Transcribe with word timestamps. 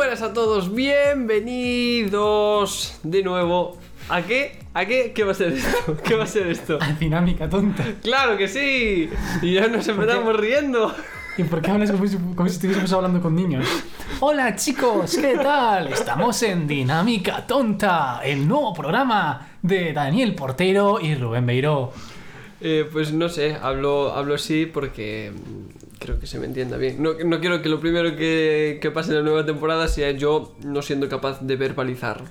Buenas 0.00 0.22
a 0.22 0.32
todos, 0.32 0.74
bienvenidos 0.74 2.98
de 3.02 3.22
nuevo. 3.22 3.76
¿A 4.08 4.22
qué? 4.22 4.58
¿A 4.72 4.86
qué? 4.86 5.12
¿Qué 5.14 5.24
va 5.24 5.32
a 5.32 5.34
ser 5.34 5.52
esto? 5.52 5.98
¿Qué 6.02 6.14
va 6.14 6.24
a 6.24 6.26
ser 6.26 6.46
esto? 6.46 6.78
Dinámica 6.98 7.50
tonta. 7.50 7.84
¡Claro 8.02 8.38
que 8.38 8.48
sí! 8.48 9.10
Y 9.42 9.52
ya 9.52 9.68
nos 9.68 9.86
empezamos 9.86 10.34
riendo. 10.38 10.94
¿Y 11.36 11.44
por 11.44 11.60
qué 11.60 11.70
hablas 11.70 11.92
como 11.92 12.06
si, 12.06 12.16
como 12.16 12.48
si 12.48 12.54
estuviésemos 12.54 12.90
hablando 12.94 13.20
con 13.20 13.36
niños? 13.36 13.66
Hola 14.20 14.56
chicos, 14.56 15.18
¿qué 15.18 15.34
tal? 15.34 15.88
Estamos 15.88 16.42
en 16.44 16.66
Dinámica 16.66 17.46
Tonta, 17.46 18.22
el 18.24 18.48
nuevo 18.48 18.72
programa 18.72 19.48
de 19.60 19.92
Daniel 19.92 20.34
Portero 20.34 20.98
y 20.98 21.14
Rubén 21.14 21.44
Beiró. 21.44 21.92
Eh, 22.62 22.88
pues 22.90 23.12
no 23.12 23.28
sé, 23.28 23.58
hablo, 23.60 24.14
hablo 24.14 24.36
así 24.36 24.64
porque 24.64 25.30
creo 26.00 26.18
que 26.18 26.26
se 26.26 26.38
me 26.40 26.46
entienda 26.46 26.76
bien. 26.76 27.00
No, 27.00 27.12
no 27.24 27.38
quiero 27.40 27.62
que 27.62 27.68
lo 27.68 27.78
primero 27.78 28.16
que, 28.16 28.78
que 28.82 28.90
pase 28.90 29.10
en 29.10 29.18
la 29.18 29.22
nueva 29.22 29.46
temporada 29.46 29.86
sea 29.86 30.10
yo 30.10 30.56
no 30.64 30.82
siendo 30.82 31.08
capaz 31.08 31.40
de 31.40 31.54
verbalizar 31.56 32.22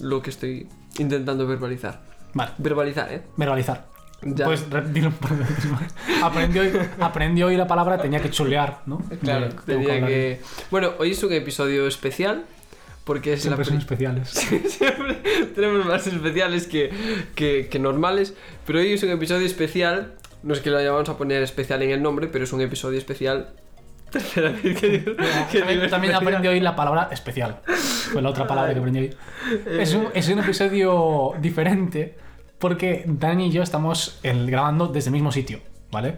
lo 0.00 0.20
que 0.22 0.30
estoy 0.30 0.66
intentando 0.98 1.46
verbalizar. 1.46 2.02
Vale, 2.34 2.52
Verbalizar, 2.58 3.12
¿eh? 3.12 3.22
verbalizar. 3.36 3.86
Ya. 4.22 4.46
Pues 4.46 4.68
re- 4.68 4.82
dilo 4.92 5.08
un 5.08 5.14
par 5.14 5.30
de 5.36 5.44
veces 5.44 5.64
más. 5.70 5.94
Aprendí 6.22 6.58
hoy, 6.58 6.72
aprendí 7.00 7.42
hoy 7.44 7.56
la 7.56 7.66
palabra, 7.68 7.98
tenía 7.98 8.20
que 8.20 8.30
chulear, 8.30 8.80
¿no? 8.86 8.98
Claro, 9.22 9.46
Eh, 9.46 9.50
tengo 9.64 9.80
tenía 9.82 9.94
hablar. 9.94 10.10
que... 10.10 10.40
Bueno, 10.72 10.90
hoy 10.98 11.12
es 11.12 11.22
un 11.22 11.32
episodio 11.32 11.86
especial 11.86 12.44
porque 13.04 13.34
es 13.34 13.42
Siempre 13.42 13.64
la... 13.64 13.68
son 13.70 13.78
especiales. 13.78 14.28
Siempre 14.68 15.14
tenemos 15.54 15.86
más 15.86 16.06
especiales 16.06 16.66
que, 16.66 16.90
que, 17.36 17.68
que 17.70 17.78
normales, 17.78 18.34
pero 18.66 18.80
hoy 18.80 18.92
es 18.92 19.02
un 19.04 19.10
episodio 19.10 19.46
especial. 19.46 20.14
No 20.42 20.54
es 20.54 20.60
que 20.60 20.70
lo 20.70 20.76
vayamos 20.76 21.08
a 21.08 21.16
poner 21.16 21.42
especial 21.42 21.82
en 21.82 21.90
el 21.90 22.02
nombre, 22.02 22.28
pero 22.28 22.44
es 22.44 22.52
un 22.52 22.60
episodio 22.60 22.98
especial. 22.98 23.50
Tercera 24.10 24.50
vez 24.50 24.80
que 24.80 24.88
digo, 24.88 25.12
que 25.52 25.62
digo 25.62 25.88
También, 25.88 25.90
también 25.90 26.14
aprendí 26.14 26.48
hoy 26.48 26.60
la 26.60 26.74
palabra 26.74 27.08
especial. 27.12 27.60
Fue 27.66 28.22
la 28.22 28.30
otra 28.30 28.46
palabra 28.46 28.72
que 28.72 28.78
aprendí 28.78 29.00
hoy. 29.00 29.16
Es 29.66 29.94
un, 29.94 30.08
es 30.14 30.28
un 30.28 30.38
episodio 30.38 31.34
diferente 31.40 32.16
porque 32.58 33.04
Dani 33.06 33.46
y 33.46 33.50
yo 33.50 33.62
estamos 33.62 34.18
eh, 34.22 34.34
grabando 34.46 34.88
desde 34.88 35.08
el 35.08 35.12
mismo 35.12 35.30
sitio, 35.30 35.60
¿vale? 35.90 36.16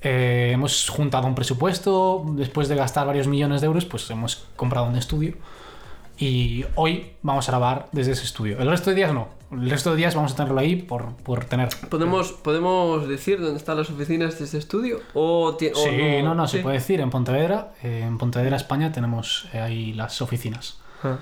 Eh, 0.00 0.50
hemos 0.52 0.88
juntado 0.88 1.26
un 1.26 1.34
presupuesto, 1.34 2.24
después 2.36 2.68
de 2.68 2.76
gastar 2.76 3.06
varios 3.06 3.26
millones 3.26 3.60
de 3.62 3.66
euros, 3.66 3.84
pues 3.84 4.08
hemos 4.10 4.46
comprado 4.56 4.86
un 4.86 4.96
estudio 4.96 5.34
y 6.18 6.64
hoy 6.74 7.12
vamos 7.22 7.48
a 7.48 7.52
grabar 7.52 7.88
desde 7.92 8.12
ese 8.12 8.24
estudio. 8.24 8.58
El 8.60 8.68
resto 8.68 8.90
de 8.90 8.96
días 8.96 9.12
no. 9.12 9.28
El 9.60 9.70
resto 9.70 9.90
de 9.90 9.96
días 9.96 10.14
vamos 10.14 10.32
a 10.32 10.36
tenerlo 10.36 10.58
ahí 10.60 10.76
por, 10.76 11.14
por 11.16 11.44
tener... 11.44 11.68
¿Podemos, 11.90 12.32
¿Podemos 12.32 13.08
decir 13.08 13.40
dónde 13.40 13.56
están 13.58 13.76
las 13.76 13.90
oficinas 13.90 14.38
de 14.38 14.44
este 14.44 14.58
estudio? 14.58 15.00
¿O 15.14 15.54
ti- 15.56 15.70
o 15.74 15.76
Sí, 15.76 16.22
no, 16.22 16.34
no, 16.34 16.46
Sí. 16.46 16.56
se 16.58 16.62
puede 16.62 16.76
decir. 16.76 17.00
En 17.00 17.10
Pontevedra, 17.10 17.72
eh, 17.82 18.00
en 18.06 18.18
Pontevedra, 18.18 18.56
España, 18.56 18.92
tenemos 18.92 19.48
eh, 19.52 19.60
ahí 19.60 19.92
las 19.92 20.20
oficinas. 20.22 20.78
Ah. 21.02 21.18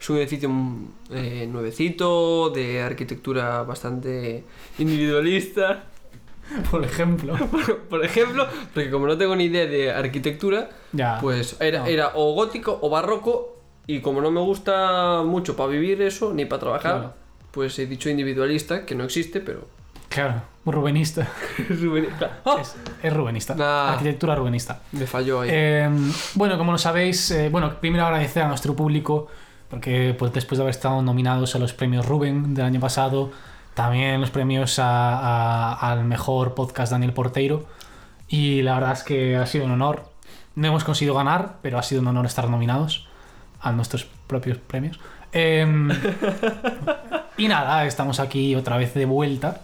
Es 0.00 0.10
un 0.10 0.16
edificio 0.18 0.48
mm, 0.48 0.86
eh, 1.12 1.46
nuevecito, 1.50 2.50
de 2.50 2.82
arquitectura 2.82 3.62
bastante 3.62 4.44
individualista. 4.78 5.84
Por 6.70 6.84
ejemplo. 6.84 7.34
Por, 7.50 7.78
por 7.84 8.04
ejemplo, 8.04 8.46
porque 8.74 8.90
como 8.90 9.06
no 9.06 9.16
tengo 9.16 9.34
ni 9.34 9.44
idea 9.44 9.66
de 9.66 9.90
arquitectura, 9.92 10.68
Ya. 10.92 11.18
pues 11.20 11.56
era, 11.60 11.80
No. 11.80 11.86
era 11.86 12.12
o 12.14 12.34
gótico 12.34 12.78
o 12.82 12.90
barroco, 12.90 13.56
y 13.86 14.00
como 14.00 14.20
no 14.20 14.30
me 14.30 14.40
gusta 14.40 15.22
mucho 15.24 15.56
para 15.56 15.70
vivir 15.70 16.02
eso, 16.02 16.34
ni 16.34 16.44
para 16.44 16.60
trabajar, 16.60 16.92
Claro. 16.98 17.14
Pues 17.54 17.78
he 17.78 17.86
dicho 17.86 18.10
individualista, 18.10 18.84
que 18.84 18.94
no 18.94 19.04
existe, 19.04 19.40
pero... 19.40 19.68
Claro, 20.08 20.42
rubenista. 20.66 21.26
¡Ah! 22.44 22.56
Es, 22.60 22.76
es 23.02 23.12
rubenista. 23.12 23.54
Nah. 23.54 23.92
Arquitectura 23.92 24.34
rubenista. 24.34 24.80
Me 24.92 25.06
falló 25.06 25.40
ahí. 25.40 25.50
Eh, 25.52 25.88
bueno, 26.34 26.56
como 26.58 26.72
lo 26.72 26.78
sabéis, 26.78 27.30
eh, 27.30 27.48
bueno, 27.48 27.74
primero 27.80 28.04
agradecer 28.04 28.42
a 28.42 28.48
nuestro 28.48 28.74
público, 28.76 29.28
porque 29.68 30.14
pues, 30.18 30.32
después 30.32 30.58
de 30.58 30.62
haber 30.62 30.70
estado 30.74 31.02
nominados 31.02 31.54
a 31.56 31.58
los 31.58 31.72
premios 31.72 32.06
Rubén 32.06 32.54
del 32.54 32.64
año 32.66 32.80
pasado, 32.80 33.32
también 33.74 34.20
los 34.20 34.30
premios 34.30 34.78
a- 34.78 35.18
a- 35.18 35.92
al 35.92 36.04
mejor 36.04 36.54
podcast 36.54 36.92
Daniel 36.92 37.12
Porteiro, 37.12 37.66
y 38.28 38.62
la 38.62 38.74
verdad 38.74 38.92
es 38.92 39.02
que 39.02 39.36
ha 39.36 39.46
sido 39.46 39.64
un 39.64 39.72
honor. 39.72 40.04
No 40.54 40.68
hemos 40.68 40.84
conseguido 40.84 41.14
ganar, 41.16 41.56
pero 41.62 41.78
ha 41.78 41.82
sido 41.82 42.00
un 42.02 42.06
honor 42.06 42.26
estar 42.26 42.48
nominados 42.48 43.08
a 43.60 43.72
nuestros 43.72 44.04
propios 44.28 44.58
premios. 44.58 45.00
Em, 45.32 45.88
y 47.36 47.48
nada, 47.48 47.84
estamos 47.86 48.20
aquí 48.20 48.54
otra 48.54 48.76
vez 48.76 48.94
de 48.94 49.06
vuelta 49.06 49.62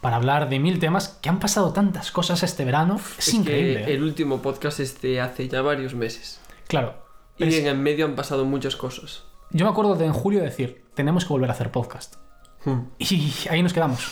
para 0.00 0.16
hablar 0.16 0.48
de 0.48 0.58
mil 0.58 0.78
temas 0.78 1.18
que 1.20 1.28
han 1.28 1.40
pasado 1.40 1.72
tantas 1.72 2.10
cosas 2.12 2.42
este 2.42 2.64
verano. 2.64 2.96
Es, 3.18 3.28
Es 3.28 3.34
increíble. 3.34 3.84
que 3.84 3.90
¿eh? 3.90 3.94
el 3.94 4.02
último 4.02 4.40
podcast 4.42 4.80
es 4.80 5.00
de 5.02 5.20
hace 5.20 5.48
ya 5.48 5.62
varios 5.62 5.94
meses. 5.94 6.40
Claro. 6.68 6.94
Y 7.36 7.54
en 7.54 7.66
el 7.66 7.78
medio 7.78 8.04
han 8.04 8.14
pasado 8.16 8.44
muchas 8.44 8.76
cosas. 8.76 9.24
Yo 9.50 9.64
me 9.64 9.70
acuerdo 9.70 9.94
de 9.94 10.04
en 10.06 10.12
julio 10.12 10.40
decir, 10.42 10.84
tenemos 10.94 11.24
que 11.24 11.28
volver 11.32 11.50
a 11.50 11.52
hacer 11.52 11.70
podcast. 11.70 12.16
Y 12.98 13.32
ahí 13.50 13.62
nos 13.62 13.72
quedamos. 13.72 14.06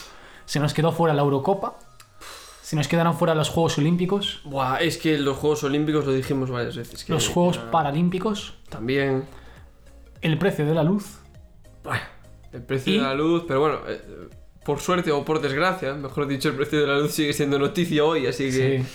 Se 0.44 0.60
nos 0.60 0.72
quedó 0.74 0.92
fuera 0.92 1.12
la 1.14 1.22
Eurocopa. 1.22 1.78
Se 2.62 2.74
nos 2.76 2.88
quedaron 2.88 3.16
fuera 3.16 3.34
los 3.34 3.48
Juegos 3.48 3.78
Olímpicos. 3.78 4.40
Buah, 4.44 4.78
es 4.78 4.96
que 4.98 5.18
los 5.18 5.36
Juegos 5.36 5.62
Olímpicos 5.64 6.04
lo 6.04 6.12
dijimos 6.12 6.50
varias 6.50 6.76
veces. 6.76 7.04
que 7.04 7.12
Los 7.12 7.28
Juegos 7.28 7.58
era- 7.58 7.70
Paralímpicos. 7.70 8.54
También. 8.68 9.24
El 10.20 10.36
precio 10.38 10.66
de 10.66 10.74
la 10.74 10.82
luz. 10.82 11.18
Bueno, 11.84 12.02
el 12.56 12.62
precio 12.62 12.92
Y- 12.92 12.96
de 12.98 13.02
la 13.02 13.14
luz, 13.14 13.44
pero 13.46 13.60
bueno, 13.60 13.78
eh, 13.88 14.00
por 14.64 14.80
suerte 14.80 15.12
o 15.12 15.24
por 15.24 15.40
desgracia, 15.40 15.94
mejor 15.94 16.26
dicho, 16.26 16.48
el 16.48 16.56
precio 16.56 16.80
de 16.80 16.86
la 16.86 16.98
luz 16.98 17.12
sigue 17.12 17.32
siendo 17.32 17.58
noticia 17.58 18.04
hoy, 18.04 18.26
así 18.26 18.50
que. 18.50 18.82
Sí. 18.82 18.86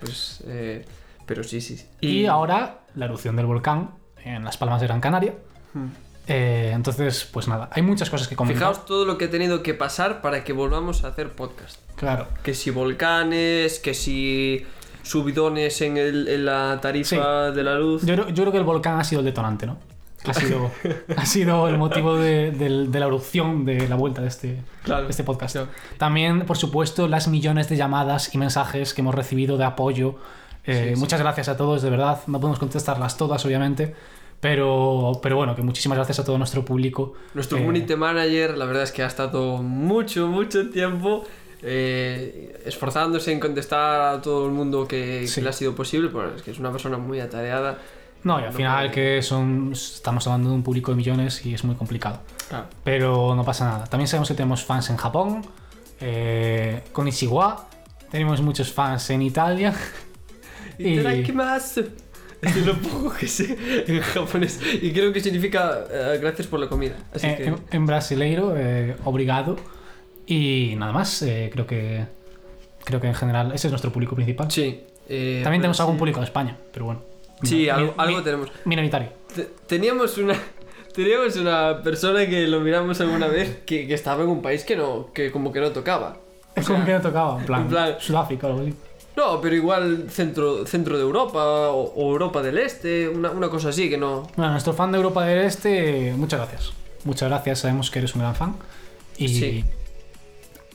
Pues. 0.00 0.42
eh, 0.46 0.84
pero 1.26 1.44
sí, 1.44 1.60
sí. 1.60 1.76
sí. 1.76 1.86
Y, 2.00 2.26
ahora 2.26 2.80
la 2.96 3.04
erupción 3.04 3.36
del 3.36 3.46
volcán 3.46 3.90
en 4.24 4.44
Las 4.44 4.56
Palmas 4.56 4.80
de 4.80 4.86
Gran 4.88 5.00
Canaria. 5.00 5.34
Hmm. 5.74 5.86
Eh, 6.26 6.72
entonces, 6.74 7.28
pues 7.32 7.48
nada, 7.48 7.68
hay 7.72 7.82
muchas 7.82 8.08
cosas 8.10 8.26
que 8.28 8.34
comentar. 8.36 8.58
Fijaos 8.60 8.84
todo 8.86 9.04
lo 9.04 9.16
que 9.18 9.26
ha 9.26 9.30
tenido 9.30 9.62
que 9.62 9.74
pasar 9.74 10.20
para 10.22 10.42
que 10.44 10.52
volvamos 10.52 11.04
a 11.04 11.08
hacer 11.08 11.30
podcast. 11.32 11.80
Claro. 11.96 12.26
Que 12.42 12.54
si 12.54 12.70
volcanes, 12.70 13.78
que 13.78 13.94
si 13.94 14.64
subidones 15.02 15.80
en, 15.82 15.96
el- 15.96 16.28
en 16.28 16.44
la 16.44 16.78
tarifa 16.80 17.50
de 17.50 17.62
la 17.64 17.74
luz. 17.76 18.02
Yo, 18.04 18.14
creo- 18.14 18.28
yo 18.28 18.42
creo 18.44 18.52
que 18.52 18.58
el 18.58 18.64
volcán 18.64 18.98
ha 18.98 19.04
sido 19.04 19.20
el 19.20 19.24
detonante, 19.26 19.66
¿no? 19.66 19.78
Ha 20.26 20.34
sido, 20.34 20.70
ha 21.16 21.24
sido 21.26 21.68
el 21.68 21.78
motivo 21.78 22.16
de, 22.16 22.50
del- 22.50 22.92
de 22.92 23.00
la 23.00 23.06
erupción 23.06 23.64
de 23.64 23.88
la 23.88 23.96
vuelta 23.96 24.20
de 24.20 24.28
este, 24.28 24.62
Claro. 24.82 25.04
de 25.04 25.10
este 25.10 25.24
podcast. 25.24 25.54
Claro. 25.56 25.68
También, 25.98 26.44
por 26.46 26.56
supuesto, 26.58 27.08
las 27.08 27.26
millones 27.28 27.68
de 27.68 27.76
llamadas 27.76 28.34
y 28.34 28.38
mensajes 28.38 28.92
que 28.92 29.00
hemos 29.00 29.14
recibido 29.14 29.56
de 29.56 29.64
apoyo. 29.64 30.16
Eh, 30.66 30.88
Sí, 30.90 30.94
sí. 30.94 31.00
muchas 31.00 31.20
gracias 31.20 31.48
a 31.48 31.56
todos, 31.56 31.80
de 31.82 31.88
verdad. 31.88 32.20
No 32.26 32.38
podemos 32.38 32.58
contestarlas 32.58 33.16
todas, 33.16 33.44
obviamente. 33.46 33.94
Pero, 34.40 35.12
pero 35.22 35.36
bueno, 35.36 35.54
que 35.54 35.62
muchísimas 35.62 35.96
gracias 35.96 36.18
a 36.18 36.24
todo 36.24 36.38
nuestro 36.38 36.64
público. 36.64 37.14
Nuestro 37.34 37.56
Eh, 37.58 37.60
community 37.60 37.94
manager, 37.96 38.56
la 38.56 38.64
verdad 38.64 38.82
es 38.84 38.92
que 38.92 39.02
ha 39.02 39.06
estado 39.06 39.58
mucho, 39.62 40.26
mucho 40.28 40.70
tiempo 40.70 41.24
eh, 41.62 42.58
esforzándose 42.64 43.32
en 43.32 43.40
contestar 43.40 44.14
a 44.16 44.22
todo 44.22 44.46
el 44.46 44.52
mundo 44.52 44.88
que, 44.88 45.18
que 45.22 45.28
Sí. 45.28 45.40
le 45.42 45.50
ha 45.50 45.52
sido 45.52 45.74
posible, 45.74 46.08
porque 46.08 46.36
es 46.36 46.42
que 46.42 46.50
es 46.52 46.58
una 46.58 46.70
persona 46.72 46.96
muy 46.98 47.20
atareada. 47.20 47.78
No, 48.24 48.38
y 48.38 48.42
al 48.44 48.50
no 48.50 48.56
final 48.56 48.90
puede- 48.90 49.16
que 49.16 49.22
son, 49.22 49.70
estamos 49.72 50.26
hablando 50.26 50.50
de 50.50 50.54
un 50.56 50.62
público 50.62 50.90
de 50.90 50.96
millones 50.96 51.44
y 51.46 51.54
es 51.54 51.64
muy 51.64 51.74
complicado. 51.76 52.20
Pero 52.84 53.34
no 53.34 53.44
pasa 53.44 53.64
nada. 53.64 53.84
También 53.86 54.08
sabemos 54.08 54.28
que 54.28 54.34
tenemos 54.34 54.64
fans 54.64 54.90
en 54.90 54.96
Japón, 54.96 55.42
eh, 56.00 56.82
con 56.92 57.06
Ishiwa. 57.08 57.68
Tenemos 58.10 58.42
muchos 58.42 58.72
fans 58.72 59.08
en 59.10 59.22
Italia. 59.22 59.72
Y-. 60.78 60.98
Es 62.42 62.56
lo 62.64 62.74
poco 62.74 63.12
que 63.12 63.28
sé 63.28 63.56
en 63.86 64.00
japonés. 64.00 64.58
Y 64.80 64.92
creo 64.92 65.12
que 65.12 65.20
significa 65.20 65.84
eh, 65.90 66.18
gracias 66.20 66.46
por 66.48 66.58
la 66.58 66.68
comida. 66.68 66.94
Así 67.14 67.26
Eh, 67.26 67.36
que. 67.36 67.44
en, 67.44 67.56
en 67.70 67.86
brasileiro, 67.86 68.54
eh, 68.56 68.96
obrigado. 69.04 69.56
Y 70.26 70.74
nada 70.78 70.92
más, 70.92 71.20
eh, 71.22 71.50
creo 71.52 71.66
que 71.66 72.06
creo 72.84 72.98
que 73.00 73.08
en 73.08 73.14
general 73.14 73.52
ese 73.52 73.66
es 73.68 73.70
nuestro 73.72 73.92
público 73.92 74.14
principal. 74.16 74.50
Sí. 74.50 74.80
También 75.06 75.60
tenemos 75.60 75.76
sí. 75.76 75.82
algún 75.82 75.98
público 75.98 76.20
de 76.20 76.26
España, 76.26 76.56
pero 76.72 76.86
bueno. 76.86 77.02
Sí, 77.42 77.56
Mi- 77.56 77.68
algo, 77.68 77.92
mi- 77.96 78.02
algo 78.04 78.22
tenemos. 78.22 78.50
Minoritario. 78.64 79.08
Te- 79.34 79.48
Teníamos 79.66 80.16
una. 80.18 80.34
Teníamos 80.94 81.36
una 81.36 81.82
persona 81.82 82.26
que 82.26 82.46
lo 82.48 82.60
miramos 82.60 83.00
alguna 83.00 83.28
vez 83.28 83.58
que, 83.64 83.86
que 83.86 83.94
estaba 83.94 84.24
en 84.24 84.28
un 84.28 84.42
país 84.42 84.64
que 84.64 84.76
no. 84.76 85.10
que 85.14 85.30
como 85.30 85.52
que 85.52 85.60
no 85.60 85.70
tocaba. 85.70 86.16
Es 86.56 86.66
como 86.66 86.84
que 86.84 86.92
no 86.92 87.00
tocaba, 87.00 87.38
en 87.38 87.46
plan, 87.46 87.62
en 87.62 87.68
plan- 87.68 87.96
Sudáfrica 88.00 88.48
o 88.48 88.50
algo 88.50 88.62
así. 88.62 88.74
No, 89.16 89.40
pero 89.40 89.54
igual 89.54 90.06
centro, 90.10 90.66
centro 90.66 90.96
de 90.96 91.02
Europa 91.02 91.42
o, 91.70 91.92
o 91.94 92.10
Europa 92.12 92.42
del 92.42 92.58
Este, 92.58 93.08
una, 93.08 93.30
una 93.30 93.48
cosa 93.48 93.68
así 93.68 93.88
que 93.90 93.96
no. 93.98 94.22
Bueno, 94.36 94.52
nuestro 94.52 94.72
fan 94.72 94.90
de 94.92 94.96
Europa 94.98 95.24
del 95.24 95.40
Este, 95.44 96.12
muchas 96.16 96.40
gracias. 96.40 96.72
Muchas 97.04 97.28
gracias, 97.28 97.60
sabemos 97.60 97.90
que 97.90 97.98
eres 98.00 98.14
un 98.14 98.22
gran 98.22 98.34
fan. 98.34 98.56
Y, 99.16 99.28
Sí. 99.28 99.64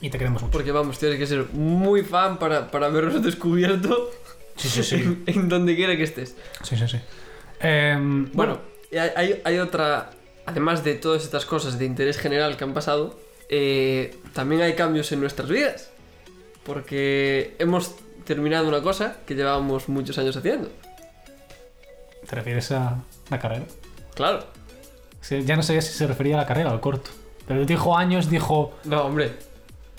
y 0.00 0.10
te 0.10 0.18
queremos 0.18 0.42
mucho. 0.42 0.52
Porque 0.52 0.72
vamos, 0.72 0.98
tienes 0.98 1.18
que 1.18 1.26
ser 1.26 1.46
muy 1.52 2.02
fan 2.02 2.38
para, 2.38 2.70
para 2.70 2.86
habernos 2.86 3.22
descubierto 3.22 4.10
Sí, 4.56 4.68
sí, 4.68 4.82
sí. 4.82 4.94
en, 4.96 5.22
en 5.26 5.48
donde 5.48 5.76
quiera 5.76 5.96
que 5.96 6.02
estés. 6.02 6.34
Sí, 6.62 6.76
sí, 6.76 6.88
sí. 6.88 6.98
Em, 7.60 8.30
Bueno, 8.32 8.60
hay, 8.92 9.10
hay, 9.16 9.40
hay 9.44 9.58
otra. 9.58 10.10
Además 10.46 10.84
de 10.84 10.94
todas 10.94 11.24
estas 11.24 11.44
cosas 11.44 11.78
de 11.78 11.84
interés 11.84 12.18
general 12.18 12.56
que 12.56 12.64
han 12.64 12.72
pasado, 12.74 13.18
eh, 13.48 14.16
también 14.32 14.62
hay 14.62 14.74
cambios 14.74 15.10
en 15.12 15.20
nuestras 15.20 15.48
vidas. 15.48 15.90
Porque 16.64 17.54
hemos 17.58 17.94
terminado 18.24 18.66
una 18.68 18.80
cosa 18.82 19.18
que 19.26 19.34
llevábamos 19.34 19.88
muchos 19.88 20.18
años 20.18 20.36
haciendo. 20.36 20.68
¿te 22.28 22.34
refieres 22.34 22.72
a 22.72 22.96
la 23.30 23.38
carrera? 23.38 23.64
Claro. 24.14 24.44
Sí, 25.20 25.44
Ya 25.44 25.54
no 25.56 25.62
sabía 25.62 25.80
si 25.82 25.92
se 25.92 26.06
refería 26.08 26.34
a 26.34 26.38
la 26.38 26.46
carrera 26.46 26.70
o 26.70 26.72
al 26.72 26.80
corto. 26.80 27.10
Pero 27.46 27.64
dijo 27.64 27.96
años, 27.96 28.28
dijo. 28.30 28.74
No, 28.84 29.02
hombre. 29.02 29.32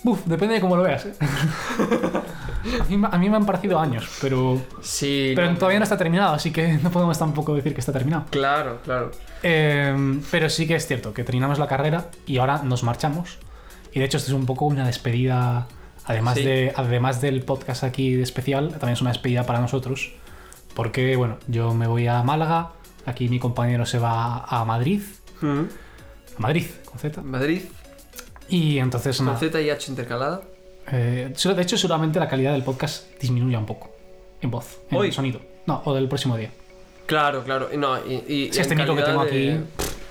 Uf, 0.04 0.26
depende 0.26 0.56
de 0.56 0.62
cómo 0.62 0.76
lo 0.76 0.84
veas. 0.84 1.06
¿eh? 1.06 1.14
a, 2.80 2.84
mí, 2.86 3.02
a 3.12 3.18
mí 3.18 3.30
me 3.30 3.36
han 3.38 3.46
parecido 3.46 3.80
años, 3.80 4.08
pero. 4.22 4.62
Sí. 4.82 5.34
Pero 5.36 5.52
no, 5.52 5.58
todavía 5.58 5.80
no 5.80 5.84
está 5.84 5.98
terminado, 5.98 6.34
así 6.34 6.52
que 6.52 6.74
no 6.84 6.92
podemos 6.92 7.18
tampoco 7.18 7.54
decir 7.56 7.74
que 7.74 7.80
está 7.80 7.92
terminado. 7.94 8.26
Claro, 8.30 8.80
claro. 8.84 9.12
Eh, 9.44 10.20
pero 10.32 10.50
sí 10.50 10.68
que 10.68 10.76
es 10.76 10.88
cierto 10.88 11.14
que 11.14 11.24
terminamos 11.24 11.60
la 11.60 11.68
carrera 11.68 12.10
y 12.26 12.38
ahora 12.38 12.62
nos 12.64 12.84
marchamos. 12.84 13.38
Y 13.94 14.00
de 14.00 14.06
hecho, 14.06 14.18
esto 14.18 14.32
es 14.32 14.36
un 14.36 14.46
poco 14.46 14.66
una 14.66 14.86
despedida. 14.86 15.68
Además, 16.06 16.36
Sí. 16.36 16.44
de, 16.44 16.74
además 16.76 17.20
del 17.22 17.42
podcast 17.44 17.84
aquí 17.84 18.14
de 18.14 18.24
especial, 18.24 18.70
también 18.72 18.94
es 18.94 19.02
una 19.02 19.12
despedida 19.12 19.46
para 19.46 19.60
nosotros. 19.60 20.14
Porque, 20.74 21.16
bueno, 21.16 21.38
yo 21.48 21.74
me 21.74 21.88
voy 21.88 22.08
a 22.08 22.22
Málaga, 22.24 22.72
aquí 23.06 23.28
mi 23.30 23.40
compañero 23.40 23.86
se 23.86 24.00
va 24.00 24.46
a 24.46 24.64
Madrid. 24.64 25.02
Mm. 25.42 25.62
A 26.38 26.40
Madrid, 26.40 26.66
con 26.86 27.00
Z. 27.00 27.22
Madrid, 27.24 27.64
Y 28.48 28.78
entonces, 28.78 29.18
con 29.18 29.26
nada. 29.26 29.38
Z 29.40 29.60
y 29.60 29.70
H 29.70 29.92
intercalada. 29.92 30.42
Eh, 30.92 31.34
de 31.56 31.62
hecho, 31.62 31.78
seguramente 31.78 32.20
la 32.20 32.28
calidad 32.28 32.54
del 32.54 32.64
podcast 32.64 33.06
disminuya 33.20 33.60
un 33.60 33.66
poco. 33.66 33.90
En 34.42 34.52
voz, 34.52 34.80
en 34.92 34.98
Hoy. 34.98 35.12
sonido. 35.12 35.42
No, 35.66 35.82
o 35.86 35.94
del 35.94 36.08
próximo 36.08 36.38
día. 36.38 36.52
Claro, 37.06 37.44
claro. 37.44 37.70
Y 37.74 37.78
No, 37.78 37.98
y, 38.06 38.14
y- 38.28 38.54
Sí, 38.54 38.60
este 38.60 38.76
micro 38.76 38.96
que 38.96 39.02
tengo 39.04 39.24
de- 39.26 39.54
aquí- 39.54 39.64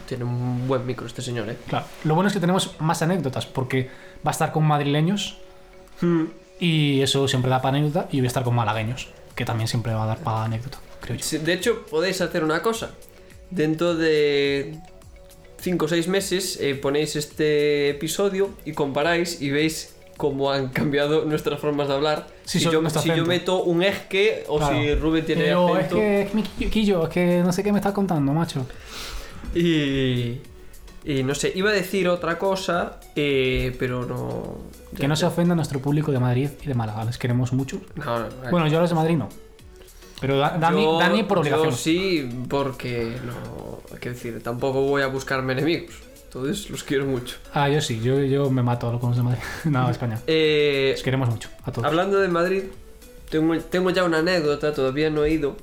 Tiene 0.07 0.25
un 0.25 0.69
buen 0.69 0.87
micro 0.87 1.07
este 1.07 1.21
señor, 1.23 1.49
¿eh? 1.51 1.57
Claro. 1.69 1.85
Lo 2.05 2.15
bueno 2.15 2.29
es 2.29 2.35
que 2.35 2.39
tenemos 2.41 2.77
más 2.81 3.03
anécdotas, 3.03 3.45
porque 3.47 3.91
va 4.25 4.31
a 4.31 4.33
estar 4.33 4.53
con 4.53 4.65
madrileños 4.65 5.39
Mm. 6.03 6.25
Y 6.61 7.01
eso 7.01 7.27
siempre 7.27 7.51
da 7.51 7.63
para 7.63 7.77
anécdota. 7.79 8.07
Y 8.13 8.19
voy 8.19 8.27
a 8.27 8.29
estar 8.29 8.45
con 8.45 8.55
malagueños, 8.55 9.09
que 9.35 9.45
también 9.47 9.67
siempre 9.67 9.95
va 9.95 10.05
a 10.05 10.07
dar 10.07 10.19
para 10.19 10.45
anécdota, 10.45 10.79
creo 11.01 11.17
yo. 11.17 11.39
De 11.41 11.53
hecho, 11.55 11.87
podéis 11.87 12.21
hacer 12.21 12.45
una 12.45 12.61
cosa. 12.63 12.91
Dentro 13.51 13.95
de 13.95 14.79
5 15.59 15.85
o 15.87 15.89
6 15.89 16.09
meses 16.09 16.59
eh, 16.61 16.75
ponéis 16.75 17.17
este 17.17 17.89
episodio 17.91 18.51
y 18.67 18.73
comparáis 18.73 19.41
y 19.41 19.51
veis 19.51 19.96
cómo 20.17 20.51
han 20.51 20.69
cambiado 20.69 21.25
nuestras 21.25 21.61
formas 21.61 21.89
de 21.89 21.95
hablar. 21.95 22.27
Sí, 22.45 22.59
si 22.59 22.65
yo, 22.71 22.89
si 22.91 23.09
yo 23.09 23.25
meto 23.27 23.63
un 23.65 23.83
esque 23.83 24.45
o 24.49 24.59
Claro. 24.59 24.77
si 24.77 24.95
Rubén 24.95 25.25
tiene 25.27 25.45
Pero 25.45 25.69
es 25.77 25.77
acento. 25.87 25.97
que, 25.97 26.23
es 26.23 26.31
que 26.31 26.37
mi 26.37 26.43
quillo, 26.71 27.03
es 27.05 27.09
que 27.11 27.43
no 27.45 27.53
sé 27.53 27.63
qué 27.63 27.73
me 27.73 27.79
estás 27.79 27.93
contando, 27.93 28.33
macho. 28.33 28.67
Y, 29.55 30.41
y 31.05 31.23
no 31.25 31.35
sé, 31.35 31.53
iba 31.55 31.71
a 31.71 31.73
decir 31.73 32.09
otra 32.09 32.39
cosa, 32.39 33.01
eh, 33.15 33.75
pero 33.79 34.05
no. 34.07 34.59
Que 34.97 35.09
no 35.09 35.17
se 35.17 35.27
ofenda 35.27 35.53
a 35.53 35.57
nuestro 35.57 35.81
público 35.81 36.13
de 36.13 36.19
Madrid 36.19 36.51
y 36.63 36.67
de 36.67 36.75
Málaga, 36.75 37.05
les 37.05 37.19
queremos 37.19 37.53
mucho. 37.53 37.81
No, 37.95 38.05
no, 38.19 38.27
no. 38.29 38.51
Bueno, 38.51 38.67
yo 38.69 38.79
a 38.79 38.81
los 38.81 38.91
de 38.91 38.97
Madrid 38.97 39.17
no. 39.17 39.29
Pero 40.21 40.39
Da- 40.39 40.57
Dani, 40.59 40.83
Yo- 40.83 40.99
Dani 40.99 41.23
por 41.25 41.39
obligación. 41.39 41.71
Yo 41.71 41.77
sí, 41.77 42.29
porque 42.49 43.17
no. 43.25 43.81
Hay 43.93 44.01
que 44.01 44.11
decir, 44.11 44.43
tampoco 44.43 44.81
voy 44.83 45.03
a 45.03 45.09
buscarme 45.09 45.53
enemigos. 45.53 45.95
Entonces 46.37 46.69
los 46.69 46.85
quiero 46.85 47.07
mucho. 47.07 47.37
Ah, 47.55 47.71
yo 47.71 47.81
sí, 47.81 48.01
yo, 48.03 48.23
yo 48.23 48.51
me 48.51 48.63
mato 48.63 48.99
con 49.01 49.11
los 49.11 49.17
de 49.17 49.23
Madrid. 49.23 49.43
no, 49.65 49.89
España. 49.89 50.21
Eh, 50.27 50.91
Les 50.93 51.03
queremos 51.03 51.31
mucho, 51.31 51.49
a 51.65 51.73
todos. 51.73 51.87
Hablando 51.87 52.19
de 52.19 52.29
Madrid, 52.29 52.65
tengo, 53.31 53.59
tengo 53.59 53.91
ya 53.91 54.05
una 54.05 54.19
anécdota, 54.19 54.75
todavía 54.75 55.09
no 55.09 55.25
he 55.25 55.31
ido. 55.31 55.57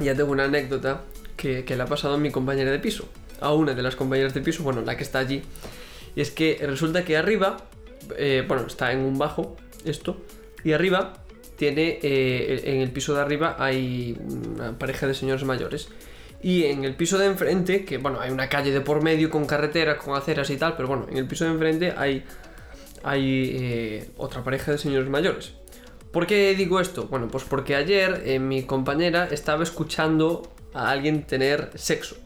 Ya 0.00 0.14
tengo 0.14 0.32
una 0.32 0.44
anécdota 0.44 1.02
que, 1.36 1.64
que 1.64 1.76
le 1.76 1.82
ha 1.82 1.86
pasado 1.86 2.14
a 2.14 2.18
mi 2.18 2.30
compañera 2.30 2.70
de 2.70 2.78
piso. 2.78 3.06
A 3.40 3.52
una 3.52 3.74
de 3.74 3.82
las 3.82 3.94
compañeras 3.94 4.32
de 4.32 4.40
piso, 4.40 4.62
bueno, 4.62 4.80
la 4.80 4.96
que 4.96 5.02
está 5.02 5.18
allí. 5.18 5.42
Y 6.16 6.22
es 6.22 6.30
que 6.30 6.58
resulta 6.66 7.04
que 7.04 7.18
arriba, 7.18 7.58
eh, 8.16 8.44
bueno, 8.48 8.66
está 8.66 8.92
en 8.92 9.00
un 9.00 9.18
bajo, 9.18 9.56
esto, 9.84 10.16
y 10.64 10.72
arriba 10.72 11.14
tiene, 11.56 11.98
eh, 12.02 12.62
en 12.64 12.80
el 12.80 12.90
piso 12.90 13.14
de 13.14 13.20
arriba 13.20 13.56
hay 13.58 14.16
una 14.26 14.78
pareja 14.78 15.06
de 15.06 15.12
señores 15.12 15.44
mayores. 15.44 15.88
Y 16.42 16.64
en 16.64 16.84
el 16.84 16.96
piso 16.96 17.18
de 17.18 17.26
enfrente, 17.26 17.84
que 17.84 17.98
bueno, 17.98 18.20
hay 18.20 18.30
una 18.30 18.48
calle 18.48 18.72
de 18.72 18.80
por 18.80 19.02
medio 19.02 19.30
con 19.30 19.46
carretera, 19.46 19.96
con 19.96 20.16
aceras 20.16 20.50
y 20.50 20.56
tal, 20.56 20.74
pero 20.76 20.88
bueno, 20.88 21.06
en 21.08 21.16
el 21.16 21.26
piso 21.26 21.44
de 21.44 21.52
enfrente 21.52 21.94
hay 21.96 22.24
hay 23.04 23.50
eh, 23.54 24.10
otra 24.16 24.42
pareja 24.44 24.72
de 24.72 24.78
señores 24.78 25.08
mayores. 25.08 25.52
¿Por 26.12 26.26
qué 26.26 26.54
digo 26.54 26.78
esto? 26.80 27.06
Bueno, 27.06 27.28
pues 27.28 27.44
porque 27.44 27.74
ayer 27.74 28.22
eh, 28.26 28.38
mi 28.38 28.64
compañera 28.64 29.28
estaba 29.30 29.62
escuchando 29.62 30.42
a 30.74 30.90
alguien 30.90 31.24
tener 31.24 31.70
sexo. 31.74 32.16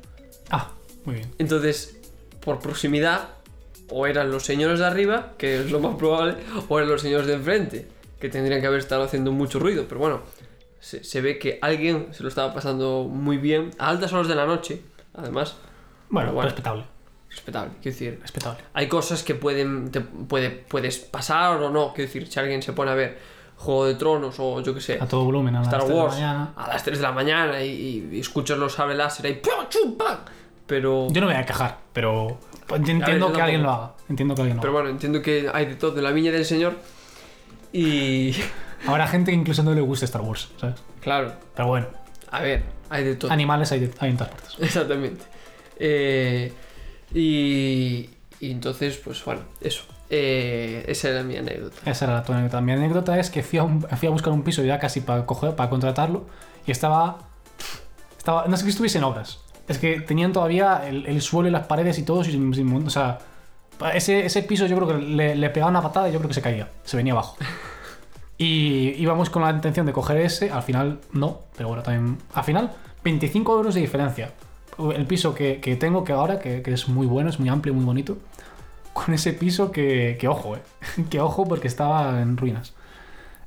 Ah, 0.50 0.72
muy 1.04 1.16
bien. 1.16 1.32
Entonces, 1.38 1.96
por 2.40 2.58
proximidad, 2.58 3.30
o 3.88 4.06
eran 4.06 4.30
los 4.30 4.44
señores 4.44 4.80
de 4.80 4.86
arriba, 4.86 5.34
que 5.38 5.60
es 5.60 5.70
lo 5.70 5.78
más 5.80 5.96
probable, 5.96 6.34
o 6.68 6.78
eran 6.78 6.90
los 6.90 7.02
señores 7.02 7.26
de 7.26 7.34
enfrente, 7.34 7.86
que 8.20 8.28
tendrían 8.28 8.60
que 8.60 8.66
haber 8.66 8.80
estado 8.80 9.04
haciendo 9.04 9.30
mucho 9.30 9.60
ruido. 9.60 9.84
Pero 9.88 10.00
bueno, 10.00 10.22
se, 10.80 11.02
se 11.04 11.20
ve 11.20 11.38
que 11.38 11.58
alguien 11.62 12.08
se 12.12 12.22
lo 12.22 12.28
estaba 12.28 12.52
pasando 12.54 13.04
muy 13.10 13.38
bien, 13.38 13.70
a 13.78 13.88
altas 13.88 14.12
horas 14.12 14.28
de 14.28 14.34
la 14.34 14.46
noche, 14.46 14.82
además. 15.14 15.56
Bueno, 16.08 16.32
Bueno. 16.32 16.48
respetable. 16.48 16.84
Respetable, 17.30 17.72
quiero 17.82 17.94
decir. 17.94 18.18
Respetable. 18.22 18.60
Hay 18.72 18.88
cosas 18.88 19.22
que 19.22 19.34
pueden 19.34 19.90
te 19.90 20.00
puede, 20.00 20.50
puedes 20.50 20.98
pasar 20.98 21.60
o 21.60 21.70
no. 21.70 21.92
Quiero 21.92 22.06
decir, 22.08 22.26
si 22.30 22.38
alguien 22.40 22.62
se 22.62 22.72
pone 22.72 22.90
a 22.92 22.94
ver 22.94 23.18
Juego 23.56 23.86
de 23.86 23.94
Tronos 23.96 24.36
o 24.38 24.60
yo 24.62 24.72
que 24.74 24.80
sé, 24.80 24.98
A 25.00 25.06
todo 25.06 25.24
volumen, 25.24 25.54
a 25.56 25.58
las 25.58 25.66
Star 25.68 25.80
3 25.80 25.88
de 25.90 25.94
la 25.96 26.02
Wars 26.02 26.14
mañana. 26.14 26.52
a 26.56 26.68
las 26.68 26.82
3 26.84 26.98
de 26.98 27.02
la 27.02 27.12
mañana 27.12 27.62
y, 27.62 28.08
y 28.12 28.20
escuchas 28.20 28.56
los 28.58 28.72
sable 28.74 28.94
láser 28.94 29.26
y 29.26 29.34
¡pum, 29.34 29.52
chum, 29.68 29.96
pam! 29.96 30.18
Pero, 30.66 31.06
Yo 31.10 31.20
no 31.20 31.26
me 31.26 31.32
voy 31.34 31.42
a 31.42 31.46
quejar, 31.46 31.78
pero 31.92 32.38
entiendo 32.74 33.06
yo 33.18 33.32
que 33.32 33.40
alguien 33.42 33.62
lo 33.62 33.70
haga. 33.70 33.92
Entiendo 34.08 34.34
que 34.34 34.42
alguien 34.42 34.56
lo 34.56 34.60
pero 34.62 34.72
haga. 34.72 34.80
bueno, 34.82 34.94
entiendo 34.94 35.22
que 35.22 35.50
hay 35.52 35.66
de 35.66 35.74
todo 35.76 35.96
en 35.98 36.04
la 36.04 36.10
viña 36.12 36.32
del 36.32 36.44
señor. 36.44 36.74
Y 37.72 38.34
Habrá 38.86 39.06
gente 39.06 39.30
que 39.30 39.36
incluso 39.36 39.62
no 39.62 39.72
le 39.74 39.80
guste 39.80 40.04
Star 40.04 40.22
Wars, 40.22 40.48
¿sabes? 40.60 40.76
claro, 41.00 41.32
Pero 41.54 41.68
bueno, 41.68 41.86
a 42.30 42.40
ver, 42.40 42.62
hay 42.90 43.04
de 43.04 43.14
todo. 43.16 43.30
animales 43.32 43.72
hay, 43.72 43.80
de- 43.80 43.94
hay 44.00 44.10
en 44.10 44.16
todas 44.16 44.32
partes. 44.32 44.54
Exactamente. 44.60 45.24
Eh, 45.78 46.52
y, 47.14 48.10
y 48.40 48.50
entonces, 48.50 48.96
pues 48.98 49.24
bueno, 49.24 49.42
eso. 49.60 49.84
Eh, 50.10 50.84
esa 50.88 51.08
era 51.08 51.22
mi 51.22 51.36
anécdota. 51.36 51.76
Esa 51.90 52.04
era 52.04 52.14
la 52.14 52.22
tu 52.22 52.32
anécdota. 52.32 52.60
Mi 52.60 52.72
anécdota 52.72 53.18
es 53.18 53.30
que 53.30 53.42
fui 53.42 53.58
a, 53.58 53.64
un- 53.64 53.82
fui 53.82 54.06
a 54.08 54.10
buscar 54.10 54.32
un 54.32 54.42
piso 54.42 54.62
ya 54.62 54.78
casi 54.78 55.00
para 55.00 55.24
coger, 55.26 55.54
para 55.56 55.68
contratarlo 55.70 56.26
y 56.66 56.70
estaba, 56.70 57.18
estaba. 58.18 58.46
No 58.46 58.54
es 58.54 58.62
que 58.62 58.70
estuviese 58.70 58.98
en 58.98 59.04
obras. 59.04 59.40
Es 59.68 59.78
que 59.78 60.00
tenían 60.00 60.32
todavía 60.32 60.82
el, 60.86 61.06
el 61.06 61.22
suelo 61.22 61.48
y 61.48 61.50
las 61.50 61.66
paredes 61.66 61.98
y 61.98 62.02
todo 62.04 62.22
sin, 62.22 62.54
sin- 62.54 62.86
O 62.86 62.90
sea, 62.90 63.18
ese, 63.94 64.24
ese 64.26 64.42
piso 64.44 64.66
yo 64.66 64.76
creo 64.76 64.88
que 64.88 64.94
le, 65.04 65.34
le 65.34 65.50
pegaba 65.50 65.70
una 65.70 65.82
patada 65.82 66.08
y 66.08 66.12
yo 66.12 66.18
creo 66.18 66.28
que 66.28 66.34
se 66.34 66.42
caía. 66.42 66.68
Se 66.84 66.96
venía 66.96 67.12
abajo. 67.12 67.36
Y 68.38 68.94
íbamos 68.98 69.30
con 69.30 69.42
la 69.42 69.50
intención 69.50 69.86
de 69.86 69.92
coger 69.92 70.18
ese, 70.18 70.50
al 70.50 70.62
final 70.62 71.00
no, 71.12 71.40
pero 71.56 71.68
bueno, 71.68 71.82
también. 71.82 72.18
Al 72.34 72.44
final, 72.44 72.72
25 73.02 73.56
euros 73.56 73.74
de 73.74 73.80
diferencia. 73.80 74.32
El 74.94 75.06
piso 75.06 75.34
que, 75.34 75.60
que 75.60 75.76
tengo 75.76 76.04
que 76.04 76.12
ahora, 76.12 76.38
que, 76.38 76.62
que 76.62 76.72
es 76.72 76.88
muy 76.88 77.06
bueno, 77.06 77.30
es 77.30 77.40
muy 77.40 77.48
amplio, 77.48 77.72
muy 77.72 77.84
bonito. 77.84 78.18
Con 78.92 79.14
ese 79.14 79.32
piso 79.32 79.72
que, 79.72 80.16
que 80.20 80.28
ojo, 80.28 80.56
eh. 80.56 80.62
que 81.10 81.20
ojo 81.20 81.46
porque 81.46 81.68
estaba 81.68 82.20
en 82.20 82.36
ruinas. 82.36 82.74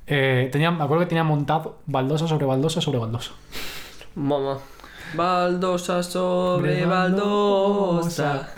Eh, 0.07 0.49
tenía, 0.51 0.71
me 0.71 0.83
acuerdo 0.83 1.03
que 1.03 1.09
tenía 1.09 1.23
montado 1.23 1.77
baldosa 1.85 2.27
sobre 2.27 2.47
baldosa 2.47 2.81
sobre 2.81 2.97
baldosa. 2.97 3.31
Mamá. 4.15 4.57
Baldosa 5.13 6.01
sobre 6.01 6.79
Sobre 6.79 6.85
baldosa. 6.85 8.49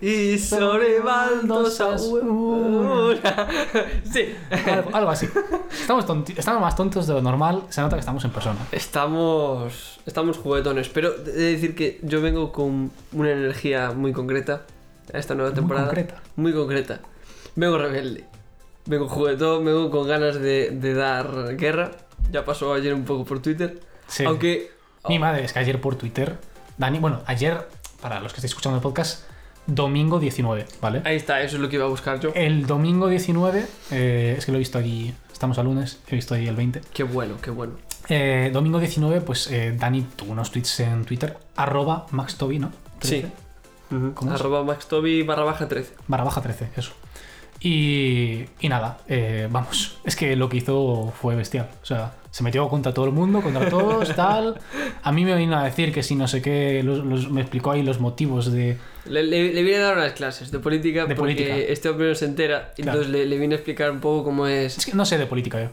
Y 0.00 0.38
sobre 0.38 1.00
baldosa. 1.00 1.86
baldosas 1.86 2.02
una. 2.02 3.48
Sí. 4.12 4.34
Algo, 4.70 4.90
algo 4.96 5.10
así. 5.10 5.28
Estamos, 5.70 6.06
tonti- 6.06 6.34
estamos 6.36 6.60
más 6.60 6.74
tontos 6.76 7.06
de 7.06 7.14
lo 7.14 7.22
normal, 7.22 7.62
se 7.70 7.80
nota 7.80 7.96
que 7.96 8.00
estamos 8.00 8.24
en 8.24 8.30
persona. 8.30 8.58
Estamos. 8.72 10.00
Estamos 10.06 10.38
juguetones. 10.38 10.88
Pero 10.88 11.14
he 11.14 11.30
de 11.30 11.52
decir 11.52 11.74
que 11.74 12.00
yo 12.02 12.20
vengo 12.20 12.52
con 12.52 12.90
una 13.12 13.30
energía 13.32 13.92
muy 13.92 14.12
concreta 14.12 14.62
a 15.12 15.18
esta 15.18 15.34
nueva 15.34 15.50
Muy 15.50 15.56
temporada. 15.56 15.86
concreta. 15.86 16.22
Muy 16.36 16.52
concreta. 16.52 17.00
Vengo 17.54 17.78
rebelde. 17.78 18.24
Vengo 18.86 19.08
juguetón, 19.08 19.64
vengo 19.64 19.90
con 19.90 20.06
ganas 20.06 20.36
de, 20.40 20.70
de 20.70 20.94
dar 20.94 21.56
guerra. 21.56 21.90
Ya 22.30 22.44
pasó 22.44 22.72
ayer 22.72 22.94
un 22.94 23.04
poco 23.04 23.24
por 23.24 23.40
Twitter. 23.40 23.80
Sí. 24.06 24.24
Aunque. 24.24 24.70
Mi 25.08 25.18
madre, 25.18 25.44
es 25.44 25.52
que 25.52 25.58
ayer 25.60 25.80
por 25.80 25.94
Twitter, 25.96 26.36
Dani, 26.78 26.98
bueno, 26.98 27.20
ayer, 27.26 27.68
para 28.00 28.20
los 28.20 28.32
que 28.32 28.38
estéis 28.38 28.50
escuchando 28.52 28.76
el 28.78 28.82
podcast, 28.82 29.22
domingo 29.66 30.18
19, 30.18 30.66
¿vale? 30.80 31.02
Ahí 31.04 31.16
está, 31.16 31.40
eso 31.42 31.56
es 31.56 31.62
lo 31.62 31.68
que 31.68 31.76
iba 31.76 31.84
a 31.84 31.88
buscar 31.88 32.20
yo. 32.20 32.30
El 32.34 32.66
domingo 32.66 33.08
19, 33.08 33.64
eh, 33.90 34.34
es 34.38 34.46
que 34.46 34.52
lo 34.52 34.56
he 34.56 34.60
visto 34.60 34.78
aquí, 34.78 35.12
estamos 35.32 35.58
a 35.58 35.62
lunes, 35.62 36.00
he 36.08 36.14
visto 36.14 36.34
ahí 36.34 36.46
el 36.46 36.56
20. 36.56 36.80
Qué 36.92 37.02
bueno, 37.02 37.34
qué 37.42 37.50
bueno. 37.50 37.74
Eh, 38.08 38.50
domingo 38.52 38.78
19, 38.78 39.20
pues 39.22 39.50
eh, 39.50 39.74
Dani 39.76 40.02
tuvo 40.14 40.32
unos 40.32 40.50
tweets 40.52 40.80
en 40.80 41.04
Twitter, 41.04 41.36
arroba 41.56 42.06
maxtobi, 42.12 42.58
¿no? 42.58 42.70
Sí. 43.00 43.24
13, 43.90 44.14
¿Cómo? 44.14 44.32
Arroba 44.32 44.62
maxtobi 44.64 45.22
barra 45.22 45.44
baja 45.44 45.66
13. 45.68 45.92
Barra 46.08 46.24
baja 46.24 46.40
13, 46.40 46.68
eso. 46.76 46.92
Y, 47.60 48.44
y 48.60 48.68
nada, 48.68 48.98
eh, 49.08 49.48
vamos, 49.50 49.98
es 50.04 50.14
que 50.14 50.36
lo 50.36 50.48
que 50.48 50.58
hizo 50.58 51.12
fue 51.20 51.34
bestial. 51.36 51.68
O 51.82 51.86
sea, 51.86 52.12
se 52.30 52.42
metió 52.44 52.68
contra 52.68 52.92
todo 52.92 53.06
el 53.06 53.12
mundo, 53.12 53.40
contra 53.42 53.68
todos, 53.68 54.14
tal. 54.16 54.60
A 55.02 55.10
mí 55.12 55.24
me 55.24 55.34
vino 55.36 55.56
a 55.58 55.64
decir 55.64 55.92
que 55.92 56.02
si 56.02 56.14
no 56.14 56.28
sé 56.28 56.42
qué, 56.42 56.82
los- 56.84 57.04
los- 57.04 57.30
me 57.30 57.40
explicó 57.40 57.70
ahí 57.72 57.82
los 57.82 57.98
motivos 58.00 58.52
de... 58.52 58.76
Le, 59.08 59.22
le, 59.22 59.52
le 59.52 59.62
vine 59.62 59.76
a 59.76 59.80
dar 59.80 59.96
unas 59.96 60.12
clases 60.12 60.50
de 60.50 60.58
política 60.58 61.06
De 61.06 61.14
porque 61.14 61.34
política. 61.34 61.56
este 61.56 61.88
hombre 61.88 62.08
no 62.08 62.14
se 62.14 62.24
entera. 62.24 62.72
Claro. 62.74 62.92
Entonces 62.92 63.08
le, 63.12 63.26
le 63.26 63.38
vine 63.38 63.54
a 63.54 63.58
explicar 63.58 63.90
un 63.90 64.00
poco 64.00 64.24
cómo 64.24 64.46
es. 64.46 64.78
Es 64.78 64.86
que 64.86 64.92
no 64.94 65.04
sé 65.06 65.18
de 65.18 65.26
política 65.26 65.62
yo. 65.62 65.68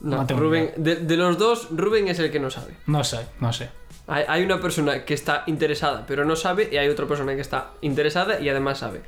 No, 0.00 0.22
no 0.24 0.38
Rubén, 0.38 0.70
de, 0.76 0.94
de 0.96 1.16
los 1.16 1.38
dos, 1.38 1.68
Rubén 1.72 2.06
es 2.08 2.18
el 2.20 2.30
que 2.30 2.38
no 2.38 2.50
sabe. 2.50 2.72
No 2.86 3.02
sé, 3.02 3.18
no 3.40 3.52
sé. 3.52 3.68
Hay, 4.06 4.24
hay 4.28 4.42
una 4.44 4.60
persona 4.60 5.04
que 5.04 5.12
está 5.12 5.42
interesada 5.48 6.06
pero 6.06 6.24
no 6.24 6.34
sabe 6.36 6.68
y 6.72 6.76
hay 6.76 6.88
otra 6.88 7.06
persona 7.06 7.34
que 7.34 7.40
está 7.40 7.72
interesada 7.82 8.38
y 8.40 8.48
además 8.48 8.78
sabe. 8.78 9.00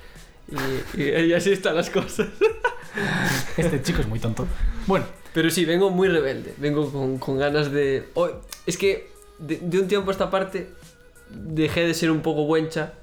Y, 0.96 1.00
y- 1.00 1.08
y 1.26 1.32
así 1.32 1.52
están 1.52 1.76
las 1.76 1.90
cosas. 1.90 2.28
Este 3.56 3.82
chico 3.82 4.00
es 4.00 4.08
muy 4.08 4.18
tonto. 4.18 4.46
Bueno, 4.86 5.06
Pero 5.32 5.48
sí, 5.50 5.64
vengo 5.64 5.90
muy 5.90 6.08
rebelde. 6.08 6.54
Vengo 6.58 6.90
con, 6.90 7.18
con 7.18 7.38
ganas 7.38 7.70
de... 7.70 8.08
oh, 8.14 8.28
es 8.66 8.76
que 8.76 9.10
de, 9.38 9.58
de 9.62 9.78
un 9.78 9.86
tiempo 9.88 10.10
a 10.10 10.12
esta 10.12 10.28
parte 10.30 10.70
dejé 11.30 11.86
de 11.86 11.94
ser 11.94 12.10
un 12.10 12.20
poco 12.20 12.44
buencha. 12.46 12.94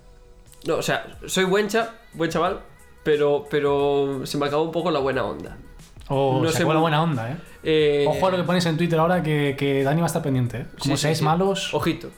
No, 0.68 0.76
o 0.76 0.82
sea, 0.84 1.18
soy 1.26 1.46
buencha, 1.46 1.96
buen 2.14 2.30
chaval, 2.30 2.60
pero, 3.04 3.46
pero 3.50 4.22
se 4.26 4.38
me 4.38 4.46
acabó 4.46 4.64
un 4.64 4.72
poco 4.72 4.92
la 4.92 5.00
buena 5.00 5.24
onda. 5.24 5.58
o 6.10 6.42
No 6.44 6.52
se 6.52 6.64
fue 6.66 6.74
la 6.74 6.80
buena 6.82 7.02
onda, 7.02 7.32
¿eh? 7.32 7.38
Eh, 7.64 8.06
Ojo 8.08 8.28
a 8.28 8.32
lo 8.32 8.38
que 8.38 8.44
ponéis 8.44 8.66
en 8.68 8.78
Twitter 8.78 9.00
ahora 9.00 9.24
que, 9.24 9.56
que 9.58 9.84
Dani 9.84 10.02
va 10.02 10.06
a 10.06 10.08
estar 10.08 10.22
pendiente. 10.22 10.58
¿eh? 10.60 10.66
Como 10.80 10.96
sí, 10.98 11.02
seáis 11.02 11.18
sí. 11.20 11.24
malos, 11.24 11.74
Ojito. 11.74 12.10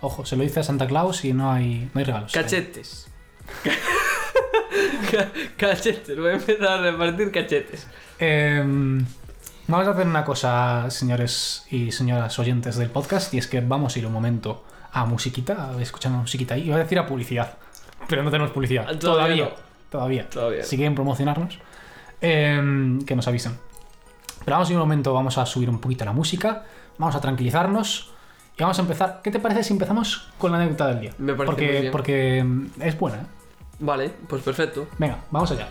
ojo, 0.00 0.26
se 0.26 0.36
lo 0.36 0.42
dice 0.42 0.60
a 0.60 0.62
Santa 0.62 0.86
Claus 0.86 1.24
y 1.24 1.32
no 1.32 1.50
hay, 1.52 1.88
no 1.94 1.98
hay 2.00 2.04
regalos. 2.04 2.32
Cachetes. 2.32 3.08
Ca- 5.10 5.30
cachetes. 5.56 6.16
Voy 6.18 6.30
a 6.30 6.34
empezar 6.34 6.66
a 6.68 6.82
repartir 6.90 7.30
cachetes. 7.30 7.86
Em, 8.18 9.04
vamos 9.68 9.86
a 9.88 9.90
hacer 9.92 10.06
una 10.06 10.24
cosa, 10.24 10.90
señores 10.90 11.66
y 11.70 11.92
señoras 11.92 12.38
oyentes 12.38 12.76
del 12.76 12.90
podcast, 12.90 13.32
y 13.34 13.38
es 13.38 13.46
que 13.46 13.60
vamos 13.60 13.94
a 13.94 13.98
ir 13.98 14.06
un 14.06 14.12
momento 14.12 14.64
a 14.92 15.04
musiquita, 15.06 15.70
a 15.70 15.82
escuchar 15.82 16.12
una 16.12 16.22
musiquita 16.22 16.54
ahí. 16.54 16.62
Iba 16.66 16.76
a 16.76 16.80
decir 16.80 16.98
a 16.98 17.06
publicidad, 17.06 17.54
pero 18.08 18.22
no 18.22 18.30
tenemos 18.30 18.52
publicidad. 18.52 18.84
Todavía. 18.98 19.00
todavía 19.00 19.44
no. 19.44 19.50
Todavía. 19.90 20.28
Todavía. 20.28 20.64
Si 20.64 20.76
quieren 20.76 20.94
promocionarnos, 20.94 21.58
em, 22.20 23.04
que 23.04 23.14
nos 23.14 23.28
avisen. 23.28 23.58
Pero 24.44 24.56
vamos 24.56 24.68
a 24.68 24.72
ir 24.72 24.76
un 24.76 24.82
momento, 24.82 25.14
vamos 25.14 25.38
a 25.38 25.46
subir 25.46 25.70
un 25.70 25.78
poquito 25.78 26.04
la 26.04 26.12
música, 26.12 26.64
vamos 26.98 27.14
a 27.14 27.20
tranquilizarnos 27.20 28.10
y 28.56 28.62
vamos 28.62 28.78
a 28.78 28.82
empezar. 28.82 29.20
¿Qué 29.22 29.30
te 29.30 29.38
parece 29.38 29.64
si 29.64 29.72
empezamos 29.72 30.28
con 30.38 30.52
la 30.52 30.58
anécdota 30.58 30.88
del 30.88 31.00
día? 31.00 31.12
Me 31.18 31.34
parece 31.34 31.46
porque, 31.46 31.66
muy 31.66 31.80
bien. 31.80 31.92
Porque 31.92 32.38
em, 32.38 32.70
es 32.80 32.98
buena. 32.98 33.18
¿eh? 33.18 33.26
Vale, 33.78 34.10
pues 34.28 34.42
perfecto. 34.42 34.86
Venga, 34.98 35.18
vamos 35.30 35.50
allá. 35.50 35.68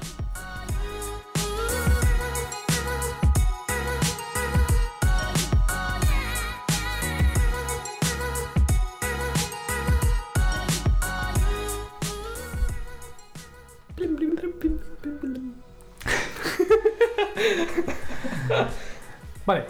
Vale, 19.46 19.66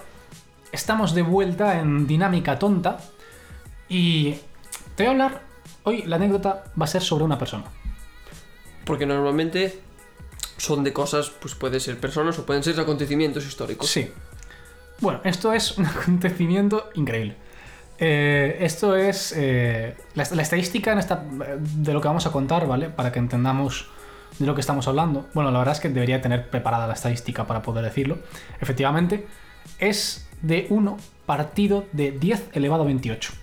estamos 0.71 1.13
de 1.13 1.21
vuelta 1.21 1.79
en 1.79 2.07
Dinámica 2.07 2.59
Tonta 2.59 2.97
y 3.89 4.35
te 4.95 5.03
voy 5.03 5.07
a 5.07 5.11
hablar, 5.11 5.41
hoy 5.83 6.03
la 6.03 6.17
anécdota 6.17 6.65
va 6.79 6.85
a 6.85 6.87
ser 6.87 7.01
sobre 7.01 7.23
una 7.23 7.37
persona. 7.37 7.65
Porque 8.85 9.05
normalmente 9.05 9.79
son 10.57 10.83
de 10.83 10.93
cosas, 10.93 11.29
pues 11.29 11.55
puede 11.55 11.79
ser 11.79 11.99
personas 11.99 12.37
o 12.39 12.45
pueden 12.45 12.63
ser 12.63 12.79
acontecimientos 12.79 13.45
históricos. 13.45 13.89
Sí. 13.89 14.11
Bueno, 14.99 15.21
esto 15.23 15.53
es 15.53 15.77
un 15.77 15.85
acontecimiento 15.85 16.89
increíble. 16.95 17.37
Eh, 17.99 18.57
esto 18.59 18.95
es 18.95 19.33
eh, 19.37 19.95
la, 20.15 20.27
la 20.31 20.41
estadística 20.41 20.91
en 20.91 20.99
esta, 20.99 21.23
de 21.23 21.93
lo 21.93 22.01
que 22.01 22.07
vamos 22.07 22.25
a 22.25 22.31
contar, 22.31 22.67
¿vale? 22.67 22.89
Para 22.89 23.11
que 23.11 23.19
entendamos 23.19 23.87
de 24.39 24.45
lo 24.45 24.55
que 24.55 24.61
estamos 24.61 24.87
hablando. 24.87 25.27
Bueno, 25.33 25.51
la 25.51 25.59
verdad 25.59 25.75
es 25.75 25.79
que 25.79 25.89
debería 25.89 26.21
tener 26.21 26.49
preparada 26.49 26.87
la 26.87 26.93
estadística 26.93 27.45
para 27.45 27.61
poder 27.61 27.83
decirlo. 27.83 28.19
Efectivamente, 28.59 29.27
es 29.79 30.27
de 30.41 30.67
1 30.69 30.97
partido 31.25 31.85
de 31.91 32.11
10 32.11 32.49
elevado 32.53 32.83
a 32.83 32.85
28. 32.85 33.42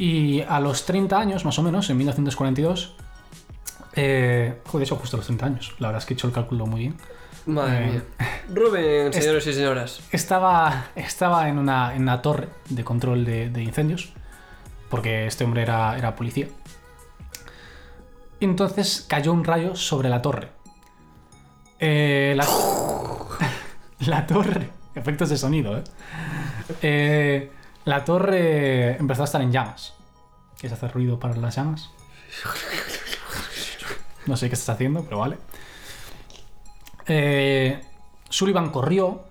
y 0.00 0.40
a 0.42 0.58
los 0.60 0.86
30 0.86 1.18
años, 1.18 1.44
más 1.44 1.58
o 1.58 1.62
menos, 1.62 1.90
en 1.90 1.96
1942, 1.98 2.94
eh, 3.94 4.60
joder, 4.66 4.80
de 4.80 4.84
hecho, 4.84 4.96
justo 4.96 5.16
a 5.16 5.18
los 5.18 5.26
30 5.26 5.46
años, 5.46 5.74
la 5.78 5.88
verdad 5.88 6.02
es 6.02 6.06
que 6.06 6.14
he 6.14 6.16
hecho 6.16 6.26
el 6.26 6.32
cálculo 6.32 6.66
muy 6.66 6.80
bien. 6.80 6.96
Madre 7.46 7.84
Eh, 7.84 7.90
mía. 7.90 8.02
Rubén, 8.52 9.12
señores 9.12 9.46
y 9.46 9.52
señoras. 9.52 10.00
Estaba, 10.10 10.86
estaba 10.94 11.48
en, 11.48 11.58
una, 11.58 11.94
en 11.94 12.02
una 12.02 12.22
torre 12.22 12.48
de 12.68 12.82
control 12.84 13.24
de, 13.24 13.50
de 13.50 13.62
incendios, 13.62 14.12
porque 14.88 15.26
este 15.26 15.44
hombre 15.44 15.62
era, 15.62 15.96
era 15.98 16.16
policía. 16.16 16.48
Y 18.40 18.44
entonces 18.46 19.04
cayó 19.06 19.32
un 19.32 19.44
rayo 19.44 19.74
sobre 19.76 20.08
la 20.08 20.22
torre. 20.22 20.48
Eh, 21.78 22.34
la, 22.36 22.46
la 24.06 24.26
torre. 24.26 24.70
Efectos 24.94 25.28
de 25.28 25.36
sonido, 25.36 25.76
¿eh? 25.78 25.84
Eh, 26.82 27.50
La 27.90 28.04
torre 28.04 28.96
empezó 28.98 29.22
a 29.22 29.24
estar 29.24 29.42
en 29.42 29.50
llamas. 29.50 29.94
¿Quieres 30.60 30.78
hacer 30.78 30.92
ruido 30.92 31.18
para 31.18 31.34
las 31.34 31.56
llamas? 31.56 31.90
No 34.26 34.36
sé 34.36 34.48
qué 34.48 34.54
estás 34.54 34.76
haciendo, 34.76 35.02
pero 35.02 35.18
vale. 35.18 35.38
Eh, 37.08 37.80
Sullivan 38.28 38.70
corrió. 38.70 39.24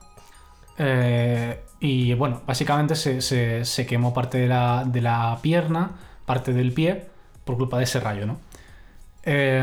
eh, 0.77 1.63
y 1.79 2.13
bueno, 2.15 2.41
básicamente 2.45 2.95
se, 2.97 3.21
se- 3.21 3.63
se 3.63 3.85
quemó 3.85 4.13
parte 4.13 4.37
de 4.39 4.47
la, 4.49 4.83
de 4.85 4.99
la 4.99 5.39
pierna, 5.41 5.91
parte 6.25 6.51
del 6.51 6.73
pie, 6.73 7.07
por 7.45 7.55
culpa 7.55 7.77
de 7.77 7.85
ese 7.85 8.01
rayo, 8.01 8.25
¿no? 8.25 8.41
Eh, 9.23 9.59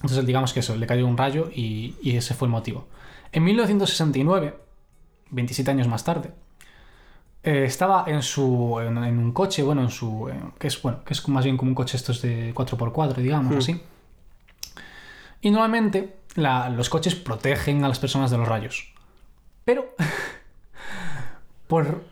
entonces, 0.00 0.24
digamos 0.24 0.54
que 0.54 0.60
eso, 0.60 0.74
le 0.76 0.86
cayó 0.86 1.06
un 1.06 1.18
rayo 1.18 1.50
y, 1.54 1.96
y 2.02 2.16
ese 2.16 2.32
fue 2.32 2.46
el 2.48 2.52
motivo. 2.52 2.88
En 3.32 3.44
1969, 3.44 4.56
27 5.30 5.70
años 5.70 5.86
más 5.88 6.02
tarde, 6.04 6.32
eh, 7.44 7.64
estaba 7.66 8.04
en 8.08 8.22
su 8.22 8.80
en, 8.80 8.96
en 9.04 9.18
un 9.18 9.32
coche, 9.32 9.62
bueno, 9.62 9.82
en 9.82 9.90
su 9.90 10.28
en- 10.28 10.52
que 10.58 10.66
es 10.68 10.80
bueno, 10.82 11.04
que 11.04 11.12
es 11.12 11.28
más 11.28 11.44
bien 11.44 11.56
como 11.56 11.70
un 11.70 11.74
coche 11.74 11.96
estos 11.96 12.22
de 12.22 12.52
4x4, 12.54 13.16
digamos, 13.16 13.54
Hmm. 13.54 13.58
así. 13.58 13.80
Y 15.42 15.50
normalmente 15.50 16.16
la- 16.36 16.68
los 16.70 16.88
coches 16.88 17.14
protegen 17.14 17.84
a 17.84 17.88
las 17.88 17.98
personas 17.98 18.30
de 18.30 18.38
los 18.38 18.48
rayos. 18.48 18.92
Pero 19.64 19.94
por 21.66 22.02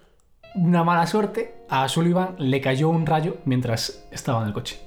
una 0.54 0.84
mala 0.84 1.06
suerte 1.06 1.54
a 1.68 1.88
Sullivan 1.88 2.34
le 2.38 2.60
cayó 2.60 2.88
un 2.90 3.06
rayo 3.06 3.38
mientras 3.46 4.04
estaba 4.10 4.42
en 4.42 4.48
el 4.48 4.52
coche. 4.52 4.78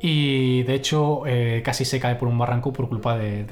Y 0.00 0.62
de 0.64 0.74
hecho 0.74 1.22
eh, 1.26 1.62
casi 1.64 1.84
se 1.86 1.98
cae 1.98 2.16
por 2.16 2.28
un 2.28 2.36
barranco 2.38 2.72
por 2.72 2.88
culpa 2.88 3.16
de, 3.16 3.44
de, 3.44 3.46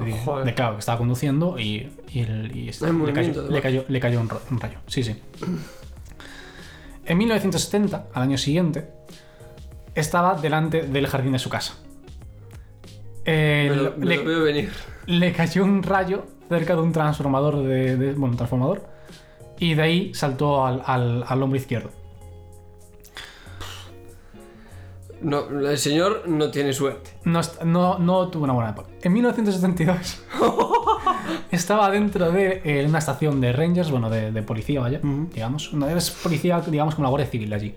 que 0.55 0.61
estaba 0.77 0.97
conduciendo 0.97 1.57
y, 1.59 1.89
y 2.11 2.19
el- 2.19 2.55
y 2.55 2.69
este- 2.69 2.85
Hay 2.85 2.91
le, 2.93 3.13
cayó, 3.13 3.31
le, 3.33 3.39
además. 3.39 3.61
cayó, 3.61 3.85
le 3.87 3.99
cayó 3.99 4.21
un, 4.21 4.29
ra- 4.29 4.39
un 4.51 4.59
rayo. 4.59 4.77
Sí, 4.87 5.03
sí. 5.03 5.15
En 7.05 7.17
1970, 7.17 8.07
al 8.13 8.21
año 8.23 8.37
siguiente, 8.37 8.89
estaba 9.95 10.35
delante 10.39 10.83
del 10.83 11.07
jardín 11.07 11.31
de 11.33 11.39
su 11.39 11.49
casa. 11.49 11.75
Eh, 13.25 13.67
Me 13.69 13.75
lo, 13.75 13.93
me 13.97 14.05
le, 14.05 14.17
lo 14.17 14.25
veo 14.25 14.43
venir. 14.43 14.71
le 15.07 15.31
cayó 15.33 15.63
un 15.63 15.81
rayo 15.83 16.25
cerca 16.47 16.75
de 16.75 16.81
un 16.81 16.91
transformador 16.91 17.63
de, 17.63 17.97
de- 17.97 18.11
bueno, 18.13 18.33
un 18.33 18.37
transformador 18.37 18.87
y 19.59 19.73
de 19.73 19.81
ahí 19.81 20.13
saltó 20.13 20.65
al, 20.65 20.83
al, 20.85 21.23
al 21.27 21.41
hombro 21.43 21.57
izquierdo. 21.57 21.89
No, 25.25 25.49
el 25.49 25.77
señor 25.79 26.23
no 26.27 26.51
tiene 26.51 26.71
suerte. 26.71 27.09
No, 27.23 27.41
no, 27.63 27.97
no 27.99 28.27
tuvo 28.29 28.43
una 28.43 28.53
buena 28.53 28.69
época. 28.71 28.89
En 29.01 29.11
1972 29.13 30.19
estaba 31.51 31.89
dentro 31.89 32.31
de 32.31 32.61
eh, 32.63 32.85
una 32.87 32.99
estación 32.99 33.41
de 33.41 33.51
Rangers, 33.51 33.89
bueno, 33.91 34.09
de, 34.09 34.31
de 34.31 34.43
policía, 34.43 34.81
vaya, 34.81 34.99
digamos. 35.03 35.73
No, 35.73 35.87
es 35.89 36.11
policía, 36.11 36.61
digamos, 36.61 36.95
como 36.95 37.05
la 37.05 37.09
Guardia 37.09 37.27
Civil 37.29 37.51
allí. 37.53 37.75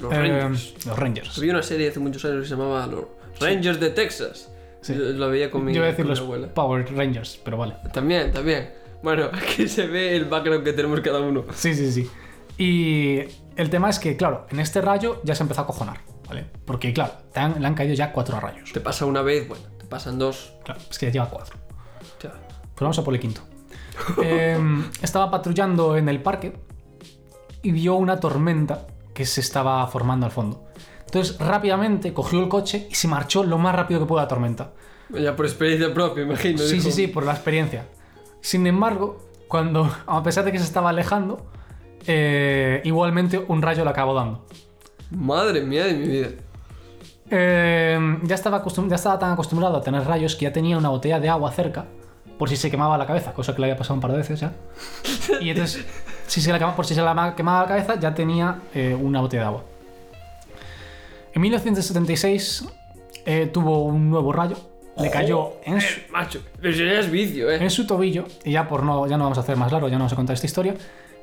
Los 0.00 0.12
Eh, 0.12 0.16
Rangers. 0.16 0.74
Los 0.86 0.98
Rangers. 0.98 1.38
Había 1.38 1.52
una 1.52 1.62
serie 1.62 1.88
hace 1.88 2.00
muchos 2.00 2.24
años 2.24 2.42
que 2.42 2.48
se 2.48 2.56
llamaba 2.56 2.86
Los 2.86 3.04
Rangers 3.40 3.80
de 3.80 3.90
Texas. 3.90 4.50
Sí. 4.80 4.94
Yo 4.94 5.00
lo 5.00 5.30
veía 5.30 5.50
con 5.50 5.64
mi, 5.64 5.72
Yo 5.72 5.78
iba 5.78 5.86
a 5.86 5.90
decir 5.90 6.04
los 6.06 6.20
abuela. 6.20 6.52
Power 6.52 6.86
Rangers, 6.94 7.38
pero 7.44 7.56
vale. 7.56 7.74
También, 7.92 8.32
también. 8.32 8.70
Bueno, 9.02 9.26
aquí 9.32 9.68
se 9.68 9.86
ve 9.86 10.16
el 10.16 10.26
background 10.26 10.64
que 10.64 10.72
tenemos 10.72 11.00
cada 11.00 11.20
uno. 11.20 11.44
Sí, 11.54 11.74
sí, 11.74 11.90
sí. 11.92 12.10
Y 12.58 13.18
el 13.56 13.70
tema 13.70 13.88
es 13.88 13.98
que, 13.98 14.16
claro, 14.16 14.46
en 14.50 14.60
este 14.60 14.80
rayo 14.80 15.20
ya 15.24 15.34
se 15.34 15.42
empezó 15.42 15.62
a 15.62 15.66
cojonar, 15.66 15.98
¿vale? 16.32 16.46
Porque, 16.64 16.92
claro, 16.92 17.12
han- 17.34 17.60
le 17.60 17.66
han 17.66 17.74
caído 17.74 17.94
ya 17.94 18.12
cuatro 18.12 18.40
rayos. 18.40 18.72
Te 18.72 18.80
pasa 18.80 19.04
una 19.06 19.22
vez, 19.22 19.46
bueno, 19.48 19.64
te 19.78 19.84
pasan 19.84 20.18
dos. 20.18 20.54
Claro, 20.64 20.80
es 20.90 20.98
que 20.98 21.06
ya 21.06 21.12
lleva 21.12 21.28
cuatro. 21.28 21.56
Ya. 22.22 22.30
Pues 22.30 22.80
vamos 22.80 22.98
a 22.98 23.04
por 23.04 23.14
el 23.14 23.20
quinto. 23.20 23.42
Em, 24.22 24.84
estaba 25.02 25.30
patrullando 25.30 25.96
en 25.96 26.08
el 26.08 26.22
parque 26.22 26.54
y 27.62 27.70
vio 27.72 27.94
una 27.96 28.18
tormenta 28.18 28.86
que 29.14 29.26
se 29.26 29.40
estaba 29.42 29.86
formando 29.86 30.24
al 30.26 30.32
fondo. 30.32 30.64
Entonces 31.04 31.38
rápidamente 31.38 32.14
cogió 32.14 32.40
el 32.42 32.48
coche 32.48 32.88
y 32.90 32.94
se 32.94 33.06
marchó 33.06 33.44
lo 33.44 33.58
más 33.58 33.74
rápido 33.74 34.00
que 34.00 34.06
pudo 34.06 34.18
a 34.20 34.22
la 34.22 34.28
tormenta. 34.28 34.72
Ya 35.10 35.36
por 35.36 35.44
experiencia 35.44 35.92
propia, 35.92 36.22
imagino. 36.24 36.56
Sí, 36.58 36.76
dijo. 36.76 36.84
sí, 36.84 36.92
sí, 36.92 37.06
por 37.08 37.26
la 37.26 37.32
experiencia. 37.32 37.86
Sin 38.40 38.66
embargo, 38.66 39.18
cuando, 39.46 39.94
a 40.06 40.22
pesar 40.22 40.44
de 40.46 40.52
que 40.52 40.58
se 40.58 40.64
estaba 40.64 40.88
alejando, 40.88 41.46
eh, 42.06 42.80
igualmente 42.84 43.38
un 43.46 43.60
rayo 43.60 43.84
le 43.84 43.90
acabó 43.90 44.14
dando. 44.14 44.46
Madre 45.16 45.60
mía 45.62 45.84
de 45.86 45.94
mi 45.94 46.06
vida. 46.08 46.28
Eh, 47.30 48.18
ya, 48.24 48.34
estaba 48.34 48.62
acostum- 48.62 48.88
ya 48.88 48.96
estaba 48.96 49.18
tan 49.18 49.32
acostumbrado 49.32 49.76
a 49.76 49.82
tener 49.82 50.04
rayos 50.04 50.36
que 50.36 50.44
ya 50.44 50.52
tenía 50.52 50.76
una 50.76 50.88
botella 50.90 51.18
de 51.20 51.28
agua 51.28 51.50
cerca 51.52 51.86
por 52.38 52.48
si 52.48 52.56
se 52.56 52.70
quemaba 52.70 52.98
la 52.98 53.06
cabeza, 53.06 53.32
cosa 53.32 53.54
que 53.54 53.60
le 53.60 53.66
había 53.68 53.76
pasado 53.76 53.94
un 53.94 54.00
par 54.00 54.10
de 54.10 54.18
veces 54.18 54.40
ya. 54.40 54.52
Y 55.40 55.50
entonces, 55.50 55.84
si 56.26 56.40
se 56.40 56.52
le 56.52 56.58
quemaba, 56.58 56.74
por 56.76 56.86
si 56.86 56.94
se 56.94 57.02
le 57.02 57.14
ma- 57.14 57.34
quemaba 57.36 57.62
la 57.62 57.68
cabeza, 57.68 57.98
ya 58.00 58.14
tenía 58.14 58.60
eh, 58.74 58.96
una 59.00 59.20
botella 59.20 59.42
de 59.42 59.48
agua. 59.48 59.64
En 61.34 61.40
1976 61.40 62.66
eh, 63.24 63.46
tuvo 63.52 63.84
un 63.84 64.10
nuevo 64.10 64.32
rayo, 64.32 64.56
le 64.98 65.10
cayó 65.10 65.52
en 65.64 65.80
su, 65.80 66.00
Eh, 66.00 66.06
macho, 66.10 66.42
pero 66.60 66.74
es 66.74 67.10
vicio, 67.10 67.50
eh. 67.50 67.62
en 67.62 67.70
su 67.70 67.86
tobillo, 67.86 68.24
y 68.44 68.52
ya 68.52 68.68
por 68.68 68.82
no, 68.82 69.06
ya 69.06 69.16
no 69.16 69.24
vamos 69.24 69.38
a 69.38 69.42
hacer 69.42 69.56
más 69.56 69.72
largo, 69.72 69.88
ya 69.88 69.94
no 69.94 70.00
vamos 70.00 70.12
a 70.12 70.16
contar 70.16 70.34
esta 70.34 70.46
historia. 70.46 70.74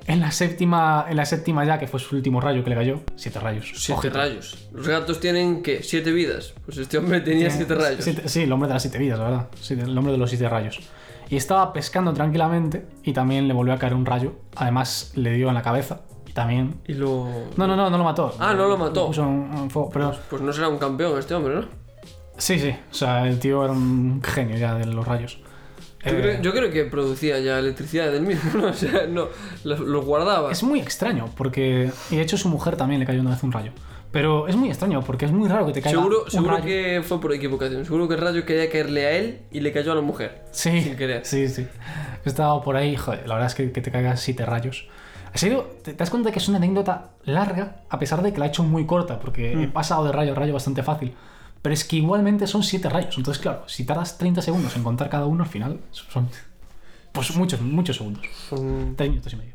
En 0.07 0.21
la 0.21 0.31
séptima, 0.31 1.05
en 1.07 1.17
la 1.17 1.25
séptima 1.25 1.63
ya, 1.65 1.77
que 1.77 1.87
fue 1.87 1.99
su 1.99 2.15
último 2.15 2.41
rayo 2.41 2.63
que 2.63 2.69
le 2.71 2.75
cayó, 2.75 3.01
siete 3.15 3.39
rayos. 3.39 3.71
Siete 3.75 3.99
Ojito. 3.99 4.17
rayos. 4.17 4.69
Los 4.73 4.87
gatos 4.87 5.19
tienen, 5.19 5.61
¿qué? 5.61 5.83
¿Siete 5.83 6.11
vidas? 6.11 6.53
Pues 6.65 6.77
este 6.79 6.97
hombre 6.97 7.21
tenía 7.21 7.49
siete 7.51 7.75
rayos. 7.75 8.03
siete- 8.03 8.27
sí, 8.27 8.41
el 8.41 8.51
hombre 8.51 8.67
de 8.67 8.73
las 8.73 8.81
siete 8.81 8.97
vidas, 8.97 9.19
la 9.19 9.25
verdad. 9.25 9.47
Sí, 9.61 9.75
el 9.75 9.95
hombre 9.95 10.11
de 10.13 10.17
los 10.17 10.29
siete 10.29 10.49
rayos. 10.49 10.79
Y 11.29 11.35
estaba 11.35 11.71
pescando 11.73 12.11
tranquilamente 12.13 12.87
y 13.03 13.13
también 13.13 13.47
le 13.47 13.53
volvió 13.53 13.73
a 13.73 13.77
caer 13.77 13.93
un 13.93 14.03
rayo. 14.05 14.33
Además, 14.55 15.11
le 15.15 15.33
dio 15.33 15.47
en 15.49 15.53
la 15.53 15.61
cabeza 15.61 16.01
y 16.27 16.31
también. 16.31 16.81
Y 16.87 16.93
lo... 16.95 17.27
No, 17.55 17.67
no, 17.67 17.75
no, 17.75 17.91
no 17.91 17.97
lo 17.99 18.03
mató. 18.03 18.33
Ah, 18.39 18.55
no 18.55 18.67
lo 18.67 18.77
mató. 18.79 19.05
puso 19.07 19.21
en, 19.23 19.51
en 19.55 19.69
fuego, 19.69 19.91
pero. 19.93 20.15
Pues 20.27 20.41
no 20.41 20.51
será 20.51 20.69
un 20.69 20.79
campeón 20.79 21.19
este 21.19 21.35
hombre, 21.35 21.53
¿no? 21.55 21.65
Sí, 22.37 22.57
sí. 22.57 22.73
O 22.89 22.93
sea, 22.95 23.27
el 23.27 23.37
tío 23.37 23.63
era 23.63 23.73
un 23.73 24.23
genio 24.23 24.57
ya 24.57 24.73
de 24.73 24.85
los 24.87 25.07
rayos. 25.07 25.39
Yo, 26.05 26.11
Eh, 26.11 26.21
creo, 26.21 26.41
yo 26.41 26.51
creo 26.53 26.71
que 26.71 26.85
producía 26.85 27.39
ya 27.39 27.59
electricidad 27.59 28.11
del 28.11 28.21
mismo, 28.23 28.51
¿no? 28.61 28.67
O 28.69 28.73
sea, 28.73 29.05
no, 29.07 29.27
lo, 29.63 29.77
lo 29.77 30.01
guardaba. 30.03 30.51
Es 30.51 30.63
muy 30.63 30.79
extraño 30.79 31.29
porque. 31.35 31.91
Y 32.09 32.15
de 32.15 32.21
hecho, 32.21 32.37
su 32.37 32.49
mujer 32.49 32.75
también 32.77 32.99
le 32.99 33.05
cayó 33.05 33.21
una 33.21 33.31
vez 33.31 33.43
un 33.43 33.51
rayo. 33.51 33.71
Pero 34.11 34.47
es 34.47 34.55
muy 34.55 34.69
extraño 34.69 35.01
porque 35.03 35.25
es 35.25 35.31
muy 35.31 35.47
raro 35.47 35.67
que 35.67 35.73
te 35.73 35.81
caiga 35.83 35.99
Seguro, 35.99 36.23
un 36.25 36.31
seguro 36.31 36.51
rayo. 36.53 36.65
que 36.65 37.01
fue 37.07 37.21
por 37.21 37.31
equivocación. 37.31 37.85
Seguro 37.85 38.07
que 38.07 38.15
el 38.15 38.21
rayo 38.21 38.43
quería 38.43 38.67
caerle 38.71 39.05
a 39.05 39.11
él 39.11 39.41
y 39.51 39.59
le 39.59 39.71
cayó 39.71 39.91
a 39.91 39.95
la 39.95 40.01
mujer. 40.01 40.45
Sí, 40.51 40.81
sin 40.81 40.95
querer. 40.95 41.25
sí, 41.25 41.47
sí. 41.47 41.67
He 42.25 42.29
estado 42.29 42.59
por 42.63 42.75
ahí, 42.75 42.95
joder, 42.95 43.27
la 43.27 43.35
verdad 43.35 43.47
es 43.51 43.55
que, 43.55 43.71
que 43.71 43.81
te 43.81 43.91
caigas 43.91 44.19
siete 44.19 44.45
rayos. 44.47 44.87
Ha 45.31 45.37
sido, 45.37 45.61
te, 45.83 45.91
te 45.91 45.97
das 45.97 46.09
cuenta 46.09 46.31
que 46.31 46.39
es 46.39 46.47
una 46.47 46.57
anécdota 46.57 47.11
larga, 47.23 47.83
a 47.87 47.99
pesar 47.99 48.23
de 48.23 48.33
que 48.33 48.39
la 48.39 48.45
he 48.45 48.47
hecho 48.47 48.63
muy 48.63 48.87
corta, 48.87 49.19
porque 49.19 49.53
he 49.53 49.67
pasado 49.67 50.03
de 50.05 50.11
rayo 50.11 50.31
a 50.31 50.35
rayo 50.35 50.53
bastante 50.53 50.81
fácil. 50.81 51.13
Pero 51.61 51.73
es 51.73 51.83
que 51.83 51.97
igualmente 51.97 52.47
son 52.47 52.63
siete 52.63 52.89
rayos. 52.89 53.17
Entonces, 53.17 53.41
claro, 53.41 53.63
si 53.67 53.85
tardas 53.85 54.17
30 54.17 54.41
segundos 54.41 54.75
en 54.77 54.83
contar 54.83 55.09
cada 55.09 55.25
uno, 55.25 55.43
al 55.43 55.49
final 55.49 55.79
son 55.91 56.29
pues 57.11 57.35
muchos, 57.35 57.59
muchos 57.61 57.97
segundos. 57.97 58.23
Son- 58.49 58.95
Tres 58.95 59.09
minutos 59.09 59.33
y 59.33 59.35
medio. 59.35 59.53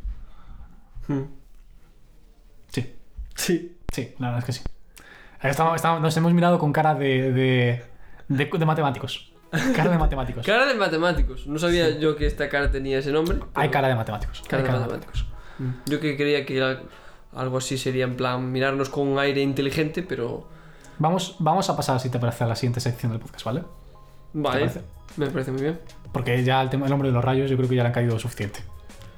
Hmm. 1.08 1.23
Sí, 2.68 2.94
Sí. 3.34 3.76
sí, 3.92 4.14
la 4.18 4.28
verdad 4.30 4.38
es 4.40 4.44
que 4.44 4.52
sí. 4.52 4.61
Estamos- 5.42 5.76
estamos- 5.76 6.00
nos 6.00 6.16
hemos 6.16 6.32
mirado 6.32 6.59
con 6.59 6.72
cara 6.72 6.94
de, 6.94 7.33
de, 7.33 7.83
de, 8.28 8.44
de 8.59 8.64
matemáticos. 8.66 9.31
Cara 9.76 9.90
de 9.90 9.98
matemáticos. 9.98 10.44
Cara 10.46 10.66
de 10.66 10.74
matemáticos. 10.74 11.46
No 11.46 11.59
sabía 11.59 11.98
yo 11.98 12.16
que 12.16 12.26
esta 12.26 12.48
cara 12.48 12.70
tenía 12.70 12.98
ese 12.98 13.12
nombre. 13.12 13.37
pero- 13.38 13.50
Hay 13.55 13.68
cara 13.70 13.88
de 13.88 13.94
matemáticos. 13.94 14.42
Cara 14.48 14.62
hay 14.64 14.68
de 14.72 14.78
matemáticos. 14.78 15.26
Yo 15.87 16.00
que 16.00 16.16
creía 16.16 16.44
que 16.44 16.57
era 16.57 16.83
algo 17.33 17.59
así 17.59 17.78
sería 17.78 18.05
en 18.05 18.16
plan 18.16 18.50
mirarnos 18.50 18.88
con 18.88 19.07
un 19.09 19.18
aire 19.18 19.40
inteligente, 19.42 20.02
pero. 20.02 20.48
Vamos, 20.98 21.37
vamos 21.38 21.68
a 21.70 21.76
pasar, 21.76 21.98
si 22.00 22.09
te 22.11 22.18
parece, 22.18 22.44
a 22.44 22.46
la 22.46 22.54
siguiente 22.57 22.80
sección 22.80 23.12
del 23.12 23.20
podcast, 23.20 23.44
¿vale? 23.44 23.62
Vale. 24.33 24.61
parece? 24.61 24.80
Me 25.16 25.26
parece 25.30 25.50
muy 25.52 25.62
bien. 25.62 25.80
Porque 26.12 26.42
ya 26.44 26.61
el, 26.62 26.70
tema, 26.70 26.87
el 26.87 26.92
hombre 26.92 27.09
de 27.09 27.14
los 27.14 27.24
rayos 27.24 27.50
yo 27.50 27.57
creo 27.57 27.68
que 27.68 27.74
ya 27.76 27.83
le 27.83 27.88
han 27.88 27.92
caído 27.94 28.18
suficiente. 28.18 28.61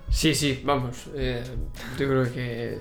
Sí, 0.08 0.34
sí, 0.34 0.62
vamos. 0.64 1.08
eh, 1.16 1.42
yo 1.98 2.06
creo 2.08 2.32
que 2.32 2.78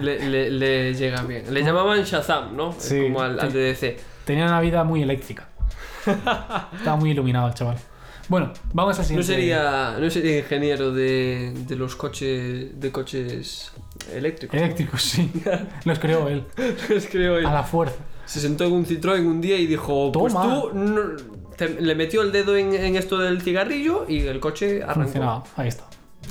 le, 0.00 0.28
le- 0.28 0.50
le 0.50 0.94
llega 0.94 1.22
bien. 1.22 1.52
Le 1.52 1.62
llamaban 1.62 2.02
Shazam, 2.02 2.56
¿no? 2.56 2.74
Sí, 2.78 3.02
Como 3.04 3.20
al, 3.22 3.38
al 3.40 3.50
sí. 3.52 3.56
de 3.58 3.62
DC. 3.64 3.96
Tenía 4.24 4.44
una 4.46 4.60
vida 4.60 4.82
muy 4.84 5.02
eléctrica. 5.02 5.48
Estaba 6.06 6.96
muy 6.96 7.10
iluminado 7.12 7.48
el 7.48 7.54
chaval. 7.54 7.76
Bueno, 8.28 8.52
vamos 8.72 8.94
a 8.98 9.02
la 9.02 9.02
No 9.02 9.08
siguiente. 9.08 9.26
sería, 9.34 9.96
no 10.00 10.10
sería 10.10 10.38
ingeniero 10.38 10.92
de, 10.92 11.52
de 11.66 11.76
los 11.76 11.94
coches 11.96 12.78
de 12.80 12.90
coches 12.92 13.72
eléctricos. 14.12 14.56
Eléctricos, 14.58 15.02
sí. 15.02 15.30
Los 15.84 15.98
creó 15.98 16.28
él. 16.28 16.44
Pues 16.88 17.06
creo 17.10 17.38
él. 17.38 17.46
A 17.46 17.52
la 17.52 17.62
fuerza. 17.62 17.96
Se 18.26 18.40
sentó 18.40 18.64
en 18.64 18.72
un 18.72 18.86
Citroën 18.86 19.24
un 19.26 19.40
día 19.40 19.56
y 19.58 19.66
dijo, 19.66 20.10
pues 20.12 20.32
Toma. 20.32 20.44
tú 20.62 20.70
no- 20.74 21.00
te- 21.56 21.80
le 21.80 21.94
metió 21.94 22.22
el 22.22 22.32
dedo 22.32 22.56
en, 22.56 22.74
en 22.74 22.96
esto 22.96 23.18
del 23.18 23.40
cigarrillo 23.42 24.06
y 24.08 24.20
el 24.20 24.40
coche 24.40 24.82
arrancó. 24.82 25.02
Funcionaba. 25.02 25.44
Ahí 25.56 25.68
está. 25.68 25.84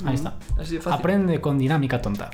Ahí 0.04 0.14
está. 0.14 0.34
Así 0.58 0.74
de 0.76 0.80
fácil. 0.80 0.98
Aprende 0.98 1.40
con 1.40 1.56
dinámica 1.58 2.00
tonta. 2.02 2.30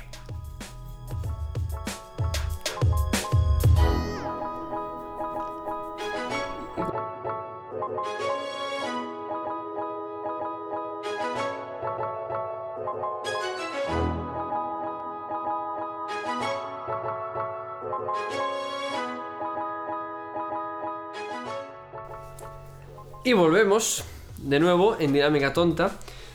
Volvemos 23.71 24.03
de 24.37 24.59
nuevo 24.59 24.97
en 24.99 25.13
Dinámica 25.13 25.53
Tonta. 25.53 25.91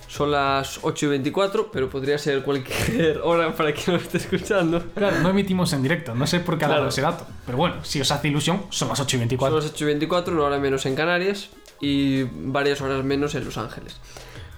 Son 0.09 0.31
las 0.31 0.79
8 0.83 1.07
y 1.07 1.09
24, 1.11 1.71
pero 1.73 1.91
podría 1.91 2.17
ser 2.17 2.43
cualquier 2.45 3.19
hora 3.25 3.55
para 3.55 3.73
quien 3.75 3.97
lo 3.97 4.03
esté 4.03 4.19
escuchando. 4.19 4.83
Claro, 4.95 5.19
no 5.21 5.29
emitimos 5.31 5.73
en 5.73 5.83
directo. 5.83 6.15
No 6.15 6.27
sé 6.29 6.41
por 6.41 6.57
qué 6.59 6.65
ha 6.65 6.69
dado 6.69 6.81
Claro. 6.83 6.89
ese 6.91 7.03
dato. 7.03 7.27
Pero 7.45 7.59
bueno, 7.59 7.85
si 7.85 8.01
os 8.01 8.11
hace 8.11 8.29
ilusión, 8.29 8.63
son 8.71 8.89
las 8.89 9.01
8 9.01 9.09
y 9.09 9.11
Son 9.11 9.21
24. 9.21 9.57
las 9.61 9.67
8 9.71 9.85
y 9.85 9.87
24, 9.89 10.33
una 10.35 10.45
hora 10.45 10.59
menos 10.59 10.87
en 10.87 10.95
Canarias 10.95 11.51
y 11.81 12.23
varias 12.23 12.81
horas 12.81 13.05
menos 13.05 13.35
en 13.35 13.45
Los 13.45 13.59
Ángeles. 13.59 13.97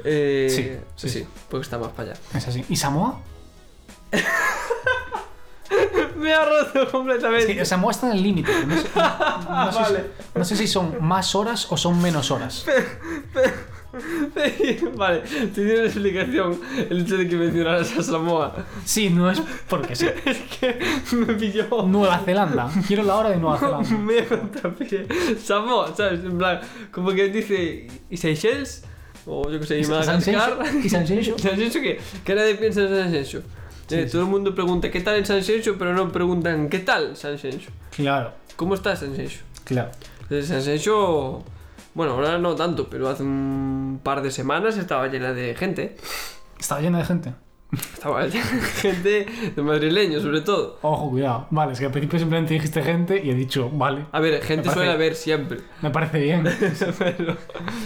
Eh, 0.04 0.48
Sí, 0.50 0.62
sí, 0.96 1.08
sí. 1.08 1.18
sí, 1.20 1.26
porque 1.48 1.64
está 1.64 1.78
más 1.78 1.88
para 1.92 2.10
allá. 2.12 2.20
Es 2.34 2.46
así. 2.46 2.64
¿Y 2.68 2.76
Samoa? 2.76 3.20
Me 6.18 6.32
ha 6.34 6.44
roto 6.44 6.90
completamente. 6.90 7.58
Sí, 7.58 7.64
Samoa 7.64 7.92
está 7.92 8.08
en 8.10 8.16
el 8.16 8.22
límite. 8.22 8.50
No, 8.66 8.76
sé, 8.76 8.88
no- 8.94 9.64
no 9.64 9.72
sé 9.72 9.76
si- 9.78 9.82
Vale. 9.92 10.04
no 10.34 10.44
sé 10.44 10.56
si 10.56 10.66
son 10.66 10.96
más 11.00 11.34
horas 11.34 11.66
o 11.70 11.76
son 11.76 12.00
menos 12.02 12.30
horas. 12.30 12.64
vale, 14.96 15.22
tiene 15.54 15.74
una 15.74 15.84
explicación 15.84 16.60
el 16.90 17.02
hecho 17.02 17.16
de 17.16 17.28
que 17.28 17.36
mencionaras 17.36 17.96
a 17.96 18.02
Samoa. 18.02 18.66
Sí, 18.84 19.10
no 19.10 19.30
es 19.30 19.40
porque 19.68 19.96
sí. 19.96 20.06
Es 20.24 20.38
que 20.60 20.78
me 21.16 21.34
pilló. 21.34 21.82
Nueva 21.86 22.18
Zelanda. 22.24 22.70
Quiero 22.86 23.02
la 23.02 23.16
hora 23.16 23.30
de 23.30 23.36
Nueva 23.36 23.58
Zelanda. 23.58 23.90
Me 23.90 24.24
contrapié. 24.26 25.06
Samoa, 25.42 25.94
¿sabes? 25.96 26.20
En 26.20 26.36
plan, 26.38 26.60
como 26.90 27.10
que 27.12 27.28
dice. 27.28 27.86
¿Y 28.10 28.16
Seychelles? 28.16 28.84
O 29.26 29.50
yo 29.50 29.58
que 29.60 29.66
sé, 29.66 29.78
y 29.80 29.84
Madagascar. 29.84 30.58
¿Y 30.82 30.88
Sanxenxo? 30.88 31.38
¿Sanxenxo 31.38 31.80
qué? 31.80 32.00
Que 32.24 32.34
nadie 32.34 32.54
piensa 32.56 32.82
en. 32.82 33.57
Eh, 33.90 34.04
Sí, 34.06 34.12
Todo 34.12 34.22
el 34.22 34.28
mundo 34.28 34.54
pregunta 34.54 34.90
¿qué 34.90 35.00
tal 35.00 35.16
en 35.16 35.26
Sanxenxo? 35.26 35.76
Pero 35.78 35.92
no 35.94 36.10
preguntan 36.12 36.68
¿qué 36.68 36.80
tal 36.80 37.16
Sanxenxo? 37.16 37.70
Claro, 37.90 38.32
¿Cómo 38.56 38.74
está 38.74 38.94
Sanxenxo? 38.96 39.40
claro. 39.64 39.90
Entonces, 40.22 40.48
Sanxenxo. 40.48 41.44
Bueno, 41.94 42.12
ahora 42.12 42.38
no 42.38 42.54
tanto, 42.54 42.88
pero 42.88 43.08
hace 43.08 43.22
un 43.22 43.98
par 44.02 44.22
de 44.22 44.30
semanas 44.30 44.76
estaba 44.76 45.08
llena 45.08 45.32
de 45.32 45.54
gente. 45.54 45.96
Estaba 46.60 46.80
llena 46.80 46.98
de 46.98 47.04
gente. 47.04 47.32
Estaba 47.72 48.24
llena 48.26 48.44
de 48.50 48.60
gente 48.60 49.26
de 49.56 49.62
madrileños, 49.62 50.22
sobre 50.22 50.42
todo. 50.42 50.78
Ojo, 50.82 51.10
cuidado. 51.10 51.46
Vale, 51.50 51.72
es 51.72 51.78
que 51.80 51.86
al 51.86 51.90
principio 51.90 52.18
simplemente 52.18 52.54
dijiste 52.54 52.82
gente 52.82 53.20
y 53.24 53.30
he 53.30 53.34
dicho, 53.34 53.68
vale, 53.70 54.04
A 54.12 54.20
ver, 54.20 54.34
gente 54.42 54.64
parece- 54.64 54.74
suele 54.74 54.92
haber 54.92 55.14
siempre. 55.16 55.58
me 55.82 55.90
parece 55.90 56.20
bien. 56.20 56.44
pero, 56.98 57.36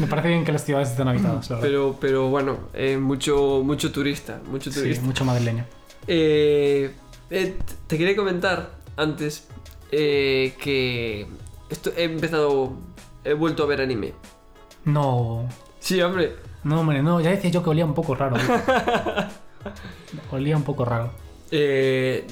Me 0.00 0.06
parece 0.08 0.28
bien 0.28 0.44
que 0.44 0.52
las 0.52 0.64
ciudades 0.64 0.90
estén 0.90 1.08
habitadas, 1.08 1.48
la 1.48 1.56
verdad. 1.56 1.68
pero, 1.70 1.96
pero 2.00 2.28
bueno, 2.28 2.58
eh, 2.74 2.98
mucho, 2.98 3.62
mucho 3.64 3.92
turista. 3.92 4.40
Mucho 4.50 4.70
Sí, 4.70 4.80
turista. 4.80 5.04
mucho 5.04 5.24
madrileño. 5.24 5.64
Eh, 6.06 6.92
eh, 7.30 7.56
te 7.86 7.98
quería 7.98 8.16
comentar 8.16 8.70
antes 8.96 9.48
eh, 9.90 10.54
que 10.60 11.26
esto, 11.70 11.92
he 11.96 12.04
empezado. 12.04 12.72
He 13.24 13.34
vuelto 13.34 13.62
a 13.62 13.66
ver 13.66 13.80
anime. 13.80 14.12
No, 14.84 15.48
Sí, 15.78 16.00
hombre. 16.02 16.34
no, 16.64 16.80
hombre, 16.80 17.02
no. 17.02 17.20
Ya 17.20 17.30
decía 17.30 17.50
yo 17.50 17.62
que 17.62 17.70
olía 17.70 17.84
un 17.84 17.94
poco 17.94 18.14
raro. 18.16 18.36
olía 20.32 20.56
un 20.56 20.64
poco 20.64 20.84
raro. 20.84 21.10
Eh, 21.50 22.26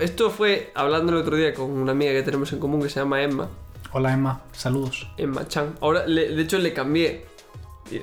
esto 0.00 0.30
fue 0.30 0.70
hablando 0.74 1.12
el 1.12 1.18
otro 1.18 1.36
día 1.36 1.52
con 1.54 1.70
una 1.70 1.92
amiga 1.92 2.12
que 2.12 2.22
tenemos 2.22 2.52
en 2.52 2.58
común 2.58 2.82
que 2.82 2.88
se 2.88 3.00
llama 3.00 3.22
Emma. 3.22 3.48
Hola, 3.92 4.12
Emma. 4.14 4.42
Saludos. 4.52 5.08
Emma 5.16 5.46
Chan. 5.46 5.74
Ahora, 5.80 6.06
le- 6.06 6.28
de 6.34 6.42
hecho, 6.42 6.58
le 6.58 6.72
cambié. 6.72 7.26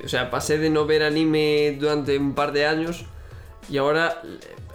O 0.04 0.08
sea, 0.08 0.30
pasé 0.30 0.56
de 0.58 0.70
no 0.70 0.86
ver 0.86 1.02
anime 1.02 1.76
durante 1.78 2.16
un 2.16 2.32
par 2.34 2.52
de 2.52 2.66
años 2.66 3.04
y 3.68 3.78
ahora 3.78 4.22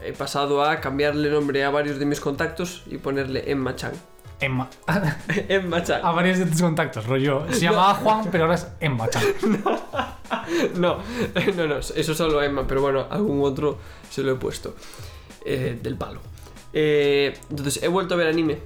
he 0.04 0.14
pasado 0.14 0.64
a 0.64 0.80
cambiarle 0.80 1.30
nombre 1.30 1.64
a 1.64 1.70
varios 1.70 2.00
de 2.00 2.06
mis 2.06 2.20
contactos 2.20 2.84
y 2.88 2.98
ponerle 2.98 3.50
Emma 3.52 3.76
Chan. 3.76 3.94
Emma. 4.40 4.70
Emma 5.28 5.84
Chan. 5.84 6.02
a 6.04 6.12
varios 6.12 6.40
de 6.40 6.46
tus 6.46 6.62
contactos, 6.62 7.06
rollo. 7.06 7.46
Se 7.52 7.62
llamaba 7.62 7.94
Juan, 7.96 8.28
pero 8.32 8.46
ahora 8.46 8.56
es 8.56 8.68
Emma 8.80 9.10
Chan. 9.10 9.24
No, 10.76 11.00
no, 11.56 11.68
no, 11.68 11.78
eso 11.78 12.16
solo 12.16 12.42
Emma, 12.42 12.66
pero 12.68 12.82
bueno, 12.82 13.08
algún 13.10 13.44
otro 13.44 13.78
se 14.10 14.22
lo 14.22 14.34
he 14.34 14.36
puesto. 14.36 14.76
Eh, 15.44 15.80
del 15.82 15.96
palo. 15.96 16.20
Eh, 16.74 17.34
entonces, 17.50 17.82
he 17.84 17.88
vuelto 17.88 18.16
a 18.16 18.18
ver 18.18 18.28
anime. 18.28 18.60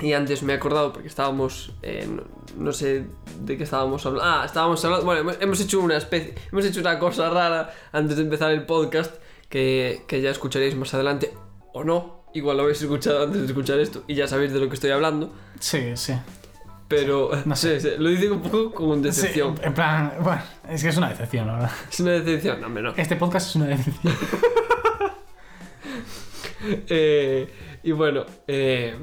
Y 0.00 0.12
antes 0.12 0.42
me 0.42 0.52
he 0.52 0.56
acordado 0.56 0.92
porque 0.92 1.08
estábamos. 1.08 1.72
eh, 1.82 2.06
no, 2.10 2.22
no 2.58 2.72
sé 2.72 3.06
de 3.40 3.56
qué 3.56 3.62
estábamos 3.64 4.04
hablando. 4.06 4.28
Ah, 4.28 4.42
estábamos 4.44 4.84
hablando. 4.84 5.04
Bueno, 5.06 5.20
hemos- 5.22 5.36
hemos 5.40 5.60
hecho 5.60 5.80
una 5.80 5.96
especie. 5.96 6.34
Hemos 6.50 6.64
hecho 6.64 6.80
una 6.80 6.98
cosa 6.98 7.30
rara 7.30 7.72
antes 7.92 8.16
de 8.16 8.22
empezar 8.22 8.50
el 8.50 8.64
podcast. 8.66 9.14
Que, 9.48 10.02
que 10.08 10.20
ya 10.20 10.30
escucharéis 10.30 10.74
más 10.74 10.92
adelante. 10.94 11.32
O 11.72 11.84
no. 11.84 12.24
Igual 12.34 12.56
lo 12.56 12.62
habéis 12.64 12.82
escuchado 12.82 13.22
antes 13.24 13.42
de 13.42 13.46
escuchar 13.46 13.78
esto. 13.78 14.02
Y 14.08 14.16
ya 14.16 14.26
sabéis 14.26 14.52
de 14.52 14.58
lo 14.58 14.68
que 14.68 14.74
estoy 14.74 14.90
hablando. 14.90 15.32
Sí, 15.60 15.92
sí. 15.96 16.14
Pero. 16.88 17.30
No 17.44 17.54
sé, 17.54 17.96
lo 17.98 18.08
digo 18.10 18.34
un 18.34 18.42
poco 18.42 18.94
Sí, 18.96 19.00
decepción. 19.00 19.54
en 19.62 19.74
plan, 19.74 20.12
bueno, 20.20 20.42
es 20.68 20.82
que 20.82 20.88
es 20.88 20.96
una 20.96 21.08
decepción, 21.10 21.46
la 21.46 21.52
verdad. 21.54 21.70
Es 21.90 22.00
una 22.00 22.10
decepción. 22.12 22.60
No, 22.60 22.66
hombre, 22.66 22.82
no. 22.82 22.94
Este 22.96 23.14
podcast 23.14 23.48
es 23.50 23.56
una 23.56 23.66
decepción. 23.66 24.14
Eh, 26.66 27.46
y 27.82 27.92
bueno, 27.92 28.24
eh, 28.46 28.96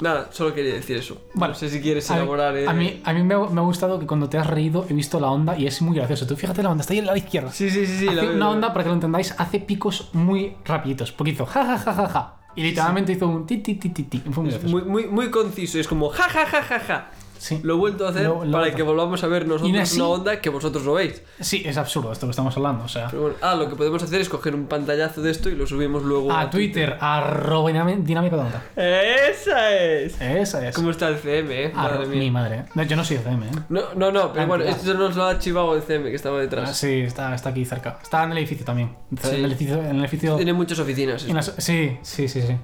nada, 0.00 0.28
solo 0.32 0.54
quería 0.54 0.74
decir 0.74 0.96
eso. 0.96 1.20
Vale. 1.34 1.52
No 1.52 1.58
sé 1.58 1.68
si 1.70 1.80
quieres 1.80 2.10
A 2.10 2.14
mí- 2.14 2.20
elaborar. 2.20 2.56
eh, 2.56 2.68
A 2.68 2.72
mí, 2.72 3.00
a 3.04 3.12
mí 3.12 3.22
me, 3.22 3.34
ha, 3.34 3.38
me 3.38 3.60
ha 3.60 3.64
gustado 3.64 3.98
que 3.98 4.06
cuando 4.06 4.28
te 4.28 4.38
has 4.38 4.46
reído 4.46 4.86
he 4.88 4.94
visto 4.94 5.18
la 5.20 5.28
onda 5.30 5.56
y 5.56 5.66
es 5.66 5.80
muy 5.82 5.96
gracioso. 5.96 6.26
Tú 6.26 6.36
fíjate 6.36 6.62
la 6.62 6.70
onda, 6.70 6.82
está 6.82 6.92
ahí 6.94 6.98
en 7.00 7.06
la 7.06 7.16
izquierda. 7.16 7.50
Sí, 7.52 7.68
sí, 7.70 7.86
sí, 7.86 7.98
sí. 7.98 8.06
hace 8.08 8.16
la 8.16 8.22
veo, 8.22 8.30
una 8.32 8.38
la 8.46 8.48
onda, 8.50 8.66
veo. 8.68 8.72
para 8.74 8.82
que 8.84 8.88
lo 8.88 8.94
entendáis, 8.94 9.34
hace 9.38 9.60
picos 9.60 10.08
muy 10.12 10.56
rapiditos. 10.64 11.12
Porque 11.12 11.32
hizo 11.32 11.46
ja 11.46 11.64
ja 11.64 11.78
ja 11.78 11.92
ja 11.94 12.08
ja. 12.08 12.36
Y 12.56 12.62
literalmente 12.62 13.12
hizo 13.12 13.28
un 13.28 13.46
ti 13.46 13.58
ti 13.58 13.74
ti 13.76 13.90
ti 13.90 14.02
ti. 14.04 14.18
Fue 14.32 14.42
muy 14.42 14.52
muy, 14.64 14.82
muy, 14.82 15.06
muy 15.06 15.30
conciso. 15.30 15.78
Es 15.78 15.86
como 15.86 16.08
ja, 16.10 16.24
ja, 16.28 16.44
ja, 16.46 16.62
ja, 16.62 16.80
ja. 16.80 17.10
Sí. 17.40 17.58
Lo 17.62 17.72
he 17.72 17.76
vuelto 17.78 18.06
a 18.06 18.10
hacer 18.10 18.24
Lo- 18.24 18.34
lo 18.44 18.52
para 18.52 18.64
vuelto 18.64 18.76
que 18.76 18.82
a 18.82 18.84
volvamos 18.84 19.24
a 19.24 19.26
ver 19.26 19.48
nosotros 19.48 19.80
así- 19.80 19.96
una 19.98 20.08
onda 20.10 20.40
que 20.42 20.50
vosotros 20.50 20.84
lo 20.84 20.92
veis. 20.92 21.22
Sí, 21.40 21.62
es 21.64 21.78
absurdo 21.78 22.12
esto 22.12 22.26
que 22.26 22.32
estamos 22.32 22.54
hablando. 22.54 22.84
O 22.84 22.88
sea, 22.88 23.08
Pero 23.08 23.22
bueno, 23.22 23.36
ah, 23.40 23.54
lo 23.54 23.66
que 23.70 23.76
podemos 23.76 24.02
hacer 24.02 24.20
es 24.20 24.28
coger 24.28 24.54
un 24.54 24.66
pantallazo 24.66 25.22
de 25.22 25.30
esto 25.30 25.48
y 25.48 25.54
lo 25.56 25.66
subimos 25.66 26.02
luego 26.02 26.30
a 26.30 26.50
Twitter, 26.50 26.98
arroba 27.00 27.70
dinami- 27.70 28.02
dinámica 28.04 28.36
tonta. 28.36 28.62
Esa 28.76 29.74
es. 29.74 30.20
Esa 30.20 30.68
es. 30.68 30.74
¿Cómo 30.74 30.90
está 30.90 31.08
el 31.08 31.16
CM, 31.16 31.64
eh? 31.64 31.72
Madre 31.74 32.06
mía. 32.06 32.18
mi 32.18 32.30
madre. 32.30 32.64
No, 32.74 32.82
yo 32.82 32.94
no 32.94 33.04
soy 33.04 33.16
de 33.16 33.22
CM, 33.22 33.46
¿eh? 33.46 33.50
No, 33.70 33.80
no, 33.96 34.12
no, 34.12 34.32
pero 34.32 34.44
Ah, 34.44 34.46
bueno, 34.46 34.64
esto 34.64 34.92
nos 34.94 35.16
lo 35.16 35.24
ha 35.24 35.30
archivado 35.30 35.74
el 35.74 35.82
CM 35.82 36.10
que 36.10 36.16
estaba 36.16 36.36
Ah, 36.36 36.40
detrás. 36.42 36.76
sí, 36.76 37.00
está, 37.00 37.34
está 37.34 37.48
aquí 37.48 37.64
cerca. 37.64 37.98
Está 38.02 38.24
en 38.24 38.32
el 38.32 38.38
edificio 38.38 38.66
también. 38.66 38.94
Sí. 39.20 39.28
En 39.30 39.34
el 39.36 39.44
edificio. 39.46 39.76
En 39.80 39.96
el 39.96 40.00
edificio 40.00 40.36
Tiene 40.36 40.52
muchas 40.52 40.78
oficinas. 40.78 41.24
en 41.24 41.34
las- 41.34 41.54
sí, 41.56 41.96
sí, 42.02 42.28
sí, 42.28 42.42
sí. 42.42 42.56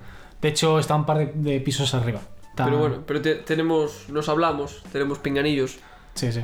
De 0.42 0.48
hecho, 0.48 0.78
está 0.78 0.94
un 0.94 1.06
par 1.06 1.16
de, 1.16 1.32
de 1.34 1.60
pisos 1.60 1.94
arriba. 1.94 2.20
Está- 2.56 2.64
Pero 2.64 2.78
bueno, 2.78 3.02
pero 3.06 3.20
te- 3.20 3.34
tenemos, 3.34 4.08
nos 4.08 4.30
hablamos, 4.30 4.82
tenemos 4.90 5.18
pinganillos. 5.18 5.76
Sí, 6.14 6.32
sí. 6.32 6.42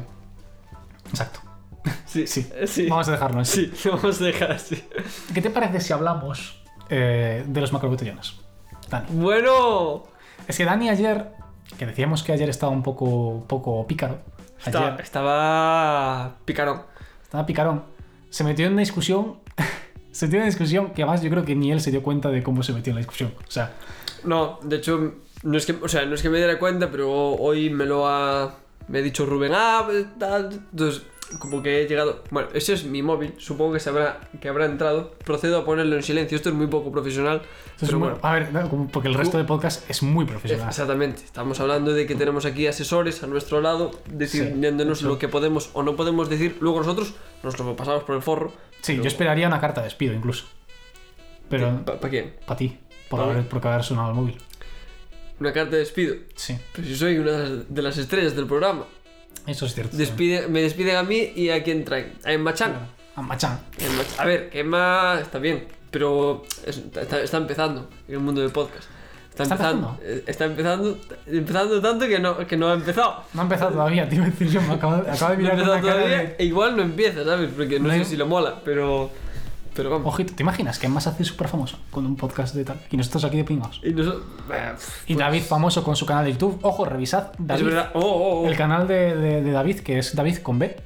Exacto. 1.09 1.41
Sí, 2.05 2.27
Sí. 2.27 2.47
eh, 2.55 2.67
sí. 2.67 2.87
Vamos 2.87 3.09
a 3.09 3.13
dejarlo 3.13 3.41
así. 3.41 3.73
Sí, 3.75 3.89
vamos 3.93 4.21
a 4.21 4.25
dejar 4.25 4.53
así. 4.53 4.85
¿Qué 5.33 5.41
te 5.41 5.49
parece 5.49 5.81
si 5.81 5.93
hablamos 5.95 6.61
eh, 6.91 7.45
de 7.47 7.61
los 7.63 7.73
macrobotellones? 7.73 8.35
Dani. 8.91 9.07
Bueno, 9.11 10.05
Es 10.47 10.59
que 10.59 10.67
Dani 10.67 10.91
ayer, 10.91 11.31
que 11.79 11.87
decíamos 11.87 12.23
que 12.23 12.33
ayer 12.33 12.51
estaba 12.51 12.71
un 12.73 12.83
poco, 12.83 13.45
poco 13.49 13.87
pícaro. 13.87 14.19
estaba, 14.65 14.89
Ayer 14.89 15.01
estaba 15.01 16.37
picarón. 16.45 16.83
estaba 17.23 17.47
picarón. 17.47 17.85
Se 18.29 18.45
metió 18.45 18.67
en 18.67 18.73
una 18.73 18.81
discusión. 18.81 19.39
se 20.13 20.27
metió 20.27 20.37
en 20.41 20.43
una 20.43 20.51
discusión 20.51 20.91
que 20.91 21.03
además 21.05 21.23
yo 21.23 21.31
creo 21.31 21.45
que 21.47 21.55
ni 21.55 21.73
él 21.73 21.81
se 21.81 21.91
dio 21.91 22.03
cuenta 22.03 22.29
de 22.29 22.43
cómo 22.43 22.63
se 22.63 22.75
metió 22.75 22.91
en 22.91 22.97
la 22.97 23.01
discusión. 23.01 23.33
O 23.49 23.51
sea, 23.51 23.73
No, 24.25 24.59
de 24.63 24.77
hecho, 24.77 25.15
no 25.43 25.57
es 25.59 25.67
que, 25.67 25.73
o 25.81 25.89
sea, 25.89 26.05
no 26.07 26.15
es 26.15 26.23
que 26.23 26.31
me 26.31 26.39
diera 26.39 26.59
cuenta, 26.59 26.91
pero 26.91 27.11
hoy 27.13 27.71
me 27.71 27.87
lo 27.87 28.07
ha, 28.09 28.57
me 28.89 28.99
ha 28.99 29.03
dicho 29.03 29.27
Rubén, 29.27 29.53
ah, 29.55 29.87
tal, 30.19 30.53
entonces 30.73 31.03
como 31.39 31.63
que 31.63 31.81
he 31.81 31.87
llegado, 31.89 32.23
bueno, 32.31 32.51
ese 32.53 32.75
es 32.75 32.85
mi 32.85 33.01
móvil, 33.03 33.33
supongo 33.39 33.73
que 33.73 33.81
se 33.81 33.89
habrá, 33.89 34.21
que 34.39 34.51
habrá 34.51 34.67
entrado, 34.67 35.13
procedo 35.25 35.59
a 35.61 35.65
ponerlo 35.65 35.97
en 35.97 36.03
silencio, 36.03 36.37
esto 36.37 36.51
es 36.51 36.55
muy 36.55 36.67
poco 36.67 36.93
profesional, 36.93 37.37
esto 37.71 37.87
es 37.87 37.89
pero 37.89 37.99
muy- 38.01 38.09
bueno. 38.11 38.21
a 38.23 38.33
ver, 38.35 38.53
no, 38.53 38.89
porque 38.93 39.09
el 39.09 39.15
resto 39.15 39.39
del 39.39 39.47
podcast 39.47 39.89
es 39.91 40.03
muy 40.03 40.27
profesional. 40.27 40.69
Exactamente, 40.69 41.25
estamos 41.25 41.59
hablando 41.61 41.95
de 41.95 42.07
que 42.07 42.15
tenemos 42.17 42.45
aquí 42.45 42.67
asesores 42.67 43.23
a 43.23 43.29
nuestro 43.29 43.63
lado, 43.63 43.93
decidiéndonos 44.11 44.99
Sí, 44.99 45.05
lo 45.07 45.19
que 45.19 45.29
podemos 45.29 45.71
o 45.73 45.83
no 45.83 45.97
podemos 45.97 46.29
decir, 46.29 46.59
luego 46.61 46.81
nosotros 46.81 47.15
nos 47.43 47.59
lo 47.59 47.75
pasamos 47.77 48.03
por 48.05 48.15
el 48.15 48.21
forro. 48.23 48.51
Sí, 48.83 48.93
pero- 48.93 49.05
yo 49.05 49.09
esperaría 49.09 49.47
una 49.47 49.59
carta 49.61 49.81
de 49.81 49.87
despido 49.87 50.13
incluso. 50.13 50.45
Pero 51.49 51.85
¿Para 51.85 51.99
quién? 52.11 52.35
para 52.47 52.57
ti, 52.59 52.79
por 53.09 53.21
Pa' 53.21 53.27
mí. 53.27 53.33
haber, 53.33 53.49
por 53.49 53.67
haber 53.67 53.83
sonado 53.85 54.11
el 54.11 54.15
móvil. 54.17 54.39
Una 55.43 55.53
carta 55.53 55.73
de 55.73 55.79
despido. 55.79 56.15
Sí, 56.37 56.57
Pero 56.73 56.87
si 56.87 56.95
soy 56.95 57.19
una 57.19 57.33
de 57.33 57.83
las- 57.83 57.99
estrellas 57.99 58.37
del 58.37 58.47
programa. 58.47 58.85
eso 59.45 59.67
es 59.67 59.75
cierto. 59.75 59.97
Despide, 59.97 60.47
me 60.47 60.63
despiden 60.63 60.95
a 60.95 61.03
mí 61.03 61.33
y 61.35 61.51
a 61.51 61.65
quién 61.65 61.85
traen. 61.85 62.13
A 62.25 62.33
Emma 62.33 62.55
Chan. 62.55 62.75
A 63.17 63.23
Ch- 63.37 63.59
A 64.19 64.25
ver, 64.25 64.51
que 64.51 64.61
Emma 64.61 65.19
está 65.21 65.41
bien, 65.41 65.65
pero 65.91 66.45
es- 66.65 66.77
está, 66.95 67.21
está 67.21 67.37
empezando 67.39 67.89
en 68.07 68.15
el 68.15 68.21
mundo 68.21 68.41
del 68.41 68.53
podcast. 68.53 68.85
Está, 69.31 69.43
¿Está 69.43 69.55
empezando. 69.55 69.99
eh, 70.03 70.23
Está 70.29 70.45
empezando, 70.45 70.99
empezando 71.27 71.81
tanto 71.83 72.07
que 72.07 72.19
no, 72.21 72.47
que 72.47 72.57
no 72.57 72.69
ha 72.71 72.75
empezado. 72.75 73.25
No 73.35 73.41
ha 73.41 73.45
empezado 73.45 73.73
todavía, 73.73 74.09
te 74.09 74.15
iba 74.15 74.25
a 74.27 74.31
decir 74.31 74.49
yo, 74.49 74.63
me 74.63 74.75
acabo, 74.75 74.95
acabo 74.95 75.11
de 75.11 75.19
No 75.19 75.27
ha 75.27 75.37
mirar 75.37 75.53
empezado 75.59 75.81
todavía 75.81 76.19
de... 76.19 76.37
e 76.39 76.45
igual 76.45 76.77
no 76.77 76.83
empieza, 76.85 77.25
¿sabes? 77.25 77.51
Porque 77.57 77.81
no 77.81 77.89
No 77.89 77.95
sé 77.95 77.99
hay- 77.99 78.05
si 78.05 78.17
lo 78.17 78.27
mola, 78.27 78.61
pero. 78.65 79.11
Pero 79.75 79.89
vamos. 79.91 80.07
Ojito, 80.13 80.35
¿te 80.35 80.43
imaginas 80.43 80.79
que 80.79 80.89
más 80.89 81.07
hace 81.07 81.25
súper 81.25 81.49
famoso 81.49 81.79
con 81.91 82.05
un 82.05 82.17
podcast 82.17 82.55
de 82.55 82.65
tal? 82.65 82.81
Y 82.91 82.97
nosotros 82.97 83.25
aquí 83.25 83.39
de 83.39 83.45
pingados. 83.45 83.81
Y 83.83 83.91
nosotros. 83.95 84.23
eh, 84.53 84.73
Y 85.07 85.15
David 85.15 85.43
famoso 85.43 85.83
con 85.83 85.97
su 85.97 86.05
canal 86.05 86.25
de 86.27 86.33
YouTube. 86.33 86.59
Ojo, 86.63 86.85
revisad 86.85 87.29
David, 87.39 87.61
es 87.63 87.67
verdad. 87.67 87.91
Oh, 87.95 88.01
oh, 88.01 88.41
oh. 88.43 88.47
el 88.47 88.57
canal 88.57 88.87
de, 88.87 89.17
de- 89.17 89.43
de 89.43 89.51
David, 89.51 89.81
que 89.81 89.99
es 89.99 90.15
David 90.15 90.39
con 90.39 90.59
B. 90.59 90.77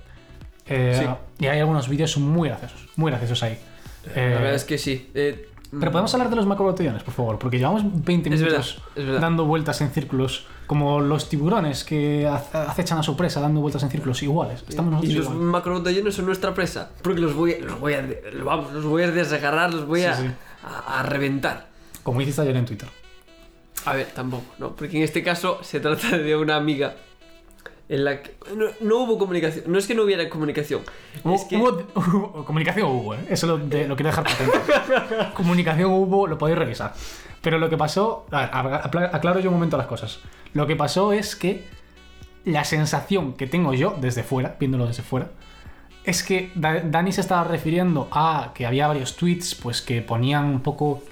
Eh, 0.68 0.96
Sí. 1.01 1.44
Y 1.44 1.46
hay 1.49 1.61
algunos 1.61 1.88
vídeos 1.88 2.16
muy 2.18 2.49
graciosos, 2.49 2.88
muy 2.96 3.11
graciosos 3.11 3.42
ahí. 3.42 3.59
Eh, 4.14 4.31
La 4.35 4.38
verdad 4.40 4.55
es 4.55 4.64
que 4.64 4.79
sí. 4.79 5.11
Eh, 5.14 5.49
Pero 5.79 5.91
podemos 5.93 6.12
hablar 6.15 6.31
de 6.31 6.37
los 6.37 6.47
macrobotellones, 6.47 7.03
por 7.03 7.12
favor, 7.15 7.39
porque 7.39 7.59
llevamos 7.59 7.83
20 8.05 8.29
Es 8.35 8.41
minutos 8.41 8.77
verdad, 8.77 8.91
es 8.97 9.07
verdad. 9.07 9.21
dando 9.21 9.45
vueltas 9.45 9.81
en 9.81 9.91
círculos, 9.91 10.47
como 10.67 11.01
los 11.01 11.29
tiburones 11.29 11.85
que 11.85 12.27
ace- 12.27 12.57
acechan 12.59 12.99
a 12.99 13.03
su 13.03 13.17
presa 13.17 13.41
dando 13.41 13.61
vueltas 13.61 13.83
en 13.83 13.91
círculos 13.91 14.23
iguales. 14.23 14.65
Estamos 14.69 14.91
nosotros 14.93 15.12
Y 15.15 15.17
los 15.19 15.27
igual. 15.27 15.39
macrobotellones 15.41 16.15
son 16.15 16.27
nuestra 16.27 16.55
presa. 16.55 16.91
Porque 17.03 17.21
los 17.21 17.35
voy, 17.35 17.57
los 17.61 17.79
voy 17.81 17.95
a. 17.95 18.07
Vamos, 18.45 18.73
los 18.73 18.85
voy 18.85 19.03
a 19.03 19.11
desgarrar, 19.11 19.73
los 19.75 19.87
voy 19.87 20.05
a, 20.05 20.15
Sí, 20.17 20.23
sí. 20.29 20.33
a, 20.65 21.01
a 21.01 21.03
reventar. 21.03 21.67
Como 22.03 22.21
hiciste 22.21 22.41
ayer 22.43 22.57
en 22.57 22.65
Twitter. 22.67 22.89
A 23.85 23.93
ver, 23.95 24.07
tampoco, 24.15 24.45
no, 24.59 24.75
porque 24.75 24.97
en 24.97 25.03
este 25.05 25.23
caso 25.23 25.59
se 25.62 25.79
trata 25.81 26.17
de 26.19 26.37
una 26.37 26.57
amiga 26.57 26.97
en 27.88 28.05
la 28.05 28.20
que 28.22 28.35
no, 28.57 28.66
no 28.81 28.96
hubo 29.05 29.18
comunicación, 29.18 29.64
no 29.68 29.79
es 29.79 29.87
que 29.87 29.94
no 29.94 30.03
hubiera 30.03 30.29
comunicación, 30.29 30.83
Hubo, 31.22 31.35
es 31.35 31.44
que 31.44 31.57
hubo- 31.57 31.83
hubo- 31.94 32.44
comunicación 32.44 32.88
hubo, 32.90 33.14
¿eh? 33.14 33.18
Eso 33.31 33.46
lo, 33.46 33.59
de- 33.59 33.87
lo 33.87 33.94
quiero 33.96 34.11
dejar 34.11 34.25
patente. 34.25 34.59
comunicación 35.35 35.92
hubo, 35.92 36.27
lo 36.27 36.37
podéis 36.38 36.59
revisar. 36.59 36.94
Pero 37.42 37.59
lo 37.59 37.68
que 37.70 37.77
pasó, 37.77 38.27
a 38.33 38.62
ver, 38.62 39.05
aclaro 39.12 39.38
yo 39.40 39.51
un 39.51 39.55
momento 39.55 39.77
las 39.77 39.87
cosas. 39.87 40.18
Lo 40.53 40.66
que 40.66 40.75
pasó 40.75 41.12
es 41.12 41.37
que 41.37 41.64
la 42.44 42.64
sensación 42.64 43.35
que 43.35 43.46
tengo 43.46 43.72
yo 43.75 43.94
desde 44.01 44.22
fuera, 44.25 44.57
viéndolo 44.59 44.87
desde 44.87 45.03
fuera, 45.03 45.29
es 46.05 46.22
que 46.22 46.51
Da- 46.55 46.81
Dani 46.81 47.12
se 47.12 47.20
estaba 47.20 47.44
refiriendo 47.44 48.09
a 48.11 48.53
que 48.55 48.66
había 48.66 48.88
varios 48.88 49.16
tweets 49.16 49.55
pues 49.55 49.81
que 49.83 50.03
ponían 50.03 50.44
un 50.46 50.61
poco 50.61 51.03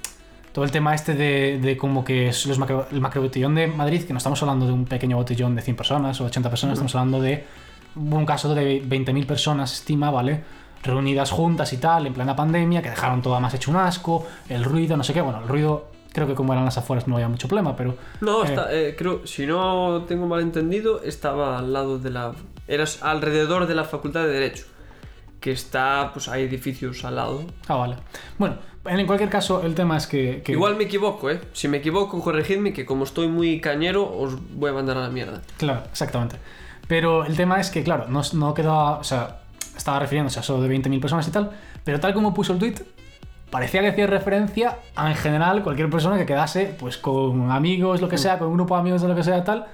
todo 0.55 0.64
el 0.64 0.71
tema 0.71 0.95
este 0.95 1.14
de, 1.14 1.59
de 1.61 1.77
como 1.77 2.05
que 2.05 2.29
es 2.29 2.47
los 2.47 2.59
macro- 2.61 2.87
el 2.93 3.01
macrobotellón 3.01 3.57
de 3.57 3.67
Madrid, 3.67 4.05
que 4.05 4.12
no 4.12 4.19
estamos 4.19 4.40
hablando 4.43 4.67
de 4.67 4.73
un 4.73 4.85
pequeño 4.85 5.17
botellón 5.17 5.55
de 5.57 5.62
100 5.62 5.77
personas 5.77 6.21
o 6.21 6.25
80 6.27 6.49
personas, 6.49 6.75
estamos 6.75 6.95
hablando 6.95 7.21
de 7.21 7.45
un 7.97 8.25
caso 8.25 8.55
de 8.55 8.81
20.000 8.83 9.27
personas, 9.27 9.73
estima, 9.73 10.11
¿vale? 10.12 10.43
Reunidas 10.85 11.31
juntas 11.33 11.73
y 11.73 11.79
tal, 11.79 12.07
en 12.07 12.14
plena 12.14 12.37
pandemia, 12.37 12.83
que 12.83 12.90
dejaron 12.90 13.21
todo 13.21 13.38
más 13.40 13.53
hecho 13.55 13.71
un 13.73 13.79
asco, 13.79 14.27
el 14.49 14.62
ruido, 14.64 14.97
no 14.97 15.03
sé 15.03 15.12
qué. 15.12 15.21
Bueno, 15.23 15.40
el 15.43 15.49
ruido, 15.49 15.88
creo 16.12 16.27
que 16.29 16.35
como 16.35 16.53
eran 16.53 16.64
las 16.64 16.79
afueras 16.79 17.09
no 17.09 17.17
había 17.17 17.29
mucho 17.29 17.49
problema, 17.49 17.75
pero 17.77 17.97
no, 18.21 18.45
eh, 18.45 18.47
está, 18.47 18.73
eh, 18.73 18.95
creo, 18.97 19.27
si 19.27 19.47
no 19.47 20.05
tengo 20.07 20.27
mal 20.29 20.40
entendido, 20.40 21.03
estaba 21.03 21.59
al 21.59 21.73
lado 21.73 21.99
de 21.99 22.11
la, 22.11 22.33
eras 22.69 23.03
alrededor 23.03 23.67
de 23.67 23.75
la 23.75 23.85
Facultad 23.85 24.23
de 24.25 24.29
Derecho, 24.33 24.67
que 25.44 25.52
está, 25.52 26.09
pues 26.14 26.26
hay 26.28 26.44
edificios 26.44 27.04
al 27.04 27.16
lado. 27.16 27.44
Ah, 27.68 27.74
vale. 27.74 27.96
Bueno, 28.38 28.57
en 28.87 29.07
cualquier 29.07 29.28
caso, 29.28 29.61
el 29.62 29.74
tema 29.74 29.98
es 29.98 30.07
que. 30.07 30.40
que- 30.42 30.52
Igual 30.52 30.74
me 30.76 30.85
equivoco, 30.85 31.28
¿eh? 31.28 31.38
Si 31.52 31.68
me 31.68 31.76
equivoco, 31.76 32.18
corregidme, 32.22 32.72
que 32.72 32.87
como 32.87 33.04
estoy 33.04 33.28
muy 33.28 33.61
cañero, 33.61 34.11
os 34.11 34.38
voy 34.54 34.70
a 34.70 34.72
mandar 34.72 34.96
a 34.96 35.00
la 35.02 35.11
mierda. 35.11 35.42
Claro, 35.59 35.83
exactamente. 35.90 36.37
Pero 36.88 37.26
el 37.26 37.37
tema 37.37 37.61
es 37.61 37.68
que, 37.68 37.83
claro, 37.83 38.07
no, 38.09 38.22
no 38.33 38.54
quedaba. 38.54 38.96
O 38.96 39.04
sea, 39.04 39.42
estaba 39.76 39.98
refiriéndose 39.98 40.40
a 40.40 40.42
solo 40.42 40.62
de 40.62 40.68
20.000 40.74 40.98
personas 40.98 41.28
y 41.28 41.30
tal, 41.30 41.50
pero 41.85 42.00
tal 42.00 42.14
como 42.14 42.33
puso 42.33 42.54
el 42.54 42.59
tweet, 42.59 42.76
parecía 43.50 43.83
que 43.83 43.88
hacía 43.88 44.07
referencia 44.07 44.78
a 44.96 45.11
en 45.11 45.16
general 45.16 45.62
cualquier 45.62 45.90
persona 45.90 46.16
que 46.16 46.24
quedase, 46.24 46.74
pues 46.80 46.96
con 46.96 47.50
amigos, 47.50 48.00
lo 48.00 48.09
que 48.09 48.16
sea, 48.16 48.38
con 48.38 48.48
un 48.48 48.54
grupo 48.54 48.76
de 48.76 48.80
amigos 48.80 49.02
lo 49.02 49.14
que 49.14 49.22
sea, 49.24 49.44
tal. 49.44 49.66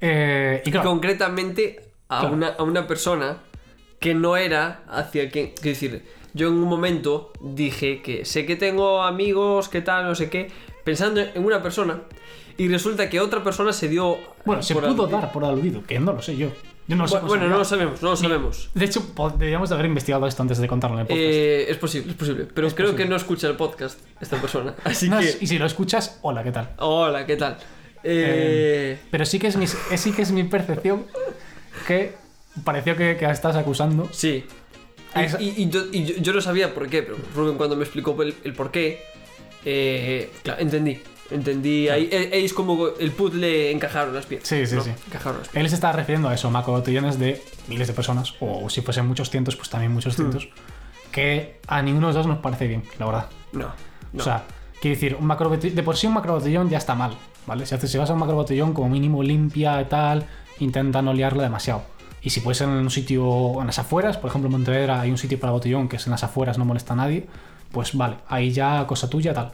Eh, 0.00 0.62
y 0.66 0.70
claro, 0.72 0.90
concretamente 0.90 1.92
a, 2.08 2.18
Claro. 2.22 2.34
una, 2.34 2.48
a 2.58 2.62
una 2.64 2.88
persona 2.88 3.36
que 4.02 4.14
no 4.14 4.36
era 4.36 4.82
hacia 4.88 5.30
quien. 5.30 5.52
Quiero 5.54 5.68
decir, 5.70 6.02
yo 6.34 6.48
en 6.48 6.54
un 6.54 6.68
momento 6.68 7.32
dije 7.40 8.02
que 8.02 8.26
sé 8.26 8.44
que 8.44 8.56
tengo 8.56 9.02
amigos, 9.02 9.70
que 9.70 9.80
tal, 9.80 10.04
no 10.04 10.14
sé 10.14 10.28
qué, 10.28 10.50
pensando 10.84 11.20
en 11.22 11.42
una 11.44 11.62
persona 11.62 12.02
y 12.58 12.68
resulta 12.68 13.08
que 13.08 13.20
otra 13.20 13.42
persona 13.42 13.72
se 13.72 13.88
dio. 13.88 14.18
Bueno, 14.44 14.62
se 14.62 14.74
pudo 14.74 15.06
dar 15.06 15.32
por 15.32 15.44
aludido, 15.44 15.82
que 15.84 15.98
no 15.98 16.12
lo 16.12 16.20
sé 16.20 16.36
yo. 16.36 16.48
Yo 16.88 16.96
no 16.96 17.04
lo 17.04 17.08
sé. 17.08 17.18
Bueno, 17.20 17.48
no 17.48 17.58
lo 17.58 17.64
sabemos, 17.64 18.02
no 18.02 18.10
lo 18.10 18.16
sabemos. 18.16 18.68
De 18.74 18.84
hecho, 18.84 19.06
deberíamos 19.38 19.68
de 19.68 19.74
haber 19.76 19.86
investigado 19.86 20.26
esto 20.26 20.42
antes 20.42 20.58
de 20.58 20.66
contarlo 20.66 20.96
en 20.96 21.00
el 21.02 21.06
podcast. 21.06 21.22
Eh, 21.24 21.70
es 21.70 21.78
posible, 21.78 22.10
es 22.10 22.16
posible. 22.18 22.48
Pero 22.52 22.66
Es 22.66 22.74
creo 22.74 22.88
posible. 22.88 23.04
que 23.04 23.08
no 23.10 23.16
escucha 23.16 23.46
el 23.46 23.54
podcast 23.56 24.00
esta 24.20 24.40
persona. 24.40 24.74
Así 24.84 25.08
No, 25.08 25.20
que. 25.20 25.38
Y 25.40 25.46
si 25.46 25.58
lo 25.58 25.66
escuchas, 25.66 26.18
hola, 26.22 26.42
¿qué 26.42 26.50
tal? 26.50 26.70
Hola, 26.78 27.24
¿qué 27.24 27.36
tal? 27.36 27.56
Eh, 28.02 28.98
Pero 29.12 29.24
sí 29.24 29.38
que 29.38 29.46
es 29.46 29.56
mi, 29.56 29.64
eh, 29.66 29.96
sí 29.96 30.10
que 30.12 30.22
es 30.22 30.32
mi 30.32 30.42
percepción 30.42 31.06
que 31.86 32.14
pareció 32.64 32.96
que, 32.96 33.16
que 33.16 33.24
estás 33.30 33.56
acusando. 33.56 34.08
Sí. 34.12 34.44
Y, 35.14 35.42
y- 35.44 35.54
y 35.64 35.68
yo, 35.68 35.82
y 35.92 36.04
yo- 36.04 36.14
yo 36.18 36.32
no 36.32 36.40
sabía 36.40 36.72
por 36.74 36.88
qué, 36.88 37.02
pero 37.02 37.18
Rubén 37.34 37.56
cuando 37.56 37.76
me 37.76 37.82
explicó 37.84 38.20
el, 38.22 38.34
el 38.44 38.52
por 38.54 38.70
qué, 38.70 39.02
eh, 39.64 40.30
claro, 40.42 40.60
entendí. 40.60 41.00
Entendí. 41.30 41.88
Ahí, 41.88 42.08
eh, 42.12 42.30
ahí 42.32 42.44
es 42.44 42.52
como 42.52 42.88
el 42.88 43.10
puzzle 43.12 43.70
encajaron 43.70 44.14
las 44.14 44.26
piezas. 44.26 44.48
Sí, 44.48 44.66
sí, 44.66 44.76
¿no? 44.76 44.82
sí. 44.82 44.90
Encajaron 45.06 45.38
las 45.38 45.48
piezas. 45.48 45.62
Él 45.62 45.68
se 45.68 45.74
está 45.76 45.92
refiriendo 45.92 46.28
a 46.28 46.34
eso, 46.34 46.50
macrobotellones 46.50 47.18
de 47.18 47.42
miles 47.68 47.88
de 47.88 47.94
personas, 47.94 48.34
o 48.40 48.68
si 48.68 48.80
fuesen 48.82 49.06
muchos 49.06 49.30
cientos, 49.30 49.56
pues 49.56 49.70
también 49.70 49.92
muchos 49.92 50.14
cientos, 50.16 50.48
que 51.10 51.60
a 51.66 51.80
ninguno 51.82 52.08
de 52.08 52.14
los 52.14 52.24
dos 52.24 52.26
nos 52.26 52.38
parece 52.42 52.66
bien, 52.66 52.82
la 52.98 53.06
verdad. 53.06 53.26
No. 53.52 53.72
no. 54.12 54.20
O 54.20 54.24
sea, 54.24 54.44
quiero 54.80 54.94
decir, 54.94 55.16
un 55.18 55.26
macrobotellón, 55.26 55.76
de 55.76 55.82
por 55.82 55.96
sí 55.96 56.06
un 56.06 56.14
macrobotellón 56.14 56.68
ya 56.68 56.78
está 56.78 56.94
mal, 56.94 57.16
¿vale? 57.46 57.64
Si, 57.66 57.74
haces, 57.74 57.90
si 57.90 57.96
vas 57.98 58.10
a 58.10 58.14
un 58.14 58.18
macrobotellón, 58.18 58.72
como 58.74 58.88
mínimo 58.90 59.22
limpia 59.22 59.80
y 59.80 59.84
tal, 59.86 60.26
intenta 60.58 61.00
no 61.02 61.14
liarla 61.14 61.42
demasiado. 61.44 61.82
Y 62.22 62.30
si 62.30 62.40
puedes 62.40 62.60
en 62.60 62.70
un 62.70 62.90
sitio 62.90 63.60
en 63.60 63.66
las 63.66 63.78
afueras, 63.78 64.16
por 64.16 64.30
ejemplo 64.30 64.46
en 64.48 64.52
Montevedra 64.52 65.00
hay 65.00 65.10
un 65.10 65.18
sitio 65.18 65.38
para 65.40 65.52
botellón 65.52 65.88
que 65.88 65.96
es 65.96 66.06
en 66.06 66.12
las 66.12 66.22
afueras, 66.22 66.56
no 66.58 66.64
molesta 66.64 66.92
a 66.92 66.96
nadie, 66.96 67.26
pues 67.72 67.96
vale, 67.96 68.16
ahí 68.28 68.52
ya 68.52 68.86
cosa 68.86 69.08
tuya, 69.10 69.34
tal. 69.34 69.52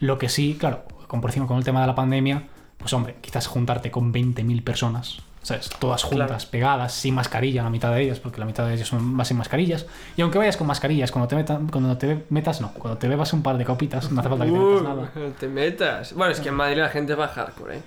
Lo 0.00 0.18
que 0.18 0.28
sí, 0.28 0.56
claro, 0.60 0.82
como 1.06 1.22
por 1.22 1.30
encima 1.30 1.46
con 1.46 1.56
el 1.56 1.64
tema 1.64 1.80
de 1.80 1.86
la 1.86 1.94
pandemia, 1.94 2.44
pues 2.76 2.92
hombre, 2.92 3.16
quizás 3.22 3.46
juntarte 3.46 3.90
con 3.90 4.12
20.000 4.12 4.62
personas, 4.62 5.18
¿sabes? 5.42 5.70
Todas 5.78 6.02
juntas, 6.02 6.26
Claro. 6.28 6.50
pegadas, 6.50 6.92
sin 6.92 7.14
mascarilla, 7.14 7.62
la 7.62 7.70
mitad 7.70 7.92
de 7.94 8.02
ellas, 8.02 8.20
porque 8.20 8.40
la 8.40 8.46
mitad 8.46 8.66
de 8.66 8.74
ellas 8.74 8.88
son 8.88 9.02
más 9.14 9.28
sin 9.28 9.38
mascarillas. 9.38 9.86
Y 10.18 10.20
aunque 10.22 10.36
vayas 10.36 10.58
con 10.58 10.66
mascarillas, 10.66 11.10
cuando 11.10 11.28
te, 11.28 11.36
metan, 11.36 11.68
cuando 11.68 11.96
te 11.96 12.26
metas, 12.28 12.60
no, 12.60 12.72
cuando 12.74 12.98
te 12.98 13.08
bebas 13.08 13.32
un 13.32 13.42
par 13.42 13.56
de 13.56 13.64
copitas, 13.64 14.12
no 14.12 14.20
hace 14.20 14.28
falta 14.28 14.44
que 14.44 14.50
te 14.50 14.58
metas 14.58 14.82
nada. 14.82 15.10
no 15.14 15.30
te 15.32 15.48
metas. 15.48 16.12
Bueno, 16.12 16.32
es 16.32 16.40
que 16.40 16.50
en 16.50 16.54
Madrid 16.56 16.76
la 16.78 16.90
gente 16.90 17.14
va 17.14 17.28
hardcore, 17.28 17.78
¿eh? 17.78 17.82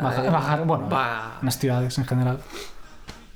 Bajar, 0.00 0.30
bajar, 0.30 0.64
bueno, 0.64 0.88
Va. 0.88 1.38
en 1.40 1.46
las 1.46 1.58
ciudades 1.58 1.98
en 1.98 2.04
general. 2.04 2.38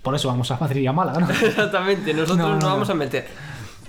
Por 0.04 0.14
eso 0.14 0.28
vamos 0.28 0.48
a 0.52 0.58
Madrid 0.58 0.82
y 0.82 0.86
a 0.86 0.92
Málaga, 0.92 1.18
¿no? 1.20 1.30
Exactamente, 1.42 2.12
nosotros 2.14 2.38
No, 2.38 2.48
no, 2.48 2.54
nos 2.54 2.62
no. 2.62 2.68
vamos 2.70 2.90
a 2.90 2.94
meter. 2.94 3.26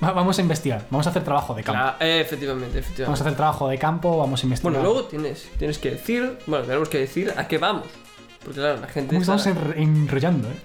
Va- 0.04 0.12
Vamos 0.14 0.38
a 0.40 0.42
investigar, 0.42 0.86
vamos 0.90 1.06
a 1.06 1.10
hacer 1.12 1.24
trabajo 1.24 1.54
de 1.54 1.62
campo. 1.64 1.80
Claro, 1.82 1.98
eh, 2.00 2.22
efectivamente, 2.22 2.68
Vamos 2.70 2.76
a 2.76 2.80
efectivamente. 2.80 3.22
hacer 3.22 3.36
trabajo 3.36 3.68
de 3.70 3.78
campo, 3.78 4.18
vamos 4.18 4.42
a 4.42 4.46
investigar. 4.46 4.74
Bueno, 4.74 4.88
luego 4.92 5.08
tienes, 5.08 5.48
tienes 5.60 5.78
que 5.78 5.92
decir, 5.92 6.38
bueno, 6.48 6.66
tenemos 6.66 6.90
que 6.90 6.98
decir 7.00 7.32
a 7.38 7.48
qué 7.48 7.58
vamos. 7.60 7.86
Porque 8.44 8.60
claro, 8.60 8.80
la 8.82 8.88
gente... 8.88 9.10
¿Cómo 9.10 9.22
estamos 9.22 9.46
enrollando, 9.76 10.48
eh? 10.50 10.56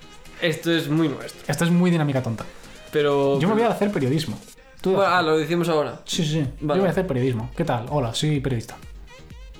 Esto 0.41 0.71
es 0.73 0.89
muy 0.89 1.09
nuestro. 1.09 1.43
Esto 1.47 1.65
es 1.65 1.71
muy 1.71 1.91
dinámica 1.91 2.23
tonta. 2.23 2.45
Pero... 2.93 3.39
Yo 3.41 3.49
me 3.49 3.55
voy 3.55 3.65
a 3.65 3.69
hacer 3.71 3.91
periodismo. 3.93 4.39
¿Tú 4.81 4.93
Bueno, 4.95 5.13
ah, 5.13 5.21
lo 5.23 5.37
decimos 5.37 5.69
ahora. 5.69 6.01
Sí, 6.05 6.25
sí, 6.25 6.33
sí. 6.33 6.47
Vale. 6.61 6.79
Yo 6.79 6.83
voy 6.83 6.89
a 6.89 6.93
hacer 6.93 7.07
periodismo. 7.07 7.51
¿Qué 7.57 7.65
tal? 7.65 7.87
Hola, 7.91 8.15
soy 8.15 8.41
periodista. 8.41 8.77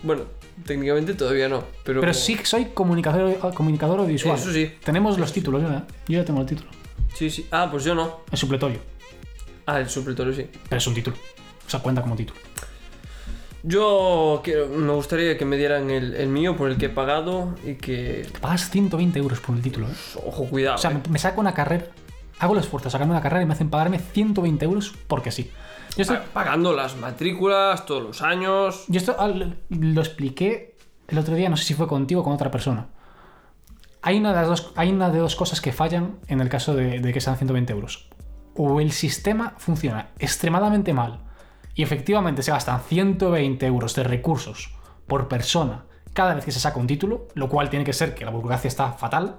Bueno, 0.03 0.23
técnicamente 0.65 1.15
todavía 1.15 1.49
no, 1.49 1.65
pero... 1.85 2.01
Pero 2.01 2.15
sí 2.15 2.37
que 2.37 2.45
soy 2.45 2.67
comunicador, 2.67 3.55
comunicador 3.55 4.01
audiovisual. 4.01 4.37
Eso 4.37 4.53
sí. 4.53 4.73
Tenemos 4.85 5.19
los 5.19 5.33
títulos, 5.33 5.63
¿verdad? 5.63 5.85
Yo 6.09 6.19
ya 6.19 6.25
tengo 6.25 6.41
el 6.41 6.47
título. 6.47 6.71
Sí, 7.15 7.31
sí. 7.31 7.47
Ah, 7.51 7.69
pues 7.71 7.85
yo 7.85 7.95
no. 7.95 8.21
El 8.31 8.39
supletorio. 8.39 8.79
Ah, 9.67 9.81
el 9.81 9.89
supletorio 9.89 10.33
sí. 10.33 10.47
Pero 10.69 10.79
es 10.79 10.87
un 10.87 10.95
título. 10.95 11.17
O 11.67 11.71
sea, 11.71 11.81
cuenta 11.81 12.03
como 12.03 12.17
título. 12.17 12.39
Yo 13.63 14.41
quiero, 14.43 14.69
me 14.69 14.93
gustaría 14.93 15.37
que 15.37 15.45
me 15.45 15.57
dieran 15.59 15.91
el, 15.91 16.15
el 16.15 16.29
mío 16.29 16.57
por 16.57 16.71
el 16.71 16.79
que 16.79 16.87
he 16.87 16.91
pagado 16.91 17.55
y 17.65 17.75
que... 17.75 18.27
Pagas 18.41 18.71
120 18.71 19.19
euros 19.19 19.41
por 19.41 19.55
el 19.55 19.63
título, 19.63 19.87
¿eh? 19.87 19.95
Ojo, 20.25 20.47
cuidado. 20.47 20.77
O 20.77 20.79
sea, 20.79 20.91
eh. 20.91 20.95
me, 20.95 21.13
me 21.13 21.19
saco 21.19 21.41
una 21.41 21.53
carrera. 21.53 21.87
Hago 22.39 22.55
el 22.55 22.61
esfuerzo 22.61 22.87
de 22.87 22.93
sacarme 22.93 23.13
una 23.13 23.21
carrera 23.21 23.43
y 23.43 23.47
me 23.47 23.53
hacen 23.53 23.69
pagarme 23.69 23.99
120 23.99 24.65
euros 24.65 24.95
porque 25.07 25.31
sí. 25.31 25.51
Yo 25.97 26.03
estoy, 26.03 26.19
Pa- 26.19 26.45
Pagando 26.45 26.73
las 26.73 26.97
matrículas 26.97 27.85
todos 27.87 28.03
los 28.03 28.23
años. 28.23 28.85
yo 28.89 28.99
esto 28.99 29.17
al- 29.21 29.59
lo 29.69 30.01
expliqué 30.01 30.77
el 31.09 31.19
otro 31.19 31.35
día, 31.35 31.49
no 31.49 31.57
sé 31.57 31.65
si 31.65 31.75
fue 31.75 31.89
contigo 31.89 32.21
o 32.21 32.25
con 32.25 32.33
otra 32.33 32.51
persona. 32.51 32.89
Hay 34.03 34.19
una 34.19 34.31
de, 34.31 34.37
las 34.37 34.47
dos, 34.49 34.73
hay 34.77 34.91
una 34.91 35.11
de 35.11 35.19
dos 35.19 35.37
cosas 35.37 35.61
que 35.61 35.73
fallan 35.73 36.19
en 36.29 36.41
el 36.41 36.49
caso 36.49 36.75
de, 36.75 37.01
de 37.01 37.13
que 37.13 37.21
sean 37.21 37.37
120 37.37 37.73
euros. 37.73 38.09
O 38.57 38.81
el 38.81 38.93
sistema 38.93 39.55
funciona 39.59 40.11
extremadamente 40.19 40.95
mal 40.95 41.21
y 41.75 41.83
efectivamente 41.83 42.43
se 42.43 42.51
gastan 42.51 42.81
120 42.81 43.67
euros 43.67 43.95
de 43.95 44.05
recursos 44.05 44.75
por 45.07 45.29
persona 45.29 45.85
cada 46.15 46.35
vez 46.35 46.45
que 46.45 46.51
se 46.53 46.61
saca 46.61 46.79
un 46.81 46.87
título, 46.87 47.29
lo 47.35 47.49
cual 47.49 47.69
tiene 47.71 47.85
que 47.85 47.93
ser 47.93 48.15
que 48.15 48.25
la 48.25 48.31
burocracia 48.31 48.69
está 48.69 48.93
fatal. 48.93 49.37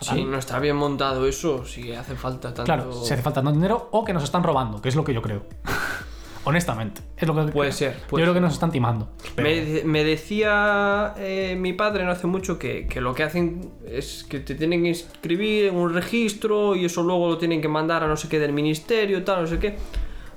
Si 0.00 0.24
no 0.24 0.38
está 0.38 0.58
bien 0.58 0.76
montado 0.76 1.26
eso, 1.26 1.64
si 1.66 1.92
hace 1.92 2.14
falta 2.16 2.54
tanto... 2.54 2.64
Claro, 2.64 2.92
si 2.92 3.12
hace 3.12 3.22
falta 3.22 3.42
tanto 3.42 3.52
dinero 3.52 3.88
o 3.92 4.04
que 4.04 4.12
nos 4.12 4.24
están 4.24 4.42
robando, 4.42 4.80
que 4.80 4.88
es 4.88 4.96
lo 4.96 5.04
que 5.04 5.12
yo 5.14 5.20
creo. 5.22 5.44
Honestamente, 6.44 7.02
es 7.18 7.28
lo 7.28 7.34
que 7.34 7.52
Puede 7.52 7.70
ser, 7.70 7.98
puede 8.08 8.22
yo 8.22 8.24
creo 8.24 8.34
que 8.34 8.40
nos 8.40 8.54
están 8.54 8.70
timando. 8.72 9.10
Pero- 9.36 9.48
Me, 9.48 9.84
me 9.84 10.04
decía 10.04 11.12
eh, 11.18 11.54
mi 11.58 11.74
padre 11.74 12.04
no 12.04 12.10
hace 12.12 12.26
mucho 12.26 12.58
que, 12.58 12.86
que 12.86 13.02
lo 13.02 13.14
que 13.14 13.24
hacen 13.24 13.70
es 13.86 14.24
que 14.24 14.40
te 14.40 14.54
tienen 14.54 14.82
que 14.82 14.88
inscribir 14.88 15.66
en 15.66 15.76
un 15.76 15.92
registro 15.92 16.74
y 16.76 16.86
eso 16.86 17.02
luego 17.02 17.28
lo 17.28 17.36
tienen 17.36 17.60
que 17.60 17.68
mandar 17.68 18.02
a 18.04 18.06
no 18.08 18.16
sé 18.16 18.28
qué 18.28 18.38
del 18.38 18.54
ministerio, 18.54 19.22
tal, 19.22 19.42
no 19.42 19.46
sé 19.46 19.58
qué. 19.58 19.76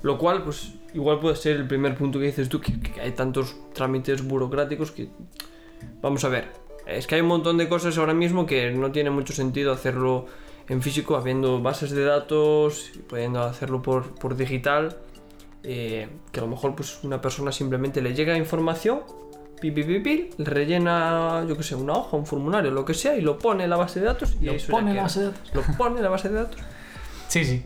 Lo 0.02 0.18
cual, 0.18 0.42
pues, 0.42 0.74
igual 0.92 1.18
puede 1.20 1.36
ser 1.36 1.56
el 1.56 1.66
primer 1.66 1.96
punto 1.96 2.18
que 2.18 2.26
dices 2.26 2.50
tú, 2.50 2.60
que, 2.60 2.78
que 2.78 3.00
hay 3.00 3.12
tantos 3.12 3.56
trámites 3.72 4.22
burocráticos 4.22 4.90
que... 4.90 5.08
Vamos 6.02 6.22
a 6.24 6.28
ver, 6.28 6.52
es 6.86 7.06
que 7.06 7.16
hay 7.16 7.20
un 7.20 7.28
montón 7.28 7.56
de 7.56 7.68
cosas 7.68 7.96
ahora 7.98 8.14
mismo 8.14 8.46
que 8.46 8.70
no 8.70 8.92
tiene 8.92 9.10
mucho 9.10 9.32
sentido 9.32 9.72
hacerlo 9.72 10.26
en 10.68 10.82
físico, 10.82 11.16
habiendo 11.16 11.60
bases 11.60 11.90
de 11.90 12.04
datos, 12.04 12.92
pudiendo 13.08 13.42
hacerlo 13.42 13.82
por, 13.82 14.14
por 14.14 14.36
digital 14.36 14.96
eh, 15.66 16.08
que 16.30 16.40
a 16.40 16.42
lo 16.42 16.48
mejor 16.48 16.76
pues 16.76 17.02
una 17.04 17.22
persona 17.22 17.50
simplemente 17.50 18.02
le 18.02 18.14
llega 18.14 18.36
información, 18.36 19.00
pi, 19.62 19.70
pi, 19.70 19.82
pi, 19.82 20.00
pi, 20.00 20.30
le 20.36 20.44
rellena, 20.44 21.42
yo 21.48 21.56
que 21.56 21.62
sé, 21.62 21.74
una 21.74 21.94
hoja, 21.94 22.18
un 22.18 22.26
formulario, 22.26 22.70
lo 22.70 22.84
que 22.84 22.92
sea, 22.92 23.16
y 23.16 23.22
lo 23.22 23.38
pone 23.38 23.64
en 23.64 23.70
la 23.70 23.76
base 23.76 23.98
de 23.98 24.06
datos. 24.06 24.36
Y 24.42 24.44
Lo 24.44 24.52
ahí 24.52 24.58
pone 24.68 24.90
en 24.90 24.96
la 24.96 25.02
base 25.04 25.20
de 25.20 25.26
datos. 25.26 25.54
Lo 25.54 25.62
pone 25.78 25.96
en 25.96 26.02
la 26.02 26.10
base 26.10 26.28
de 26.28 26.34
datos. 26.34 26.60
Sí, 27.28 27.46
sí. 27.46 27.64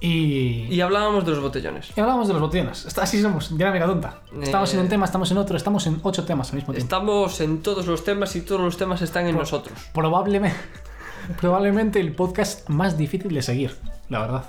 Y, 0.00 0.66
Y 0.70 0.80
hablábamos 0.80 1.24
de 1.24 1.30
los 1.32 1.40
botellones. 1.40 1.90
y 1.96 2.00
hablábamos 2.00 2.26
de 2.28 2.34
los 2.34 2.42
botellones. 2.42 2.84
Está- 2.84 3.02
Así 3.02 3.22
somos, 3.22 3.56
dinámica 3.56 3.86
tonta. 3.86 4.18
Estamos 4.42 4.72
Eh, 4.72 4.76
en 4.76 4.82
un 4.82 4.88
tema, 4.88 5.06
estamos 5.06 5.30
en 5.30 5.38
otro, 5.38 5.56
estamos 5.56 5.86
en 5.86 6.00
ocho 6.02 6.24
temas 6.24 6.50
al 6.50 6.56
mismo 6.56 6.72
tiempo. 6.74 6.84
Estamos 6.84 7.40
en 7.40 7.62
todos 7.62 7.86
los 7.86 8.04
temas 8.04 8.34
y 8.36 8.42
todos 8.42 8.60
los 8.60 8.76
temas 8.76 9.00
están 9.02 9.26
en 9.26 9.36
nosotros. 9.36 9.78
Probablemente, 9.94 10.56
probablemente 11.40 12.00
el 12.00 12.12
podcast 12.12 12.68
más 12.68 12.98
difícil 12.98 13.32
de 13.32 13.42
seguir, 13.42 13.76
la 14.08 14.20
verdad. 14.20 14.44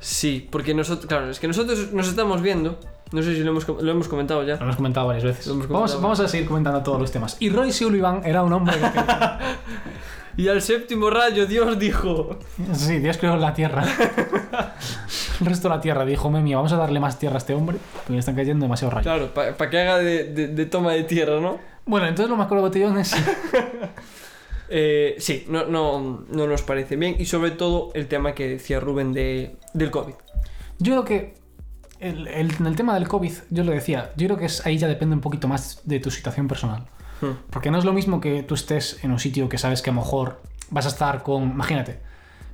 Sí, 0.00 0.48
porque 0.50 0.74
nosotros, 0.74 1.06
claro, 1.06 1.30
es 1.30 1.38
que 1.40 1.48
nosotros 1.48 1.92
nos 1.92 2.08
estamos 2.08 2.40
viendo. 2.42 2.78
No 3.10 3.22
sé 3.22 3.34
si 3.34 3.40
lo 3.42 3.50
hemos, 3.52 3.66
lo 3.66 3.90
hemos 3.90 4.06
comentado 4.06 4.42
ya. 4.44 4.56
Lo 4.56 4.64
hemos 4.64 4.76
comentado 4.76 5.06
varias 5.06 5.24
veces. 5.24 5.46
Hemos 5.46 5.66
Vamos, 5.68 5.92
comentado. 5.92 6.02
vamos 6.02 6.20
a 6.20 6.28
seguir 6.28 6.46
comentando 6.46 6.82
todos 6.82 7.00
los 7.00 7.10
temas. 7.10 7.36
Y 7.40 7.48
Roy 7.50 7.72
Sullivan 7.72 8.20
era 8.24 8.42
un 8.42 8.52
hombre 8.52 8.76
que... 8.78 8.86
Y 10.38 10.48
al 10.48 10.62
séptimo 10.62 11.10
rayo, 11.10 11.46
Dios 11.46 11.78
dijo. 11.78 12.38
Sí, 12.72 12.98
Dios 13.00 13.18
creó 13.18 13.36
la 13.36 13.52
tierra. 13.52 13.84
El 15.40 15.46
resto 15.46 15.68
de 15.68 15.74
la 15.74 15.80
tierra 15.80 16.04
dijo, 16.04 16.30
Memi, 16.30 16.54
vamos 16.54 16.72
a 16.72 16.76
darle 16.76 17.00
más 17.00 17.18
tierra 17.18 17.34
a 17.34 17.38
este 17.38 17.54
hombre, 17.54 17.76
porque 17.94 18.12
le 18.14 18.18
están 18.20 18.34
cayendo 18.36 18.64
demasiado 18.64 18.92
rayos. 18.92 19.02
Claro, 19.32 19.34
para 19.56 19.68
que 19.70 19.78
haga 19.80 19.98
de, 19.98 20.24
de- 20.32 20.48
de 20.48 20.66
toma 20.66 20.92
de 20.92 21.02
tierra, 21.04 21.40
¿no? 21.40 21.58
Bueno, 21.86 22.06
entonces 22.06 22.30
lo 22.30 22.36
más 22.36 22.46
con 22.46 22.56
los 22.58 22.66
botellones. 22.68 23.14
Eh, 24.70 25.16
sí, 25.18 25.46
no, 25.48 25.64
no, 25.66 26.24
no 26.30 26.46
nos 26.46 26.62
parece 26.62 26.96
bien. 26.96 27.16
Y 27.18 27.24
sobre 27.24 27.50
todo 27.52 27.90
el 27.94 28.06
tema 28.06 28.32
que 28.34 28.48
decía 28.48 28.80
Rubén 28.80 29.12
de, 29.12 29.56
del 29.74 29.90
COVID. 29.90 30.14
Yo 30.78 30.92
creo 30.92 31.04
que 31.04 31.34
el, 32.00 32.28
el- 32.28 32.54
en 32.60 32.66
el 32.66 32.76
tema 32.76 32.94
del 32.94 33.08
COVID, 33.08 33.32
yo 33.50 33.64
lo 33.64 33.72
decía, 33.72 34.12
yo 34.16 34.26
creo 34.26 34.38
que 34.38 34.44
es, 34.46 34.64
ahí 34.66 34.76
ya 34.78 34.86
depende 34.86 35.14
un 35.14 35.20
poquito 35.22 35.48
más 35.48 35.80
de 35.84 36.00
tu 36.00 36.10
situación 36.10 36.46
personal. 36.48 36.84
Hmm. 37.20 37.32
Porque 37.50 37.70
no 37.70 37.78
es 37.78 37.84
lo 37.84 37.92
mismo 37.92 38.20
que 38.20 38.42
tú 38.42 38.54
estés 38.54 39.02
en 39.02 39.10
un 39.10 39.18
sitio 39.18 39.48
que 39.48 39.58
sabes 39.58 39.82
que 39.82 39.90
a 39.90 39.92
lo 39.92 40.00
mejor 40.00 40.40
vas 40.70 40.86
a 40.86 40.88
estar 40.88 41.22
con, 41.22 41.44
imagínate, 41.44 42.00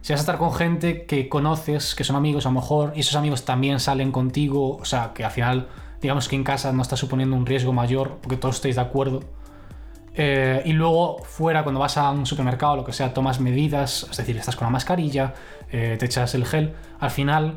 si 0.05 0.13
vas 0.13 0.21
a 0.21 0.23
estar 0.23 0.39
con 0.39 0.53
gente 0.53 1.07
que 1.07 1.29
conoces, 1.29 1.95
que 1.95 2.05
son 2.05 2.17
amigos 2.17 2.45
a 2.47 2.51
lo 2.51 2.57
mejor, 2.57 2.93
y 2.95 3.01
esos 3.01 3.17
amigos 3.17 3.45
también 3.45 3.81
salen 3.81 4.13
contigo, 4.13 4.77
o 4.77 4.85
sea, 4.85 5.13
que 5.15 5.25
al 5.25 5.31
final, 5.31 5.69
digamos 6.03 6.29
que 6.29 6.37
en 6.37 6.45
casa 6.45 6.73
no 6.73 6.83
está 6.83 6.97
suponiendo 6.97 7.37
un 7.37 7.47
riesgo 7.47 7.73
mayor, 7.73 8.19
porque 8.21 8.37
todos 8.37 8.57
estáis 8.57 8.77
de 8.77 8.83
acuerdo. 8.83 9.21
Eh, 10.17 10.63
y 10.67 10.73
luego 10.73 11.19
fuera, 11.25 11.63
cuando 11.65 11.81
vas 11.81 11.97
a 11.97 12.11
un 12.11 12.27
supermercado, 12.27 12.77
lo 12.77 12.85
que 12.85 12.93
sea, 12.93 13.15
tomas 13.15 13.41
medidas, 13.41 14.07
es 14.11 14.17
decir, 14.17 14.37
estás 14.37 14.57
con 14.57 14.67
la 14.67 14.71
mascarilla, 14.71 15.35
eh, 15.73 15.97
te 15.99 16.07
echas 16.07 16.35
el 16.35 16.45
gel, 16.45 16.75
al 17.01 17.11
final 17.11 17.57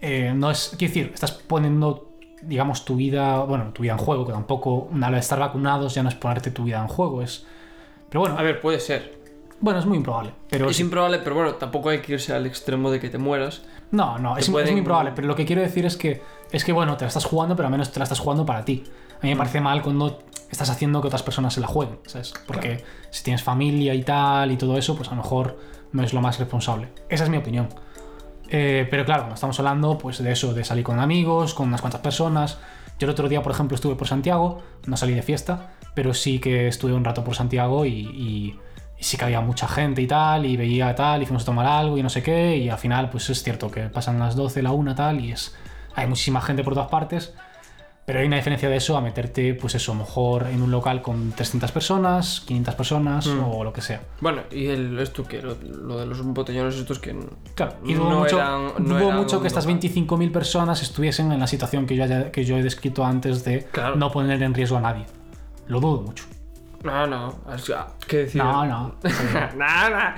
eh, 0.00 0.32
no 0.34 0.50
es, 0.50 0.74
quiero 0.78 0.94
decir, 0.94 1.10
estás 1.14 1.32
poniendo, 1.32 2.09
digamos, 2.42 2.84
tu 2.84 2.96
vida, 2.96 3.40
bueno, 3.40 3.72
tu 3.72 3.82
vida 3.82 3.92
en 3.92 3.98
juego, 3.98 4.26
que 4.26 4.32
tampoco, 4.32 4.88
al 5.02 5.14
estar 5.14 5.38
vacunados 5.38 5.94
ya 5.94 6.02
no 6.02 6.08
es 6.08 6.14
ponerte 6.14 6.50
tu 6.50 6.64
vida 6.64 6.80
en 6.80 6.88
juego, 6.88 7.22
es... 7.22 7.44
Pero 8.08 8.20
bueno, 8.20 8.38
A 8.38 8.42
ver, 8.42 8.60
puede 8.60 8.80
ser. 8.80 9.18
Bueno, 9.60 9.78
es 9.78 9.86
muy 9.86 9.98
improbable. 9.98 10.32
Pero 10.48 10.70
Es 10.70 10.76
sí- 10.76 10.82
improbable, 10.82 11.18
pero 11.18 11.34
bueno, 11.36 11.54
tampoco 11.54 11.90
hay 11.90 12.00
que 12.00 12.14
irse 12.14 12.32
al 12.32 12.46
extremo 12.46 12.90
de 12.90 12.98
que 12.98 13.10
te 13.10 13.18
mueras. 13.18 13.62
No, 13.90 14.18
no, 14.18 14.30
es, 14.32 14.36
Te 14.36 14.40
es 14.46 14.50
pueden- 14.50 14.70
muy 14.70 14.78
improbable. 14.78 15.12
Pero 15.14 15.28
lo 15.28 15.36
que 15.36 15.44
quiero 15.44 15.60
decir 15.62 15.84
es 15.84 15.96
que, 15.96 16.22
es 16.50 16.64
que, 16.64 16.72
bueno, 16.72 16.96
te 16.96 17.04
la 17.04 17.08
estás 17.08 17.24
jugando, 17.26 17.54
pero 17.56 17.66
al 17.66 17.72
menos 17.72 17.92
te 17.92 17.98
la 18.00 18.04
estás 18.04 18.18
jugando 18.20 18.46
para 18.46 18.64
ti. 18.64 18.84
A 19.20 19.22
mí 19.22 19.28
me 19.28 19.36
parece 19.36 19.60
mal 19.60 19.82
cuando 19.82 20.22
estás 20.50 20.70
haciendo 20.70 21.00
que 21.02 21.08
otras 21.08 21.22
personas 21.22 21.52
se 21.54 21.60
la 21.60 21.66
jueguen, 21.66 21.98
¿sabes? 22.06 22.32
Porque 22.46 22.82
si 23.10 23.22
tienes 23.22 23.42
familia 23.42 23.94
y 23.94 24.02
tal 24.02 24.50
y 24.50 24.56
todo 24.56 24.78
eso, 24.78 24.96
pues 24.96 25.08
a 25.08 25.12
lo 25.12 25.18
mejor 25.22 25.58
no 25.92 26.02
es 26.02 26.14
lo 26.14 26.20
más 26.22 26.38
responsable. 26.38 26.88
Esa 27.10 27.24
es 27.24 27.30
mi 27.30 27.36
opinión. 27.36 27.68
Eh, 28.50 28.86
pero 28.90 29.04
claro, 29.04 29.32
estamos 29.32 29.58
hablando 29.60 29.96
pues 29.96 30.22
de 30.22 30.32
eso, 30.32 30.52
de 30.54 30.64
salir 30.64 30.84
con 30.84 30.98
amigos, 30.98 31.54
con 31.54 31.68
unas 31.68 31.80
cuantas 31.80 32.00
personas. 32.00 32.58
Yo 32.98 33.06
el 33.06 33.10
otro 33.12 33.28
día, 33.28 33.42
por 33.42 33.52
ejemplo, 33.52 33.74
estuve 33.76 33.94
por 33.94 34.08
Santiago, 34.08 34.62
no 34.86 34.96
salí 34.96 35.14
de 35.14 35.22
fiesta, 35.22 35.70
pero 35.94 36.12
sí 36.14 36.38
que 36.40 36.68
estuve 36.68 36.92
un 36.92 37.04
rato 37.04 37.24
por 37.24 37.34
Santiago 37.34 37.84
y, 37.86 37.90
y- 37.90 38.58
y 38.98 39.02
sí 39.02 39.16
que 39.16 39.24
había 39.24 39.40
mucha 39.40 39.66
gente 39.66 40.02
y 40.02 40.06
tal, 40.06 40.44
y 40.44 40.58
veía 40.58 40.94
tal, 40.94 41.22
y 41.22 41.26
fuimos 41.26 41.44
a 41.44 41.46
tomar 41.46 41.64
algo 41.66 41.96
y 41.96 42.02
no 42.02 42.10
sé 42.10 42.22
qué, 42.22 42.56
y 42.58 42.68
al 42.68 42.76
final 42.76 43.08
pues 43.08 43.30
es 43.30 43.42
cierto 43.42 43.70
que 43.70 43.82
pasan 43.88 44.18
las 44.18 44.36
12, 44.36 44.62
la 44.62 44.72
1 44.72 44.94
tal, 44.94 45.20
y 45.24 45.32
es 45.32 45.56
hay 45.94 46.06
muchísima 46.06 46.42
gente 46.42 46.62
por 46.62 46.74
todas 46.74 46.90
partes, 46.90 47.32
pero 48.10 48.18
hay 48.22 48.26
una 48.26 48.34
diferencia 48.38 48.68
de 48.68 48.74
eso 48.74 48.96
a 48.96 49.00
meterte, 49.00 49.54
pues 49.54 49.76
eso, 49.76 49.92
a 49.92 49.94
lo 49.94 50.00
mejor 50.00 50.48
en 50.48 50.60
un 50.62 50.72
local 50.72 51.00
con 51.00 51.30
300 51.30 51.70
personas, 51.70 52.40
500 52.40 52.74
personas 52.74 53.28
o 53.28 53.62
lo 53.62 53.72
que 53.72 53.82
sea. 53.82 54.00
Bueno, 54.20 54.42
y 54.50 54.66
el, 54.66 54.98
esto 54.98 55.22
que 55.24 55.40
lo, 55.40 55.54
lo 55.62 56.00
de 56.00 56.06
los 56.06 56.20
botellones 56.24 56.74
estos 56.74 56.98
que... 56.98 57.16
Claro, 57.54 57.74
y 57.84 57.94
dudo 57.94 58.10
no 58.10 58.18
mucho, 58.18 58.36
eran- 58.36 58.72
no 58.80 58.98
dudo 58.98 59.12
mucho 59.12 59.40
que 59.40 59.46
estas 59.46 59.64
local. 59.64 59.80
25.000 59.80 60.32
personas 60.32 60.82
estuviesen 60.82 61.30
en 61.30 61.38
la 61.38 61.46
situación 61.46 61.86
que 61.86 61.94
yo, 61.94 62.02
haya- 62.02 62.32
que 62.32 62.44
yo 62.44 62.56
he 62.58 62.64
descrito 62.64 63.04
antes 63.04 63.44
de 63.44 63.62
Claro. 63.70 63.94
no 63.94 64.10
poner 64.10 64.42
en 64.42 64.54
riesgo 64.54 64.76
a 64.76 64.80
nadie. 64.80 65.06
Lo 65.68 65.78
dudo 65.78 66.02
mucho. 66.02 66.24
No, 66.82 67.06
no, 67.06 67.36
sea, 67.58 67.86
¿qué 68.08 68.16
decir? 68.16 68.42
No, 68.42 68.66
no. 68.66 68.96
Nada, 69.56 70.16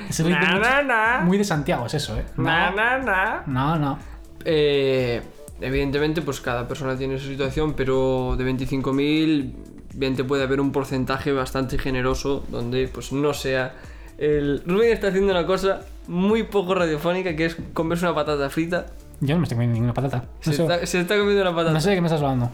mucho. 0.49 0.61
nada, 0.61 1.21
Muy 1.27 1.37
de 1.37 1.45
Santiago 1.45 1.85
es 1.85 1.93
eso, 1.93 2.17
¿eh? 2.17 2.25
No, 2.39 2.45
nada. 2.45 3.43
no, 3.47 3.77
no. 3.77 3.99
Eh, 4.47 5.21
evidentemente, 5.63 6.23
pues 6.23 6.41
cada 6.41 6.69
persona 6.69 6.97
tiene 6.97 7.19
su 7.19 7.27
situación, 7.29 7.75
pero 7.75 8.35
de 8.37 8.45
25.000, 8.45 9.53
bien 9.95 10.17
te 10.17 10.25
puede 10.25 10.43
haber 10.43 10.61
un 10.61 10.73
porcentaje 10.73 11.33
bastante 11.33 11.79
generoso 11.79 12.45
donde 12.51 12.89
pues 12.89 13.13
no 13.13 13.33
sea... 13.35 13.75
El... 14.19 14.63
Rubén 14.67 14.93
está 14.93 15.09
haciendo 15.09 15.33
una 15.33 15.47
cosa 15.47 15.81
muy 16.07 16.43
poco 16.45 16.75
radiofónica 16.75 17.35
que 17.35 17.47
es 17.47 17.57
comerse 17.73 18.05
una 18.05 18.15
patata 18.15 18.49
frita. 18.51 18.87
Yo 19.21 19.35
no 19.35 19.41
me 19.41 19.45
estoy 19.45 19.57
comiendo 19.57 19.75
ninguna 19.75 19.95
patata. 19.95 20.19
No, 20.19 20.27
Se, 20.41 20.53
sé, 20.53 20.63
está, 20.63 20.87
se 20.87 21.01
está 21.01 21.17
comiendo 21.17 21.43
una 21.43 21.55
patata 21.55 21.73
no 21.73 21.81
sé 21.81 21.91
de 21.91 21.95
qué 21.97 22.01
me 22.01 22.07
estás 22.09 22.21
hablando. 22.21 22.51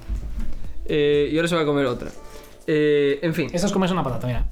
eh, 0.86 1.28
y 1.32 1.36
ahora 1.36 1.48
se 1.48 1.56
va 1.56 1.62
a 1.62 1.66
comer 1.66 1.86
otra. 1.86 2.10
Eh, 2.66 3.18
en 3.22 3.34
fin, 3.34 3.48
Esto 3.52 3.66
es 3.66 3.72
comerse 3.72 3.92
una 3.94 4.02
patata, 4.04 4.26
mira. 4.26 4.46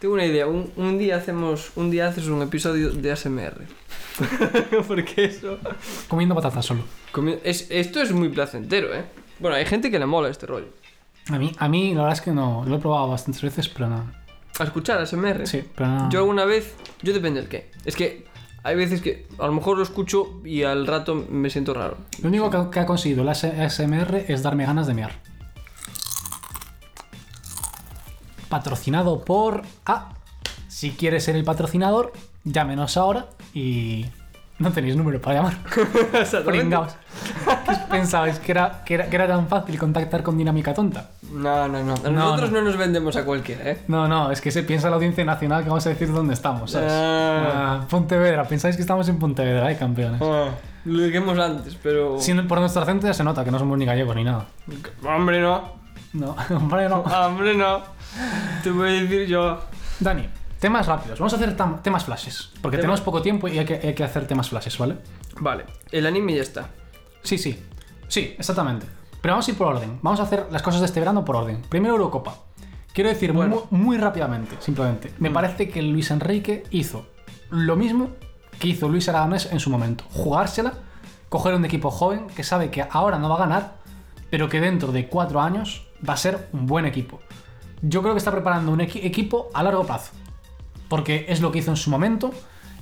tengo 0.00 0.14
una 0.14 0.24
idea. 0.26 0.46
Un, 0.46 0.70
un 0.76 0.96
día 0.98 1.16
hacemos, 1.16 1.72
un 1.76 1.90
día 1.90 2.08
haces 2.08 2.28
un 2.28 2.40
episodio 2.42 2.90
de 2.90 3.10
ASMR. 3.12 3.62
Porque 4.88 5.24
eso... 5.24 5.58
Comiendo 6.08 6.34
patata 6.34 6.62
solo. 6.62 6.82
comi- 7.12 7.38
es- 7.44 7.66
esto 7.70 8.00
es 8.02 8.12
muy 8.12 8.28
placentero, 8.28 8.94
¿eh? 8.94 9.04
Bueno, 9.38 9.56
hay 9.56 9.64
gente 9.66 9.90
que 9.90 9.98
le 9.98 10.06
mola 10.06 10.28
este 10.28 10.46
rollo. 10.46 10.68
A 11.30 11.38
mí, 11.38 11.52
a 11.58 11.68
mí 11.68 11.94
la 11.94 12.02
verdad 12.02 12.16
es 12.18 12.22
que 12.22 12.30
no. 12.32 12.64
Lo 12.66 12.76
he 12.76 12.78
probado 12.78 13.08
bastantes 13.08 13.42
veces, 13.42 13.68
pero 13.68 13.88
no. 13.88 14.10
A 14.58 14.64
escuchar 14.64 14.98
ASMR. 15.00 15.46
Sí, 15.46 15.62
pero 15.76 15.88
no. 15.88 16.10
Yo 16.10 16.20
alguna 16.20 16.44
vez, 16.44 16.74
yo 17.02 17.12
depende 17.12 17.40
del 17.40 17.48
qué. 17.48 17.70
Es 17.84 17.94
que 17.94 18.26
hay 18.64 18.74
veces 18.74 19.00
que 19.02 19.26
a 19.38 19.46
lo 19.46 19.52
mejor 19.52 19.76
lo 19.76 19.82
escucho 19.82 20.40
y 20.44 20.62
al 20.64 20.86
rato 20.86 21.14
me 21.14 21.50
siento 21.50 21.74
raro. 21.74 21.96
Lo 22.22 22.28
único 22.28 22.50
que, 22.50 22.70
que 22.70 22.80
ha 22.80 22.86
conseguido 22.86 23.22
el 23.22 23.28
ASMR 23.28 24.24
es 24.26 24.42
darme 24.42 24.64
ganas 24.66 24.86
de 24.86 24.94
mear. 24.94 25.12
Patrocinado 28.48 29.24
por. 29.24 29.62
Ah, 29.86 30.14
si 30.68 30.92
quieres 30.92 31.24
ser 31.24 31.36
el 31.36 31.44
patrocinador, 31.44 32.12
llámenos 32.44 32.96
ahora 32.96 33.28
y. 33.54 34.06
No 34.58 34.72
tenéis 34.72 34.96
número 34.96 35.20
para 35.20 35.36
llamar. 35.36 35.54
Pringaos. 36.44 36.96
¿Qué 37.64 37.74
pensabais? 37.88 38.40
¿Que 38.40 38.50
era, 38.50 38.82
que, 38.84 38.94
era, 38.94 39.08
¿Que 39.08 39.14
era 39.14 39.28
tan 39.28 39.46
fácil 39.46 39.78
contactar 39.78 40.24
con 40.24 40.36
Dinámica 40.36 40.74
Tonta? 40.74 41.10
No, 41.32 41.68
no, 41.68 41.84
no. 41.84 41.94
No, 41.94 42.10
Nosotros 42.10 42.50
no. 42.50 42.58
no. 42.58 42.64
nos 42.64 42.76
vendemos 42.76 43.14
a 43.14 43.24
cualquiera, 43.24 43.70
¿eh? 43.70 43.78
No, 43.86 44.08
no, 44.08 44.32
es 44.32 44.40
que 44.40 44.50
se 44.50 44.64
piensa 44.64 44.90
la 44.90 44.96
audiencia 44.96 45.24
nacional 45.24 45.62
que 45.62 45.68
vamos 45.68 45.86
a 45.86 45.90
decir 45.90 46.12
dónde 46.12 46.34
estamos, 46.34 46.72
¿sabes? 46.72 46.92
Ah. 46.92 47.78
Ah, 47.82 47.86
Pontevedra, 47.88 48.48
pensáis 48.48 48.74
que 48.74 48.82
estamos 48.82 49.08
en 49.08 49.20
Pontevedra, 49.20 49.70
¿eh, 49.70 49.76
campeones? 49.78 50.20
Lo 50.20 51.02
dijimos 51.02 51.38
antes, 51.38 51.76
pero. 51.80 52.16
No- 52.34 52.48
por 52.48 52.58
nuestro 52.58 52.82
acento 52.82 53.06
ya 53.06 53.14
se 53.14 53.22
nota 53.22 53.44
que 53.44 53.52
no 53.52 53.60
somos 53.60 53.78
ni 53.78 53.84
gallegos 53.86 54.16
ni 54.16 54.24
nada. 54.24 54.46
Hombre, 55.06 55.40
no. 55.40 55.72
No, 56.14 56.34
hombre, 56.50 56.88
no. 56.88 57.02
Hombre, 57.02 57.54
no. 57.54 57.80
Te 58.64 58.72
voy 58.72 58.88
a 58.88 58.92
decir 59.02 59.28
yo. 59.28 59.60
Dani, 60.00 60.28
temas 60.58 60.86
rápidos. 60.86 61.18
Vamos 61.18 61.32
a 61.32 61.36
hacer 61.36 61.56
temas 61.82 62.04
flashes. 62.04 62.50
Porque 62.62 62.76
Tema- 62.76 62.82
tenemos 62.82 63.00
poco 63.00 63.22
tiempo 63.22 63.48
y 63.48 63.58
hay 63.58 63.64
que, 63.64 63.74
hay 63.74 63.94
que 63.94 64.04
hacer 64.04 64.26
temas 64.26 64.48
flashes, 64.50 64.76
¿vale? 64.78 64.96
Vale, 65.40 65.64
el 65.92 66.06
anime 66.06 66.34
ya 66.34 66.42
está. 66.42 66.70
Sí, 67.22 67.38
sí. 67.38 67.62
Sí, 68.08 68.34
exactamente. 68.38 68.86
Pero 69.20 69.34
vamos 69.34 69.48
a 69.48 69.50
ir 69.50 69.56
por 69.58 69.66
orden. 69.68 69.98
Vamos 70.02 70.20
a 70.20 70.22
hacer 70.24 70.46
las 70.50 70.62
cosas 70.62 70.80
de 70.80 70.86
este 70.86 71.00
verano 71.00 71.24
por 71.24 71.36
orden. 71.36 71.62
Primero 71.68 71.94
Eurocopa. 71.94 72.34
Quiero 72.92 73.10
decir 73.10 73.32
Bueno. 73.32 73.66
mu- 73.70 73.78
muy, 73.78 73.98
rápidamente, 73.98 74.56
simplemente. 74.60 75.12
Me 75.18 75.30
parece 75.30 75.68
que 75.68 75.82
Luis 75.82 76.10
Enrique 76.10 76.64
hizo 76.70 77.06
lo 77.50 77.76
mismo 77.76 78.10
que 78.58 78.68
hizo 78.68 78.88
Luis 78.88 79.08
Aragonés 79.08 79.50
en 79.52 79.60
su 79.60 79.70
momento. 79.70 80.04
Jugársela, 80.10 80.74
coger 81.28 81.54
un 81.54 81.64
equipo 81.64 81.90
joven 81.90 82.26
que 82.28 82.42
sabe 82.42 82.70
que 82.70 82.84
ahora 82.90 83.18
no 83.18 83.28
va 83.28 83.36
a 83.36 83.38
ganar, 83.40 83.76
pero 84.30 84.48
que 84.48 84.60
dentro 84.60 84.90
de 84.92 85.06
cuatro 85.08 85.40
años 85.40 85.86
va 86.08 86.14
a 86.14 86.16
ser 86.16 86.48
un 86.52 86.66
buen 86.66 86.86
equipo. 86.86 87.20
Yo 87.82 88.02
creo 88.02 88.14
que 88.14 88.18
está 88.18 88.32
preparando 88.32 88.72
un 88.72 88.80
equi- 88.80 89.04
equipo 89.04 89.48
a 89.54 89.62
largo 89.62 89.84
plazo. 89.84 90.12
Porque 90.88 91.26
es 91.28 91.40
lo 91.40 91.52
que 91.52 91.58
hizo 91.58 91.70
en 91.70 91.76
su 91.76 91.90
momento. 91.90 92.32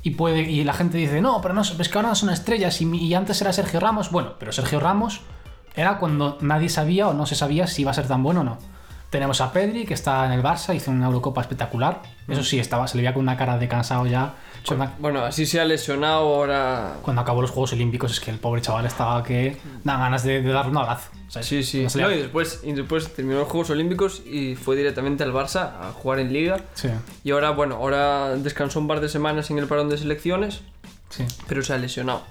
Y, 0.03 0.11
puede, 0.11 0.43
y 0.43 0.63
la 0.63 0.73
gente 0.73 0.99
dice, 0.99 1.21
no, 1.21 1.41
pero 1.41 1.53
no, 1.53 1.63
es 1.63 1.89
que 1.89 1.99
ahora 1.99 2.15
son 2.15 2.31
estrellas 2.31 2.81
y, 2.81 2.85
y 2.97 3.15
antes 3.15 3.41
era 3.41 3.53
Sergio 3.53 3.81
Ramos. 3.81 4.11
Bueno, 4.13 4.35
pero 4.39 4.53
Sergio 4.53 4.79
Ramos 4.79 5.23
era 5.75 5.99
cuando 5.99 6.39
nadie 6.41 6.69
sabía 6.69 7.09
o 7.09 7.15
no 7.15 7.27
se 7.27 7.35
sabía 7.35 7.67
si 7.67 7.83
iba 7.83 7.91
a 7.91 7.95
ser 7.95 8.07
tan 8.07 8.23
bueno 8.23 8.41
o 8.41 8.45
no. 8.45 8.59
Tenemos 9.11 9.41
a 9.41 9.53
Pedri, 9.53 9.85
que 9.85 9.95
está 9.95 10.27
en 10.27 10.33
el 10.33 10.43
Barça, 10.43 10.75
hizo 10.75 10.91
una 10.91 11.07
Eurocopa 11.07 11.41
espectacular. 11.41 12.03
Eso 12.27 12.43
sí, 12.43 12.59
estaba, 12.59 12.89
se 12.89 12.97
le 12.97 13.03
veía 13.03 13.15
con 13.15 13.23
una 13.23 13.37
cara 13.37 13.57
de 13.57 13.69
cansado 13.69 14.07
ya. 14.07 14.35
Cuando, 14.67 14.91
Bueno, 14.99 15.25
así 15.25 15.47
se 15.47 15.61
ha 15.61 15.65
lesionado 15.65 16.35
ahora. 16.35 16.95
cuando 17.03 17.23
acabó 17.23 17.41
los 17.43 17.51
Juegos 17.51 17.73
Olímpicos, 17.73 18.11
es 18.13 18.21
que 18.21 18.31
el 18.31 18.39
pobre 18.39 18.61
chaval 18.63 18.87
estaba 18.87 19.23
que 19.23 19.57
da 19.85 19.97
ganas 19.99 20.25
de, 20.25 20.43
de 20.43 20.51
darle 20.53 20.71
un 20.73 20.79
abrazo. 20.79 21.11
¿sabes? 21.29 21.47
Sí, 21.49 21.63
sí. 21.63 21.87
No, 21.99 22.11
y, 22.11 22.19
después, 22.19 22.61
y 22.63 22.73
después 22.73 23.13
terminó 23.15 23.39
los 23.41 23.49
Juegos 23.49 23.71
Olímpicos 23.71 24.23
y 24.25 24.55
fue 24.55 24.77
directamente 24.77 25.25
al 25.25 25.33
Barça 25.33 25.73
a 25.81 25.93
jugar 25.93 26.21
en 26.21 26.33
Liga. 26.33 26.61
sí, 26.75 26.89
Y 27.25 27.31
ahora, 27.33 27.51
bueno, 27.51 27.77
ahora 27.77 28.37
descansó 28.37 28.79
un 28.81 28.89
par 28.89 29.01
de 29.01 29.09
semanas 29.09 29.51
en 29.51 29.59
el 29.59 29.67
parón 29.67 29.89
de 29.89 29.99
selecciones, 29.99 30.61
sí. 31.11 31.25
pero 31.49 31.63
se 31.63 31.73
ha 31.73 31.79
lesionado 31.79 32.23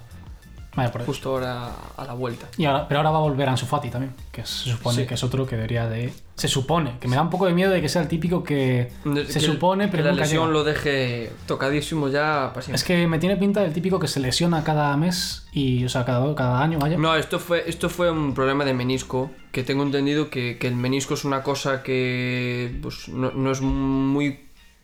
Vaya 0.76 0.92
por 0.92 1.04
justo 1.06 1.30
ahora 1.30 1.70
a 1.96 2.04
la 2.04 2.12
vuelta. 2.12 2.46
Y 2.58 2.66
ahora, 2.66 2.86
pero 2.86 3.00
ahora 3.00 3.10
va 3.10 3.16
a 3.18 3.22
volver 3.22 3.48
Ansu 3.48 3.64
Fati 3.66 3.88
también, 3.90 4.12
que 4.30 4.42
se 4.44 4.70
supone 4.70 4.96
Sí. 4.98 5.06
que 5.06 5.14
es 5.14 5.24
otro 5.24 5.46
que 5.46 5.56
debería 5.56 5.88
de... 5.88 6.12
Se 6.34 6.48
supone, 6.48 6.98
que 7.00 7.08
me 7.08 7.16
da 7.16 7.22
un 7.22 7.30
poco 7.30 7.46
de 7.46 7.54
miedo 7.54 7.70
de 7.72 7.80
que 7.80 7.88
sea 7.88 8.02
el 8.02 8.08
típico 8.08 8.44
que 8.44 8.92
se 9.26 9.40
Que- 9.40 9.40
supone, 9.40 9.86
que 9.86 9.90
pero 9.92 10.04
la 10.04 10.10
nunca 10.10 10.24
lesión 10.24 10.42
llega. 10.48 10.52
lo 10.52 10.64
deje 10.64 11.32
tocadísimo 11.46 12.08
ya 12.08 12.50
para 12.52 12.60
siempre. 12.60 12.74
Es 12.76 12.84
que 12.84 13.06
me 13.06 13.18
tiene 13.18 13.38
pinta 13.38 13.62
del 13.62 13.72
típico 13.72 13.98
que 13.98 14.06
se 14.06 14.20
lesiona 14.20 14.62
cada 14.62 14.94
mes 14.98 15.46
y, 15.52 15.82
o 15.84 15.88
sea, 15.88 16.04
cada, 16.04 16.34
cada 16.34 16.62
año, 16.62 16.78
vaya. 16.78 16.98
No, 16.98 17.16
esto 17.16 17.38
fue, 17.38 17.64
esto 17.66 17.88
fue 17.88 18.10
un 18.10 18.34
problema 18.34 18.66
de 18.66 18.74
menisco, 18.74 19.30
que 19.52 19.62
tengo 19.62 19.82
entendido 19.82 20.28
que, 20.28 20.58
que 20.58 20.66
el 20.68 20.76
menisco 20.76 21.14
es 21.14 21.24
una 21.24 21.42
cosa 21.42 21.82
que 21.82 22.78
pues, 22.82 23.08
no, 23.08 23.30
no 23.32 23.50
es 23.50 23.62
muy 23.62 24.40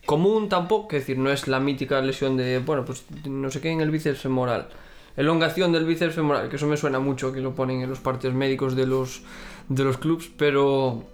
común 0.07 0.49
tampoco, 0.49 0.97
es 0.97 1.03
decir, 1.03 1.19
no 1.19 1.31
es 1.31 1.47
la 1.49 1.61
mítica 1.61 2.01
lesión 2.01 2.37
de, 2.39 2.61
bueno, 2.61 2.85
pues 2.87 3.05
no 3.27 3.51
sé 3.51 3.61
qué 3.61 3.71
en 3.71 3.83
el 3.83 3.91
bíceps 3.91 4.21
femoral. 4.21 4.69
Elongación 5.17 5.73
del 5.73 5.85
bíceps 5.85 6.15
femoral, 6.15 6.49
que 6.49 6.57
eso 6.57 6.67
me 6.67 6.77
suena 6.77 6.99
mucho, 6.99 7.33
que 7.33 7.41
lo 7.41 7.55
ponen 7.55 7.83
en 7.83 7.91
los 7.91 8.01
partes 8.01 8.33
médicos 8.33 8.75
de 8.75 8.87
los, 8.87 9.23
de 9.69 9.85
los 9.85 9.99
clubs, 9.99 10.31
pero, 10.37 11.05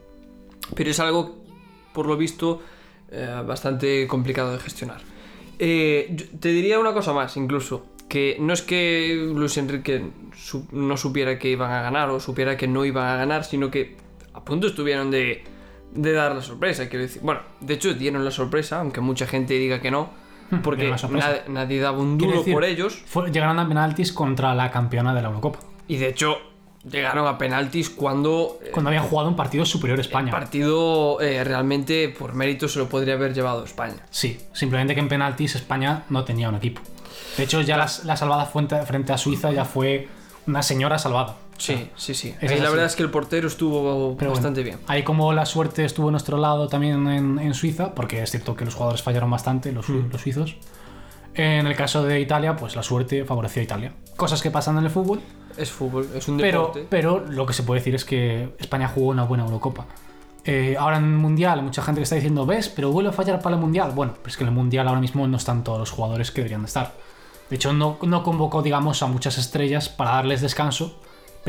pero 0.75 0.91
es 0.91 1.01
algo, 1.01 1.37
por 1.93 2.07
lo 2.07 2.17
visto, 2.17 2.63
eh, 3.11 3.43
bastante 3.47 4.07
complicado 4.07 4.53
de 4.53 4.59
gestionar. 4.61 5.01
Eh, 5.59 6.29
te 6.39 6.51
diría 6.51 6.79
una 6.79 6.93
cosa 6.93 7.13
más, 7.13 7.37
incluso, 7.37 7.87
que 8.09 8.37
no 8.41 8.53
es 8.53 8.63
que 8.63 9.31
Luis 9.35 9.57
Enrique 9.57 10.11
no 10.73 10.97
supiera 10.97 11.39
que 11.39 11.51
iban 11.51 11.71
a 11.71 11.83
ganar 11.83 12.09
o 12.11 12.21
supiera 12.21 12.57
que 12.57 12.69
no 12.69 12.85
iban 12.85 13.07
a 13.07 13.17
ganar, 13.17 13.45
sino 13.45 13.71
que 13.71 13.97
a 14.33 14.45
punto 14.45 14.69
estuvieron 14.69 15.11
de, 15.11 15.43
de 15.93 16.13
dar 16.13 16.35
la 16.35 16.43
sorpresa, 16.43 16.89
quiero 16.89 17.03
decir. 17.03 17.23
Bueno, 17.23 17.41
de 17.61 17.75
hecho 17.75 17.93
dieron 17.95 18.25
la 18.25 18.31
sorpresa, 18.31 18.81
aunque 18.81 19.01
mucha 19.01 19.27
gente 19.27 19.55
diga 19.55 19.81
que 19.81 19.91
no, 19.91 20.11
porque 20.63 20.95
nadie 21.49 21.81
daba 21.81 21.99
un 21.99 22.19
duro 22.19 22.39
decir, 22.39 22.55
por 22.55 22.65
ellos. 22.65 23.03
Fue- 23.07 23.31
llegaron 23.31 23.59
a 23.59 23.69
penaltis 23.69 24.13
contra 24.13 24.55
la 24.55 24.71
campeona 24.71 25.15
de 25.15 25.23
la 25.23 25.29
Eurocopa. 25.29 25.59
Y 25.87 25.97
de 25.97 26.09
hecho, 26.09 26.37
llegaron 26.89 27.27
a 27.27 27.37
penaltis 27.39 27.91
cuando 27.91 28.59
eh, 28.63 28.71
Cuando 28.73 28.89
habían 28.91 29.05
jugado 29.05 29.29
un 29.29 29.37
partido 29.37 29.65
superior 29.65 29.99
a 29.99 30.03
España. 30.03 30.31
partido 30.31 31.21
eh, 31.21 31.43
realmente 31.45 32.09
por 32.09 32.35
mérito 32.35 32.69
se 32.69 32.79
lo 32.79 32.89
podría 32.89 33.15
haber 33.15 33.35
llevado 33.35 33.65
España. 33.65 33.97
Sí, 34.11 34.39
simplemente 34.53 34.95
que 34.95 35.01
en 35.01 35.09
penaltis 35.09 35.55
España 35.55 36.05
no 36.09 36.25
tenía 36.25 36.49
un 36.49 36.55
equipo. 36.55 36.81
De 37.37 37.45
hecho, 37.45 37.61
ya 37.61 37.77
la, 37.77 37.87
la 38.05 38.17
salvada 38.17 38.47
frente 38.47 39.13
a 39.13 39.19
Suiza 39.19 39.53
ya 39.53 39.65
fue 39.65 40.09
una 40.47 40.63
señora 40.63 40.99
salvada. 40.99 41.37
Sí, 41.59 41.91
sí, 41.97 42.15
sí. 42.15 42.35
Es 42.41 42.51
Ahí 42.51 42.61
la 42.61 42.71
verdad 42.71 42.87
es 42.87 42.97
que 42.97 43.03
el 43.03 43.11
portero 43.11 43.49
estuvo 43.49 44.17
Pero 44.17 44.31
bastante 44.31 44.61
bueno, 44.63 44.77
bien. 44.79 44.89
Ahí 44.89 45.03
como 45.03 45.33
la 45.33 45.45
suerte 45.45 45.85
estuvo 45.85 46.09
a 46.09 46.11
nuestro 46.11 46.39
lado 46.39 46.69
también 46.69 47.07
en, 47.09 47.39
en 47.39 47.53
Suiza, 47.55 47.95
porque 47.95 48.23
es 48.23 48.31
cierto 48.31 48.55
que 48.57 48.65
los 48.65 48.75
jugadores 48.75 49.03
fallaron 49.03 49.31
bastante, 49.31 49.73
los, 49.73 49.89
Mm. 49.89 50.11
los 50.11 50.21
suizos. 50.23 50.57
En 51.35 51.67
el 51.67 51.77
caso 51.77 52.03
de 52.05 52.21
Italia, 52.21 52.57
pues 52.57 52.75
la 52.75 52.83
suerte 52.83 53.25
favoreció 53.25 53.61
a 53.61 53.65
Italia. 53.65 53.93
Cosas 54.17 54.43
que 54.43 54.51
pasan 54.51 54.79
en 54.79 54.85
el 54.85 54.91
fútbol, 54.91 55.21
Es 55.57 55.71
fútbol, 55.71 56.09
es 56.15 56.27
un 56.29 56.37
pero, 56.39 56.61
deporte. 56.61 56.87
pero 56.89 57.21
lo 57.29 57.47
que 57.47 57.53
se 57.53 57.63
puede 57.63 57.81
decir 57.81 57.95
es 57.95 58.05
que 58.05 58.55
España 58.59 58.89
jugó 58.89 59.09
una 59.11 59.25
buena 59.25 59.45
Eurocopa. 59.45 59.87
Eh, 60.45 60.77
ahora 60.79 60.97
en 60.97 61.05
el 61.05 61.11
Mundial, 61.19 61.63
mucha 61.63 61.83
gente 61.83 61.99
que 62.01 62.05
está 62.05 62.15
diciendo, 62.15 62.47
¿ves? 62.47 62.69
Pero 62.69 62.91
vuelve 62.91 63.11
a 63.11 63.13
fallar 63.13 63.41
para 63.41 63.55
el 63.57 63.61
Mundial. 63.61 63.93
Bueno, 63.95 64.15
pues 64.23 64.37
que 64.37 64.45
en 64.45 64.49
el 64.49 64.55
Mundial 64.55 64.89
ahora 64.89 65.01
mismo 65.01 65.27
no 65.29 65.37
están 65.37 65.63
todos 65.63 65.79
los 65.79 65.91
jugadores 65.91 66.31
que 66.31 66.41
deberían 66.41 66.63
de 66.63 66.67
estar. 66.69 66.95
De 67.51 67.57
hecho, 67.57 67.73
no, 67.73 67.99
no 68.03 68.23
convocó, 68.23 68.63
digamos, 68.63 69.03
a 69.03 69.07
muchas 69.07 69.39
estrellas 69.39 69.89
para 69.89 70.13
darles 70.13 70.41
descanso, 70.41 71.01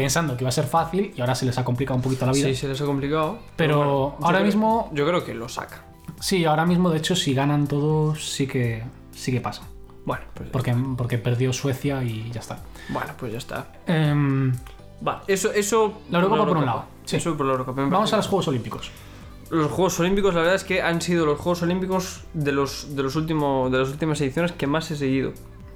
pensando 0.03 0.37
que 0.37 0.43
iba 0.43 0.49
a 0.49 0.53
ser 0.53 0.65
fácil 0.65 1.13
y 1.15 1.19
ahora 1.21 1.35
se 1.35 1.45
les 1.45 1.57
ha 1.57 1.65
complicado 1.65 1.95
un 1.97 2.01
poquito 2.01 2.25
la 2.25 2.31
vida. 2.31 2.47
Sí, 2.47 2.55
se 2.55 2.67
les 2.67 2.79
ha 2.81 2.85
complicado. 2.85 3.39
Pero 3.55 3.77
bueno, 3.77 4.15
yo 4.19 4.25
ahora 4.25 4.37
creo- 4.39 4.45
mismo- 4.45 4.89
Yo 4.93 5.05
creo 5.07 5.25
que 5.25 5.33
lo 5.33 5.49
saca. 5.49 5.83
Sí, 6.19 6.45
ahora 6.45 6.65
mismo, 6.65 6.89
de 6.89 6.97
hecho, 6.99 7.15
si 7.15 7.33
ganan 7.33 7.67
todos, 7.67 8.29
sí 8.33 8.47
que, 8.47 8.83
sí 9.13 9.31
que 9.31 9.41
pasa. 9.41 9.63
Bueno, 10.05 10.23
pues, 10.33 10.49
Porque, 10.49 10.73
porque 10.97 11.17
perdió 11.17 11.51
Suecia 11.53 12.01
y 12.03 12.31
ya 12.31 12.39
está. 12.39 12.59
bueno, 12.89 13.11
pues 13.19 13.31
ya 13.33 13.37
está. 13.37 13.67
Em, 13.87 14.53
Vale, 15.01 15.19
eso, 15.27 15.51
eso. 15.53 16.01
La 16.09 16.17
Eurocopa 16.19 16.39
por 16.45 16.57
un 16.57 16.63
Eurocopa. 16.63 16.65
lado, 16.65 16.85
sí. 17.05 17.15
Eso 17.17 17.35
por 17.37 17.45
la 17.45 17.51
Eurocopa. 17.53 17.81
vamos 17.85 18.11
a 18.13 18.17
los 18.17 18.27
Juegos 18.27 18.47
Olímpicos. 18.47 18.91
Los 19.49 19.71
Juegos 19.71 19.99
Olímpicos, 19.99 20.33
la 20.33 20.41
verdad 20.41 20.55
es 20.55 20.63
que 20.63 20.81
han 20.81 21.01
sido 21.01 21.25
los 21.25 21.39
Juegos 21.39 21.61
Olímpicos 21.63 22.21
de 22.33 22.51
los 22.51 22.95
de 22.95 23.03
los 23.03 23.15
últimos 23.15 23.71
de 23.71 23.77
las 23.79 23.89
últimas 23.89 24.19
ediciones 24.21 24.51
que 24.51 24.67
más 24.67 24.89
he 24.91 24.95
seguido. 24.95 25.31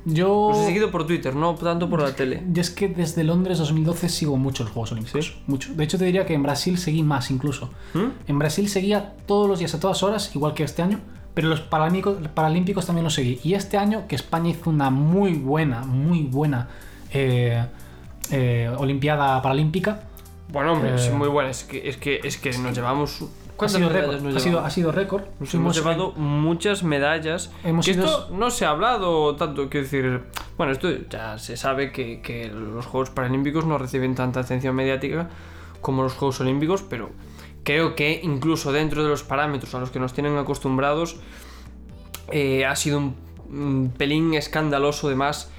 Yo. 0.06 0.50
Los 0.52 0.60
he 0.60 0.66
seguido 0.66 0.92
por 0.92 1.08
Twitter, 1.08 1.36
no 1.36 1.56
tanto 1.56 1.90
por 1.90 2.02
la 2.02 2.16
tele. 2.16 2.44
Y 2.54 2.60
es 2.60 2.70
que 2.70 2.88
desde 2.88 3.24
Londres 3.24 3.58
2012 3.58 4.10
sigo 4.10 4.38
mucho 4.38 4.64
los 4.64 4.74
Juegos 4.74 4.92
Olímpicos. 4.92 5.26
¿Sí? 5.26 5.34
Mucho. 5.48 5.74
De 5.74 5.84
hecho, 5.84 5.98
te 5.98 6.06
diría 6.06 6.26
que 6.26 6.34
en 6.34 6.44
Brasil 6.44 6.78
seguí 6.78 7.04
más 7.04 7.32
incluso. 7.32 7.70
¿Mm? 7.94 8.08
En 8.28 8.40
Brasil 8.40 8.68
seguía 8.70 9.14
todos 9.26 9.48
los 9.48 9.60
días 9.60 9.74
a 9.76 9.80
todas 9.80 10.04
horas, 10.04 10.36
igual 10.36 10.54
que 10.54 10.64
este 10.64 10.82
año. 10.82 11.00
Pero 11.34 11.48
los 11.48 11.62
paralímpicos, 11.62 12.18
paralímpicos 12.34 12.86
también 12.86 13.04
los 13.04 13.14
seguí. 13.14 13.40
Y 13.44 13.56
este 13.56 13.78
año, 13.78 14.08
que 14.08 14.16
España 14.16 14.50
hizo 14.50 14.70
una 14.70 14.90
muy 14.90 15.34
buena, 15.34 15.84
muy 15.84 16.24
buena 16.24 16.68
eh, 17.12 17.66
eh, 18.32 18.72
Olimpiada 18.78 19.42
Paralímpica, 19.42 20.04
Bueno, 20.50 20.74
hombre, 20.74 20.96
Eh, 20.96 21.00
sí, 21.00 21.10
muy 21.10 21.30
bueno. 21.30 21.50
Es 21.50 21.64
que, 21.64 21.90
es 21.90 21.98
que, 21.98 22.20
es 22.24 22.38
que 22.38 22.56
nos 22.58 22.76
llevamos. 22.76 23.24
Ha 23.54 23.58
¿Cuántas 23.58 23.78
sido 23.78 23.90
récord. 23.90 24.36
Ha 24.36 24.40
sido, 24.40 24.60
ha 24.60 24.70
sido 24.70 24.92
récord. 24.92 25.24
Nos 25.40 25.54
hemos 25.54 25.76
llevado 25.76 26.12
muchas 26.14 26.84
medallas. 26.84 27.52
Hemos 27.64 27.86
que 27.86 27.92
ido- 27.92 28.06
esto 28.06 28.30
no 28.32 28.50
se 28.52 28.66
ha 28.66 28.70
hablado 28.72 29.36
tanto, 29.36 29.70
quiero 29.70 29.84
decir. 29.86 30.22
Bueno, 30.58 30.72
esto 30.74 30.90
ya 31.10 31.38
se 31.40 31.56
sabe 31.58 31.92
que, 31.92 32.22
que 32.22 32.48
los 32.48 32.86
Juegos 32.86 33.10
Paralímpicos 33.10 33.66
no 33.66 33.78
reciben 33.78 34.16
tanta 34.16 34.40
atención 34.42 34.76
mediática 34.76 35.30
como 35.82 36.04
los 36.04 36.14
Juegos 36.14 36.40
Olímpicos, 36.42 36.82
pero 36.84 37.10
creo 37.64 37.96
que 37.96 38.20
incluso 38.24 38.72
dentro 38.72 39.04
de 39.04 39.10
los 39.10 39.24
parámetros 39.24 39.74
a 39.76 39.80
los 39.80 39.90
que 39.90 40.00
nos 40.00 40.14
tienen 40.14 40.38
acostumbrados, 40.38 41.18
eh, 42.32 42.66
ha 42.66 42.76
sido 42.76 42.98
un, 43.00 43.16
un 43.50 43.94
pelín 43.98 44.34
escandaloso 44.34 45.08
además 45.08 45.50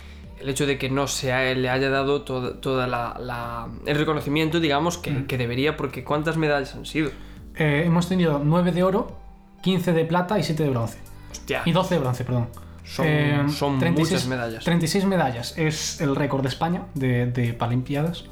el 0.40 0.48
hecho 0.48 0.66
de 0.66 0.78
que 0.78 0.90
no 0.90 1.06
se 1.06 1.32
ha- 1.32 1.54
le 1.54 1.68
haya 1.70 1.88
dado 1.90 2.22
toda, 2.22 2.60
toda 2.60 2.86
la, 2.86 3.16
la- 3.20 3.68
el 3.86 3.96
reconocimiento, 3.96 4.60
digamos, 4.60 4.98
que, 4.98 5.26
que 5.26 5.38
debería, 5.38 5.76
porque 5.76 6.04
¿cuántas 6.04 6.36
medallas 6.36 6.74
han 6.74 6.86
sido? 6.86 7.10
Eh, 7.56 7.82
hemos 7.86 8.08
tenido 8.08 8.40
9 8.42 8.72
de 8.72 8.82
oro, 8.82 9.16
15 9.62 9.92
de 9.92 10.04
plata 10.04 10.38
y 10.38 10.42
7 10.42 10.62
de 10.62 10.70
bronce. 10.70 10.98
Hostia. 11.32 11.62
Y 11.64 11.72
12 11.72 11.94
de 11.94 12.00
bronce, 12.00 12.24
perdón. 12.24 12.48
Son- 12.84 13.50
son 13.50 13.78
muchas 13.94 14.26
medallas. 14.26 14.62
36 14.62 15.06
medallas 15.06 15.54
es 15.56 16.00
el 16.02 16.14
récord 16.14 16.42
de 16.42 16.48
España 16.48 16.82
de, 16.94 17.26
de 17.26 17.54
Paralimpiadas. 17.54 18.24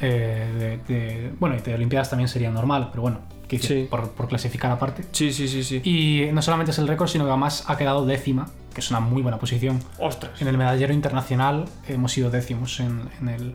Eh, 0.00 0.80
de, 0.88 0.92
de- 0.94 1.32
bueno, 1.38 1.54
y 1.56 1.60
de 1.60 1.74
Olimpiadas 1.74 2.10
también 2.10 2.26
sería 2.28 2.50
normal, 2.50 2.88
pero 2.90 3.02
bueno, 3.02 3.20
que 3.46 3.60
Sí. 3.60 3.86
por, 3.88 4.10
por 4.10 4.26
clasificar 4.26 4.72
aparte. 4.72 5.04
Sí, 5.12 5.32
sí, 5.32 5.46
sí, 5.46 5.62
sí. 5.62 5.80
Y 5.84 6.32
no 6.32 6.42
solamente 6.42 6.72
es 6.72 6.78
el 6.78 6.88
récord, 6.88 7.06
sino 7.08 7.24
que 7.24 7.30
además 7.30 7.64
ha 7.68 7.76
quedado 7.76 8.04
décima, 8.04 8.48
que 8.74 8.80
es 8.80 8.90
una 8.90 8.98
muy 8.98 9.22
buena 9.22 9.38
posición. 9.38 9.78
Ostras. 10.00 10.42
En 10.42 10.48
el 10.48 10.58
medallero 10.58 10.92
internacional 10.92 11.66
hemos 11.88 12.10
sido 12.12 12.30
décimos 12.30 12.80
en, 12.80 13.02
en 13.20 13.28
el, 13.28 13.54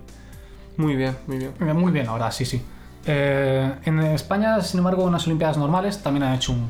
Muy 0.78 0.96
bien, 0.96 1.18
muy 1.28 1.38
bien. 1.40 1.52
Eh, 1.60 1.74
Muy 1.74 1.92
bien, 1.92 2.08
ahora 2.08 2.32
sí, 2.32 2.46
sí. 2.46 2.62
Eh, 3.08 3.74
en 3.86 4.00
España, 4.00 4.62
sin 4.62 4.80
embargo, 4.80 5.04
unas 5.06 5.26
Olimpiadas 5.28 5.58
normales 5.58 6.04
también 6.04 6.24
han 6.24 6.34
hecho 6.36 6.52
un. 6.52 6.68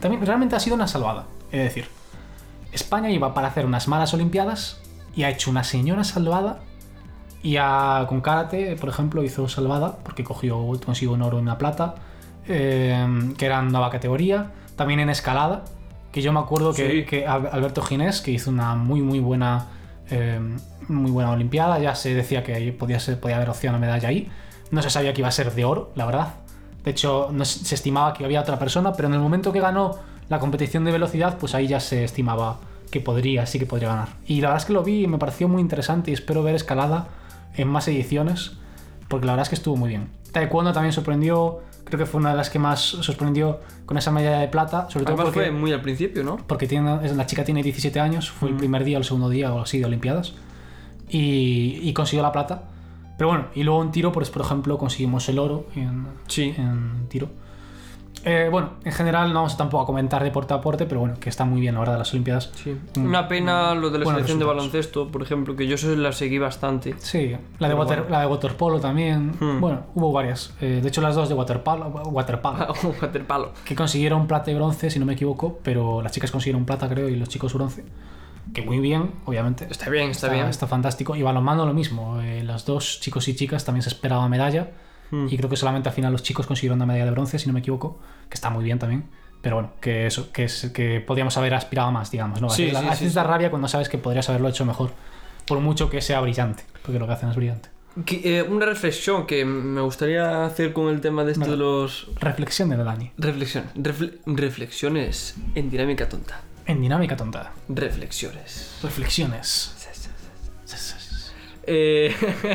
También 0.00 0.24
realmente 0.26 0.56
ha 0.56 0.60
sido 0.60 0.74
una 0.76 0.86
salvada. 0.88 1.24
Es 1.52 1.62
decir, 1.62 1.86
España 2.72 3.10
iba 3.10 3.32
para 3.34 3.48
hacer 3.48 3.64
unas 3.64 3.88
malas 3.88 4.12
Olimpiadas 4.12 4.80
y 5.14 5.22
ha 5.22 5.30
hecho 5.30 5.50
una 5.50 5.64
señora 5.64 6.04
salvada. 6.04 6.58
Y 7.42 7.56
ha- 7.56 8.04
con 8.08 8.20
karate, 8.20 8.74
por 8.76 8.88
ejemplo, 8.88 9.22
hizo 9.22 9.48
salvada 9.48 9.98
porque 10.02 10.24
cogió, 10.24 10.58
consiguió 10.84 11.12
un 11.14 11.22
oro 11.22 11.38
y 11.38 11.42
una 11.42 11.56
plata, 11.56 11.94
eh, 12.48 13.32
que 13.38 13.46
era 13.46 13.62
nueva 13.62 13.90
categoría. 13.90 14.50
También 14.74 14.98
en 15.00 15.08
escalada, 15.10 15.64
que 16.10 16.20
yo 16.20 16.32
me 16.32 16.40
acuerdo 16.40 16.72
que, 16.74 16.90
Sí. 16.90 17.04
que 17.04 17.26
Al- 17.26 17.48
Alberto 17.52 17.82
Ginés, 17.82 18.20
que 18.20 18.32
hizo 18.32 18.50
una 18.50 18.74
muy, 18.74 19.00
muy 19.02 19.20
buena, 19.20 19.66
eh, 20.10 20.40
muy 20.88 21.10
buena 21.12 21.30
Olimpiada, 21.30 21.78
ya 21.78 21.94
se 21.94 22.12
decía 22.14 22.42
que 22.42 22.72
podía, 22.72 22.98
ser, 22.98 23.20
podía 23.20 23.36
haber 23.36 23.50
opción 23.50 23.74
a 23.74 23.78
medalla 23.78 24.08
ahí. 24.08 24.28
No 24.70 24.82
se 24.82 24.90
sabía 24.90 25.12
que 25.12 25.20
iba 25.20 25.28
a 25.28 25.32
ser 25.32 25.54
de 25.54 25.64
oro, 25.64 25.92
la 25.94 26.06
verdad. 26.06 26.34
De 26.84 26.90
hecho, 26.90 27.28
no 27.32 27.44
se 27.44 27.74
estimaba 27.74 28.12
que 28.14 28.24
había 28.24 28.40
otra 28.40 28.58
persona, 28.58 28.92
pero 28.92 29.08
en 29.08 29.14
el 29.14 29.20
momento 29.20 29.52
que 29.52 29.60
ganó 29.60 29.96
la 30.28 30.38
competición 30.38 30.84
de 30.84 30.92
velocidad, 30.92 31.38
pues 31.38 31.54
ahí 31.54 31.66
ya 31.66 31.80
se 31.80 32.04
estimaba 32.04 32.58
que 32.90 33.00
podría, 33.00 33.46
sí 33.46 33.58
que 33.58 33.66
podría 33.66 33.88
ganar. 33.88 34.08
Y 34.26 34.40
la 34.40 34.48
verdad 34.48 34.62
es 34.62 34.66
que 34.66 34.72
lo 34.72 34.82
vi 34.82 35.04
y 35.04 35.06
me 35.06 35.18
pareció 35.18 35.48
muy 35.48 35.60
interesante 35.60 36.10
y 36.10 36.14
espero 36.14 36.42
ver 36.42 36.54
escalada 36.54 37.08
en 37.54 37.68
más 37.68 37.88
ediciones, 37.88 38.52
porque 39.08 39.26
la 39.26 39.32
verdad 39.32 39.44
es 39.44 39.48
que 39.50 39.54
estuvo 39.56 39.76
muy 39.76 39.88
bien. 39.88 40.08
Taekwondo 40.32 40.72
también 40.72 40.92
sorprendió, 40.92 41.60
creo 41.84 41.98
que 41.98 42.06
fue 42.06 42.20
una 42.20 42.30
de 42.30 42.36
las 42.36 42.50
que 42.50 42.58
más 42.58 42.80
sorprendió 42.80 43.60
con 43.86 43.96
esa 43.96 44.10
medalla 44.10 44.40
de 44.40 44.48
plata, 44.48 44.88
sobre 44.90 45.06
todo 45.06 45.16
porque, 45.16 45.32
fue 45.32 45.50
muy 45.50 45.72
al 45.72 45.80
principio, 45.80 46.22
¿no? 46.22 46.36
porque 46.36 46.66
tiene, 46.66 47.12
la 47.14 47.26
chica 47.26 47.44
tiene 47.44 47.62
17 47.62 47.98
años, 48.00 48.30
fue 48.30 48.50
el 48.50 48.56
primer 48.56 48.84
día 48.84 48.98
o 48.98 49.00
el 49.00 49.04
segundo 49.04 49.30
día 49.30 49.52
o 49.52 49.60
así 49.60 49.78
de 49.78 49.86
Olimpiadas, 49.86 50.34
y, 51.08 51.80
y 51.82 51.92
consiguió 51.94 52.22
la 52.22 52.32
plata. 52.32 52.64
Pero 53.18 53.28
bueno, 53.28 53.46
y 53.54 53.64
luego 53.64 53.82
en 53.82 53.90
tiro, 53.90 54.12
pues 54.12 54.30
por 54.30 54.42
ejemplo, 54.42 54.78
conseguimos 54.78 55.28
el 55.28 55.38
oro 55.38 55.66
en, 55.74 56.06
Sí. 56.28 56.54
en 56.56 57.06
tiro. 57.08 57.28
Eh, 58.24 58.48
bueno, 58.50 58.70
en 58.84 58.92
general 58.92 59.28
no 59.28 59.36
vamos 59.36 59.56
tampoco 59.56 59.82
a 59.84 59.86
comentar 59.86 60.22
deporte 60.22 60.52
a 60.52 60.56
deporte, 60.58 60.86
pero 60.86 61.00
bueno, 61.00 61.16
que 61.20 61.28
está 61.28 61.44
muy 61.44 61.60
bien 61.60 61.74
la 61.74 61.80
verdad 61.80 61.98
las 61.98 62.12
Olimpiadas. 62.12 62.50
Sí. 62.54 62.76
Una 62.96 63.28
pena 63.28 63.74
lo 63.74 63.90
de 63.90 63.98
la 64.00 64.06
selección 64.06 64.38
de 64.38 64.44
baloncesto, 64.44 65.08
por 65.08 65.22
ejemplo, 65.22 65.54
que 65.56 65.66
yo 65.66 65.76
eso 65.76 65.94
la 65.94 66.12
seguí 66.12 66.38
bastante. 66.38 66.94
Sí, 66.98 67.36
la 67.58 67.68
de, 67.68 67.74
water, 67.74 67.98
bueno. 68.00 68.10
la 68.10 68.20
de 68.20 68.26
waterpolo 68.26 68.80
también. 68.80 69.34
Hmm. 69.38 69.60
Bueno, 69.60 69.82
hubo 69.94 70.12
varias. 70.12 70.52
Eh, 70.60 70.80
de 70.82 70.88
hecho, 70.88 71.00
las 71.00 71.14
dos 71.14 71.28
de 71.28 71.34
waterpolo, 71.34 71.86
waterpolo 71.88 72.66
Un 72.82 72.94
waterpalo. 73.00 73.52
que 73.64 73.74
consiguieron 73.74 74.26
plata 74.26 74.50
y 74.50 74.54
bronce, 74.54 74.90
si 74.90 74.98
no 74.98 75.06
me 75.06 75.14
equivoco, 75.14 75.58
pero 75.62 76.02
las 76.02 76.12
chicas 76.12 76.30
consiguieron 76.30 76.64
plata, 76.64 76.88
creo, 76.88 77.08
y 77.08 77.16
los 77.16 77.28
chicos 77.28 77.54
bronce. 77.54 77.84
Que 78.54 78.62
muy 78.62 78.78
bien, 78.80 79.12
obviamente. 79.26 79.66
Está 79.70 79.90
bien, 79.90 80.10
está, 80.10 80.28
bien. 80.28 80.46
Está 80.46 80.66
fantástico. 80.66 81.14
Y 81.16 81.22
balonmano 81.22 81.66
lo 81.66 81.74
mismo. 81.74 82.20
eh, 82.20 82.42
los 82.44 82.64
dos 82.64 83.00
chicos 83.00 83.26
y 83.28 83.34
chicas 83.36 83.64
también 83.64 83.82
se 83.82 83.88
esperaba 83.88 84.28
medalla. 84.28 84.70
Hmm. 85.10 85.26
Y 85.30 85.36
creo 85.36 85.48
que 85.48 85.56
solamente 85.56 85.88
al 85.88 85.94
final 85.94 86.12
los 86.12 86.22
chicos 86.22 86.46
consiguieron 86.46 86.78
una 86.78 86.86
medalla 86.86 87.04
de 87.06 87.10
bronce, 87.10 87.38
si 87.38 87.46
no 87.46 87.52
me 87.52 87.60
equivoco. 87.60 87.98
Que 88.28 88.34
está 88.34 88.50
muy 88.50 88.64
bien 88.64 88.78
también. 88.78 89.04
Pero 89.40 89.56
bueno, 89.56 89.72
que 89.80 90.06
eso, 90.06 90.32
que 90.32 90.44
es 90.44 90.70
que 90.74 91.00
podríamos 91.00 91.36
haber 91.36 91.54
aspirado 91.54 91.92
más, 91.92 92.10
digamos, 92.10 92.40
¿no? 92.40 92.50
Sí, 92.50 92.70
a 92.70 92.80
sí, 92.80 92.84
veces 92.86 92.98
sí, 93.10 93.14
da 93.14 93.22
sí. 93.22 93.28
rabia 93.28 93.50
cuando 93.50 93.68
sabes 93.68 93.88
que 93.88 93.96
podrías 93.98 94.28
haberlo 94.28 94.48
hecho 94.48 94.64
mejor. 94.64 94.90
Por 95.46 95.60
mucho 95.60 95.88
que 95.88 96.00
sea 96.00 96.20
brillante. 96.20 96.64
Porque 96.82 96.98
lo 96.98 97.06
que 97.06 97.12
hacen 97.12 97.28
es 97.30 97.36
brillante. 97.36 97.68
Que, 98.04 98.38
eh, 98.38 98.42
una 98.42 98.66
reflexión 98.66 99.26
que 99.26 99.44
me 99.44 99.80
gustaría 99.80 100.44
hacer 100.44 100.72
con 100.72 100.88
el 100.88 101.00
tema 101.00 101.24
de 101.24 101.32
esto 101.32 101.40
Vale. 101.42 101.52
de 101.52 101.58
los. 101.58 102.08
Reflexión 102.20 102.68
de 102.70 102.76
Dani. 102.76 103.12
Reflexión. 103.16 103.64
refle- 103.76 104.18
reflexiones 104.26 105.36
en 105.54 105.70
dinámica 105.70 106.08
tonta. 106.08 106.42
En 106.68 106.80
dinámica 106.82 107.16
tonta. 107.16 107.52
Reflexiones. 107.68 108.78
Reflexiones. 108.82 109.74
Eh, 111.70 112.14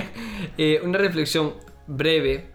eh, 0.57 0.81
una 0.83 0.97
reflexión 0.97 1.53
breve, 1.87 2.51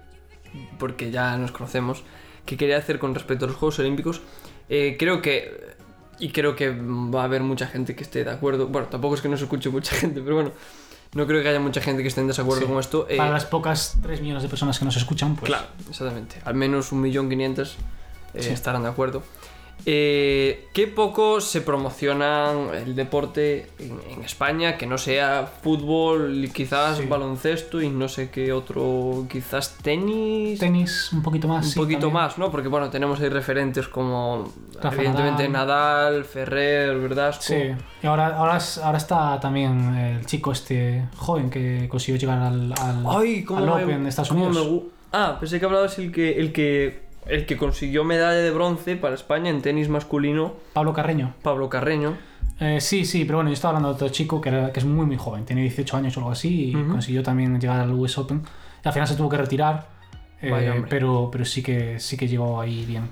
porque 0.79 1.11
ya 1.11 1.37
nos 1.37 1.51
conocemos, 1.53 2.05
que 2.47 2.57
quería 2.57 2.79
hacer 2.79 2.99
con 2.99 3.15
respecto 3.15 3.45
a 3.45 3.49
los 3.49 3.57
Juegos 3.57 3.79
Olímpicos. 3.81 4.23
Eh, 4.69 4.97
creo 4.99 5.21
que, 5.21 5.75
y 6.19 6.31
creo 6.31 6.55
que 6.57 6.71
va 6.71 7.23
a 7.23 7.25
haber 7.25 7.43
mucha 7.43 7.67
gente 7.67 7.95
que 7.95 8.03
esté 8.05 8.25
de 8.25 8.31
acuerdo. 8.31 8.69
Bueno, 8.69 8.89
tampoco 8.89 9.15
es 9.17 9.21
que 9.21 9.29
no 9.29 9.37
se 9.37 9.45
escuche 9.45 9.69
mucha 9.69 9.95
gente, 9.97 10.21
pero 10.21 10.37
bueno, 10.37 10.53
no 11.15 11.27
creo 11.27 11.43
que 11.43 11.49
haya 11.49 11.61
mucha 11.61 11.81
gente 11.81 12.03
que 12.03 12.09
esté 12.09 12.21
en 12.21 12.29
desacuerdo 12.29 12.63
Sí. 12.63 12.69
con 12.69 12.79
esto. 12.79 13.07
Eh, 13.09 13.17
Para 13.17 13.31
las 13.31 13.47
pocas 13.47 13.97
3 14.03 14.21
millones 14.21 14.43
de 14.45 14.49
personas 14.49 14.79
que 14.79 14.85
nos 14.85 14.97
escuchan, 14.97 15.35
pues. 15.37 15.49
Claro, 15.49 15.67
exactamente. 15.89 16.37
Al 16.45 16.55
menos 16.55 16.93
un 16.93 17.01
millón 17.01 17.29
quinientos 17.29 17.77
eh, 18.35 18.43
Sí. 18.43 18.51
estarán 18.51 18.83
de 18.85 18.89
acuerdo. 18.91 19.23
Eh, 19.87 20.67
qué 20.75 20.87
poco 20.87 21.41
se 21.41 21.61
promociona 21.63 22.53
el 22.75 22.95
deporte 22.95 23.67
en, 23.79 23.99
en 24.11 24.23
España, 24.23 24.77
que 24.77 24.87
no 24.87 24.99
sea 24.99 25.49
fútbol, 25.63 26.49
quizás 26.53 26.99
Sí. 26.99 27.07
baloncesto 27.07 27.81
y 27.81 27.89
no 27.89 28.09
sé 28.09 28.31
qué 28.31 28.53
otro, 28.53 29.27
quizás 29.31 29.77
tenis. 29.83 30.59
Tenis 30.59 31.13
un 31.13 31.23
poquito 31.23 31.49
más. 31.49 31.65
un 31.67 31.73
sí, 31.73 31.79
poquito 31.79 32.01
también. 32.01 32.15
más, 32.23 32.39
¿no? 32.39 32.51
Porque 32.51 32.69
bueno, 32.69 32.91
tenemos 32.91 33.21
ahí 33.21 33.29
referentes 33.29 33.89
como 33.89 34.53
Rafa 34.83 34.97
evidentemente 34.97 35.49
Nadal, 35.49 36.25
Ferrer, 36.25 36.99
¿verdad? 36.99 37.35
Sí, 37.39 37.55
y 38.03 38.07
ahora, 38.07 38.37
ahora, 38.37 38.59
ahora 38.85 38.99
está 38.99 39.41
también 39.41 39.95
el 39.97 40.27
chico 40.27 40.53
este 40.53 41.05
joven 41.17 41.49
que 41.51 41.89
consiguió 41.89 42.19
llegar 42.21 42.39
al, 42.41 42.73
al, 42.73 43.05
Ay, 43.09 43.45
al 43.57 43.65
me- 43.65 43.73
Open 43.85 44.03
de 44.03 44.09
Estados 44.11 44.29
cómo 44.29 44.47
Unidos. 44.47 44.71
me 44.71 44.81
ah, 45.13 45.37
pensé 45.41 45.59
que 45.59 45.65
hablabas 45.67 45.99
el 45.99 46.13
que 46.13 46.39
el 46.39 46.53
que 46.53 47.08
el 47.29 47.47
que 47.47 47.57
consiguió 47.57 48.05
medalla 48.05 48.39
de 48.39 48.51
bronce 48.51 48.97
para 48.97 49.15
España 49.15 49.51
en 49.51 49.63
tenis 49.63 49.89
masculino, 49.89 50.55
Pablo 50.73 50.93
Carreño. 50.93 51.35
Pablo 51.43 51.69
Carreño. 51.69 52.17
Eh, 52.61 52.81
sí, 52.81 53.05
sí, 53.05 53.25
pero 53.25 53.39
bueno, 53.39 53.51
yo 53.51 53.55
estaba 53.55 53.71
hablando 53.77 53.91
de 53.91 53.95
otro 53.95 54.09
chico 54.09 54.41
que, 54.41 54.49
era- 54.49 54.73
que 54.73 54.81
es 54.81 54.87
muy, 54.87 55.07
muy 55.07 55.17
joven, 55.17 55.45
tiene 55.45 55.63
18 55.63 55.97
años 55.97 56.17
o 56.17 56.21
algo 56.21 56.33
así, 56.33 56.71
y 56.71 56.77
Ujú. 56.77 56.91
consiguió 56.93 57.23
también 57.23 57.61
llegar 57.61 57.79
al 57.81 57.93
US 57.93 58.19
Open. 58.19 58.43
Y 58.85 58.89
al 58.89 58.93
final 58.93 59.07
se 59.09 59.15
tuvo 59.15 59.29
que 59.29 59.37
retirar, 59.37 59.87
eh, 60.43 60.83
pero, 60.89 61.29
pero 61.31 61.45
sí 61.45 61.63
que, 61.63 62.01
sí 62.01 62.17
que 62.17 62.27
llegó 62.27 62.61
ahí 62.61 62.85
bien. 62.85 63.05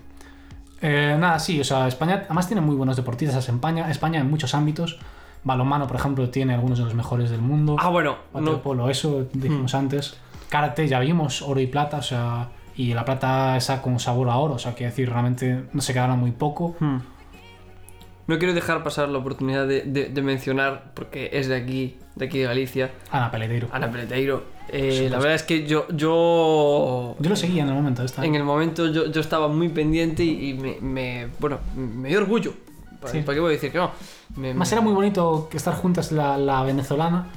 Eh, 0.83 1.17
nada, 1.19 1.39
sí, 1.39 1.61
o 1.61 1.65
sea, 1.65 1.89
España 1.89 2.23
además 2.27 2.47
tiene 2.49 2.61
muy 2.61 2.75
buenos 2.77 2.97
deportistas. 2.97 3.49
España, 3.49 3.91
España 3.91 4.21
en 4.21 4.29
muchos 4.31 4.55
ámbitos. 4.55 4.99
Balonmano, 5.45 5.87
por 5.87 5.97
ejemplo, 5.97 6.29
tiene 6.31 6.55
algunos 6.55 6.79
de 6.79 6.85
los 6.85 6.95
mejores 6.95 7.31
del 7.31 7.41
mundo. 7.41 7.77
Ah, 7.79 7.89
bueno, 7.89 8.17
no, 8.35 8.41
Waterpolo, 8.41 8.91
eso 8.91 9.27
dijimos 9.33 9.75
antes. 9.75 10.17
Karate, 10.49 10.87
ya 10.89 10.99
vimos, 11.01 11.41
oro 11.43 11.61
y 11.61 11.67
plata, 11.69 11.99
o 11.99 12.03
sea, 12.03 12.49
y 12.77 12.93
la 12.95 13.05
plata 13.05 13.57
esa 13.57 13.81
con 13.83 13.99
sabor 14.01 14.29
a 14.29 14.37
oro, 14.37 14.55
o 14.55 14.59
sea, 14.59 14.75
quiero 14.75 14.91
decir, 14.91 15.09
realmente 15.11 15.65
no 15.73 15.81
se 15.81 15.93
quedaron 15.93 16.19
muy 16.19 16.33
poco. 16.33 16.77
Hmm. 16.81 16.99
No 18.27 18.39
quiero 18.39 18.55
dejar 18.55 18.83
pasar 18.83 19.09
la 19.09 19.19
oportunidad 19.19 19.67
de, 19.69 19.83
de- 19.83 20.09
de 20.09 20.23
mencionar, 20.23 20.91
porque 20.95 21.31
es 21.33 21.47
de 21.49 21.55
aquí, 21.57 21.97
de 22.17 22.25
aquí 22.27 22.39
de 22.41 22.45
Galicia, 22.47 22.91
Ana 23.13 23.31
Peleteiro. 23.31 23.69
Ana 23.73 23.89
Peleteiro. 23.91 24.43
Eh, 24.69 25.07
la 25.09 25.19
verdad 25.19 25.35
es 25.37 25.45
que 25.45 25.65
yo, 25.65 25.87
yo 25.91 27.15
Yo 27.21 27.31
lo 27.31 27.37
seguía 27.37 27.63
en 27.63 27.69
el 27.69 27.75
momento 27.75 28.03
esta. 28.03 28.25
en 28.27 28.35
el 28.35 28.43
momento 28.43 28.89
yo, 28.89 29.07
yo 29.13 29.21
estaba 29.21 29.47
muy 29.47 29.69
pendiente 29.69 30.25
y, 30.25 30.51
y 30.51 30.55
me, 30.55 30.79
me- 30.81 31.29
bueno, 31.39 31.59
me 31.77 32.09
dio 32.09 32.19
orgullo. 32.19 32.53
¿Para, 33.01 33.13
Sí. 33.13 33.21
para 33.21 33.35
qué 33.37 33.41
voy 33.41 33.51
a 33.51 33.53
decir 33.53 33.71
que 33.71 33.79
no? 33.79 33.93
Me- 34.35 34.49
Además 34.49 34.73
era 34.73 34.81
muy 34.81 34.93
bonito 34.93 35.47
que 35.49 35.57
estar 35.57 35.75
juntas 35.75 36.11
la, 36.11 36.37
la 36.37 36.65
venezolana 36.65 37.29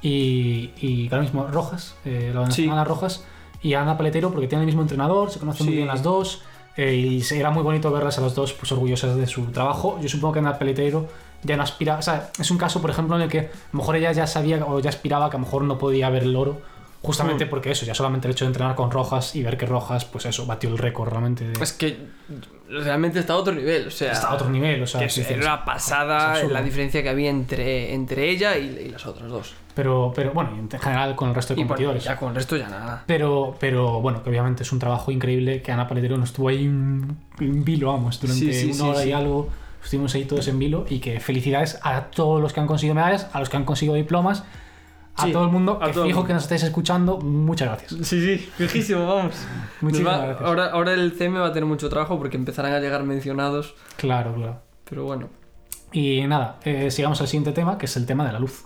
y, 0.00 0.70
y 0.80 1.08
ahora 1.10 1.22
mismo 1.22 1.48
Rojas, 1.48 1.96
eh, 2.04 2.30
la 2.32 2.42
venezolana 2.42 2.84
Rojas, 2.84 3.24
y 3.62 3.74
Ana 3.74 3.96
Paletero 3.96 4.30
porque 4.30 4.46
tienen 4.48 4.62
el 4.62 4.66
mismo 4.66 4.82
entrenador, 4.82 5.30
se 5.30 5.38
conocen 5.38 5.66
muy 5.66 5.72
Sí. 5.72 5.76
bien 5.76 5.88
las 5.88 6.02
dos, 6.02 6.42
eh, 6.76 6.94
y 6.94 7.22
era 7.34 7.50
muy 7.50 7.62
bonito 7.62 7.90
verlas 7.90 8.18
a 8.18 8.20
las 8.20 8.34
dos 8.34 8.52
pues, 8.52 8.70
orgullosas 8.72 9.16
de 9.16 9.26
su 9.26 9.44
trabajo. 9.46 9.98
Yo 10.02 10.08
supongo 10.08 10.34
que 10.34 10.38
Ana 10.40 10.58
Paletero 10.58 11.06
ya 11.42 11.56
no 11.56 11.62
aspira, 11.62 11.96
o 11.98 12.02
sea, 12.02 12.30
es 12.38 12.50
un 12.50 12.58
caso, 12.58 12.80
por 12.80 12.90
ejemplo, 12.90 13.16
en 13.16 13.22
el 13.22 13.28
que 13.28 13.38
a 13.40 13.48
lo 13.72 13.78
mejor 13.78 13.96
ella 13.96 14.12
ya 14.12 14.26
sabía 14.26 14.64
o 14.64 14.80
ya 14.80 14.90
aspiraba 14.90 15.30
que 15.30 15.36
a 15.36 15.40
lo 15.40 15.44
mejor 15.46 15.62
no 15.62 15.78
podía 15.78 16.10
ver 16.10 16.24
el 16.24 16.34
oro. 16.36 16.60
Justamente 17.02 17.44
Mm. 17.46 17.50
porque 17.50 17.70
eso, 17.70 17.86
ya 17.86 17.94
solamente 17.94 18.26
el 18.26 18.32
hecho 18.32 18.46
de 18.46 18.48
entrenar 18.48 18.74
con 18.74 18.90
Rojas 18.90 19.36
y 19.36 19.42
ver 19.42 19.56
que 19.56 19.64
Rojas, 19.66 20.04
pues 20.06 20.26
eso, 20.26 20.44
batió 20.44 20.70
el 20.70 20.78
récord 20.78 21.08
realmente. 21.10 21.46
De, 21.46 21.62
Es 21.62 21.72
que 21.72 21.98
realmente 22.68 23.20
está 23.20 23.34
a 23.34 23.36
otro 23.36 23.54
nivel, 23.54 23.86
o 23.86 23.90
sea... 23.90 24.10
está 24.12 24.28
a 24.30 24.34
otro 24.34 24.48
nivel, 24.50 24.82
o 24.82 24.86
sea, 24.88 25.00
que 25.02 25.08
sí, 25.10 25.22
era 25.28 25.36
una 25.40 25.64
pasada 25.64 26.42
la 26.44 26.62
diferencia 26.62 27.02
que 27.04 27.08
había 27.08 27.30
entre, 27.30 27.94
entre 27.94 28.28
ella 28.30 28.56
y, 28.58 28.86
y 28.86 28.88
las 28.88 29.06
otras 29.06 29.28
dos. 29.30 29.54
Pero, 29.76 30.10
pero 30.16 30.32
bueno, 30.32 30.50
en 30.56 30.68
general 30.80 31.14
con 31.14 31.28
el 31.28 31.34
resto 31.34 31.54
de 31.54 31.60
Y 31.60 31.64
bueno, 31.64 31.68
competidores. 31.76 32.02
ya 32.04 32.16
con 32.16 32.30
el 32.30 32.34
resto 32.34 32.56
ya 32.56 32.68
nada. 32.68 33.04
Pero, 33.06 33.54
pero 33.60 34.00
bueno, 34.00 34.22
que 34.22 34.30
obviamente 34.30 34.62
es 34.62 34.72
un 34.72 34.78
trabajo 34.78 35.10
increíble 35.12 35.60
que 35.62 35.70
Ana 35.70 35.86
Paletero 35.86 36.16
no 36.16 36.24
estuvo 36.24 36.48
ahí 36.48 36.64
en, 36.64 37.14
en 37.38 37.62
vilo, 37.62 37.88
vamos, 37.92 38.18
durante 38.18 38.52
Sí, 38.54 38.72
sí, 38.72 38.80
una 38.80 38.90
hora 38.92 39.04
y 39.04 39.12
algo. 39.12 39.50
Estuvimos 39.84 40.14
ahí 40.14 40.24
todos 40.24 40.48
en 40.48 40.58
vilo 40.58 40.86
y 40.88 40.98
que 40.98 41.20
felicidades 41.20 41.78
a 41.82 42.06
todos 42.06 42.40
los 42.40 42.52
que 42.54 42.58
han 42.60 42.66
conseguido 42.66 42.94
medallas, 42.94 43.28
a 43.32 43.38
los 43.38 43.48
que 43.50 43.56
han 43.58 43.64
conseguido 43.64 43.94
diplomas, 43.94 44.44
a 45.14 45.24
Sí, 45.26 45.32
todo 45.32 45.44
el 45.44 45.50
mundo, 45.52 45.78
a 45.80 45.86
que 45.88 45.92
todo 45.92 46.04
fijo 46.06 46.16
mundo. 46.20 46.26
que 46.28 46.32
nos 46.34 46.42
estáis 46.44 46.62
escuchando. 46.62 47.18
Muchas 47.18 47.68
gracias. 47.68 47.92
Sí, 48.08 48.20
sí, 48.20 48.38
fijísimo, 48.56 49.06
vamos. 49.06 49.34
Muchísimas 49.82 50.12
Nos 50.14 50.22
va- 50.22 50.26
gracias. 50.28 50.48
ahora, 50.48 50.66
ahora 50.72 50.92
el 50.94 51.12
CM 51.12 51.38
va 51.38 51.48
a 51.48 51.52
tener 51.52 51.66
mucho 51.68 51.88
trabajo 51.90 52.18
porque 52.18 52.38
empezarán 52.38 52.72
a 52.72 52.80
llegar 52.80 53.04
mencionados, 53.04 53.74
Claro, 53.96 54.34
claro. 54.34 54.60
pero 54.88 55.04
bueno. 55.04 55.28
Y 55.92 56.22
nada, 56.26 56.56
eh, 56.64 56.90
sigamos 56.90 57.20
al 57.20 57.28
siguiente 57.28 57.52
tema, 57.52 57.76
que 57.76 57.84
es 57.84 57.96
el 57.98 58.06
tema 58.06 58.26
de 58.26 58.32
la 58.32 58.38
luz. 58.40 58.64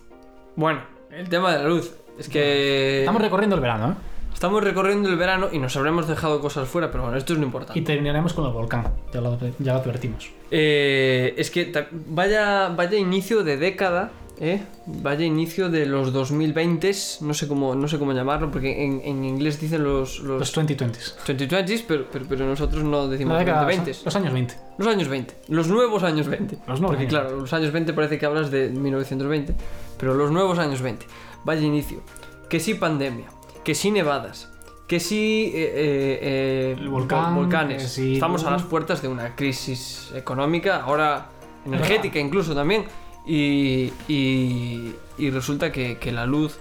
Bueno, 0.57 0.81
el 1.13 1.29
tema 1.29 1.53
de 1.53 1.59
la 1.63 1.69
luz. 1.69 1.93
Es 2.19 2.29
que 2.29 3.01
Estamos 3.01 3.23
recorriendo 3.23 3.57
el 3.57 3.63
verano, 3.63 3.91
¿eh? 3.91 3.95
estamos 4.33 4.65
recorriendo 4.65 5.09
el 5.09 5.17
verano 5.17 5.49
y 5.53 5.59
nos 5.59 5.77
habremos 5.77 6.09
dejado 6.09 6.41
cosas 6.41 6.69
fuera, 6.69 6.91
pero 6.91 7.03
bueno, 7.05 7.19
esto 7.19 7.33
es 7.35 7.39
lo 7.39 7.45
importante. 7.45 7.79
Y 7.79 7.83
terminaremos 7.83 8.33
con 8.33 8.47
el 8.47 8.53
volcán, 8.53 8.85
ya 9.13 9.21
lo, 9.21 9.39
ya 9.59 9.75
lo 9.75 9.81
advertimos. 9.81 10.31
Eh, 10.51 11.35
es 11.37 11.51
que 11.51 11.73
vaya, 12.07 12.69
vaya 12.69 12.99
inicio 12.99 13.45
de 13.45 13.57
década, 13.57 14.11
¿eh? 14.41 14.63
Vaya 14.87 15.25
inicio 15.25 15.69
de 15.71 15.87
los 15.87 16.13
2020, 16.13 16.93
no 17.21 17.35
sé 17.35 17.47
cómo, 17.47 17.75
no 17.75 17.87
sé 17.89 17.99
cómo 17.99 18.13
llamarlo, 18.13 18.51
porque 18.51 18.85
en, 18.85 19.01
en 19.05 19.25
inglés 19.25 19.61
dicen 19.61 19.85
los, 19.85 20.21
los, 20.21 20.41
Los 20.41 20.57
2020s. 20.57 21.15
2020s, 21.27 21.85
pero, 21.87 22.07
pero, 22.11 22.25
pero 22.29 22.47
nosotros 22.47 22.83
no 22.83 23.07
decimos 23.07 23.39
década, 23.39 23.69
2020s. 23.71 24.05
los 24.05 24.17
años 24.17 24.33
20. 24.33 24.55
Los 24.79 24.89
años 24.89 25.09
20, 25.09 25.35
los 25.49 25.69
nuevos 25.69 26.03
años 26.03 26.27
20. 26.27 26.57
Los 26.67 26.81
nuevos 26.81 26.97
Porque 26.97 27.03
años 27.03 27.11
claro, 27.11 27.41
los 27.41 27.53
años 27.53 27.71
20 27.73 27.93
parece 27.93 28.19
que 28.19 28.27
hablas 28.27 28.51
de 28.51 28.71
1920, 28.71 29.55
pero 29.99 30.15
los 30.15 30.31
nuevos 30.31 30.59
años 30.59 30.81
20. 30.83 31.07
Vaya 31.45 31.63
inicio. 31.63 32.01
Que 32.49 32.59
sí 32.61 32.75
pandemia, 32.75 33.27
que 33.63 33.75
sí 33.75 33.91
nevadas, 33.91 34.49
que 34.89 34.99
sí 34.99 35.53
eh, 35.55 35.73
eh, 35.75 36.77
eh, 36.81 36.89
volcán, 36.89 37.33
vol- 37.35 37.43
volcanes. 37.43 37.83
que 37.83 37.89
sí 37.89 38.15
Estamos 38.15 38.43
a 38.45 38.51
las 38.51 38.63
puertas 38.63 39.01
de 39.03 39.09
una 39.09 39.37
crisis 39.37 40.11
económica, 40.17 40.83
ahora 40.83 41.27
energética 41.65 42.19
incluso 42.19 42.55
también. 42.55 42.85
Y, 43.27 43.93
y, 44.09 44.95
y 45.19 45.31
resulta 45.31 45.71
que, 45.73 45.99
que 45.99 46.13
la 46.13 46.27
luz, 46.27 46.59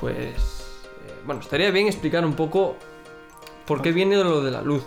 pues... 0.00 0.18
eh, 0.18 1.20
bueno, 1.26 1.40
estaría 1.40 1.70
bien 1.70 1.86
explicar 1.86 2.24
un 2.24 2.34
poco 2.34 2.76
por 3.66 3.82
qué 3.82 3.92
viene 3.92 4.16
lo 4.16 4.40
de 4.42 4.50
la 4.50 4.62
luz. 4.62 4.84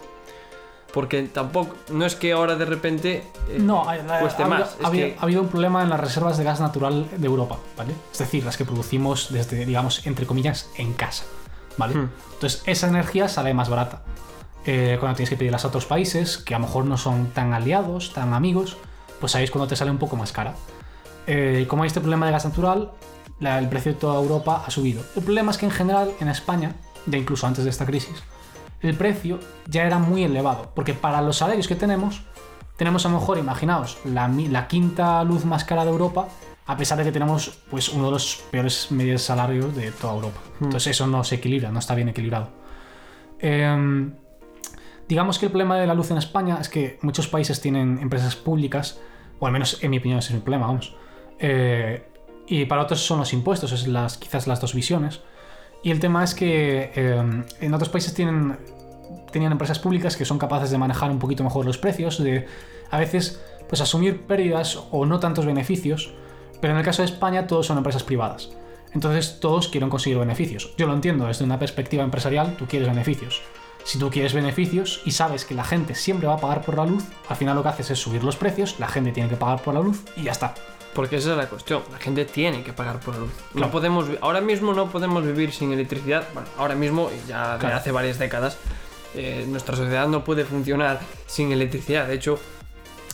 Porque 0.93 1.23
tampoco, 1.23 1.75
no 1.93 2.05
es 2.05 2.15
que 2.17 2.33
ahora 2.33 2.55
de 2.57 2.65
repente 2.65 3.23
eh, 3.49 3.59
No, 3.59 3.87
ha, 3.89 3.93
ha- 3.93 4.19
cueste 4.19 4.43
ha 4.43 4.47
más. 4.47 4.75
Ha 4.83 4.91
que- 4.91 5.15
ha 5.17 5.23
habido 5.23 5.41
un 5.41 5.47
problema 5.47 5.81
en 5.83 5.89
las 5.89 5.99
reservas 5.99 6.37
de 6.37 6.43
gas 6.43 6.59
natural 6.59 7.07
de 7.15 7.25
Europa, 7.27 7.59
¿vale? 7.77 7.93
Es 8.11 8.17
decir, 8.19 8.43
las 8.43 8.57
que 8.57 8.65
producimos 8.65 9.31
desde, 9.31 9.65
digamos, 9.65 10.05
entre 10.05 10.25
comillas, 10.25 10.69
en 10.77 10.91
casa, 10.93 11.23
¿vale? 11.77 11.95
Hmm. 11.95 12.09
Entonces, 12.33 12.61
esa 12.65 12.87
energía 12.89 13.29
sale 13.29 13.53
más 13.53 13.69
barata. 13.69 14.01
Eh, 14.65 14.97
cuando 14.99 15.15
tienes 15.15 15.29
que 15.29 15.37
pedirlas 15.37 15.63
a 15.63 15.69
otros 15.69 15.85
países, 15.85 16.37
que 16.37 16.55
a 16.55 16.59
lo 16.59 16.65
mejor 16.65 16.83
no 16.85 16.97
son 16.97 17.27
tan 17.31 17.53
aliados, 17.53 18.11
tan 18.13 18.33
amigos, 18.33 18.75
pues 19.21 19.33
ahí 19.35 19.45
es 19.45 19.51
cuando 19.51 19.67
te 19.67 19.75
sale 19.77 19.91
un 19.91 19.97
poco 19.97 20.17
más 20.17 20.33
cara. 20.33 20.55
Eh, 21.27 21.65
como 21.67 21.83
hay 21.83 21.87
este 21.87 21.99
problema 22.01 22.25
de 22.25 22.31
gas 22.31 22.45
natural, 22.45 22.91
la- 23.39 23.59
el 23.59 23.69
precio 23.69 23.93
de 23.93 23.99
toda 23.99 24.19
Europa 24.21 24.63
ha 24.65 24.71
subido. 24.71 25.03
El 25.15 25.23
problema 25.23 25.51
es 25.51 25.57
que 25.57 25.65
en 25.65 25.71
general, 25.71 26.11
en 26.19 26.27
España, 26.27 26.75
ya 27.05 27.17
incluso 27.17 27.47
antes 27.47 27.63
de 27.63 27.69
esta 27.69 27.85
crisis, 27.85 28.23
el 28.81 28.95
precio 28.95 29.39
ya 29.67 29.83
era 29.85 29.99
muy 29.99 30.23
elevado, 30.23 30.71
porque 30.75 30.93
para 30.93 31.21
los 31.21 31.37
salarios 31.37 31.67
que 31.67 31.75
tenemos, 31.75 32.21
tenemos 32.77 33.05
a 33.05 33.09
lo 33.09 33.19
mejor, 33.19 33.37
imaginaos, 33.37 33.97
la, 34.05 34.67
quinta 34.67 35.23
luz 35.23 35.45
más 35.45 35.63
cara 35.63 35.85
de 35.85 35.91
Europa, 35.91 36.27
a 36.65 36.77
pesar 36.77 36.97
de 36.97 37.03
que 37.03 37.11
tenemos 37.11 37.59
pues, 37.69 37.89
uno 37.89 38.05
de 38.05 38.11
los 38.11 38.43
peores 38.49 38.91
medios 38.91 39.21
salarios 39.21 39.75
de 39.75 39.91
toda 39.91 40.13
Europa. 40.15 40.39
Entonces 40.61 40.87
eso 40.95 41.05
no 41.05 41.23
se 41.23 41.35
equilibra, 41.35 41.71
no 41.71 41.79
está 41.79 41.93
bien 41.95 42.09
equilibrado. 42.09 42.49
Em, 43.39 44.13
digamos 45.07 45.37
que 45.39 45.45
el 45.47 45.51
problema 45.51 45.77
de 45.77 45.87
la 45.87 45.93
luz 45.93 46.11
en 46.11 46.17
España 46.17 46.57
es 46.61 46.69
que 46.69 46.97
muchos 47.01 47.27
países 47.27 47.61
tienen 47.61 47.99
empresas 48.01 48.35
públicas, 48.35 48.99
o 49.39 49.45
al 49.47 49.51
menos 49.51 49.77
en 49.83 49.91
mi 49.91 49.97
opinión 49.97 50.19
ese 50.19 50.29
es 50.29 50.35
mi 50.35 50.41
problema, 50.41 50.67
vamos. 50.67 50.95
Eh, 51.41 52.03
y 52.47 52.65
para 52.65 52.83
otros 52.83 53.01
son 53.01 53.19
los 53.19 53.33
impuestos, 53.33 53.71
es 53.71 53.87
las, 53.87 54.17
quizás 54.17 54.47
las 54.47 54.61
dos 54.61 54.73
visiones. 54.73 55.21
Y 55.83 55.91
el 55.91 55.99
tema 55.99 56.23
es 56.23 56.35
que 56.35 56.91
eh, 56.95 57.43
en 57.59 57.73
otros 57.73 57.89
países 57.89 58.13
tienen, 58.13 58.57
tenían 59.31 59.51
empresas 59.51 59.79
públicas 59.79 60.15
que 60.15 60.25
son 60.25 60.37
capaces 60.37 60.69
de 60.69 60.77
manejar 60.77 61.09
un 61.09 61.19
poquito 61.19 61.43
mejor 61.43 61.65
los 61.65 61.77
precios, 61.77 62.21
de 62.23 62.45
a 62.91 62.99
veces 62.99 63.41
pues 63.67 63.81
asumir 63.81 64.21
pérdidas 64.27 64.79
o 64.91 65.05
no 65.05 65.19
tantos 65.19 65.45
beneficios, 65.45 66.13
pero 66.59 66.73
en 66.73 66.79
el 66.79 66.85
caso 66.85 67.01
de 67.01 67.07
España 67.07 67.47
todos 67.47 67.65
son 67.65 67.77
empresas 67.77 68.03
privadas. 68.03 68.51
Entonces 68.93 69.39
todos 69.39 69.69
quieren 69.69 69.89
conseguir 69.89 70.19
beneficios. 70.19 70.73
Yo 70.77 70.85
lo 70.85 70.93
entiendo, 70.93 71.25
desde 71.25 71.45
una 71.45 71.57
perspectiva 71.57 72.03
empresarial 72.03 72.55
tú 72.57 72.67
quieres 72.67 72.89
beneficios. 72.89 73.41
Si 73.83 73.97
tú 73.97 74.11
quieres 74.11 74.33
beneficios 74.33 75.01
y 75.05 75.11
sabes 75.11 75.45
que 75.45 75.55
la 75.55 75.63
gente 75.63 75.95
siempre 75.95 76.27
va 76.27 76.35
a 76.35 76.39
pagar 76.39 76.61
por 76.61 76.77
la 76.77 76.85
luz, 76.85 77.03
al 77.29 77.35
final 77.35 77.55
lo 77.55 77.63
que 77.63 77.69
haces 77.69 77.89
es 77.91 77.99
subir 77.99 78.23
los 78.23 78.35
precios, 78.35 78.79
la 78.79 78.87
gente 78.87 79.11
tiene 79.11 79.29
que 79.29 79.37
pagar 79.37 79.61
por 79.63 79.73
la 79.73 79.79
luz 79.79 80.03
y 80.15 80.23
ya 80.23 80.33
está. 80.33 80.53
Porque 80.93 81.15
esa 81.17 81.31
es 81.31 81.37
la 81.37 81.47
cuestión. 81.47 81.83
La 81.91 81.97
gente 81.99 82.25
tiene 82.25 82.63
que 82.63 82.73
pagar 82.73 82.99
por 82.99 83.13
la 83.15 83.21
luz. 83.21 83.31
Claro. 83.53 83.67
No 83.67 83.71
podemos, 83.71 84.05
ahora 84.21 84.41
mismo 84.41 84.73
no 84.73 84.89
podemos 84.89 85.23
vivir 85.25 85.51
sin 85.53 85.71
electricidad. 85.71 86.27
Bueno, 86.33 86.49
ahora 86.57 86.75
mismo, 86.75 87.09
y 87.11 87.29
ya 87.29 87.57
Claro. 87.59 87.75
hace 87.77 87.91
varias 87.91 88.19
décadas, 88.19 88.57
eh, 89.15 89.45
nuestra 89.47 89.75
sociedad 89.75 90.07
no 90.07 90.23
puede 90.23 90.43
funcionar 90.45 90.99
sin 91.27 91.51
electricidad. 91.51 92.07
De 92.07 92.15
hecho, 92.15 92.39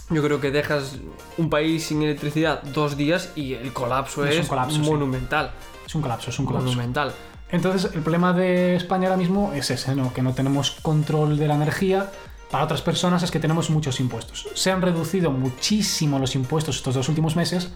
yo 0.09 0.23
creo 0.23 0.39
que 0.41 0.51
dejas 0.51 0.95
un 1.37 1.49
país 1.49 1.85
sin 1.85 2.01
electricidad 2.01 2.63
dos 2.63 2.97
días 2.97 3.31
y 3.35 3.53
el 3.53 3.73
colapso 3.73 4.25
Es 4.25 4.37
es, 4.37 4.47
colapso, 4.47 4.75
sí. 4.83 4.89
monumental. 4.89 5.51
Es 5.85 5.93
un 5.93 6.01
colapso, 6.01 6.29
es 6.31 6.39
un 6.39 6.45
colapso. 6.45 6.67
Monumental. 6.69 7.13
Entonces, 7.49 7.91
el 7.93 8.01
problema 8.01 8.33
de 8.33 8.75
España 8.75 9.07
ahora 9.07 9.17
mismo 9.17 9.53
es 9.53 9.69
ese, 9.69 9.95
¿no? 9.95 10.13
que 10.13 10.21
no 10.21 10.33
tenemos 10.33 10.71
control 10.81 11.37
de 11.37 11.47
la 11.47 11.55
energía 11.55 12.11
para 12.51 12.63
otras 12.63 12.81
personas 12.81 13.23
es 13.23 13.31
que 13.31 13.39
tenemos 13.39 13.69
muchos 13.69 13.99
impuestos. 13.99 14.47
Se 14.53 14.71
han 14.71 14.81
reducido 14.81 15.31
muchísimo 15.31 16.19
los 16.19 16.35
impuestos 16.35 16.77
estos 16.77 16.95
dos 16.95 17.09
últimos 17.09 17.35
meses, 17.35 17.73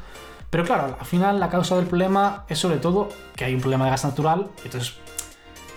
pero 0.49 0.63
claro, 0.63 0.97
al 0.99 1.05
final 1.05 1.39
la 1.39 1.49
causa 1.49 1.76
del 1.76 1.86
problema 1.86 2.45
es 2.47 2.59
sobre 2.59 2.78
todo 2.78 3.09
que 3.36 3.45
hay 3.45 3.53
un 3.53 3.61
problema 3.61 3.86
de 3.86 3.91
gas 3.91 4.03
natural, 4.03 4.49
entonces, 4.63 4.95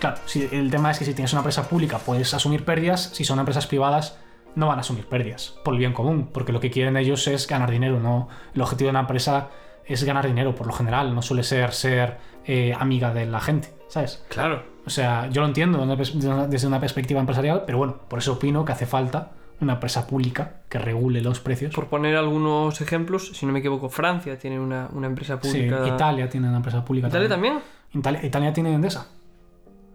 claro, 0.00 0.18
si, 0.26 0.48
el 0.50 0.70
tema 0.70 0.90
es 0.90 0.98
que 0.98 1.04
si 1.04 1.14
tienes 1.14 1.32
una 1.32 1.40
empresa 1.40 1.68
pública 1.68 1.98
puedes 1.98 2.34
asumir 2.34 2.64
pérdidas, 2.64 3.10
si 3.12 3.24
son 3.24 3.38
empresas 3.38 3.66
privadas 3.66 4.18
no 4.56 4.68
van 4.68 4.78
a 4.78 4.80
asumir 4.82 5.06
pérdidas 5.06 5.54
por 5.64 5.74
el 5.74 5.80
bien 5.80 5.92
común, 5.92 6.30
porque 6.32 6.52
lo 6.52 6.60
que 6.60 6.70
quieren 6.70 6.96
ellos 6.96 7.26
es 7.26 7.48
ganar 7.48 7.70
dinero, 7.70 7.98
no 7.98 8.28
el 8.54 8.62
objetivo 8.62 8.88
de 8.88 8.92
una 8.92 9.00
empresa 9.00 9.48
es 9.84 10.04
ganar 10.04 10.26
dinero 10.26 10.54
por 10.54 10.66
lo 10.66 10.72
general, 10.72 11.14
no 11.14 11.22
suele 11.22 11.42
ser 11.42 11.72
ser 11.72 12.18
eh, 12.44 12.74
amiga 12.78 13.12
de 13.12 13.26
la 13.26 13.40
gente, 13.40 13.74
¿sabes? 13.88 14.24
Claro. 14.28 14.73
O 14.86 14.90
sea, 14.90 15.28
yo 15.30 15.40
lo 15.40 15.46
entiendo 15.46 15.84
desde 16.48 16.66
una 16.66 16.80
perspectiva 16.80 17.20
empresarial, 17.20 17.62
pero 17.66 17.78
bueno, 17.78 17.96
por 18.08 18.18
eso 18.18 18.34
opino 18.34 18.64
que 18.64 18.72
hace 18.72 18.86
falta 18.86 19.30
una 19.60 19.74
empresa 19.74 20.06
pública 20.06 20.56
que 20.68 20.78
regule 20.78 21.22
los 21.22 21.40
precios. 21.40 21.74
Por 21.74 21.86
poner 21.86 22.16
algunos 22.16 22.80
ejemplos, 22.80 23.30
si 23.34 23.46
no 23.46 23.52
me 23.52 23.60
equivoco, 23.60 23.88
Francia 23.88 24.38
tiene 24.38 24.60
una, 24.60 24.88
una 24.92 25.06
empresa 25.06 25.38
Sí, 25.42 25.48
pública. 25.48 25.86
Italia 25.88 26.28
tiene 26.28 26.48
una 26.48 26.58
empresa 26.58 26.84
pública. 26.84 27.08
¿Italia 27.08 27.28
también? 27.28 27.58
Italia, 27.94 28.20
Italia 28.26 28.52
tiene 28.52 28.74
Endesa. 28.74 29.06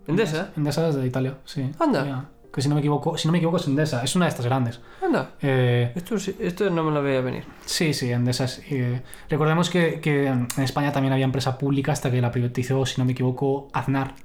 Endesa. 0.08 0.52
Endesa 0.58 0.88
es 0.90 0.96
de 0.96 1.06
Italia, 1.06 1.36
sí. 1.46 1.70
Anda. 1.80 2.26
Que 2.52 2.62
si 2.64 2.70
no 2.70 2.74
me 2.74 2.80
equivoco, 2.82 3.16
si 3.16 3.28
no 3.28 3.32
me 3.32 3.38
equivoco 3.38 3.58
es 3.58 3.68
Endesa, 3.68 4.04
es 4.04 4.16
una 4.16 4.26
de 4.26 4.30
estas 4.30 4.46
grandes. 4.46 4.80
Anda. 5.06 5.32
Eh, 5.40 5.92
Esto, 5.94 6.18
sí- 6.18 6.36
esto 6.40 6.68
no 6.72 6.84
me 6.84 6.92
lo 6.92 7.04
veía 7.04 7.22
venir. 7.22 7.44
sí, 7.66 7.94
sí, 7.94 8.12
Endesa 8.12 8.46
es. 8.46 8.64
eh, 8.72 9.04
recordemos 9.30 9.70
que, 9.70 10.00
que 10.00 10.26
en 10.28 10.48
España 10.58 10.92
también 10.92 11.14
había 11.14 11.26
empresa 11.26 11.60
pública 11.60 11.92
hasta 11.92 12.10
que 12.10 12.20
la 12.22 12.32
privatizó, 12.32 12.86
si 12.88 13.00
no 13.00 13.06
me 13.06 13.12
equivoco, 13.12 13.68
Aznar, 13.72 14.16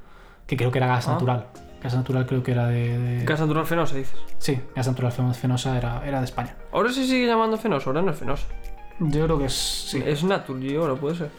que 0.47 0.57
creo 0.57 0.71
que 0.71 0.79
era 0.79 0.87
gas 0.87 1.09
Ah. 1.09 1.13
natural. 1.13 1.47
Gas 1.83 1.95
natural 1.95 2.27
creo 2.27 2.43
que 2.43 2.53
era 2.53 2.67
de. 2.67 2.99
de- 2.99 3.25
Gas 3.25 3.41
natural 3.41 3.67
fenosa, 3.67 3.95
dices. 3.97 4.17
Sí, 4.39 4.59
gas 4.75 4.87
natural 4.87 5.13
fenosa 5.35 5.77
era, 5.77 6.03
era 6.07 6.19
de 6.21 6.25
España. 6.25 6.55
Ahora 6.73 6.91
se 6.91 7.05
sigue 7.07 7.27
llamando 7.27 7.59
fenosa, 7.59 7.91
ahora 7.91 8.01
no 8.03 8.11
es 8.11 8.19
fenosa. 8.19 8.47
Yo 9.01 9.25
creo 9.25 9.39
que 9.39 9.47
es. 9.47 9.53
Sí. 9.89 10.03
Es 10.05 10.25
Natur 10.25 10.63
y 10.63 10.77
ahora 10.77 10.95
puede 10.95 11.17
ser. 11.17 11.31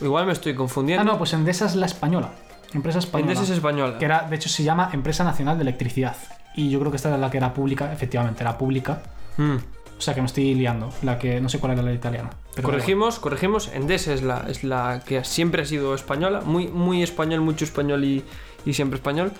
Igual 0.00 0.26
me 0.26 0.32
estoy 0.32 0.54
confundiendo. 0.54 1.02
Ah, 1.02 1.04
no, 1.04 1.18
pues 1.18 1.32
Endesa 1.34 1.66
es 1.66 1.76
la 1.76 1.86
española. 1.86 2.30
Empresa 2.72 2.98
española. 3.00 3.32
Endesa 3.32 3.44
es 3.44 3.56
española. 3.56 3.98
Que 3.98 4.04
era, 4.06 4.22
de 4.22 4.36
hecho, 4.36 4.48
se 4.48 4.62
llama 4.64 4.90
Empresa 4.92 5.22
Nacional 5.24 5.56
de 5.58 5.62
Electricidad. 5.62 6.16
Y 6.56 6.70
yo 6.70 6.78
creo 6.80 6.90
que 6.90 6.96
esta 6.96 7.08
era 7.10 7.18
la 7.18 7.30
que 7.30 7.36
era 7.36 7.52
pública, 7.52 7.92
efectivamente, 7.92 8.42
era 8.42 8.56
pública. 8.58 9.02
Mm. 9.36 9.56
O 10.00 10.02
sea 10.02 10.14
que 10.14 10.22
me 10.22 10.26
estoy 10.26 10.54
liando. 10.54 10.88
La 11.02 11.18
que 11.18 11.42
no 11.42 11.50
sé 11.50 11.58
cuál 11.58 11.72
era 11.74 11.82
la 11.82 11.92
italiana. 11.92 12.30
Pero 12.54 12.66
corregimos, 12.68 13.18
corregimos. 13.18 13.68
Endesa 13.68 14.14
es 14.14 14.22
la, 14.22 14.46
es 14.48 14.64
la 14.64 15.02
que 15.04 15.22
siempre 15.24 15.60
ha 15.60 15.66
sido 15.66 15.94
española. 15.94 16.40
Muy, 16.40 16.68
muy 16.68 17.02
español, 17.02 17.42
mucho 17.42 17.66
español 17.66 18.02
y, 18.02 18.24
y 18.64 18.72
siempre 18.72 18.96
español. 18.96 19.30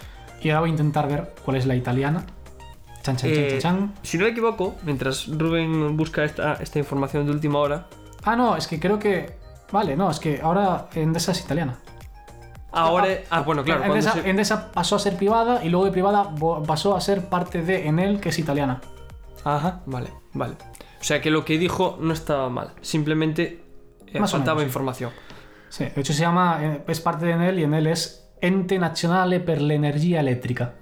Y 0.42 0.50
ahora 0.50 0.60
voy 0.60 0.68
a 0.68 0.72
intentar 0.72 1.08
ver 1.08 1.32
cuál 1.42 1.56
es 1.56 1.64
la 1.64 1.74
italiana. 1.76 2.26
Chan, 3.02 3.16
chan, 3.16 3.30
chan, 3.30 3.38
Eh, 3.42 3.48
chan, 3.58 3.78
chan. 3.78 3.94
si 4.02 4.18
no 4.18 4.24
me 4.24 4.30
equivoco, 4.32 4.74
mientras 4.84 5.28
Rubén 5.28 5.96
busca 5.96 6.24
esta, 6.24 6.52
esta 6.60 6.78
información 6.78 7.24
de 7.24 7.32
última 7.32 7.58
hora. 7.58 7.86
Ah, 8.24 8.36
no, 8.36 8.54
es 8.54 8.66
que 8.66 8.78
creo 8.78 8.98
que. 8.98 9.34
Vale, 9.72 9.96
no, 9.96 10.10
es 10.10 10.20
que 10.20 10.40
ahora 10.42 10.88
Endesa 10.94 11.32
es 11.32 11.40
italiana. 11.40 11.78
Ahora. 12.72 13.06
Ah, 13.30 13.40
bueno, 13.40 13.64
claro. 13.64 13.84
Endesa, 13.84 14.12
se- 14.12 14.28
Endesa 14.28 14.70
pasó 14.72 14.96
a 14.96 14.98
ser 14.98 15.16
privada 15.16 15.64
y 15.64 15.70
luego 15.70 15.86
de 15.86 15.92
privada 15.92 16.30
pasó 16.66 16.94
a 16.94 17.00
ser 17.00 17.24
parte 17.30 17.62
de 17.62 17.88
Enel, 17.88 18.20
que 18.20 18.28
es 18.28 18.38
italiana. 18.38 18.80
Ajá, 19.44 19.82
vale, 19.86 20.10
vale. 20.34 20.54
O 21.00 21.04
sea 21.04 21.20
que 21.20 21.30
lo 21.30 21.44
que 21.44 21.58
dijo 21.58 21.98
no 22.00 22.12
estaba 22.12 22.48
mal. 22.50 22.72
Simplemente 22.82 23.62
eh, 24.06 24.20
Más 24.20 24.32
o 24.34 24.36
faltaba 24.36 24.56
menos, 24.58 24.64
sí. 24.64 24.68
información. 24.70 25.10
Sí, 25.68 25.84
de 25.84 26.00
hecho 26.00 26.12
se 26.12 26.20
llama. 26.20 26.58
eh, 26.62 26.82
Es 26.88 27.00
parte 27.00 27.26
de 27.26 27.32
Enel 27.32 27.58
y 27.58 27.62
Enel 27.64 27.86
es 27.86 28.28
Ente 28.40 28.78
Nazionale 28.78 29.40
per 29.40 29.62
l'Energia 29.62 30.20
Elettrica. 30.20 30.74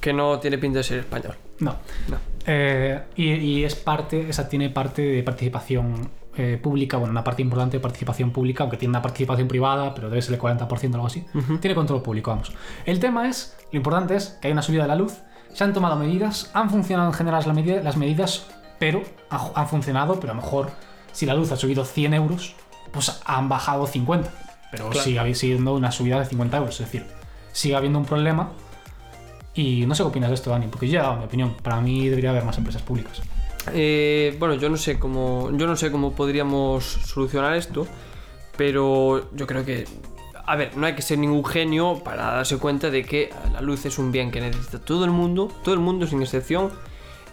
Que 0.00 0.12
no 0.12 0.38
tiene 0.38 0.58
pinta 0.58 0.78
de 0.78 0.84
ser 0.84 0.98
español. 1.00 1.34
No. 1.60 1.76
No. 2.08 2.16
Eh, 2.46 3.02
y, 3.16 3.32
y 3.32 3.64
es 3.64 3.74
parte, 3.74 4.28
esa 4.28 4.48
tiene 4.48 4.70
parte 4.70 5.02
de 5.02 5.22
participación 5.22 6.08
eh, 6.36 6.58
pública, 6.62 6.96
bueno, 6.98 7.10
una 7.12 7.24
parte 7.24 7.42
importante 7.42 7.78
de 7.78 7.80
participación 7.80 8.30
pública, 8.30 8.62
aunque 8.64 8.76
tiene 8.76 8.90
una 8.90 9.02
participación 9.02 9.48
privada, 9.48 9.94
pero 9.94 10.08
debe 10.10 10.22
ser 10.22 10.34
el 10.34 10.40
40% 10.40 10.68
o 10.68 10.94
algo 10.94 11.06
así. 11.06 11.24
Tiene 11.60 11.74
control 11.74 12.02
público, 12.02 12.30
vamos. 12.30 12.52
El 12.84 13.00
tema 13.00 13.28
es, 13.28 13.56
lo 13.72 13.76
importante 13.78 14.14
es 14.16 14.38
que 14.40 14.48
hay 14.48 14.52
una 14.52 14.62
subida 14.62 14.82
de 14.82 14.88
la 14.88 14.96
luz, 14.96 15.14
se 15.56 15.64
han 15.64 15.72
tomado 15.72 15.96
medidas, 15.96 16.50
han 16.52 16.68
funcionado 16.68 17.08
en 17.08 17.14
general 17.14 17.42
las, 17.46 17.54
medida- 17.56 17.82
las 17.82 17.96
medidas, 17.96 18.46
pero 18.78 19.02
ha- 19.30 19.52
han 19.54 19.68
funcionado, 19.68 20.20
pero 20.20 20.32
a 20.32 20.36
lo 20.36 20.42
mejor 20.42 20.70
si 21.12 21.24
la 21.24 21.32
luz 21.34 21.50
ha 21.52 21.56
subido 21.56 21.84
100 21.86 22.12
euros, 22.14 22.54
pues 22.92 23.20
han 23.24 23.48
bajado 23.48 23.86
50. 23.86 24.30
Pero 24.70 24.90
Claro. 24.90 25.04
sigue 25.04 25.34
siendo 25.34 25.74
una 25.74 25.90
subida 25.92 26.18
de 26.18 26.26
50 26.26 26.58
euros, 26.58 26.74
es 26.80 26.86
decir, 26.86 27.06
sigue 27.52 27.74
habiendo 27.74 27.98
un 27.98 28.04
problema. 28.04 28.50
Y 29.54 29.86
no 29.86 29.94
sé 29.94 30.02
qué 30.02 30.08
opinas 30.08 30.28
de 30.28 30.34
esto, 30.34 30.50
Dani, 30.50 30.66
porque 30.66 30.86
yo 30.88 30.94
ya 30.94 30.98
he 30.98 31.02
dado 31.04 31.16
mi 31.16 31.24
opinión. 31.24 31.54
Para 31.62 31.80
mí 31.80 32.06
debería 32.08 32.28
haber 32.30 32.44
más 32.44 32.58
empresas 32.58 32.82
públicas. 32.82 33.22
Eh, 33.72 34.36
bueno, 34.38 34.54
yo 34.56 34.68
no 34.68 34.76
sé 34.76 34.98
cómo. 34.98 35.50
Yo 35.54 35.66
no 35.66 35.74
sé 35.76 35.90
cómo 35.90 36.12
podríamos 36.12 36.84
solucionar 36.84 37.54
esto. 37.56 37.86
Pero 38.58 39.30
yo 39.34 39.46
creo 39.46 39.64
que. 39.64 39.86
A 40.46 40.54
ver, 40.56 40.76
no 40.76 40.86
hay 40.86 40.94
que 40.94 41.02
ser 41.02 41.18
ningún 41.18 41.44
genio 41.44 42.00
para 42.04 42.24
darse 42.32 42.58
cuenta 42.58 42.88
de 42.90 43.04
que 43.04 43.30
la 43.52 43.60
luz 43.60 43.84
es 43.86 43.98
un 43.98 44.12
bien 44.12 44.30
que 44.30 44.40
necesita 44.40 44.78
todo 44.78 45.04
el 45.04 45.10
mundo, 45.10 45.48
todo 45.64 45.74
el 45.74 45.80
mundo 45.80 46.06
sin 46.06 46.22
excepción. 46.22 46.70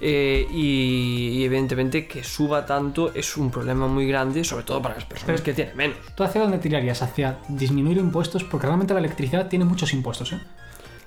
eh, 0.05 0.45
y, 0.51 1.29
y 1.39 1.43
evidentemente 1.45 2.07
que 2.07 2.23
suba 2.25 2.65
tanto 2.65 3.13
es 3.13 3.37
un 3.37 3.49
problema 3.51 3.87
muy 3.87 4.05
grande, 4.07 4.43
sobre 4.43 4.65
todo 4.65 4.81
para 4.81 4.95
las 4.95 5.05
personas 5.05 5.39
Pero- 5.39 5.43
que 5.45 5.53
tienen 5.53 5.77
menos. 5.77 5.97
¿Tú 6.15 6.23
hacia 6.23 6.41
dónde 6.41 6.57
tirarías? 6.57 7.01
¿Hacia 7.01 7.37
disminuir 7.47 7.97
impuestos? 7.97 8.43
Porque 8.43 8.65
realmente 8.67 8.93
la 8.93 8.99
electricidad 8.99 9.47
tiene 9.47 9.63
muchos 9.63 9.93
impuestos, 9.93 10.33
¿eh? 10.33 10.39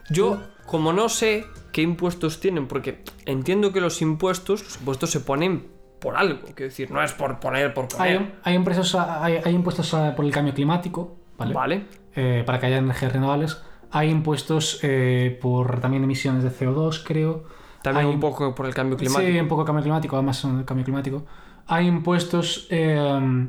Yo, 0.09 0.39
como 0.65 0.93
no 0.95 1.09
sé 1.11 1.45
qué 1.73 1.83
impuestos 1.83 2.41
tienen, 2.41 2.69
porque 2.69 3.03
entiendo 3.27 3.73
que 3.73 3.81
los 3.83 4.01
impuestos, 4.01 4.63
los 4.63 4.77
impuestos 4.79 5.11
se 5.11 5.21
ponen 5.21 5.67
por 6.01 6.17
algo, 6.17 6.41
quiero 6.55 6.71
decir, 6.71 6.91
no 6.91 7.03
es 7.03 7.13
por 7.13 7.39
poner, 7.41 7.75
por 7.75 7.89
poner. 7.89 8.19
Hay, 8.45 8.57
a- 8.57 9.25
hay, 9.25 9.41
hay 9.45 9.55
impuestos 9.55 9.91
por 10.17 10.25
el 10.25 10.31
cambio 10.31 10.55
climático, 10.55 11.17
¿vale? 11.39 11.55
Vale. 11.55 11.87
Eh, 12.15 12.43
para 12.47 12.59
que 12.61 12.67
haya 12.67 12.79
energías 12.79 13.13
renovables. 13.13 13.63
Hay 13.91 14.11
impuestos 14.11 14.81
eh, 14.83 15.39
por 15.41 15.81
también 15.81 16.03
emisiones 16.05 16.43
de 16.43 16.51
CO2, 16.51 17.03
creo. 17.05 17.45
También 17.83 18.07
Hay- 18.07 18.15
un 18.15 18.21
poco 18.21 18.55
por 18.55 18.67
el 18.67 18.75
cambio 18.75 18.97
climático. 18.97 19.31
Sí, 19.31 19.39
un 19.39 19.49
poco 19.49 19.65
cambio 19.65 19.83
climático, 19.83 20.17
además 20.17 20.37
son 20.39 20.59
el 20.59 20.65
cambio 20.65 20.85
climático. 20.85 21.25
Hay 21.69 21.87
impuestos, 21.87 22.67
eh, 22.71 23.49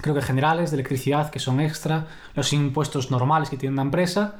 creo 0.00 0.14
que 0.14 0.22
generales, 0.22 0.70
de 0.70 0.76
electricidad, 0.76 1.30
que 1.30 1.38
son 1.38 1.60
extra. 1.60 2.06
Los 2.34 2.52
impuestos 2.52 3.10
normales 3.10 3.50
que 3.50 3.56
tiene 3.56 3.72
una 3.74 3.82
empresa. 3.82 4.36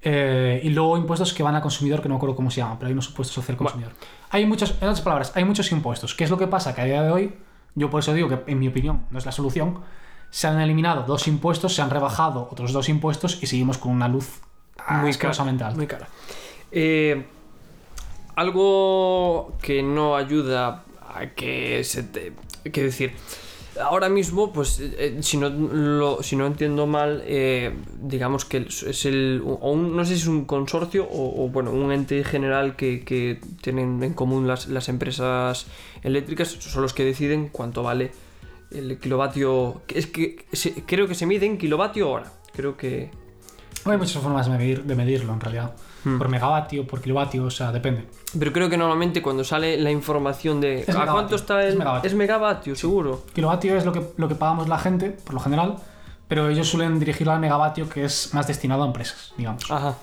eh, 0.00 0.60
y 0.62 0.70
luego 0.70 0.96
impuestos 0.96 1.34
que 1.34 1.42
van 1.42 1.56
al 1.56 1.60
consumidor, 1.60 2.00
que 2.00 2.08
no 2.08 2.14
me 2.14 2.18
acuerdo 2.18 2.36
cómo 2.36 2.52
se 2.52 2.60
llaman, 2.60 2.78
pero 2.78 2.86
hay 2.86 2.92
unos 2.92 3.08
impuestos 3.08 3.36
hacia 3.38 3.50
el 3.52 3.58
consumidor. 3.58 3.92
Hay 4.30 4.46
muchos, 4.46 4.70
en 4.80 4.88
otras 4.88 5.00
palabras, 5.00 5.32
hay 5.34 5.42
muchos 5.44 5.72
impuestos. 5.72 6.14
¿Qué 6.14 6.22
es 6.22 6.30
lo 6.30 6.38
que 6.38 6.46
pasa? 6.46 6.72
Que 6.72 6.82
a 6.82 6.84
día 6.84 7.02
de 7.02 7.10
hoy, 7.10 7.34
yo 7.74 7.90
por 7.90 7.98
eso 7.98 8.14
digo 8.14 8.28
que, 8.28 8.38
en 8.46 8.60
mi 8.60 8.68
opinión, 8.68 9.06
no 9.10 9.18
es 9.18 9.26
la 9.26 9.32
solución. 9.32 9.80
Se 10.30 10.46
han 10.46 10.60
eliminado 10.60 11.04
dos 11.04 11.26
impuestos, 11.28 11.74
se 11.74 11.82
han 11.82 11.90
rebajado 11.90 12.48
otros 12.50 12.72
dos 12.72 12.88
impuestos 12.88 13.38
y 13.42 13.46
seguimos 13.46 13.78
con 13.78 13.92
una 13.92 14.08
luz 14.08 14.40
muy 14.90 15.12
cara, 15.14 15.34
alta. 15.42 15.70
muy 15.70 15.86
cara. 15.86 16.08
Eh, 16.70 17.24
algo 18.36 19.56
que 19.60 19.82
no 19.82 20.16
ayuda 20.16 20.84
a 21.14 21.26
que 21.34 21.82
se 21.84 22.02
te... 22.04 22.32
Quiero 22.64 22.88
decir, 22.88 23.12
ahora 23.82 24.08
mismo, 24.08 24.52
pues, 24.52 24.80
eh, 24.80 25.18
si, 25.22 25.38
no 25.38 25.48
lo, 25.48 26.22
si 26.22 26.36
no 26.36 26.46
entiendo 26.46 26.86
mal, 26.86 27.22
eh, 27.24 27.74
digamos 28.00 28.44
que 28.44 28.66
es 28.68 29.04
el... 29.06 29.42
O 29.44 29.72
un- 29.72 29.96
no 29.96 30.04
sé 30.04 30.14
si 30.14 30.22
es 30.22 30.26
un 30.28 30.44
consorcio 30.44 31.04
o, 31.04 31.44
o, 31.44 31.48
bueno, 31.48 31.70
un 31.72 31.90
ente 31.90 32.22
general 32.22 32.76
que, 32.76 33.02
que 33.04 33.40
tienen 33.62 34.02
en 34.02 34.14
común 34.14 34.46
las, 34.46 34.68
las 34.68 34.88
empresas 34.88 35.66
eléctricas, 36.02 36.48
son 36.48 36.82
los 36.82 36.92
que 36.92 37.04
deciden 37.04 37.48
cuánto 37.48 37.82
vale 37.82 38.12
el 38.70 38.98
kilovatio... 38.98 39.82
Es 39.88 40.06
que 40.06 40.46
se- 40.52 40.84
creo 40.84 41.06
que 41.08 41.14
se 41.14 41.26
mide 41.26 41.46
en 41.46 41.58
kilovatio 41.58 42.10
hora. 42.10 42.32
Creo 42.54 42.76
que... 42.76 43.10
Hay 43.84 43.96
muchas 43.96 44.20
formas 44.22 44.46
de, 44.46 44.52
medir, 44.58 44.84
de 44.84 44.94
medirlo, 44.94 45.32
en 45.32 45.40
realidad. 45.40 45.74
Hmm. 46.04 46.18
Por 46.18 46.28
megavatio, 46.28 46.86
por 46.86 47.00
kilovatio, 47.00 47.44
o 47.44 47.50
sea, 47.50 47.72
depende. 47.72 48.06
Pero 48.38 48.52
creo 48.52 48.68
que 48.68 48.76
normalmente 48.76 49.22
cuando 49.22 49.44
sale 49.44 49.76
la 49.78 49.90
información 49.90 50.60
de 50.60 50.80
Es 50.80 50.88
a 50.88 50.92
megavatio, 50.92 51.12
cuánto 51.14 51.36
está 51.36 51.62
el 51.62 51.68
es 51.72 51.78
megavatio. 51.78 52.08
es 52.10 52.14
megavatio, 52.16 52.76
seguro. 52.76 53.24
Kilovatio 53.34 53.76
es 53.76 53.84
lo 53.84 53.92
que, 53.92 54.02
lo 54.16 54.28
que 54.28 54.34
pagamos 54.34 54.68
la 54.68 54.78
gente, 54.78 55.10
por 55.10 55.34
lo 55.34 55.40
general, 55.40 55.76
pero 56.26 56.48
ellos 56.48 56.68
suelen 56.68 56.98
dirigirlo 56.98 57.32
al 57.32 57.40
megavatio, 57.40 57.88
que 57.88 58.04
es 58.04 58.34
más 58.34 58.46
destinado 58.46 58.82
a 58.82 58.86
empresas, 58.86 59.32
digamos. 59.38 59.70
Ajá. 59.70 59.94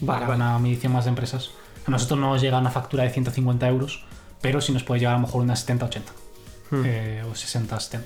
Vale, 0.00 0.24
para 0.26 0.36
una 0.36 0.58
medición 0.58 0.92
más 0.92 1.04
de 1.04 1.10
empresas. 1.10 1.50
A 1.86 1.90
nosotros 1.90 2.18
no 2.20 2.30
nos 2.32 2.40
llega 2.40 2.58
una 2.58 2.70
factura 2.70 3.02
de 3.04 3.10
150 3.10 3.66
euros, 3.68 4.04
pero 4.40 4.60
sí 4.60 4.72
nos 4.72 4.84
puede 4.84 5.00
llegar 5.00 5.14
a 5.14 5.18
lo 5.18 5.26
mejor 5.26 5.42
unas 5.42 5.66
70-80. 5.66 6.00
Hmm. 6.70 6.82
eh, 6.84 7.22
o 7.28 7.32
60-70. 7.34 8.00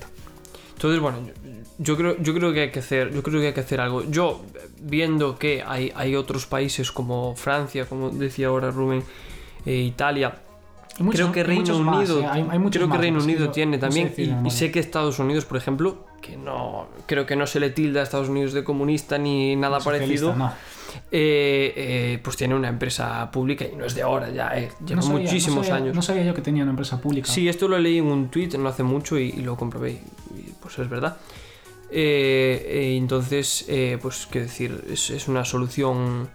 Entonces, 0.73 0.99
bueno, 0.99 1.19
yo, 1.77 1.95
creo 1.95 2.17
yo 2.21 2.33
creo 2.33 2.51
que 2.53 2.61
hay 2.61 2.71
que 2.71 2.79
hacer 2.79 3.13
yo 3.13 3.23
creo 3.23 3.39
que 3.39 3.47
hay 3.47 3.53
que 3.53 3.61
hacer 3.61 3.79
algo. 3.79 4.03
Yo 4.09 4.41
viendo 4.81 5.37
que 5.37 5.63
hay, 5.65 5.91
hay 5.95 6.15
otros 6.15 6.45
países 6.45 6.91
como 6.91 7.35
Francia, 7.35 7.85
como 7.85 8.09
decía 8.09 8.47
ahora 8.47 8.71
Rubén, 8.71 9.03
eh, 9.65 9.73
Italia, 9.75 10.35
muchos- 10.99 11.21
creo 11.21 11.31
que 11.31 11.43
Reino 11.43 11.79
más, 11.79 11.97
Unido 12.09 12.19
eh, 12.21 12.25
hay- 12.29 12.47
hay 12.49 12.59
creo 12.69 12.89
que 12.89 12.97
Reino 12.97 13.23
Unido 13.23 13.49
tiene 13.51 13.77
no 13.77 13.81
también 13.81 14.13
y- 14.17 14.47
y, 14.47 14.51
sé 14.51 14.71
que 14.71 14.79
Estados 14.79 15.17
Unidos, 15.19 15.45
por 15.45 15.57
ejemplo, 15.57 16.05
que 16.21 16.35
no 16.37 16.87
creo 17.05 17.25
que 17.25 17.35
no 17.35 17.45
se 17.47 17.59
le 17.59 17.69
tilda 17.69 18.01
a 18.01 18.03
Estados 18.03 18.29
Unidos 18.29 18.51
de 18.53 18.63
comunista 18.63 19.17
ni 19.17 19.55
nada 19.55 19.79
Socialista, 19.79 20.27
parecido. 20.27 20.35
no. 20.35 20.53
Eh, 21.11 21.73
eh, 21.75 22.19
pues 22.23 22.37
tiene 22.37 22.55
una 22.55 22.69
empresa 22.69 23.29
pública 23.31 23.65
y 23.65 23.75
no 23.75 23.85
es 23.85 23.95
de 23.95 24.01
ahora 24.01 24.29
ya, 24.29 24.49
eh, 24.57 24.69
lleva 24.85 24.97
No 24.97 25.01
sabía- 25.07 25.19
muchísimos 25.23 25.57
no 25.57 25.63
sabía- 25.63 25.75
años. 25.83 25.95
No 25.95 26.01
sabía 26.01 26.23
yo 26.23 26.33
que 26.33 26.41
tenía 26.41 26.63
una 26.63 26.71
empresa 26.71 26.99
pública. 27.01 27.31
Sí, 27.31 27.47
esto 27.49 27.67
lo 27.67 27.77
leí 27.79 27.97
en 27.99 28.05
un 28.05 28.29
tweet 28.29 28.49
no 28.57 28.69
hace 28.69 28.83
mucho 28.83 29.17
y, 29.19 29.29
y 29.29 29.41
lo 29.41 29.55
comprobé 29.55 29.91
y, 29.91 30.51
pues 30.61 30.77
es 30.79 30.89
verdad. 30.89 31.17
Eh, 31.91 32.95
entonces, 32.97 33.65
pues 34.01 34.27
qué 34.29 34.41
decir, 34.41 34.83
es, 34.89 35.09
es 35.11 35.27
una 35.27 35.45
solución, 35.45 36.27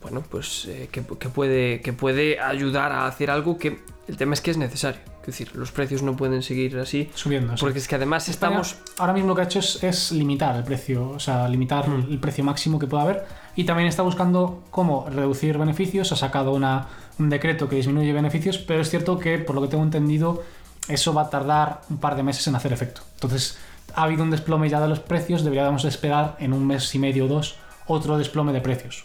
bueno, 0.00 0.22
pues 0.30 0.66
eh, 0.66 0.88
que, 0.90 1.02
que 1.18 1.28
puede, 1.28 1.80
que 1.80 1.92
puede 1.92 2.40
ayudar 2.40 2.92
a 2.92 3.06
hacer 3.06 3.30
algo 3.30 3.58
que 3.58 3.78
el 4.06 4.16
tema 4.16 4.34
es 4.34 4.40
que 4.40 4.50
es 4.50 4.56
necesario. 4.56 5.00
Es 5.28 5.38
decir, 5.38 5.54
los 5.56 5.70
precios 5.72 6.02
no 6.02 6.16
pueden 6.16 6.42
seguir 6.42 6.78
así 6.78 7.10
Subiendo. 7.14 7.54
porque 7.60 7.78
es 7.80 7.86
que 7.86 7.96
además 7.96 8.28
España 8.30 8.60
estamos... 8.62 8.90
ahora 8.98 9.12
mismo 9.12 9.28
lo 9.28 9.34
que 9.34 9.42
ha 9.42 9.44
hecho 9.44 9.58
es, 9.58 9.82
es 9.84 10.10
limitar 10.12 10.56
el 10.56 10.64
precio, 10.64 11.10
o 11.10 11.20
sea, 11.20 11.46
limitar 11.48 11.86
Mm. 11.86 12.06
el 12.10 12.18
precio 12.18 12.42
máximo 12.44 12.78
que 12.78 12.86
pueda 12.86 13.02
haber 13.02 13.26
y 13.54 13.64
también 13.64 13.88
está 13.88 14.02
buscando 14.02 14.64
cómo 14.70 15.06
reducir 15.10 15.58
beneficios. 15.58 16.12
Ha 16.12 16.16
sacado 16.16 16.52
una, 16.54 16.86
un 17.18 17.28
decreto 17.28 17.68
que 17.68 17.76
disminuye 17.76 18.12
beneficios, 18.12 18.56
pero 18.56 18.80
es 18.80 18.88
cierto 18.88 19.18
que, 19.18 19.38
por 19.38 19.54
lo 19.54 19.60
que 19.62 19.68
tengo 19.68 19.82
entendido, 19.84 20.42
eso 20.88 21.12
va 21.12 21.22
a 21.22 21.30
tardar 21.30 21.82
un 21.90 21.98
par 21.98 22.16
de 22.16 22.22
meses 22.22 22.46
en 22.46 22.54
hacer 22.54 22.72
efecto. 22.72 23.02
Entonces, 23.16 23.58
ha 23.94 24.04
habido 24.04 24.22
un 24.22 24.30
desplome 24.30 24.68
ya 24.70 24.80
de 24.80 24.88
los 24.88 25.00
precios, 25.00 25.44
deberíamos 25.44 25.82
de 25.82 25.90
esperar 25.90 26.36
en 26.40 26.52
un 26.54 26.66
mes 26.66 26.94
y 26.94 26.98
medio 26.98 27.26
o 27.26 27.28
dos 27.28 27.56
otro 27.86 28.16
desplome 28.16 28.52
de 28.52 28.60
precios. 28.62 29.04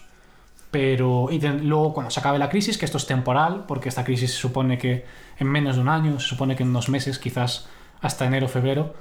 Pero 0.74 1.28
y 1.30 1.38
luego 1.38 1.94
cuando 1.94 2.10
se 2.10 2.18
acabe 2.18 2.36
la 2.36 2.48
crisis, 2.48 2.78
que 2.78 2.84
esto 2.84 2.98
es 2.98 3.06
temporal, 3.06 3.64
porque 3.68 3.88
esta 3.88 4.02
crisis 4.02 4.32
se 4.32 4.38
supone 4.38 4.76
que 4.76 5.04
en 5.38 5.46
menos 5.46 5.76
de 5.76 5.82
un 5.82 5.88
año, 5.88 6.18
se 6.18 6.26
supone 6.26 6.56
que 6.56 6.64
en 6.64 6.70
unos 6.70 6.88
meses, 6.88 7.20
quizás 7.20 7.68
hasta 8.00 8.26
enero 8.26 8.48
febrero, 8.48 8.92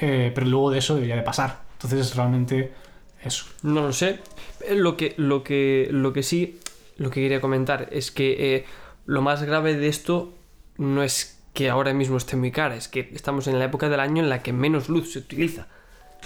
eh, 0.00 0.30
pero 0.32 0.46
luego 0.46 0.70
de 0.70 0.78
eso 0.78 0.94
debería 0.94 1.16
de 1.16 1.22
pasar. 1.22 1.62
Entonces 1.72 2.14
realmente 2.14 2.72
eso. 3.20 3.46
No 3.64 3.82
lo 3.82 3.92
sé. 3.92 4.20
Eh, 4.68 4.76
Lo 4.76 4.96
que, 4.96 5.14
lo 5.16 5.42
que, 5.42 5.88
lo 5.90 6.12
que 6.12 6.22
sí, 6.22 6.60
lo 6.96 7.10
que 7.10 7.22
quería 7.22 7.40
comentar 7.40 7.88
es 7.90 8.12
que 8.12 8.54
eh, 8.54 8.64
lo 9.04 9.20
más 9.20 9.42
grave 9.42 9.74
de 9.74 9.88
esto 9.88 10.32
no 10.78 11.02
es 11.02 11.42
que 11.54 11.70
ahora 11.70 11.92
mismo 11.92 12.18
esté 12.18 12.36
muy 12.36 12.52
cara, 12.52 12.76
es 12.76 12.86
que 12.86 13.10
estamos 13.14 13.48
en 13.48 13.58
la 13.58 13.64
época 13.64 13.88
del 13.88 13.98
año 13.98 14.22
en 14.22 14.28
la 14.28 14.44
que 14.44 14.52
menos 14.52 14.88
luz 14.88 15.12
se 15.12 15.18
utiliza. 15.18 15.66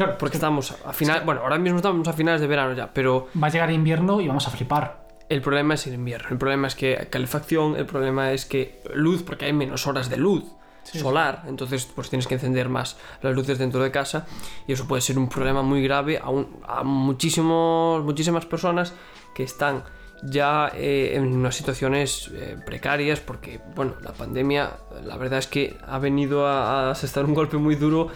Claro, 0.05 0.19
Porque 0.19 0.37
estamos 0.39 0.75
a 0.85 0.93
final, 0.93 1.23
bueno, 1.25 1.43
ahora 1.43 1.59
mismo 1.59 1.77
estamos 1.79 2.07
a 2.09 2.13
finales 2.13 2.41
de 2.41 2.47
verano 2.47 2.73
ya, 2.75 2.91
pero 2.93 3.29
va 3.43 3.49
a 3.49 3.51
llegar 3.51 3.71
invierno 3.71 4.21
y 4.21 4.29
vamos 4.29 4.47
a 4.47 4.51
flipar. 4.51 5.09
el 5.29 5.43
problema 5.43 5.75
es 5.75 5.87
el 5.87 5.95
invierno. 5.95 6.29
El 6.31 6.39
problema 6.39 6.67
es 6.69 6.75
que 6.75 7.07
calefacción, 7.11 7.77
el 7.77 7.87
problema 7.87 8.33
es 8.33 8.47
que 8.47 8.81
luz, 8.95 9.23
porque 9.23 9.45
hay 9.45 9.53
menos 9.53 9.87
horas 9.87 10.09
de 10.11 10.17
luz 10.17 10.45
solar, 10.83 11.45
entonces 11.47 11.87
pues 11.95 12.09
tienes 12.09 12.27
que 12.27 12.35
encender 12.35 12.69
más 12.71 12.97
las 13.23 13.35
luces 13.35 13.59
dentro 13.59 13.81
de 13.83 13.91
casa 13.93 14.27
y 14.67 14.73
eso 14.73 14.89
puede 14.89 15.03
ser 15.03 15.19
un 15.19 15.29
problema 15.29 15.63
muy 15.63 15.83
grave 15.85 16.19
a, 16.19 16.31
un- 16.31 16.57
a 16.67 16.83
muchísimos, 16.83 18.03
muchísimas 18.03 18.47
personas 18.47 18.95
que 19.35 19.43
están 19.45 19.85
ya 20.23 20.71
eh, 20.75 21.13
en 21.15 21.37
unas 21.37 21.55
situaciones 21.55 22.31
eh, 22.35 22.57
precarias 22.67 23.21
porque 23.21 23.61
bueno 23.77 23.95
la 24.03 24.13
pandemia 24.13 24.71
la 25.05 25.17
verdad 25.17 25.39
es 25.39 25.47
que 25.47 25.77
ha 25.87 25.99
venido 25.99 26.47
a, 26.47 26.89
a 26.89 26.91
asestar 26.91 27.25
un 27.25 27.35
golpe 27.35 27.57
muy 27.57 27.75
duro 27.77 28.09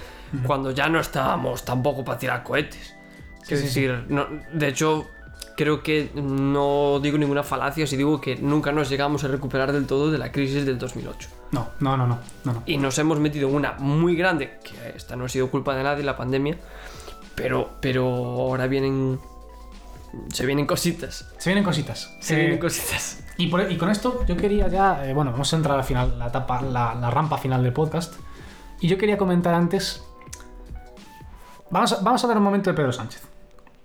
cuando 0.47 0.70
ya 0.72 0.89
no 0.89 1.01
estábamos 1.01 1.64
tampoco 1.64 2.05
para 2.05 2.18
tirar 2.18 2.43
cohetes 2.43 2.95
es 3.43 3.49
sí, 3.49 3.57
sí. 3.57 3.62
decir 3.64 4.05
no- 4.09 4.27
de 4.53 4.68
hecho 4.68 5.07
creo 5.57 5.83
que 5.83 6.11
no 6.14 6.99
digo 7.01 7.16
ninguna 7.18 7.43
falacia 7.45 7.87
si 7.87 7.97
digo 7.97 8.20
que 8.20 8.37
nunca 8.37 8.72
nos 8.72 8.89
llegamos 8.91 9.22
a 9.25 9.29
recuperar 9.29 9.72
del 9.72 9.87
todo 9.87 10.11
de 10.11 10.18
la 10.18 10.33
crisis 10.33 10.64
del 10.66 10.79
2008 10.79 11.29
No, 11.53 11.68
no, 11.81 11.97
no, 11.97 12.07
no, 12.09 12.18
no, 12.45 12.53
no. 12.53 12.62
y 12.66 12.77
nos 12.79 12.99
hemos 12.99 13.20
metido 13.20 13.49
en 13.49 13.55
una 13.55 13.72
muy 13.79 14.16
grande, 14.16 14.59
que 14.64 14.97
esta 14.97 15.14
no 15.14 15.27
ha 15.27 15.29
sido 15.29 15.51
culpa 15.51 15.77
de 15.77 15.85
nadie, 15.85 16.03
la 16.03 16.16
pandemia, 16.16 16.57
pero, 17.37 17.70
pero 17.81 18.05
ahora 18.09 18.66
vienen... 18.66 19.20
Se 20.33 20.47
vienen 20.47 20.64
cositas. 20.66 21.29
Se 21.39 21.51
vienen 21.51 21.64
cositas. 21.64 22.11
Se 22.20 22.35
Eh, 22.35 22.39
vienen 22.41 22.59
cositas. 22.59 23.25
Y, 23.37 23.49
por- 23.49 23.70
y 23.70 23.77
con 23.77 23.91
esto 23.91 24.25
yo 24.27 24.37
quería 24.37 24.68
ya, 24.68 25.05
eh, 25.07 25.12
bueno, 25.12 25.33
vamos 25.33 25.53
a 25.53 25.57
entrar 25.57 25.77
al 25.77 25.85
final, 25.85 26.18
la 26.18 26.29
etapa, 26.29 26.62
la, 26.62 26.95
la 26.95 27.11
rampa 27.11 27.37
final 27.39 27.62
del 27.64 27.72
podcast. 27.72 28.14
Y 28.81 28.87
yo 28.89 28.97
quería 28.99 29.16
comentar 29.18 29.55
antes, 29.55 30.05
vamos 31.71 31.93
a, 31.93 31.97
vamos 32.03 32.23
a 32.25 32.27
ver 32.27 32.37
un 32.37 32.43
momento 32.43 32.71
de 32.71 32.75
Pedro 32.77 32.93
Sánchez. 32.93 33.23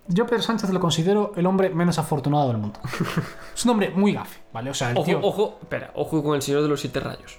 Yo 0.08 0.26
Pedro 0.26 0.42
Sánchez 0.42 0.70
lo 0.72 0.80
considero 0.80 1.34
el 1.36 1.46
hombre 1.46 1.70
menos 1.70 2.00
afortunado 2.00 2.48
del 2.48 2.58
mundo. 2.58 2.80
es 3.56 3.64
un 3.66 3.72
hombre 3.72 3.92
muy 3.92 4.14
gafe, 4.14 4.40
¿vale? 4.52 4.72
O 4.72 4.74
sea, 4.74 4.90
el 4.92 4.98
Ojo, 4.98 5.06
tío... 5.06 5.20
ojo, 5.22 5.58
espera, 5.62 5.92
ojo 5.96 6.24
con 6.24 6.36
el 6.36 6.42
señor 6.42 6.64
de 6.64 6.68
los 6.68 6.82
siete 6.82 7.00
rayos. 7.00 7.38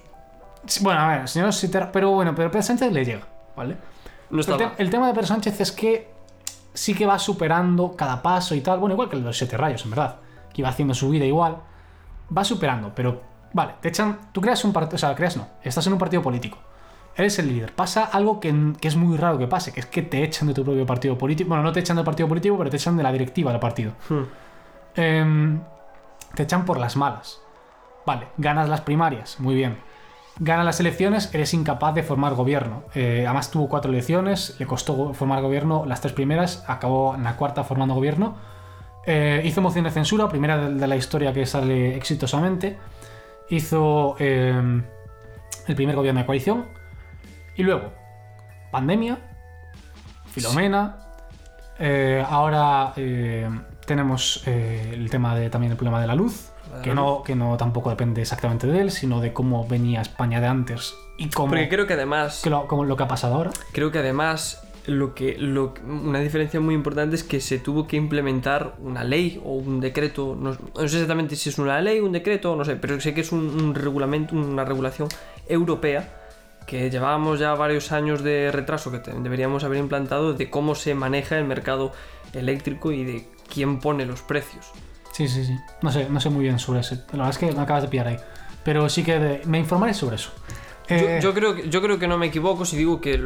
Sí, 0.65 0.81
Bueno, 0.83 1.01
a 1.01 1.07
ver, 1.07 1.27
señor 1.27 1.49
Siter- 1.53 1.89
pero 1.91 2.11
bueno, 2.11 2.33
pero 2.35 2.49
Pedro 2.49 2.63
Sánchez 2.63 2.91
le 2.91 3.03
llega, 3.03 3.27
¿vale? 3.57 3.77
No 4.29 4.39
está 4.39 4.53
El, 4.53 4.57
te- 4.59 4.65
mal. 4.65 4.75
el 4.77 4.89
tema 4.89 5.07
de 5.07 5.13
Pedro 5.13 5.27
Sánchez 5.27 5.59
es 5.59 5.71
que 5.73 6.09
sí 6.73 6.93
que 6.93 7.05
va 7.05 7.19
superando 7.19 7.95
cada 7.97 8.21
paso 8.21 8.55
y 8.55 8.61
tal. 8.61 8.79
Bueno, 8.79 8.93
igual 8.93 9.09
que 9.09 9.17
el 9.17 9.23
de 9.23 9.27
los 9.27 9.37
siete 9.37 9.57
rayos, 9.57 9.83
en 9.83 9.89
verdad. 9.91 10.17
Que 10.53 10.61
iba 10.61 10.69
haciendo 10.69 10.93
su 10.93 11.09
vida 11.09 11.25
igual. 11.25 11.57
Va 12.35 12.45
superando, 12.45 12.93
pero 12.95 13.21
vale, 13.51 13.73
te 13.81 13.89
echan. 13.89 14.17
Tú 14.31 14.39
creas 14.39 14.63
un 14.63 14.71
partido. 14.71 14.95
O 14.95 14.99
sea, 14.99 15.13
creas 15.15 15.35
no. 15.35 15.47
Estás 15.63 15.85
en 15.87 15.93
un 15.93 15.99
partido 15.99 16.21
político. 16.21 16.57
Eres 17.15 17.39
el 17.39 17.47
líder. 17.47 17.73
Pasa 17.73 18.05
algo 18.05 18.39
que, 18.39 18.73
que 18.79 18.87
es 18.87 18.95
muy 18.95 19.17
raro 19.17 19.37
que 19.37 19.47
pase, 19.47 19.73
que 19.73 19.81
es 19.81 19.85
que 19.85 20.01
te 20.01 20.23
echan 20.23 20.47
de 20.47 20.53
tu 20.53 20.63
propio 20.63 20.85
partido 20.85 21.17
político. 21.17 21.49
Bueno, 21.49 21.63
no 21.63 21.71
te 21.71 21.81
echan 21.81 21.97
del 21.97 22.05
partido 22.05 22.27
político, 22.27 22.57
pero 22.57 22.69
te 22.69 22.77
echan 22.77 22.95
de 22.95 23.03
la 23.03 23.11
directiva 23.11 23.51
del 23.51 23.59
partido. 23.59 23.91
Hmm. 24.09 24.23
Em, 24.95 25.61
te 26.35 26.43
echan 26.43 26.65
por 26.65 26.79
las 26.79 26.95
malas. 26.95 27.41
Vale, 28.05 28.27
ganas 28.37 28.69
las 28.69 28.81
primarias, 28.81 29.39
muy 29.39 29.55
bien. 29.55 29.77
Ganas 30.39 30.65
las 30.65 30.79
elecciones, 30.79 31.33
eres 31.33 31.53
incapaz 31.53 31.93
de 31.93 32.03
formar 32.03 32.33
gobierno. 32.33 32.83
Eh, 32.95 33.25
además 33.25 33.51
tuvo 33.51 33.67
cuatro 33.67 33.91
elecciones, 33.91 34.55
le 34.59 34.65
costó 34.65 35.13
formar 35.13 35.41
gobierno 35.41 35.85
las 35.85 36.01
tres 36.01 36.13
primeras, 36.13 36.63
acabó 36.67 37.13
en 37.15 37.23
la 37.23 37.35
cuarta 37.35 37.63
formando 37.63 37.93
gobierno. 37.93 38.37
Eh, 39.05 39.41
hizo 39.43 39.61
moción 39.61 39.83
de 39.83 39.91
censura, 39.91 40.29
primera 40.29 40.57
de, 40.57 40.75
de 40.75 40.87
la 40.87 40.95
historia 40.95 41.33
que 41.33 41.45
sale 41.45 41.95
exitosamente. 41.95 42.77
Hizo 43.49 44.15
em, 44.19 44.83
el 45.67 45.75
primer 45.75 45.95
gobierno 45.95 46.21
de 46.21 46.25
coalición. 46.25 46.80
Y 47.61 47.63
luego, 47.63 47.91
pandemia, 48.71 49.19
Filomena. 50.31 50.97
eh, 51.77 52.25
ahora 52.27 52.91
eh, 52.95 53.47
tenemos 53.85 54.41
eh, 54.47 54.93
el 54.95 55.11
tema 55.11 55.35
de, 55.35 55.51
también 55.51 55.69
el 55.71 55.77
problema 55.77 56.01
de 56.01 56.07
la 56.07 56.15
luz, 56.15 56.49
que 56.81 56.95
no, 56.95 57.21
que 57.21 57.35
no 57.35 57.57
tampoco 57.57 57.91
depende 57.91 58.19
exactamente 58.19 58.65
de 58.65 58.81
él, 58.81 58.89
sino 58.89 59.21
de 59.21 59.31
cómo 59.31 59.67
venía 59.67 60.01
España 60.01 60.41
de 60.41 60.47
antes 60.47 60.95
y 61.19 61.29
cómo, 61.29 61.49
Porque 61.49 61.69
creo 61.69 61.85
que 61.85 61.93
además... 61.93 62.41
que 62.43 62.49
lo, 62.49 62.65
como 62.65 62.83
lo 62.83 62.97
que 62.97 63.03
ha 63.03 63.07
pasado 63.07 63.35
ahora. 63.35 63.51
Creo 63.73 63.91
que 63.91 63.99
además 63.99 64.67
lo 64.87 65.13
que, 65.13 65.37
lo, 65.37 65.75
una 65.85 66.17
diferencia 66.17 66.59
muy 66.59 66.73
importante 66.73 67.15
es 67.15 67.23
que 67.23 67.39
se 67.41 67.59
tuvo 67.59 67.85
que 67.85 67.95
implementar 67.95 68.73
una 68.79 69.03
ley 69.03 69.39
o 69.45 69.53
un 69.53 69.81
decreto, 69.81 70.35
no, 70.35 70.49
no 70.53 70.87
sé 70.87 70.95
exactamente 70.95 71.35
si 71.35 71.49
es 71.49 71.59
una 71.59 71.79
ley, 71.79 71.99
un 71.99 72.11
decreto, 72.11 72.55
no 72.55 72.65
sé, 72.65 72.75
pero 72.77 72.99
sé 72.99 73.13
que 73.13 73.21
es 73.21 73.31
un, 73.31 73.41
un 73.49 73.75
regulamento, 73.75 74.35
una 74.35 74.65
regulación 74.65 75.09
europea 75.47 76.17
que 76.67 76.89
llevábamos 76.89 77.39
ya 77.39 77.53
varios 77.53 77.91
años 77.91 78.23
de 78.23 78.51
retraso 78.51 78.91
que 78.91 78.99
deberíamos 79.11 79.63
haber 79.63 79.79
implantado 79.79 80.33
de 80.33 80.49
cómo 80.49 80.75
se 80.75 80.95
maneja 80.95 81.37
el 81.37 81.45
mercado 81.45 81.91
eléctrico 82.33 82.91
y 82.91 83.03
de 83.03 83.27
quién 83.53 83.79
pone 83.79 84.05
los 84.05 84.21
precios. 84.21 84.71
Sí, 85.11 85.27
sí, 85.27 85.43
sí. 85.45 85.57
No 85.81 85.91
sé, 85.91 86.07
no 86.09 86.19
sé 86.21 86.29
muy 86.29 86.43
bien 86.43 86.59
sobre 86.59 86.79
eso. 86.79 86.95
La 87.11 87.17
verdad 87.25 87.29
es 87.31 87.37
que 87.37 87.51
me 87.51 87.61
acabas 87.61 87.83
de 87.83 87.89
pillar 87.89 88.07
ahí. 88.07 88.17
Pero 88.63 88.87
sí 88.89 89.03
que 89.03 89.19
de- 89.19 89.41
me 89.45 89.59
informaré 89.59 89.93
sobre 89.93 90.15
eso. 90.15 90.31
Yo, 90.87 90.95
Eh, 90.95 91.19
yo 91.21 91.33
creo, 91.33 91.55
que- 91.55 91.69
yo 91.69 91.81
creo 91.81 91.99
que 91.99 92.07
no 92.07 92.17
me 92.17 92.27
equivoco 92.27 92.63
si 92.65 92.75
digo 92.77 92.99
que 93.01 93.25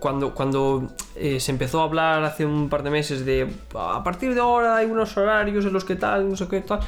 cuando, 0.00 0.34
cuando 0.34 0.88
eh, 1.14 1.40
se 1.40 1.50
empezó 1.50 1.80
a 1.80 1.84
hablar 1.84 2.22
hace 2.24 2.44
un 2.46 2.68
par 2.68 2.82
de 2.82 2.90
meses 2.90 3.24
de 3.24 3.50
a 3.74 4.02
partir 4.04 4.34
de 4.34 4.40
ahora 4.40 4.76
hay 4.76 4.86
unos 4.86 5.16
horarios 5.16 5.64
en 5.64 5.72
los 5.72 5.84
que 5.84 5.96
tal, 5.96 6.28
no 6.28 6.36
sé 6.36 6.46
qué 6.48 6.60
tal, 6.60 6.80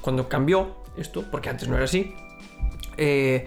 cuando 0.00 0.28
cambió 0.28 0.76
esto, 0.96 1.24
porque 1.30 1.48
antes 1.50 1.68
no 1.68 1.74
era 1.76 1.84
así, 1.86 2.14
eh, 2.96 3.46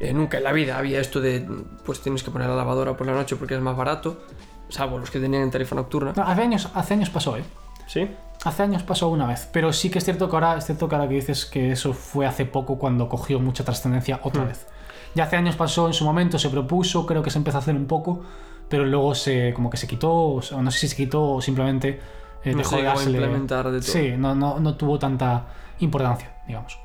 eh, 0.00 0.12
nunca 0.12 0.38
en 0.38 0.44
la 0.44 0.52
vida 0.52 0.78
había 0.78 1.00
esto 1.00 1.20
de 1.20 1.46
pues 1.84 2.00
tienes 2.00 2.22
que 2.22 2.30
poner 2.30 2.48
la 2.48 2.56
lavadora 2.56 2.96
por 2.96 3.06
la 3.06 3.12
noche 3.14 3.36
porque 3.36 3.54
es 3.54 3.60
más 3.60 3.76
barato, 3.76 4.20
salvo 4.68 4.98
los 4.98 5.10
que 5.10 5.20
tenían 5.20 5.42
en 5.42 5.50
tarifa 5.50 5.74
nocturna. 5.74 6.12
no, 6.16 6.22
hace, 6.22 6.42
años, 6.42 6.68
hace 6.74 6.94
años 6.94 7.10
pasó, 7.10 7.36
¿eh? 7.36 7.44
¿Sí? 7.86 8.08
Hace 8.44 8.62
años 8.62 8.82
pasó 8.82 9.08
una 9.08 9.26
vez, 9.26 9.48
pero 9.52 9.72
sí 9.72 9.90
que 9.90 9.98
es 9.98 10.04
cierto 10.04 10.28
que 10.28 10.36
ahora, 10.36 10.56
es 10.58 10.66
cierto 10.66 10.88
que 10.88 10.94
ahora 10.96 11.08
que 11.08 11.14
dices 11.14 11.46
que 11.46 11.72
eso 11.72 11.92
fue 11.92 12.26
hace 12.26 12.44
poco 12.44 12.78
cuando 12.78 13.08
cogió 13.08 13.40
mucha 13.40 13.64
trascendencia 13.64 14.20
otra 14.22 14.42
Hmm. 14.44 14.48
vez. 14.48 14.66
Ya 15.14 15.24
hace 15.24 15.36
años 15.36 15.56
pasó 15.56 15.86
en 15.86 15.94
su 15.94 16.04
momento, 16.04 16.38
se 16.38 16.50
propuso, 16.50 17.06
creo 17.06 17.22
que 17.22 17.30
se 17.30 17.38
empezó 17.38 17.56
a 17.56 17.60
hacer 17.60 17.74
un 17.74 17.86
poco, 17.86 18.22
pero 18.68 18.84
luego 18.84 19.14
se 19.14 19.52
como 19.54 19.70
que 19.70 19.76
se 19.78 19.86
quitó, 19.86 20.12
o 20.12 20.42
sea, 20.42 20.60
no 20.60 20.70
sé 20.70 20.80
si 20.80 20.88
se 20.88 20.96
quitó 20.96 21.30
o 21.32 21.40
simplemente 21.40 22.00
eh, 22.44 22.52
No 22.52 22.58
dejó 22.58 22.76
de 22.76 22.82
dársele- 22.88 23.10
implementar 23.12 23.70
de 23.70 23.80
todo. 23.80 23.90
Sí, 23.92 24.12
no, 24.18 24.34
no, 24.34 24.60
no 24.60 24.76
tuvo 24.76 24.98
tanta 24.98 25.46
importancia, 25.78 26.36
digamos. 26.46 26.78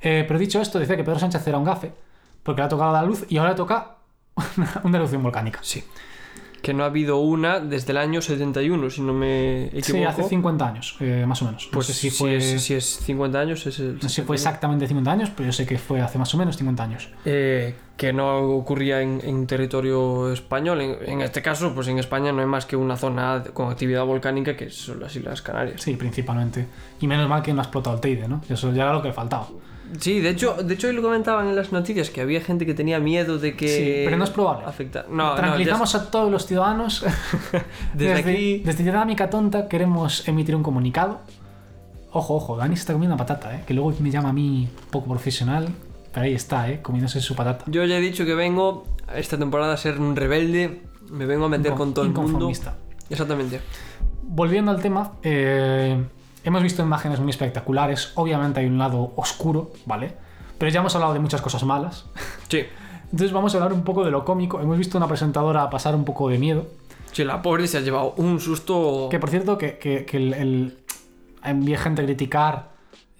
Eh, 0.00 0.24
pero 0.28 0.38
dicho 0.38 0.60
esto, 0.60 0.78
decía 0.78 0.96
que 0.96 1.02
Pedro 1.04 1.18
Sánchez 1.18 1.44
era 1.48 1.58
un 1.58 1.64
gafe, 1.64 1.92
porque 2.48 2.62
le 2.62 2.64
ha 2.64 2.68
tocado 2.70 2.94
la 2.94 3.02
luz 3.02 3.26
y 3.28 3.36
ahora 3.36 3.50
le 3.50 3.56
toca 3.56 3.96
una, 4.56 4.80
una 4.84 4.96
erupción 4.96 5.22
volcánica. 5.22 5.58
Sí. 5.60 5.84
que 6.62 6.72
no 6.72 6.82
ha 6.82 6.86
habido 6.86 7.18
una 7.18 7.60
desde 7.60 7.92
el 7.92 7.98
año 7.98 8.22
71, 8.22 8.88
si 8.88 9.02
no 9.02 9.12
me 9.12 9.66
equivoco. 9.66 9.92
Sí, 9.92 10.04
hace 10.04 10.22
50 10.22 10.66
años, 10.66 10.96
eh, 11.00 11.26
más 11.28 11.42
o 11.42 11.44
menos. 11.44 11.68
Pues 11.70 11.88
no 11.88 11.94
sé 11.94 12.00
si 12.00 12.08
si, 12.08 12.16
fue, 12.16 12.36
es, 12.36 12.62
si 12.62 12.72
es 12.72 12.84
50 13.04 13.38
años, 13.38 13.66
es 13.66 13.78
el. 13.80 13.96
no 13.96 14.00
sé 14.00 14.08
si 14.08 14.14
71. 14.14 14.26
fue 14.26 14.36
exactamente 14.36 14.86
50 14.86 15.12
años, 15.12 15.30
pero 15.36 15.46
yo 15.46 15.52
sé 15.52 15.66
que 15.66 15.76
fue 15.76 16.00
hace 16.00 16.16
más 16.16 16.34
o 16.34 16.38
menos 16.38 16.56
50 16.56 16.82
años. 16.82 17.10
Eh, 17.26 17.74
que 17.98 18.14
no 18.14 18.38
ocurría 18.38 19.02
en, 19.02 19.20
en 19.22 19.46
territorio 19.46 20.32
español. 20.32 20.80
En, 20.80 20.96
en 21.06 21.20
este 21.20 21.42
caso, 21.42 21.74
pues 21.74 21.86
en 21.88 21.98
España 21.98 22.32
no 22.32 22.40
hay 22.40 22.46
más 22.46 22.64
que 22.64 22.76
una 22.76 22.96
zona 22.96 23.44
con 23.52 23.70
actividad 23.70 24.06
volcánica 24.06 24.56
que 24.56 24.70
son 24.70 25.00
las 25.00 25.14
Islas 25.14 25.42
Canarias. 25.42 25.82
Sí, 25.82 25.96
principalmente. 25.96 26.66
Y 26.98 27.06
menos 27.06 27.28
mal 27.28 27.42
que 27.42 27.52
no 27.52 27.60
ha 27.60 27.64
explotado 27.64 27.96
el 27.96 28.00
Teide, 28.00 28.26
¿no? 28.26 28.40
Eso 28.48 28.72
ya 28.72 28.84
era 28.84 28.94
lo 28.94 29.02
que 29.02 29.12
faltaba. 29.12 29.48
Sí, 30.00 30.20
de 30.20 30.30
hecho, 30.30 30.54
de 30.54 30.74
hecho 30.74 30.88
hoy 30.88 30.94
lo 30.94 31.02
comentaban 31.02 31.48
en 31.48 31.56
las 31.56 31.72
noticias 31.72 32.10
que 32.10 32.20
había 32.20 32.40
gente 32.40 32.66
que 32.66 32.74
tenía 32.74 32.98
miedo 33.00 33.38
de 33.38 33.56
que. 33.56 33.68
Sí, 33.68 34.02
pero 34.04 34.16
no 34.16 34.24
es 34.24 34.30
probable. 34.30 34.66
Afecta... 34.66 35.06
No, 35.10 35.34
Tranquilizamos 35.34 35.94
a 35.94 36.10
todos 36.10 36.30
los 36.30 36.46
ciudadanos. 36.46 37.04
Desde 37.94 38.14
aquí- 38.14 38.58
Desde 38.64 38.84
Dinámica 38.84 39.30
Tonta 39.30 39.68
queremos 39.68 40.26
emitir 40.28 40.54
un 40.54 40.62
comunicado. 40.62 41.20
Ojo, 42.12 42.36
ojo, 42.36 42.56
Dani 42.56 42.74
se 42.76 42.80
está 42.80 42.92
comiendo 42.92 43.14
una 43.14 43.24
patata, 43.24 43.54
¿eh? 43.54 43.62
Que 43.66 43.74
luego 43.74 43.92
me 44.00 44.10
llama 44.10 44.30
a 44.30 44.32
mí 44.32 44.68
poco 44.90 45.08
profesional. 45.08 45.68
Pero 46.12 46.24
ahí 46.24 46.34
está, 46.34 46.70
¿eh? 46.70 46.80
Comiéndose 46.82 47.20
su 47.20 47.34
patata. 47.34 47.64
Yo 47.68 47.84
ya 47.84 47.96
he 47.98 48.00
dicho 48.00 48.24
que 48.24 48.34
vengo 48.34 48.84
esta 49.14 49.38
temporada 49.38 49.74
a 49.74 49.76
ser 49.76 49.98
un 50.00 50.16
rebelde. 50.16 50.82
Me 51.10 51.26
vengo 51.26 51.46
a 51.46 51.48
meter 51.48 51.72
con 51.74 51.94
todo 51.94 52.04
el 52.04 52.12
mundo. 52.12 52.50
Exactamente. 53.10 53.60
Volviendo 54.22 54.70
al 54.70 54.80
tema, 54.82 55.12
eh, 55.22 56.02
hemos 56.44 56.62
visto 56.62 56.82
imágenes 56.82 57.20
muy 57.20 57.30
espectaculares. 57.30 58.12
Obviamente 58.14 58.60
hay 58.60 58.66
un 58.66 58.78
lado 58.78 59.12
oscuro, 59.16 59.72
¿vale? 59.86 60.12
Pero 60.58 60.70
ya 60.70 60.80
hemos 60.80 60.94
hablado 60.94 61.12
de 61.14 61.20
muchas 61.20 61.40
cosas 61.40 61.62
malas. 61.64 62.06
Sí. 62.48 62.62
Entonces 63.04 63.32
vamos 63.32 63.54
a 63.54 63.58
hablar 63.58 63.72
un 63.72 63.84
poco 63.84 64.04
de 64.04 64.10
lo 64.10 64.24
cómico. 64.24 64.60
Hemos 64.60 64.76
visto 64.78 64.98
una 64.98 65.08
presentadora 65.08 65.70
pasar 65.70 65.94
un 65.94 66.04
poco 66.04 66.28
de 66.28 66.38
miedo. 66.38 66.66
Sí, 67.12 67.24
la 67.24 67.40
pobre 67.42 67.66
se 67.66 67.78
ha 67.78 67.80
llevado 67.80 68.14
un 68.16 68.38
susto. 68.40 69.08
Que 69.10 69.18
por 69.18 69.30
cierto, 69.30 69.56
que, 69.56 69.78
que- 69.78 70.04
que 70.04 70.16
el, 70.18 70.34
el- 70.34 70.78
gente 71.78 72.02
a 72.02 72.04
criticar 72.04 72.70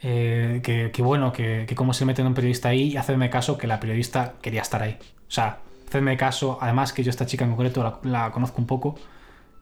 eh, 0.03 0.61
que, 0.63 0.91
que 0.93 1.03
bueno, 1.03 1.33
que, 1.33 1.65
que 1.67 1.75
cómo 1.75 1.93
se 1.95 2.05
mete 2.05 2.23
un 2.23 2.35
periodista 2.35 2.69
ahí 2.69 2.89
y 2.93 2.97
hacerme 2.97 3.31
caso 3.31 3.57
que 3.57 3.67
la 3.67 3.81
periodista 3.81 4.35
quería 4.43 4.63
estar 4.63 4.83
ahí. 4.83 4.99
O 5.01 5.31
sea, 5.31 5.59
hacerme 5.89 6.17
caso, 6.17 6.59
además 6.61 6.93
que 6.93 7.03
yo 7.03 7.11
esta 7.11 7.25
chica 7.27 7.45
en 7.45 7.51
concreto 7.51 7.83
la, 7.83 7.99
la 8.11 8.31
conozco 8.31 8.61
un 8.61 8.67
poco 8.67 8.97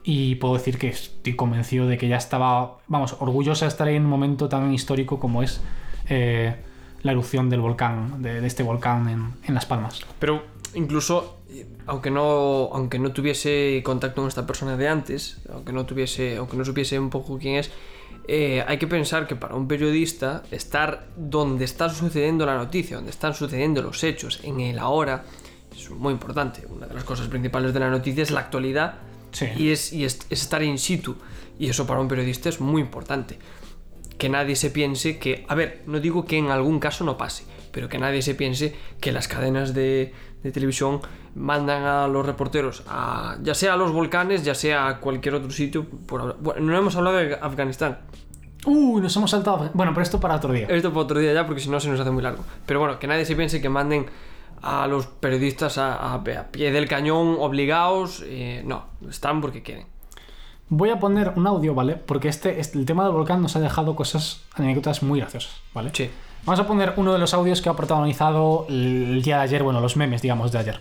y 0.09 0.37
puedo 0.37 0.55
decir 0.55 0.79
que 0.79 0.89
estoy 0.89 1.35
convencido 1.35 1.89
de 1.89 1.99
que 1.99 2.07
ya 2.07 2.17
estaba, 2.17 2.79
vamos, 2.87 3.17
orgullosa 3.19 3.65
de 3.65 3.71
estar 3.71 3.89
ahí 3.89 3.97
en 3.97 4.05
un 4.05 4.11
momento 4.11 4.49
tan 4.49 4.73
histórico 4.73 5.19
como 5.19 5.43
es 5.43 5.61
eh, 6.09 6.55
la 7.03 7.11
erupción 7.11 7.51
del 7.51 7.61
volcán, 7.61 8.23
de, 8.23 8.47
este 8.47 8.63
volcán 8.63 9.09
en, 9.09 9.33
en 9.49 9.55
Las 9.55 9.67
Palmas. 9.67 10.01
Pero 10.21 10.45
incluso, 10.75 11.39
aunque 11.87 12.13
no, 12.13 12.71
aunque 12.73 13.01
no 13.01 13.11
tuviese 13.11 13.83
contacto 13.85 14.21
con 14.21 14.29
esta 14.29 14.47
persona 14.47 14.77
de 14.77 14.87
antes, 14.87 15.41
aunque 15.53 15.73
no 15.73 15.85
tuviese, 15.87 16.37
aunque 16.37 16.57
no 16.57 16.65
supiese 16.65 17.01
un 17.01 17.11
poco 17.11 17.37
quién 17.37 17.57
es, 17.57 17.73
eh, 18.29 18.65
hay 18.65 18.79
que 18.79 18.87
pensar 18.87 19.27
que 19.27 19.35
para 19.35 19.57
un 19.57 19.67
periodista 19.67 20.45
estar 20.53 21.09
donde 21.17 21.65
está 21.65 21.89
sucediendo 21.91 22.47
la 22.47 22.57
noticia, 22.57 22.95
donde 22.95 23.11
están 23.11 23.35
sucediendo 23.35 23.83
los 23.83 24.05
hechos, 24.05 24.39
en 24.45 24.61
el 24.61 24.79
ahora, 24.79 25.25
es 25.77 25.91
muy 25.91 26.13
importante. 26.13 26.65
Una 26.71 26.87
de 26.87 26.95
las 26.95 27.03
cosas 27.03 27.27
principales 27.27 27.75
de 27.75 27.81
la 27.81 27.91
noticia 27.91 28.23
es 28.23 28.31
la 28.31 28.39
actualidad 28.39 29.01
Sí. 29.37 29.47
y, 29.57 29.71
es, 29.71 29.93
y 29.93 30.05
es- 30.05 30.21
es 30.31 30.43
estar 30.43 30.63
in 30.63 30.79
situ. 30.79 31.17
Y 31.59 31.69
eso 31.69 31.87
para 31.87 32.01
un 32.01 32.09
periodista 32.09 32.49
es 32.49 32.61
muy 32.61 32.81
importante. 32.81 33.39
Que 34.19 34.29
nadie 34.31 34.57
se 34.57 34.71
piense 34.71 35.19
que, 35.19 35.45
a 35.49 35.55
ver, 35.55 35.83
no 35.87 36.01
digo 36.01 36.25
que 36.25 36.39
en 36.39 36.51
algún 36.51 36.81
caso 36.81 37.05
no 37.05 37.19
pase, 37.19 37.45
pero 37.71 37.89
que 37.89 37.99
nadie 37.99 38.23
se 38.23 38.35
piense 38.35 38.75
que 39.01 39.13
las 39.13 39.29
cadenas 39.29 39.75
de, 39.75 40.15
de 40.43 40.53
televisión 40.53 41.01
mandan 41.35 41.83
a 41.85 42.09
los 42.09 42.25
reporteros 42.25 42.83
a 42.89 43.37
ya 43.43 43.55
sea 43.55 43.75
a 43.75 43.77
los 43.77 43.93
volcanes, 43.93 44.43
ya 44.43 44.55
sea 44.55 44.89
a 44.89 45.01
cualquier 45.01 45.35
otro 45.35 45.51
sitio. 45.51 45.85
Por, 46.07 46.39
bueno, 46.41 46.61
no 46.63 46.79
hemos 46.79 46.97
hablado 46.97 47.17
de 47.19 47.35
Afganistán. 47.35 47.99
Uh, 48.65 48.99
nos 49.01 49.15
hemos 49.17 49.31
saltado. 49.31 49.71
Bueno, 49.75 49.93
pero 49.93 50.03
esto 50.03 50.19
para 50.19 50.37
otro 50.37 50.53
día. 50.53 50.67
Esto 50.69 50.89
para 50.91 51.03
otro 51.03 51.21
día 51.21 51.33
ya, 51.35 51.47
porque 51.47 51.61
si 51.61 51.69
no 51.69 51.79
se 51.79 51.89
nos 51.91 52.01
hace 52.01 52.11
muy 52.11 52.23
largo. 52.23 52.43
Pero 52.65 52.81
bueno, 52.81 52.99
que 52.99 53.07
nadie 53.07 53.25
se 53.27 53.37
piense 53.37 53.61
que 53.61 53.69
manden 53.69 54.07
a 54.63 54.87
los 54.87 55.07
periodistas 55.07 55.79
a, 55.79 55.95
a- 55.95 56.15
a 56.15 56.25
pie 56.25 56.71
del 56.73 56.89
cañón 56.89 57.37
obligados. 57.39 58.23
eh, 58.27 58.63
no, 58.65 58.85
están 59.09 59.41
porque 59.41 59.63
quieren. 59.63 59.87
Voy 60.69 60.91
a 60.91 60.99
poner 60.99 61.33
un 61.37 61.47
audio, 61.47 61.75
¿vale? 61.75 61.95
Porque 61.95 62.29
este, 62.29 62.59
este- 62.61 62.79
el 62.79 62.87
tema 62.87 63.05
del 63.05 63.13
volcán 63.13 63.41
nos 63.41 63.55
ha 63.57 63.61
dejado 63.61 63.95
cosas, 63.95 64.43
anécdotas 64.55 65.03
muy 65.03 65.21
graciosas, 65.21 65.53
¿vale? 65.73 65.91
Sí. 65.93 66.11
Vamos 66.45 66.61
a 66.61 66.67
poner 66.67 66.95
uno 66.97 67.13
de 67.13 67.19
los 67.19 67.35
audios 67.35 67.61
que 67.63 67.69
ha 67.69 67.75
protagonizado 67.75 68.67
el 68.69 69.21
día 69.23 69.37
de 69.39 69.43
ayer, 69.43 69.63
bueno, 69.63 69.81
los 69.81 69.97
memes, 69.97 70.23
digamos, 70.23 70.53
de 70.53 70.59
ayer. 70.59 70.81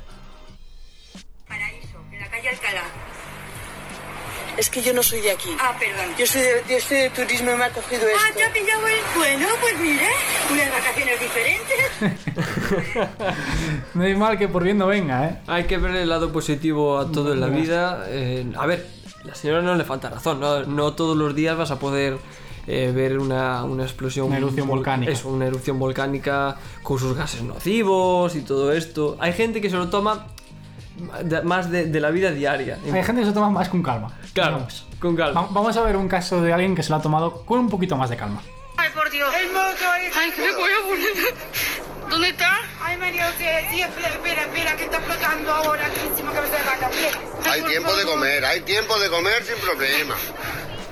Es 4.57 4.69
que 4.69 4.81
yo 4.81 4.93
no 4.93 5.03
soy 5.03 5.21
de 5.21 5.31
aquí. 5.31 5.49
Ah, 5.59 5.75
perdón. 5.77 6.15
Yo 6.17 6.25
soy 6.25 6.41
de, 6.41 6.63
yo 6.69 6.79
soy 6.79 6.97
de 6.97 7.09
turismo 7.09 7.51
y 7.51 7.55
me 7.55 7.63
ha 7.65 7.69
cogido 7.71 8.03
Ah, 8.17 8.27
esto. 8.29 8.37
te 8.39 8.43
ha 8.45 8.53
pillado 8.53 8.87
el... 8.87 8.93
Bueno, 9.15 9.47
pues 9.59 9.79
mire, 9.79 10.07
unas 10.51 10.71
vacaciones 10.71 11.19
diferentes. 11.19 13.05
No 13.93 14.03
hay 14.03 14.15
mal 14.15 14.37
que 14.37 14.47
por 14.47 14.63
bien 14.63 14.77
no 14.77 14.87
venga, 14.87 15.25
¿eh? 15.27 15.37
Hay 15.47 15.65
que 15.65 15.77
ver 15.77 15.95
el 15.95 16.09
lado 16.09 16.31
positivo 16.31 16.97
a 16.99 17.11
todo 17.11 17.33
en 17.33 17.39
la 17.41 17.47
vida. 17.47 18.05
Eh, 18.07 18.45
a 18.57 18.65
ver, 18.65 18.85
la 19.23 19.35
señora 19.35 19.61
no 19.61 19.75
le 19.75 19.83
falta 19.83 20.09
razón, 20.09 20.39
¿no? 20.39 20.63
No 20.63 20.93
todos 20.93 21.15
los 21.17 21.33
días 21.35 21.57
vas 21.57 21.71
a 21.71 21.79
poder 21.79 22.17
eh, 22.67 22.91
ver 22.93 23.19
una, 23.19 23.63
una 23.63 23.83
explosión. 23.83 24.27
Una 24.27 24.37
erupción 24.37 24.67
vol- 24.67 24.71
volcánica. 24.77 25.11
Eso, 25.11 25.29
una 25.29 25.45
erupción 25.47 25.79
volcánica 25.79 26.57
con 26.83 26.99
sus 26.99 27.15
gases 27.15 27.41
nocivos 27.43 28.35
y 28.35 28.41
todo 28.41 28.71
esto. 28.73 29.17
Hay 29.19 29.33
gente 29.33 29.61
que 29.61 29.69
se 29.69 29.75
lo 29.77 29.89
toma 29.89 30.27
de- 31.23 31.41
más 31.41 31.69
de, 31.69 31.85
de 31.85 31.99
la 31.99 32.09
vida 32.11 32.31
diaria. 32.31 32.77
Hay 32.85 33.03
gente 33.03 33.21
que 33.21 33.27
se 33.27 33.33
toma 33.33 33.49
más 33.49 33.69
con 33.69 33.81
calma. 33.83 34.11
Claro, 34.33 34.57
Vamos. 34.57 34.85
con 34.99 35.15
calma. 35.15 35.41
Va- 35.41 35.47
Vamos 35.51 35.75
a 35.77 35.81
ver 35.81 35.95
un 35.97 36.07
caso 36.07 36.41
de 36.41 36.53
alguien 36.53 36.75
que 36.75 36.83
se 36.83 36.89
lo 36.89 36.95
ha 36.97 37.01
tomado 37.01 37.45
con 37.45 37.59
un 37.59 37.69
poquito 37.69 37.95
más 37.97 38.09
de 38.09 38.17
calma. 38.17 38.41
Ay, 38.77 38.89
por 38.93 39.09
Dios. 39.09 39.29
El 39.41 39.47
moto 39.53 39.89
ahí. 39.93 40.07
Ay, 40.17 40.31
¿qué 40.35 40.41
me 40.41 40.51
voy 40.53 40.71
a 40.71 40.87
poner? 40.87 41.35
¿Dónde 42.09 42.29
está? 42.29 42.57
Ay, 42.83 42.97
María 42.97 43.25
José, 43.31 43.65
sí, 43.71 43.81
espera, 43.81 44.09
espera, 44.09 44.41
espera, 44.43 44.75
que 44.75 44.83
está 44.85 44.97
explotando 44.97 45.51
ahora 45.51 45.85
aquí 45.87 45.99
encima 46.07 46.31
que 46.33 46.41
me 46.41 46.47
se 46.47 46.53
vaca. 46.63 46.89
Hay 47.51 47.61
tiempo 47.63 47.95
de 47.95 48.03
comer, 48.05 48.45
hay 48.45 48.61
tiempo 48.61 48.99
de 48.99 49.09
comer 49.09 49.43
sin 49.43 49.55
problema. 49.57 50.15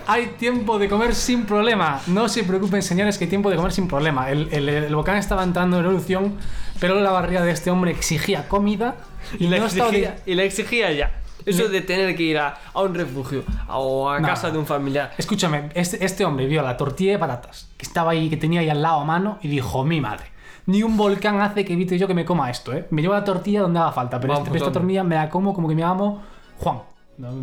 Hay 0.07 0.25
tiempo 0.37 0.79
de 0.79 0.89
comer 0.89 1.15
sin 1.15 1.45
problema. 1.45 2.01
No 2.07 2.27
se 2.27 2.43
preocupen, 2.43 2.81
señores, 2.81 3.17
que 3.17 3.25
hay 3.25 3.29
tiempo 3.29 3.49
de 3.49 3.55
comer 3.57 3.71
sin 3.71 3.87
problema. 3.87 4.29
El, 4.31 4.49
el- 4.51 4.67
el 4.69 4.95
volcán 4.95 5.17
estaba 5.17 5.43
entrando 5.43 5.79
en 5.79 5.85
erupción, 5.85 6.37
pero 6.79 6.99
la 6.99 7.11
barriga 7.11 7.41
de 7.43 7.51
este 7.51 7.69
hombre 7.71 7.91
exigía 7.91 8.47
comida 8.49 8.95
y, 9.39 9.47
la, 9.47 9.57
no 9.59 9.65
exigía, 9.65 10.15
y 10.25 10.35
la 10.35 10.43
exigía 10.43 10.91
ya. 10.91 11.19
Eso 11.45 11.67
de 11.67 11.81
tener 11.81 12.15
que 12.15 12.23
ir 12.23 12.37
a, 12.37 12.55
a 12.73 12.81
un 12.81 12.95
refugio 12.95 13.43
a- 13.67 13.77
o 13.77 14.09
a 14.09 14.19
No. 14.19 14.27
casa 14.27 14.49
de 14.49 14.57
un 14.57 14.65
familiar. 14.65 15.11
Escúchame, 15.17 15.69
este, 15.73 16.03
este 16.05 16.23
hombre 16.23 16.45
vio 16.45 16.61
la 16.61 16.77
tortilla 16.77 17.11
de 17.13 17.19
patatas 17.19 17.67
que 17.77 17.85
estaba 17.85 18.11
ahí, 18.11 18.29
que 18.29 18.37
tenía 18.37 18.61
ahí 18.61 18.69
al 18.69 18.81
lado 18.81 19.01
a 19.01 19.05
mano 19.05 19.39
y 19.41 19.49
dijo, 19.49 19.83
mi 19.83 19.99
madre, 19.99 20.25
ni 20.67 20.83
un 20.83 20.95
volcán 20.95 21.41
hace 21.41 21.65
que 21.65 21.73
evite 21.73 21.97
yo 21.97 22.07
que 22.07 22.13
me 22.13 22.23
coma 22.23 22.49
esto, 22.49 22.71
¿eh? 22.71 22.87
Me 22.91 23.01
llevo 23.01 23.13
la 23.13 23.25
tortilla 23.25 23.61
donde 23.61 23.79
haga 23.79 23.91
falta, 23.91 24.19
pero 24.21 24.35
este- 24.35 24.55
esta 24.57 24.71
tortilla 24.71 25.03
me 25.03 25.15
la 25.15 25.29
como 25.29 25.53
como 25.53 25.67
que 25.67 25.75
me 25.75 25.81
llamo 25.81 26.21
Juan. 26.59 26.79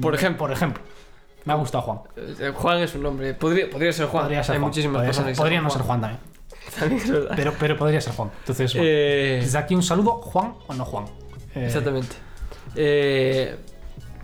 Por 0.00 0.14
ejemplo. 0.14 0.38
Por 0.38 0.52
ejemplo. 0.52 0.82
Me 1.44 1.52
ha 1.52 1.56
gustado 1.56 1.82
Juan. 1.82 1.98
Eh, 2.16 2.52
Juan 2.54 2.78
es 2.78 2.94
un 2.94 3.02
nombre. 3.02 3.34
Podría, 3.34 3.68
podría 3.68 3.92
ser 3.92 4.06
Juan. 4.06 4.24
Podría 4.24 4.42
ser 4.42 4.54
Hay 4.54 4.60
Juan. 4.60 4.68
muchísimas 4.70 4.94
podría, 4.94 5.08
personas 5.08 5.28
ser- 5.30 5.36
podría 5.36 5.60
no 5.60 5.68
ser 5.70 5.82
Juan 5.82 6.00
también. 6.00 6.20
También 6.78 7.00
es 7.02 7.10
verdad. 7.10 7.32
Pero, 7.36 7.54
pero 7.58 7.76
podría 7.76 8.00
ser 8.00 8.14
Juan. 8.14 8.30
Entonces, 8.40 8.72
bueno, 8.74 8.86
Eh, 8.90 9.38
desde 9.42 9.58
aquí 9.58 9.74
un 9.74 9.82
saludo, 9.82 10.12
Juan 10.12 10.54
o 10.66 10.74
no 10.74 10.84
Juan. 10.84 11.04
Eh, 11.54 11.66
Exactamente. 11.66 12.14
Eh, 12.76 13.56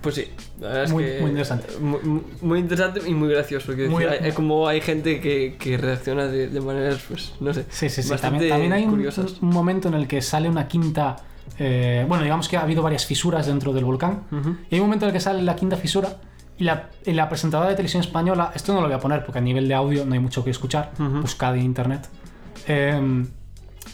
pues 0.01 0.15
sí, 0.15 0.25
la 0.61 0.69
verdad 0.69 0.85
es 0.85 0.93
Muy- 0.93 1.05
que- 1.05 1.21
muy 1.21 1.31
interesante. 1.31 1.67
Muy, 1.81 2.23
muy- 2.43 2.59
interesante 2.61 3.01
y 3.07 3.13
muy 3.15 3.29
gracioso. 3.29 3.75
quiero 3.75 3.91
Muy- 3.91 4.05
decir, 4.05 4.21
hay, 4.25 4.33
como 4.33 4.69
hay 4.69 4.81
gente 4.81 5.21
que, 5.21 5.57
que 5.59 5.77
reacciona 5.77 6.27
de, 6.29 6.49
de 6.49 6.61
maneras, 6.61 7.01
pues, 7.09 7.33
no 7.41 7.53
sé. 7.53 7.65
Sí, 7.71 7.89
sí, 7.89 8.03
sí. 8.03 8.15
También, 8.21 8.49
también 8.49 8.73
hay 8.73 8.85
un, 8.85 9.01
un 9.01 9.49
momento 9.51 9.89
en 9.89 9.95
el 9.95 10.07
que 10.07 10.23
sale 10.23 10.49
una 10.49 10.69
quinta. 10.69 11.17
eh, 11.59 12.05
bueno, 12.09 12.23
digamos 12.23 12.49
que 12.49 12.57
ha 12.57 12.63
habido 12.63 12.83
varias 12.83 13.07
fisuras 13.07 13.47
dentro 13.47 13.73
del 13.73 13.85
volcán. 13.85 14.23
Y 14.71 14.75
hay 14.77 14.81
un 14.81 14.87
momento 14.87 15.07
en 15.07 15.09
el 15.11 15.13
que 15.15 15.21
sale 15.21 15.43
la 15.43 15.57
quinta 15.57 15.77
fisura. 15.77 16.17
Y 16.59 16.65
la, 16.65 16.89
y 17.05 17.13
la 17.13 17.29
presentadora 17.29 17.69
de 17.69 17.77
televisión 17.77 18.01
española, 18.03 18.51
esto 18.55 18.73
no 18.73 18.81
lo 18.81 18.87
voy 18.87 18.97
a 18.97 19.01
poner 19.01 19.25
porque 19.25 19.39
a 19.39 19.43
nivel 19.43 19.69
de 19.69 19.75
audio 19.75 20.07
no 20.07 20.15
hay 20.15 20.21
mucho 20.21 20.43
que 20.43 20.51
escuchar, 20.51 20.93
buscad 21.21 21.55
en 21.57 21.63
internet. 21.65 22.09
Eh, 22.67 23.25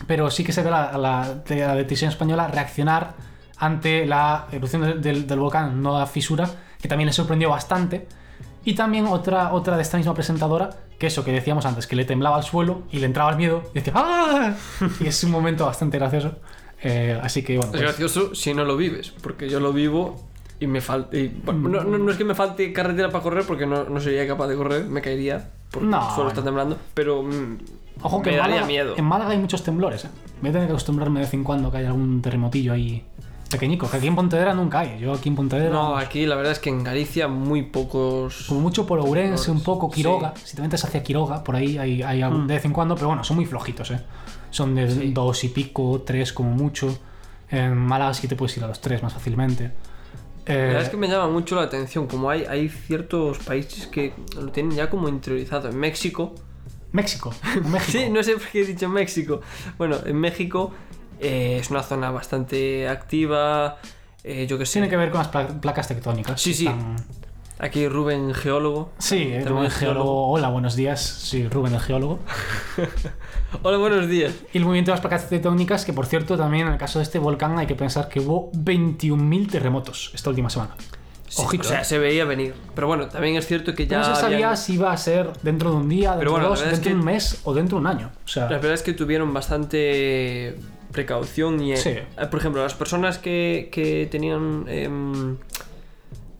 pero 0.06 0.30
sí 0.30 0.44
que 0.44 0.52
se 0.52 0.62
ve 0.62 0.70
la, 0.70 0.96
la, 0.98 1.34
de 1.46 1.56
la 1.56 1.74
de 1.74 1.82
televisión 1.84 2.10
española 2.10 2.48
reaccionar 2.48 3.14
ante 3.58 4.06
la 4.06 4.46
erupción 4.52 4.82
del, 4.82 5.00
del- 5.02 5.26
del 5.26 5.38
volcán, 5.38 5.82
no 5.82 5.98
la 5.98 6.06
fisura, 6.06 6.48
que 6.80 6.88
también 6.88 7.06
le 7.06 7.12
sorprendió 7.12 7.48
bastante. 7.50 8.06
Y 8.64 8.74
también 8.74 9.06
otra, 9.06 9.52
otra 9.52 9.76
de 9.76 9.82
esta 9.82 9.96
misma 9.96 10.14
presentadora, 10.14 10.70
que 10.98 11.08
eso 11.08 11.24
que 11.24 11.32
decíamos 11.32 11.66
antes, 11.66 11.86
que 11.88 11.96
le 11.96 12.04
temblaba 12.04 12.38
el 12.38 12.44
suelo 12.44 12.82
y 12.92 12.98
le 13.00 13.06
entraba 13.06 13.30
el 13.30 13.36
miedo 13.36 13.62
y 13.72 13.74
decía 13.80 13.92
¡Ah! 13.96 14.54
Y 15.00 15.06
es 15.08 15.22
un 15.24 15.30
momento 15.32 15.66
bastante 15.66 15.98
gracioso. 15.98 16.36
Eh, 16.82 17.18
así 17.22 17.42
que 17.42 17.56
bueno, 17.56 17.70
Es 17.72 17.78
pues, 17.80 17.82
gracioso 17.82 18.34
si 18.34 18.54
no 18.54 18.64
lo 18.64 18.76
vives, 18.76 19.10
porque 19.22 19.48
yo 19.48 19.58
lo 19.60 19.72
vivo 19.72 20.20
y 20.60 20.66
me 20.68 20.80
falta. 20.80 21.16
bueno, 21.44 21.68
no, 21.68 21.84
no- 21.84 21.98
no 21.98 22.10
es 22.12 22.16
que 22.16 22.24
me 22.24 22.34
falte 22.36 22.72
carretera 22.72 23.10
para 23.10 23.22
correr, 23.22 23.44
porque 23.46 23.66
no, 23.66 23.84
no 23.84 24.00
sería 24.00 24.26
capaz 24.28 24.46
de 24.48 24.56
correr, 24.56 24.84
me 24.86 25.00
caería, 25.02 25.50
porque 25.70 25.88
el 25.88 26.14
suelo 26.14 26.28
está 26.28 26.42
temblando, 26.44 26.78
pero 26.94 27.22
mm, 27.24 27.58
ojo 28.02 28.22
que 28.22 28.30
me 28.30 28.36
en 28.36 28.40
daría 28.42 28.54
Málaga, 28.56 28.66
miedo. 28.66 28.94
en 28.96 29.04
Málaga 29.04 29.30
hay 29.32 29.38
muchos 29.38 29.62
temblores. 29.62 30.04
¿eh? 30.04 30.08
Voy 30.40 30.50
a 30.50 30.52
tener 30.52 30.66
que 30.68 30.72
acostumbrarme 30.72 31.20
de 31.20 31.26
vez 31.26 31.34
en 31.34 31.44
cuando 31.44 31.70
que 31.70 31.78
haya 31.78 31.88
algún 31.88 32.20
terremotillo 32.22 32.72
ahí 32.72 33.04
pequeñico, 33.50 33.88
que 33.90 33.98
aquí 33.98 34.06
en 34.06 34.14
Pontevedra 34.16 34.54
nunca 34.54 34.80
hay. 34.80 34.98
Yo 34.98 35.12
aquí 35.12 35.28
en 35.28 35.36
Pontevedra, 35.36 35.70
No, 35.70 35.96
aquí 35.96 36.24
la 36.24 36.36
verdad 36.36 36.52
es 36.52 36.58
que 36.58 36.70
en 36.70 36.82
Galicia 36.82 37.28
muy 37.28 37.62
pocos. 37.62 38.46
como 38.48 38.60
mucho 38.60 38.86
por 38.86 38.98
Ourense, 38.98 39.50
un 39.50 39.62
poco 39.62 39.88
Sí. 39.90 39.96
Quiroga. 39.96 40.32
Si 40.42 40.56
te 40.56 40.62
metes 40.62 40.82
hacia 40.84 41.02
Quiroga, 41.02 41.44
por 41.44 41.56
ahí 41.56 41.76
hay, 41.76 42.02
hay 42.02 42.22
algún- 42.22 42.46
de 42.46 42.54
vez 42.54 42.64
en 42.64 42.72
cuando, 42.72 42.94
pero 42.94 43.08
bueno, 43.08 43.22
son 43.24 43.36
muy 43.36 43.44
flojitos, 43.44 43.90
¿eh? 43.90 44.00
Son 44.50 44.74
de 44.74 44.90
Sí. 44.90 45.12
dos 45.12 45.44
y 45.44 45.48
pico, 45.48 46.02
tres 46.06 46.32
como 46.32 46.50
mucho. 46.50 46.96
En 47.50 47.76
Málaga 47.76 48.14
sí 48.14 48.26
te 48.26 48.36
puedes 48.36 48.56
ir 48.56 48.64
a 48.64 48.68
los 48.68 48.80
tres 48.80 49.02
más 49.02 49.12
fácilmente. 49.12 49.72
La 50.46 50.54
Eh, 50.54 50.56
verdad 50.56 50.82
es 50.82 50.88
que 50.88 50.96
me 50.96 51.06
llama 51.08 51.28
mucho 51.28 51.54
la 51.54 51.62
atención, 51.62 52.06
como 52.06 52.30
hay, 52.30 52.44
hay 52.46 52.68
ciertos 52.70 53.38
países 53.40 53.86
que 53.86 54.14
lo 54.34 54.48
tienen 54.50 54.72
ya 54.76 54.88
como 54.90 55.08
interiorizado. 55.10 55.68
En 55.68 55.78
México, 55.78 56.34
México. 56.92 57.32
México. 57.64 57.90
Sí, 57.92 58.10
no 58.10 58.22
sé 58.22 58.34
por 58.34 58.46
qué 58.48 58.60
he 58.62 58.64
dicho 58.66 58.88
México. 58.88 59.40
Bueno, 59.78 59.96
en 60.04 60.16
México 60.16 60.72
eh, 61.20 61.58
es 61.60 61.70
una 61.70 61.82
zona 61.82 62.10
bastante 62.10 62.88
activa. 62.88 63.78
eh, 64.24 64.46
yo 64.46 64.58
que 64.58 64.66
sé. 64.66 64.74
Tiene 64.74 64.88
que 64.88 64.96
ver 64.96 65.10
con 65.10 65.18
las 65.18 65.28
pla- 65.28 65.48
placas 65.60 65.88
tectónicas. 65.88 66.40
Sí, 66.40 66.54
sí. 66.54 66.66
Están- 66.66 66.96
Aquí 67.58 67.86
Rubén, 67.86 68.34
geólogo. 68.34 68.90
Sí, 68.98 69.38
Rubén 69.44 69.70
geólogo. 69.70 70.30
Hola, 70.32 70.48
buenos 70.48 70.74
días. 70.74 71.00
Sí, 71.00 71.46
Rubén 71.48 71.72
el 71.74 71.80
geólogo. 71.80 72.18
Hola, 73.62 73.76
buenos 73.78 74.08
días. 74.08 74.34
Y 74.52 74.58
el 74.58 74.64
movimiento 74.64 74.90
de 74.90 74.94
las 74.96 75.00
placas 75.00 75.28
tectónicas, 75.28 75.84
que 75.84 75.92
por 75.92 76.06
cierto, 76.06 76.36
también 76.36 76.66
en 76.66 76.72
el 76.72 76.78
caso 76.78 76.98
de 76.98 77.04
este 77.04 77.18
volcán 77.20 77.56
hay 77.58 77.66
que 77.68 77.76
pensar 77.76 78.08
que 78.08 78.18
hubo 78.18 78.50
21.000 78.52 79.48
terremotos 79.50 80.10
esta 80.14 80.30
última 80.30 80.50
semana. 80.50 80.74
Sí, 81.34 81.40
Ojito, 81.46 81.64
o 81.66 81.70
sea, 81.70 81.82
se 81.82 81.98
veía 81.98 82.26
venir. 82.26 82.52
Pero 82.74 82.86
bueno, 82.88 83.08
también 83.08 83.36
es 83.36 83.46
cierto 83.46 83.74
que 83.74 83.86
ya. 83.86 84.00
no 84.00 84.04
se 84.04 84.20
sabía 84.20 84.36
habían- 84.36 84.56
si 84.58 84.74
iba 84.74 84.92
a 84.92 84.96
ser 84.98 85.32
dentro 85.42 85.70
de 85.70 85.76
un 85.76 85.88
día, 85.88 86.10
dentro 86.10 86.32
bueno, 86.32 86.44
de 86.44 86.50
dos, 86.50 86.60
dentro 86.60 86.78
de 86.78 86.88
que- 86.90 86.94
un 86.94 87.04
mes 87.04 87.40
o 87.44 87.54
dentro 87.54 87.78
de 87.78 87.80
un 87.80 87.86
año. 87.86 88.10
O 88.22 88.28
sea, 88.28 88.44
La 88.50 88.56
verdad 88.58 88.74
es 88.74 88.82
que 88.82 88.92
tuvieron 88.92 89.32
bastante 89.32 90.56
precaución 90.92 91.58
y, 91.62 91.72
eh, 91.72 91.76
Sí. 91.78 91.88
eh, 91.88 92.06
por 92.30 92.38
ejemplo, 92.38 92.62
las 92.62 92.74
personas 92.74 93.16
que, 93.16 93.70
que 93.72 94.06
tenían 94.10 94.66
em, 94.68 95.38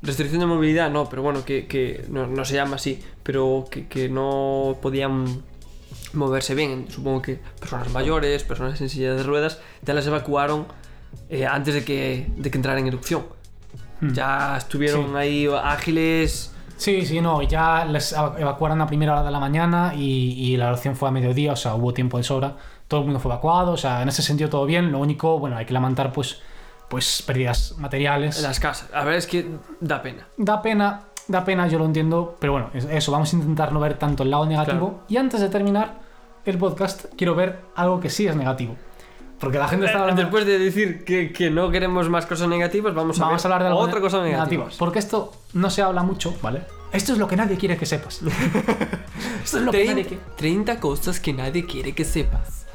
restricción 0.03 0.41
de 0.41 0.47
movilidad, 0.47 0.91
no, 0.91 1.09
pero 1.09 1.23
bueno, 1.23 1.43
que, 1.43 1.67
que 1.67 2.05
no, 2.11 2.27
no 2.27 2.45
se 2.45 2.55
llama 2.57 2.77
así, 2.77 3.01
pero 3.23 3.65
que, 3.71 3.87
que 3.89 4.11
no 4.11 4.77
podían 4.83 5.25
moverse 6.13 6.55
bien, 6.55 6.87
supongo 6.91 7.23
que 7.23 7.39
personas 7.59 7.91
mayores, 7.93 8.45
personas 8.45 8.79
en 8.83 8.91
silla 8.91 9.15
de 9.15 9.23
ruedas, 9.23 9.59
ya 9.87 9.95
las 9.95 10.07
evacuaron 10.07 10.67
eh, 11.31 11.47
antes 11.47 11.73
de 11.73 11.83
que, 11.85 12.27
de 12.37 12.51
que 12.51 12.59
entrara 12.59 12.79
en 12.79 12.89
erupción. 12.89 13.25
Hmm. 14.03 14.13
Ya 14.13 14.57
estuvieron 14.59 15.11
Sí. 15.11 15.17
ahí 15.17 15.49
ágiles. 15.63 16.53
Sí, 16.77 17.07
sí, 17.07 17.21
no, 17.21 17.41
ya 17.43 17.85
les 17.85 18.13
eva- 18.13 18.35
evacuaron 18.39 18.81
a 18.81 18.87
primera 18.87 19.13
hora 19.13 19.23
de 19.23 19.31
la 19.31 19.39
mañana 19.39 19.93
y, 19.95 20.33
y 20.37 20.57
la 20.57 20.69
erupción 20.69 20.97
fue 20.97 21.09
a 21.09 21.13
mediodía, 21.13 21.53
o 21.53 21.57
sea, 21.57 21.75
hubo 21.77 21.95
tiempo 21.95 22.19
de 22.19 22.25
sobra. 22.25 22.57
Todo 22.89 23.01
el 23.01 23.07
mundo 23.07 23.21
fue 23.21 23.31
evacuado, 23.31 23.73
o 23.73 23.77
sea, 23.77 24.03
en 24.03 24.09
ese 24.09 24.21
sentido 24.23 24.51
todo 24.51 24.67
bien. 24.67 24.91
Lo 24.91 24.99
único, 24.99 25.39
bueno, 25.39 25.57
hay 25.57 25.65
que 25.65 25.73
lamentar 25.73 26.13
pues, 26.13 26.41
pues 26.89 27.23
pérdidas 27.23 27.75
materiales. 27.79 28.43
las 28.43 28.59
casas. 28.59 28.91
La 28.91 28.99
verdad 29.05 29.17
es 29.19 29.27
que 29.29 29.47
da 29.81 30.03
pena. 30.03 30.27
Da 30.37 30.61
pena, 30.61 31.03
da 31.29 31.45
pena, 31.45 31.69
yo 31.69 31.79
lo 31.79 31.85
entiendo, 31.85 32.37
pero 32.41 32.53
bueno, 32.55 32.71
es- 32.75 32.85
eso, 32.87 33.13
vamos 33.13 33.33
a 33.33 33.37
intentar 33.37 33.73
no 33.73 33.79
ver 33.79 33.95
tanto 33.95 34.25
el 34.25 34.31
lado 34.33 34.45
negativo. 34.47 34.89
Claro. 34.89 35.05
Y 35.09 35.17
antes 35.19 35.41
de 35.41 35.49
terminar 35.49 36.01
el 36.45 36.59
podcast, 36.59 37.05
quiero 37.17 37.37
ver 37.37 37.61
algo 37.77 38.01
que 38.01 38.11
sí 38.11 38.27
es 38.27 38.35
negativo. 38.35 38.75
Porque 39.43 39.59
la 39.59 39.67
gente 39.67 39.87
está 39.87 39.99
Eh, 39.99 40.01
hablando... 40.03 40.23
Después 40.23 40.47
de 40.47 40.57
decir 40.57 41.05
que, 41.05 41.33
que 41.33 41.51
no 41.51 41.69
queremos 41.73 42.09
más 42.09 42.27
cosas 42.27 42.47
negativas, 42.47 42.95
vamos 42.95 43.19
a, 43.21 43.25
Vamos 43.25 43.45
a 43.45 43.49
hablar 43.49 43.65
de 43.65 43.75
otra 43.75 44.01
cosa 44.01 44.19
negativa. 44.23 44.63
negativo, 44.67 44.79
Porque 44.79 45.01
esto 45.01 45.33
no 45.53 45.69
se 45.69 45.83
habla 45.83 46.05
mucho, 46.05 46.33
¿vale? 46.41 46.63
Esto 46.93 47.13
es 47.13 47.19
lo 47.19 47.27
que 47.27 47.35
nadie 47.37 47.57
quiere 47.57 47.77
que 47.77 47.85
sepas. 47.85 48.21
esto 49.45 49.59
es 49.59 49.65
lo 49.65 49.73
que 49.73 49.79
nadie 49.85 50.05
30, 50.05 50.09
quiere. 50.09 50.23
30 50.37 50.79
cosas 50.81 51.19
que 51.19 51.33
nadie 51.33 51.67
quiere 51.67 51.93
que 51.93 52.05
sepas. 52.05 52.67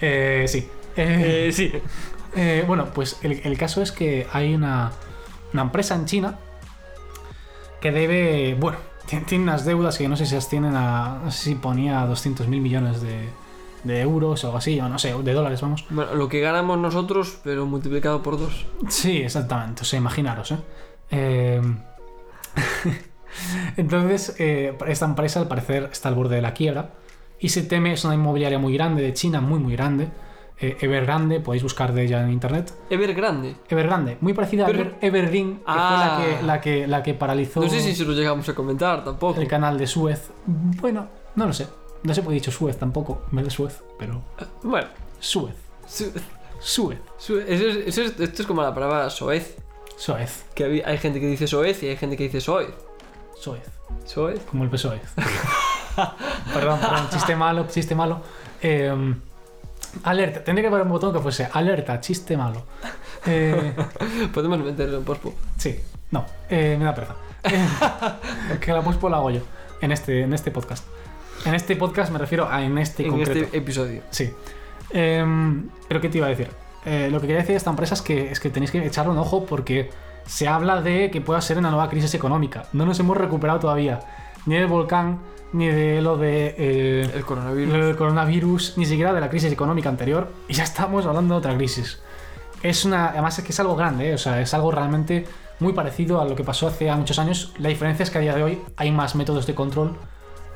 Eh, 0.00 0.44
sí. 0.46 0.68
Eh, 0.96 1.48
Eh, 1.48 1.52
sí. 1.52 1.72
eh, 2.36 2.62
bueno, 2.68 2.86
pues 2.94 3.18
el, 3.22 3.40
el 3.42 3.58
caso 3.58 3.82
es 3.82 3.90
que 3.90 4.28
hay 4.32 4.54
una, 4.54 4.92
una 5.52 5.62
empresa 5.62 5.96
en 5.96 6.04
China 6.06 6.38
que 7.80 7.90
debe, 7.90 8.54
bueno, 8.54 8.78
tiene, 9.06 9.24
tiene 9.24 9.42
unas 9.42 9.64
deudas 9.64 9.98
que 9.98 10.08
no 10.08 10.16
sé 10.16 10.24
si 10.26 10.36
las 10.36 10.48
tienen 10.48 10.76
a, 10.76 11.18
no 11.24 11.30
sé 11.32 11.42
si 11.50 11.54
ponía 11.56 12.06
200 12.06 12.46
mil 12.46 12.60
millones 12.60 13.00
de, 13.02 13.28
de 13.86 14.00
euros 14.00 14.42
o 14.44 14.46
algo 14.48 14.58
así, 14.58 14.78
o 14.80 14.88
no 14.88 14.98
sé, 14.98 15.14
de 15.14 15.32
dólares, 15.32 15.60
vamos. 15.60 15.84
Bueno, 15.90 16.14
lo 16.14 16.28
que 16.28 16.40
ganamos 16.40 16.78
nosotros, 16.78 17.38
pero 17.44 17.66
multiplicado 17.66 18.22
por 18.22 18.38
dos. 18.38 18.66
Sí, 18.88 19.18
exactamente. 19.22 19.82
O 19.82 19.84
sea, 19.84 19.98
imaginaros, 19.98 20.52
¿eh? 20.52 20.56
Eh, 21.10 21.62
Entonces, 23.76 24.34
eh, 24.38 24.76
esta 24.86 25.04
empresa 25.06 25.40
al 25.40 25.48
parecer 25.48 25.88
está 25.92 26.08
al 26.08 26.14
borde 26.14 26.36
de 26.36 26.42
la 26.42 26.54
quiebra 26.54 26.90
y 27.38 27.50
se 27.50 27.62
teme, 27.62 27.92
es 27.92 28.04
una 28.04 28.14
inmobiliaria 28.14 28.58
muy 28.58 28.72
grande 28.74 29.02
de 29.02 29.12
China, 29.12 29.40
muy, 29.40 29.58
muy 29.58 29.74
grande. 29.74 30.08
Eh, 30.58 30.74
Evergrande, 30.80 31.38
podéis 31.40 31.62
buscar 31.62 31.92
de 31.92 32.04
ella 32.04 32.22
en 32.22 32.30
internet. 32.32 32.72
Evergrande. 32.88 33.56
Evergrande, 33.68 34.16
muy 34.22 34.32
parecida 34.32 34.64
Pero- 34.64 34.78
a 34.78 34.82
Ever- 34.84 34.94
Evergreen, 35.02 35.56
que 35.56 35.62
Ah. 35.66 35.88
fue 35.90 35.98
la 35.98 36.38
que, 36.38 36.46
la, 36.46 36.60
que, 36.62 36.86
la 36.86 37.02
que 37.02 37.12
paralizó 37.14 37.60
No 37.60 37.68
sé 37.68 37.80
si 37.80 37.94
se 37.94 38.06
lo 38.06 38.12
llegamos 38.14 38.48
a 38.48 38.54
comentar 38.54 39.04
tampoco. 39.04 39.38
el 39.38 39.46
canal 39.48 39.76
de 39.76 39.86
Suez. 39.86 40.30
Bueno, 40.46 41.08
no 41.34 41.46
lo 41.46 41.52
sé. 41.52 41.66
No 42.06 42.14
sé 42.14 42.22
por 42.22 42.30
qué 42.30 42.36
he 42.36 42.40
dicho 42.40 42.52
Suez 42.52 42.78
tampoco, 42.78 43.22
vez 43.32 43.44
de 43.44 43.50
Suez, 43.50 43.82
pero 43.98 44.22
Bueno, 44.62 44.86
Suez. 45.18 45.54
su- 45.88 46.12
Suez. 46.60 46.98
su- 47.18 47.38
eso 47.40 47.66
es- 47.66 47.76
eso 47.88 48.02
es- 48.02 48.20
esto 48.20 48.42
es 48.42 48.46
como 48.46 48.62
la 48.62 48.72
palabra 48.72 49.10
soez. 49.10 49.56
Suez. 49.96 50.44
Que 50.54 50.64
hay, 50.64 50.80
hay 50.82 50.98
gente 50.98 51.20
que 51.20 51.26
dice 51.26 51.46
soez 51.46 51.82
y 51.82 51.88
hay 51.88 51.96
gente 51.96 52.16
que 52.16 52.24
dice 52.24 52.40
soez. 52.40 52.68
Suez. 53.38 53.62
Soez. 54.04 54.40
Como 54.50 54.64
el 54.64 54.70
PSOE. 54.70 55.00
perdón, 56.54 56.78
perdón, 56.80 57.08
chiste 57.10 57.34
malo, 57.36 57.66
chiste 57.68 57.94
malo. 57.94 58.20
Eh, 58.62 59.14
alerta, 60.04 60.44
tendría 60.44 60.68
que 60.68 60.74
haber 60.74 60.86
un 60.86 60.92
botón 60.92 61.12
que 61.12 61.20
fuese 61.20 61.48
alerta, 61.52 62.00
chiste 62.00 62.36
malo. 62.36 62.62
Eh, 63.26 63.74
Podemos 64.34 64.58
meterlo 64.58 64.98
en 64.98 65.04
pospo. 65.04 65.34
sí, 65.56 65.78
no, 66.10 66.24
eh, 66.50 66.76
me 66.78 66.84
da 66.84 66.94
pereza. 66.94 67.14
Eh, 67.44 68.58
que 68.60 68.72
la 68.72 68.82
pospo 68.82 69.08
la 69.08 69.16
hago 69.18 69.30
yo 69.30 69.40
en 69.80 69.92
este, 69.92 70.22
en 70.22 70.32
este 70.32 70.50
podcast. 70.50 70.84
En 71.44 71.54
este 71.54 71.76
podcast 71.76 72.12
me 72.12 72.18
refiero 72.18 72.48
a 72.50 72.62
en 72.62 72.76
este 72.78 73.04
En 73.04 73.10
concreto. 73.10 73.40
este 73.44 73.58
episodio. 73.58 74.02
Sí. 74.10 74.32
Em, 74.90 75.68
pero 75.88 76.00
¿qué 76.00 76.08
te 76.08 76.18
iba 76.18 76.26
a 76.26 76.30
decir? 76.30 76.48
Eh, 76.84 77.08
lo 77.10 77.20
que 77.20 77.26
quería 77.26 77.40
decir 77.40 77.52
de 77.52 77.56
esta 77.58 77.70
empresa 77.70 77.94
es 77.94 78.02
que, 78.02 78.30
es 78.30 78.40
que 78.40 78.50
tenéis 78.50 78.70
que 78.70 78.84
echarle 78.84 79.12
un 79.12 79.18
ojo 79.18 79.44
porque 79.46 79.90
se 80.24 80.48
habla 80.48 80.80
de 80.82 81.10
que 81.10 81.20
pueda 81.20 81.40
ser 81.40 81.58
una 81.58 81.70
nueva 81.70 81.88
crisis 81.88 82.14
económica. 82.14 82.64
No 82.72 82.86
nos 82.86 82.98
hemos 83.00 83.16
recuperado 83.16 83.58
todavía. 83.60 84.00
Ni 84.46 84.54
del 84.56 84.66
volcán, 84.66 85.20
ni 85.52 85.66
de 85.68 86.00
lo 86.02 86.16
de... 86.16 86.54
eh, 86.58 87.10
El 87.14 87.24
coronavirus. 87.24 87.72
lo 87.76 87.86
del 87.86 87.96
coronavirus, 87.96 88.74
ni 88.76 88.86
siquiera 88.86 89.12
de 89.12 89.20
la 89.20 89.28
crisis 89.28 89.52
económica 89.52 89.88
anterior. 89.88 90.32
Y 90.48 90.54
ya 90.54 90.64
estamos 90.64 91.06
hablando 91.06 91.34
de 91.34 91.38
otra 91.38 91.56
crisis. 91.56 92.00
Es 92.62 92.84
una... 92.84 93.08
Además 93.08 93.38
es 93.38 93.44
que 93.44 93.52
es 93.52 93.60
algo 93.60 93.76
grande, 93.76 94.10
¿eh? 94.10 94.14
o 94.14 94.18
sea, 94.18 94.40
es 94.40 94.52
algo 94.54 94.70
realmente 94.72 95.26
muy 95.58 95.72
parecido 95.72 96.20
a 96.20 96.24
lo 96.24 96.34
que 96.36 96.44
pasó 96.44 96.68
hace 96.68 96.92
muchos 96.94 97.18
años. 97.18 97.52
La 97.58 97.68
diferencia 97.68 98.02
es 98.04 98.10
que 98.10 98.18
a 98.18 98.20
día 98.20 98.34
de 98.34 98.42
hoy 98.42 98.62
hay 98.76 98.90
más 98.92 99.14
métodos 99.16 99.46
de 99.46 99.54
control, 99.54 99.96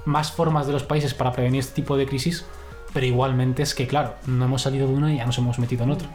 más 0.04 0.32
formas 0.32 0.66
de 0.66 0.72
los 0.72 0.82
países 0.82 1.14
para 1.14 1.32
prevenir 1.32 1.60
este 1.60 1.74
tipo 1.74 1.96
de 1.96 2.06
crisis, 2.06 2.44
pero 2.92 3.06
igualmente 3.06 3.62
es 3.62 3.74
que, 3.74 3.86
claro, 3.86 4.14
no 4.26 4.44
hemos 4.44 4.62
salido 4.62 4.86
de 4.86 4.94
una 4.94 5.12
y 5.12 5.18
ya 5.18 5.26
nos 5.26 5.38
hemos 5.38 5.58
metido 5.58 5.84
en 5.84 5.90
otra. 5.92 6.08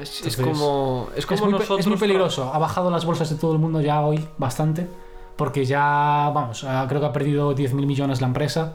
Es, 0.00 0.24
es 0.24 0.38
Entonces, 0.38 0.58
como. 0.58 1.08
Es 1.14 1.26
como 1.26 1.36
es, 1.36 1.42
muy, 1.42 1.52
nosotros. 1.52 1.80
es 1.80 1.86
muy 1.86 1.98
peligroso. 1.98 2.52
Ha 2.52 2.58
bajado 2.58 2.90
las 2.90 3.04
bolsas 3.04 3.28
de 3.28 3.36
todo 3.36 3.52
el 3.52 3.58
mundo 3.58 3.80
ya 3.80 4.00
hoy 4.00 4.26
bastante, 4.38 4.86
porque 5.36 5.64
ya, 5.64 6.30
vamos, 6.34 6.66
creo 6.88 7.00
que 7.00 7.06
ha 7.06 7.12
perdido 7.12 7.54
10.000 7.54 7.72
millones 7.86 8.20
la 8.20 8.28
empresa 8.28 8.74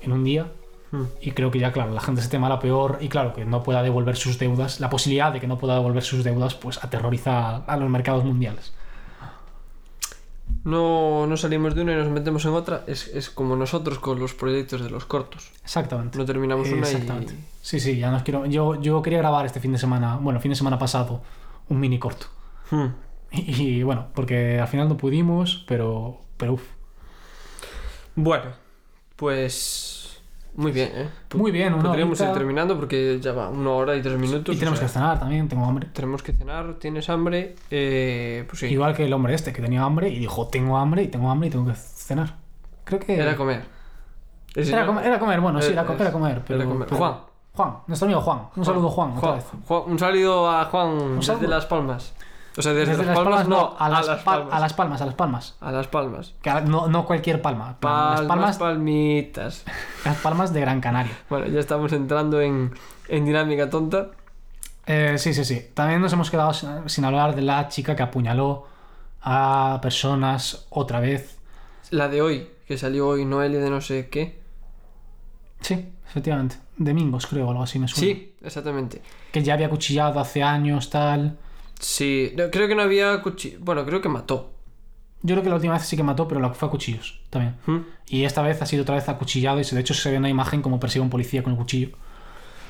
en 0.00 0.12
un 0.12 0.24
día. 0.24 0.46
Hmm. 0.90 1.04
Y 1.20 1.32
creo 1.32 1.50
que 1.50 1.58
ya, 1.58 1.70
claro, 1.70 1.92
la 1.92 2.00
gente 2.00 2.22
se 2.22 2.28
teme 2.28 2.46
a 2.46 2.48
la 2.48 2.58
peor 2.58 2.98
y 3.00 3.08
claro, 3.08 3.34
que 3.34 3.44
no 3.44 3.62
pueda 3.62 3.82
devolver 3.82 4.16
sus 4.16 4.38
deudas. 4.38 4.80
La 4.80 4.90
posibilidad 4.90 5.32
de 5.32 5.38
que 5.38 5.46
no 5.46 5.58
pueda 5.58 5.74
devolver 5.74 6.02
sus 6.02 6.24
deudas, 6.24 6.54
pues 6.54 6.82
aterroriza 6.82 7.56
a 7.56 7.76
los 7.76 7.88
mercados 7.90 8.24
mundiales. 8.24 8.72
No, 10.64 11.26
no 11.26 11.36
salimos 11.36 11.74
de 11.74 11.82
una 11.82 11.92
y 11.92 11.96
nos 11.96 12.08
metemos 12.08 12.44
en 12.44 12.52
otra. 12.52 12.84
Es, 12.86 13.08
es 13.08 13.30
como 13.30 13.56
nosotros 13.56 13.98
con 13.98 14.18
los 14.18 14.34
proyectos 14.34 14.82
de 14.82 14.90
los 14.90 15.04
cortos. 15.04 15.50
Exactamente. 15.62 16.18
No 16.18 16.24
terminamos 16.24 16.68
una 16.68 16.80
Exactamente. 16.80 17.34
y. 17.34 17.44
Sí, 17.62 17.80
sí, 17.80 17.98
ya 17.98 18.10
nos 18.10 18.22
quiero. 18.22 18.46
Yo, 18.46 18.80
yo 18.80 19.00
quería 19.02 19.18
grabar 19.18 19.46
este 19.46 19.60
fin 19.60 19.72
de 19.72 19.78
semana, 19.78 20.16
bueno, 20.16 20.40
fin 20.40 20.50
de 20.50 20.56
semana 20.56 20.78
pasado, 20.78 21.22
un 21.68 21.80
mini 21.80 21.98
corto. 21.98 22.26
Hmm. 22.70 22.86
Y, 23.30 23.62
y, 23.62 23.82
bueno, 23.82 24.06
porque 24.14 24.58
al 24.58 24.68
final 24.68 24.88
no 24.88 24.96
pudimos, 24.96 25.64
pero. 25.68 26.20
Pero 26.36 26.54
uf. 26.54 26.62
Bueno, 28.14 28.46
pues. 29.16 29.97
Muy 30.58 30.72
bien, 30.72 30.90
¿eh? 30.92 31.08
Muy 31.34 31.52
bien, 31.52 31.72
una 31.72 31.84
Podríamos 31.84 32.20
ir 32.20 32.32
terminando 32.32 32.76
porque 32.76 33.20
ya 33.20 33.32
va 33.32 33.48
una 33.48 33.70
hora 33.70 33.94
y 33.94 34.02
tres 34.02 34.18
minutos. 34.18 34.52
Y 34.52 34.56
o 34.56 34.58
tenemos 34.58 34.80
sea, 34.80 34.88
que 34.88 34.92
cenar 34.92 35.20
también, 35.20 35.48
tengo 35.48 35.64
hambre. 35.64 35.86
Tenemos 35.92 36.20
que 36.22 36.32
cenar, 36.32 36.74
tienes 36.80 37.08
hambre. 37.08 37.54
Eh, 37.70 38.44
pues 38.48 38.58
sí. 38.58 38.66
Igual 38.66 38.92
que 38.96 39.04
el 39.04 39.12
hombre 39.12 39.34
este, 39.34 39.52
que 39.52 39.62
tenía 39.62 39.84
hambre 39.84 40.08
y 40.08 40.18
dijo, 40.18 40.48
tengo 40.48 40.76
hambre 40.76 41.04
y 41.04 41.08
tengo 41.08 41.30
hambre 41.30 41.46
y 41.46 41.50
tengo 41.52 41.64
que 41.66 41.74
cenar. 41.76 42.34
Creo 42.82 42.98
que... 42.98 43.14
Era 43.20 43.36
comer. 43.36 43.62
Era 44.56 44.84
comer, 44.84 45.06
era 45.06 45.18
comer, 45.20 45.40
bueno, 45.40 45.62
sí, 45.62 45.70
era, 45.70 45.84
co- 45.86 45.92
Es- 45.92 46.00
era 46.00 46.10
comer. 46.10 46.42
Pero, 46.44 46.60
era 46.60 46.68
comer. 46.68 46.88
pero- 46.88 46.98
Juan. 46.98 47.14
Juan, 47.54 47.74
nuestro 47.86 48.06
amigo 48.06 48.20
Juan. 48.20 48.40
Un 48.56 48.64
saludo 48.64 48.88
Juan, 48.88 49.16
otra 49.16 49.32
vez. 49.34 49.44
Juan, 49.66 49.82
un 49.86 49.98
saludo 49.98 50.50
a 50.50 50.64
Juan 50.64 51.20
desde. 51.20 51.46
Las 51.48 51.66
Palmas. 51.66 52.14
O 52.58 52.62
sea, 52.62 52.72
desde, 52.74 52.90
Desde 52.96 53.06
las, 53.06 53.14
palmas, 53.16 53.46
no, 53.48 53.76
a 53.78 53.88
las, 53.88 54.06
pal- 54.08 54.24
palmas. 54.24 54.52
a 54.54 54.58
las 54.58 54.72
palmas, 54.74 55.00
a 55.00 55.06
las 55.06 55.14
palmas. 55.14 55.56
A 55.60 55.70
las 55.72 55.86
palmas. 55.86 56.34
Que 56.42 56.50
a- 56.50 56.60
no, 56.60 56.88
no 56.88 57.06
cualquier 57.06 57.40
palma. 57.40 57.78
Palmas, 57.78 58.18
las 58.20 58.28
palmas, 58.28 58.58
palmitas. 58.58 59.64
las 60.04 60.16
palmas 60.16 60.52
de 60.52 60.60
Gran 60.60 60.80
Canaria. 60.80 61.16
Bueno, 61.30 61.46
ya 61.46 61.60
estamos 61.60 61.92
entrando 61.92 62.40
en, 62.40 62.72
en 63.08 63.24
dinámica 63.24 63.70
tonta. 63.70 64.08
Eh, 64.86 65.14
sí, 65.18 65.34
sí, 65.34 65.44
sí. 65.44 65.66
También 65.74 66.00
nos 66.00 66.12
hemos 66.12 66.30
quedado 66.30 66.52
sin, 66.52 66.88
sin 66.88 67.04
hablar 67.04 67.36
de 67.36 67.42
la 67.42 67.68
chica 67.68 67.94
que 67.94 68.02
apuñaló 68.02 68.66
a 69.22 69.78
personas 69.80 70.66
otra 70.70 70.98
vez. 70.98 71.38
La 71.90 72.08
de 72.08 72.22
hoy, 72.22 72.48
que 72.66 72.76
salió 72.76 73.06
hoy, 73.06 73.24
Noelia 73.24 73.60
de 73.60 73.70
no 73.70 73.80
sé 73.80 74.08
qué. 74.08 74.40
Sí, 75.60 75.88
efectivamente. 76.08 76.56
Domingos, 76.76 77.26
creo, 77.26 77.46
o 77.46 77.50
algo 77.50 77.62
así 77.62 77.78
me 77.78 77.86
suena. 77.88 78.00
Sí, 78.14 78.34
exactamente. 78.42 79.00
Que 79.32 79.42
ya 79.42 79.54
había 79.54 79.68
cuchillado 79.70 80.18
hace 80.20 80.42
años, 80.42 80.90
tal. 80.90 81.38
Sí, 81.78 82.32
no, 82.36 82.50
creo 82.50 82.68
que 82.68 82.74
no 82.74 82.82
había 82.82 83.20
cuchillo. 83.22 83.58
Bueno, 83.60 83.84
creo 83.86 84.00
que 84.00 84.08
mató. 84.08 84.50
Yo 85.22 85.34
creo 85.34 85.42
que 85.42 85.48
la 85.48 85.56
última 85.56 85.74
vez 85.74 85.82
sí 85.84 85.96
que 85.96 86.02
mató, 86.02 86.28
pero 86.28 86.54
fue 86.54 86.68
a 86.68 86.70
cuchillos 86.70 87.20
también. 87.30 87.56
¿Mm? 87.66 87.78
Y 88.08 88.24
esta 88.24 88.40
vez 88.42 88.60
ha 88.62 88.66
sido 88.66 88.82
otra 88.82 88.94
vez 88.94 89.08
acuchillado 89.08 89.58
y 89.60 89.64
se- 89.64 89.74
de 89.74 89.80
hecho 89.80 89.94
se 89.94 90.10
ve 90.10 90.18
una 90.18 90.28
imagen 90.28 90.62
como 90.62 90.78
persigue 90.78 91.00
a 91.00 91.04
un 91.04 91.10
policía 91.10 91.42
con 91.42 91.52
el 91.52 91.58
cuchillo. 91.58 91.90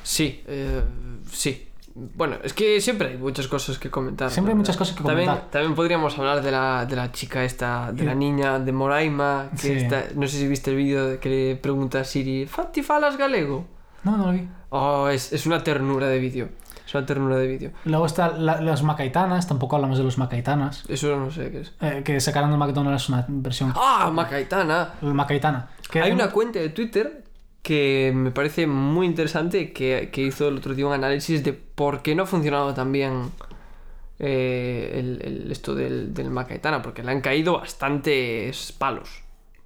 Sí, 0.03 0.43
eh, 0.47 0.81
sí. 1.31 1.65
Bueno, 1.95 2.37
es 2.43 2.53
que 2.53 2.79
siempre 2.81 3.09
hay 3.09 3.17
muchas 3.17 3.47
cosas 3.47 3.77
que 3.77 3.89
comentar. 3.89 4.31
Siempre 4.31 4.53
hay 4.53 4.57
muchas 4.57 4.77
cosas 4.77 4.95
que 4.95 5.03
comentar. 5.03 5.49
También 5.51 5.75
podríamos 5.75 6.17
hablar 6.17 6.41
de 6.41 6.49
la, 6.51 6.85
de 6.85 6.95
la 6.95 7.11
chica 7.11 7.43
esta, 7.43 7.91
de 7.91 8.03
la 8.05 8.15
niña 8.15 8.57
de 8.59 8.71
Moraima, 8.71 9.49
que 9.51 9.57
Sí. 9.57 9.71
está, 9.73 10.05
no 10.15 10.25
sé 10.27 10.37
si 10.37 10.47
viste 10.47 10.71
el 10.71 10.77
vídeo 10.77 11.05
de 11.07 11.19
que 11.19 11.29
le 11.29 11.55
pregunta 11.57 11.99
a 11.99 12.03
Siri, 12.03 12.45
¿Fatti 12.45 12.83
falas 12.83 13.17
galego? 13.17 13.67
No, 14.03 14.15
no 14.17 14.27
lo 14.27 14.31
vi. 14.31 14.47
Oh, 14.69 15.09
es, 15.09 15.33
es 15.33 15.45
una 15.45 15.61
ternura 15.63 16.07
de 16.07 16.19
vídeo. 16.19 16.49
Ternura 17.05 17.37
de 17.37 17.47
vídeo. 17.47 17.71
Luego 17.85 18.05
están 18.05 18.45
las 18.45 18.83
macaitanas, 18.83 19.47
tampoco 19.47 19.75
hablamos 19.75 19.97
de 19.97 20.03
los 20.03 20.17
macaitanas. 20.17 20.83
Eso 20.89 21.15
no 21.17 21.31
sé 21.31 21.51
qué 21.51 21.61
es. 21.61 21.73
eh, 21.81 22.01
que 22.03 22.19
sacaron 22.19 22.51
de 22.51 22.57
McDonald's 22.57 23.09
una 23.09 23.25
versión 23.27 23.73
¡Ah, 23.75 24.09
Macaitana! 24.13 24.93
macaitana. 25.01 25.69
Que 25.91 26.01
Hay 26.01 26.11
una 26.11 26.29
cuenta 26.31 26.59
de 26.59 26.69
Twitter 26.69 27.23
que 27.61 28.11
me 28.15 28.31
parece 28.31 28.67
muy 28.67 29.05
interesante 29.05 29.73
que, 29.73 30.09
que 30.11 30.21
hizo 30.21 30.47
el 30.47 30.57
otro 30.57 30.73
día 30.73 30.87
un 30.87 30.93
análisis 30.93 31.43
de 31.43 31.53
por 31.53 32.01
qué 32.01 32.15
no 32.15 32.23
ha 32.23 32.25
funcionado 32.25 32.73
tan 32.73 32.91
bien 32.91 33.31
eh, 34.19 34.91
el, 34.95 35.21
el- 35.23 35.51
esto 35.51 35.75
del, 35.75 36.13
del 36.13 36.29
Macaitana, 36.29 36.81
porque 36.81 37.03
le 37.03 37.11
han 37.11 37.21
caído 37.21 37.53
bastantes 37.59 38.71
palos. 38.73 39.09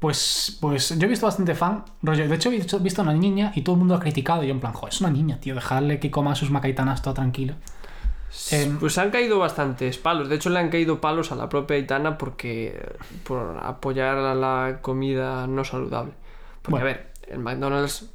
Pues, 0.04 0.58
pues 0.60 1.00
yo 1.00 1.06
he 1.06 1.10
visto 1.10 1.26
bastante 1.26 1.56
fan. 1.56 1.86
Rollo, 2.02 2.28
de 2.28 2.36
hecho, 2.36 2.52
he 2.52 2.58
visto, 2.58 3.02
a 3.02 3.04
una 3.06 3.14
niña 3.14 3.54
y 3.56 3.62
todo 3.62 3.76
el 3.76 3.80
mundo 3.80 3.96
ha 3.96 4.02
criticado. 4.02 4.44
Y 4.44 4.48
yo, 4.48 4.54
en 4.54 4.60
plan, 4.60 4.74
joder, 4.74 4.94
es 4.94 5.00
una 5.00 5.10
niña, 5.10 5.40
tío, 5.40 5.56
dejarle 5.56 6.02
que 6.02 6.12
coma 6.12 6.36
sus 6.36 6.52
macaitanas 6.52 7.02
toda 7.02 7.14
tranquila. 7.14 7.56
Em, 8.52 8.78
Pues 8.80 8.98
han 8.98 9.12
caído 9.12 9.40
bastantes 9.40 9.98
palos. 9.98 10.28
De 10.28 10.36
hecho, 10.36 10.50
le 10.50 10.60
han 10.60 10.70
caído 10.70 11.00
palos 11.00 11.32
a 11.32 11.36
la 11.36 11.48
propia 11.48 11.78
Aitana 11.78 12.18
porque 12.18 12.86
por 13.24 13.58
apoyar 13.64 14.18
a 14.18 14.36
la 14.36 14.80
comida 14.82 15.48
no 15.48 15.64
saludable. 15.64 16.12
Porque, 16.62 16.82
Bueno. 16.82 16.86
a 16.86 16.88
ver, 16.88 17.12
el 17.30 17.40
McDonald's. 17.40 18.10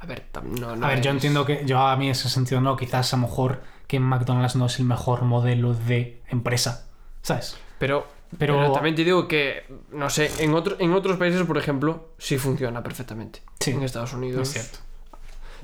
A 0.00 0.06
ver, 0.06 0.24
no, 0.42 0.74
no 0.74 0.84
a 0.84 0.88
ver, 0.88 1.00
yo 1.00 1.12
entiendo 1.12 1.46
que 1.46 1.62
yo 1.64 1.78
a 1.78 1.96
mí 1.96 2.06
en 2.06 2.10
ese 2.10 2.28
sentido 2.28 2.60
no, 2.60 2.76
quizás 2.76 3.14
a 3.14 3.18
lo 3.18 3.28
mejor 3.28 3.62
que 3.86 4.00
McDonald's 4.00 4.56
no 4.56 4.66
es 4.66 4.80
el 4.80 4.86
mejor 4.86 5.22
modelo 5.22 5.74
de 5.74 6.20
empresa, 6.26 6.88
¿sabes? 7.22 7.56
Pero, 7.78 8.04
Pero- 8.38 8.56
pero, 8.58 8.72
también 8.72 8.94
te 8.94 9.04
digo 9.04 9.28
que, 9.28 9.64
no 9.92 10.10
sé, 10.10 10.30
en, 10.42 10.54
otro, 10.54 10.76
en 10.78 10.92
otros 10.92 11.16
países, 11.16 11.42
por 11.44 11.58
ejemplo, 11.58 12.08
sí 12.18 12.38
funciona 12.38 12.82
perfectamente. 12.82 13.42
Sí, 13.60 13.70
en 13.72 13.82
Estados 13.82 14.12
Unidos. 14.12 14.42
Es 14.48 14.52
cierto. 14.54 14.78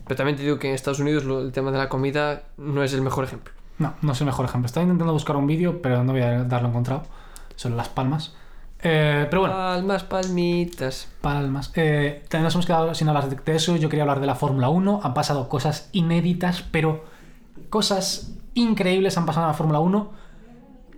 Pero 0.07 0.17
también 0.17 0.37
te 0.37 0.43
digo 0.43 0.59
que 0.59 0.69
en 0.69 0.75
Estados 0.75 1.01
Unidos 1.01 1.25
lo- 1.25 1.41
el 1.41 1.53
tema 1.53 1.71
de 1.71 1.79
la 1.79 1.89
comida 1.89 2.45
no 2.57 2.83
es 2.83 2.93
el 2.95 3.03
mejor 3.03 3.25
ejemplo. 3.25 3.53
No, 3.79 3.95
no 4.03 4.13
es 4.13 4.21
el 4.21 4.27
mejor 4.27 4.45
ejemplo. 4.47 4.67
Estaba 4.67 4.85
intentando 4.85 5.13
buscar 5.13 5.37
un 5.37 5.47
vídeo, 5.47 5.81
pero 5.83 6.05
no 6.05 6.13
voy 6.13 6.23
a 6.23 6.45
darlo 6.45 6.69
encontrado. 6.69 7.03
Son 7.57 7.77
las 7.77 7.89
palmas. 7.89 8.35
Eh, 8.83 9.27
pero 9.29 9.41
bueno, 9.43 9.55
Palmas, 9.57 10.05
palmitas. 10.05 11.09
palmas. 11.21 11.71
Eh, 11.77 12.23
también 12.29 12.45
nos 12.45 12.55
hemos 12.55 12.67
quedado 12.67 12.95
sin 12.95 13.09
hablar 13.09 13.29
de 13.29 13.55
eso. 13.57 13.77
Yo 13.77 13.89
quería 13.91 14.05
hablar 14.05 14.21
de 14.21 14.27
la 14.27 14.35
Fórmula 14.35 14.69
1. 14.71 15.01
Han 15.03 15.13
pasado 15.15 15.49
cosas 15.49 15.89
inéditas, 15.93 16.63
pero 16.63 17.05
cosas 17.69 18.33
increíbles 18.55 19.17
han 19.19 19.27
pasado 19.27 19.47
en 19.47 19.53
la 19.53 19.55
Fórmula 19.57 19.81
1. 19.81 20.13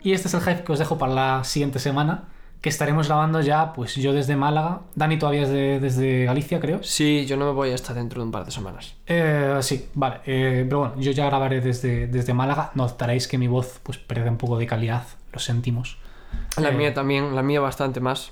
Y 0.02 0.12
este 0.12 0.28
es 0.28 0.34
el 0.34 0.40
hype 0.40 0.64
que 0.64 0.72
os 0.72 0.78
dejo 0.78 0.98
para 0.98 1.12
la 1.14 1.44
siguiente 1.44 1.78
semana. 1.78 2.24
Que 2.60 2.68
estaremos 2.68 3.08
grabando 3.08 3.40
ya, 3.40 3.72
pues 3.72 3.96
yo 3.96 4.12
desde 4.12 4.36
Málaga. 4.36 4.82
Dani 4.94 5.18
todavía 5.18 5.42
es 5.42 5.48
de- 5.48 5.80
desde 5.80 6.24
Galicia, 6.26 6.60
creo. 6.60 6.80
Sí, 6.84 7.26
yo 7.26 7.36
no 7.36 7.46
me 7.46 7.50
voy 7.52 7.72
hasta 7.72 7.92
dentro 7.92 8.20
de 8.20 8.26
un 8.26 8.30
par 8.32 8.44
de 8.44 8.52
semanas. 8.52 8.94
Eh, 9.06 9.58
sí, 9.62 9.88
vale. 9.94 10.20
eh, 10.26 10.64
pero 10.68 10.78
bueno, 10.80 10.94
yo 10.98 11.10
ya 11.10 11.26
grabaré 11.26 11.60
desde, 11.60 12.06
desde 12.06 12.34
Málaga. 12.34 12.70
Notaréis 12.74 13.26
que 13.26 13.36
mi 13.36 13.48
voz 13.48 13.80
pues 13.82 13.98
pierde 13.98 14.30
un 14.30 14.36
poco 14.36 14.58
de 14.58 14.66
calidad. 14.68 15.02
Lo 15.32 15.40
sentimos. 15.40 15.98
La 16.56 16.68
Eh, 16.68 16.72
mía 16.72 16.94
también, 16.94 17.34
la 17.34 17.42
mía 17.42 17.60
bastante 17.60 17.98
más. 17.98 18.30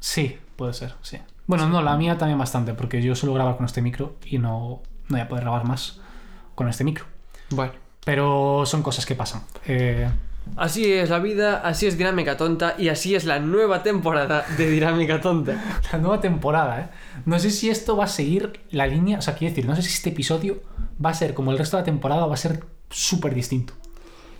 Sí, 0.00 0.38
puede 0.56 0.72
ser, 0.72 0.94
sí. 1.02 1.18
Bueno, 1.46 1.68
no, 1.68 1.82
la 1.82 1.96
mía 1.96 2.18
también 2.18 2.38
bastante, 2.38 2.74
porque 2.74 3.00
yo 3.00 3.14
suelo 3.14 3.34
grabar 3.34 3.56
con 3.56 3.66
este 3.66 3.80
micro 3.80 4.16
y 4.24 4.38
no, 4.38 4.80
no 5.08 5.08
voy 5.08 5.20
a 5.20 5.28
poder 5.28 5.44
grabar 5.44 5.64
más 5.64 6.00
con 6.56 6.68
este 6.68 6.82
micro. 6.82 7.04
Bueno. 7.50 7.72
Pero 8.04 8.64
son 8.66 8.82
cosas 8.82 9.06
que 9.06 9.14
pasan. 9.14 9.42
Eh, 9.66 10.08
Así 10.56 10.92
es 10.92 11.08
la 11.08 11.18
vida, 11.18 11.62
así 11.64 11.86
es 11.86 11.96
Dinámica 11.96 12.36
Tonta 12.36 12.74
y 12.78 12.88
así 12.88 13.14
es 13.14 13.24
la 13.24 13.38
nueva 13.38 13.82
temporada 13.82 14.44
de 14.58 14.68
Dinámica 14.70 15.20
Tonta. 15.20 15.80
la 15.92 15.98
nueva 15.98 16.20
temporada, 16.20 16.80
¿eh? 16.80 16.88
No 17.24 17.38
sé 17.38 17.50
si 17.50 17.70
esto 17.70 17.96
va 17.96 18.04
a 18.04 18.08
seguir 18.08 18.60
la 18.70 18.86
línea, 18.86 19.18
o 19.18 19.22
sea, 19.22 19.34
quiero 19.34 19.54
decir, 19.54 19.66
no 19.68 19.74
sé 19.76 19.82
si 19.82 19.88
este 19.94 20.10
episodio 20.10 20.60
va 21.04 21.10
a 21.10 21.14
ser 21.14 21.32
como 21.34 21.52
el 21.52 21.58
resto 21.58 21.76
de 21.76 21.82
la 21.82 21.84
temporada 21.86 22.26
o 22.26 22.28
va 22.28 22.34
a 22.34 22.38
ser 22.38 22.64
súper 22.90 23.34
distinto. 23.34 23.72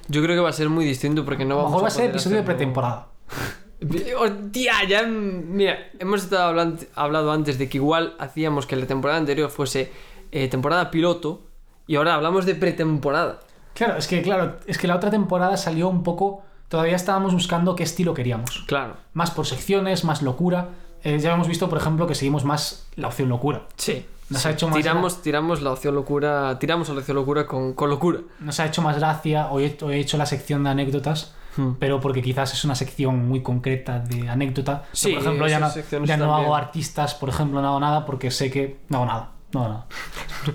Yo 0.09 0.23
creo 0.23 0.37
que 0.37 0.41
va 0.43 0.51
a 0.51 0.53
ser 0.53 0.69
muy 0.69 0.85
distinto 0.85 1.25
porque 1.25 1.45
no 1.45 1.55
A 1.55 1.57
vamos 1.63 1.71
mejor 1.71 1.85
va 1.85 1.89
a 1.89 1.91
ser 1.91 2.11
episodio 2.11 2.37
de 2.39 2.43
pretemporada. 2.43 3.09
Hostia, 4.19 4.85
ya. 4.89 5.03
Mira, 5.05 5.79
hemos 5.99 6.25
estado 6.25 6.51
hablan- 6.53 6.87
hablado 6.95 7.33
antes 7.33 7.59
de 7.59 7.69
que 7.69 7.79
igual 7.79 8.15
hacíamos 8.19 8.67
que 8.67 8.77
la 8.77 8.87
temporada 8.87 9.19
anterior 9.19 9.51
fuese 9.51 9.91
eh, 10.31 10.49
temporada 10.49 10.91
piloto 10.91 11.45
y 11.87 11.97
ahora 11.97 12.15
hablamos 12.15 12.47
de 12.47 12.55
pretemporada. 12.55 13.41
Claro, 13.75 13.97
es 13.97 14.07
que, 14.07 14.23
claro, 14.23 14.57
es 14.67 14.79
que 14.79 14.87
la 14.87 14.97
otra 14.97 15.11
temporada 15.11 15.57
salió 15.57 15.89
un 15.89 16.03
poco. 16.03 16.43
Todavía 16.69 16.97
estábamos 16.97 17.33
buscando 17.35 17.75
qué 17.77 17.83
estilo 17.83 18.15
queríamos. 18.15 18.65
Claro. 18.67 18.97
Más 19.13 19.31
por 19.31 19.47
secciones, 19.47 20.05
más 20.05 20.23
locura. 20.23 20.69
Eh, 21.05 21.19
ya 21.19 21.33
hemos 21.35 21.49
visto, 21.49 21.69
por 21.69 21.79
ejemplo, 21.79 22.07
que 22.07 22.15
seguimos 22.15 22.45
más 22.45 22.87
la 22.97 23.09
opción 23.09 23.29
locura. 23.29 23.63
Sí. 23.77 24.07
Nos 24.31 24.43
Sí. 24.43 24.49
ha 24.49 24.51
hecho 24.53 24.69
más 24.69 24.77
tiramos, 24.79 25.21
tiramos 25.23 25.61
la 25.61 25.73
opción 25.73 25.95
locura. 25.95 26.59
Tiramos 26.59 26.89
la 26.89 26.99
opción 27.01 27.17
locura 27.17 27.47
con, 27.47 27.75
con 27.75 27.91
locura. 27.91 28.21
Nos 28.41 28.59
ha 28.61 28.67
hecho 28.67 28.81
más 28.81 28.97
gracia. 28.99 29.49
Hoy 29.51 29.65
he, 29.65 29.85
hoy 29.85 29.95
he 29.95 29.99
hecho 29.99 30.17
la 30.17 30.25
sección 30.27 30.65
de 30.65 30.71
anécdotas, 30.71 31.35
Hmm. 31.57 31.73
pero 31.79 32.01
porque 32.01 32.23
quizás 32.23 32.55
es 32.55 32.65
una 32.65 32.75
sección 32.75 33.29
muy 33.29 33.43
concreta 33.43 33.99
de 33.99 34.27
anécdota. 34.31 34.85
Pero, 34.85 34.89
Sí, 34.97 35.13
por 35.13 35.21
ejemplo, 35.23 35.49
ya 35.49 35.61
no, 35.61 36.05
ya 36.07 36.17
no 36.17 36.35
hago 36.35 36.57
artistas, 36.57 37.15
por 37.15 37.29
ejemplo, 37.29 37.61
no 37.61 37.69
hago 37.69 37.81
nada 37.81 38.07
porque 38.07 38.31
sé 38.31 38.51
que. 38.51 38.79
No 38.89 38.99
hago 38.99 39.07
nada. 39.07 39.29
No. 39.53 39.85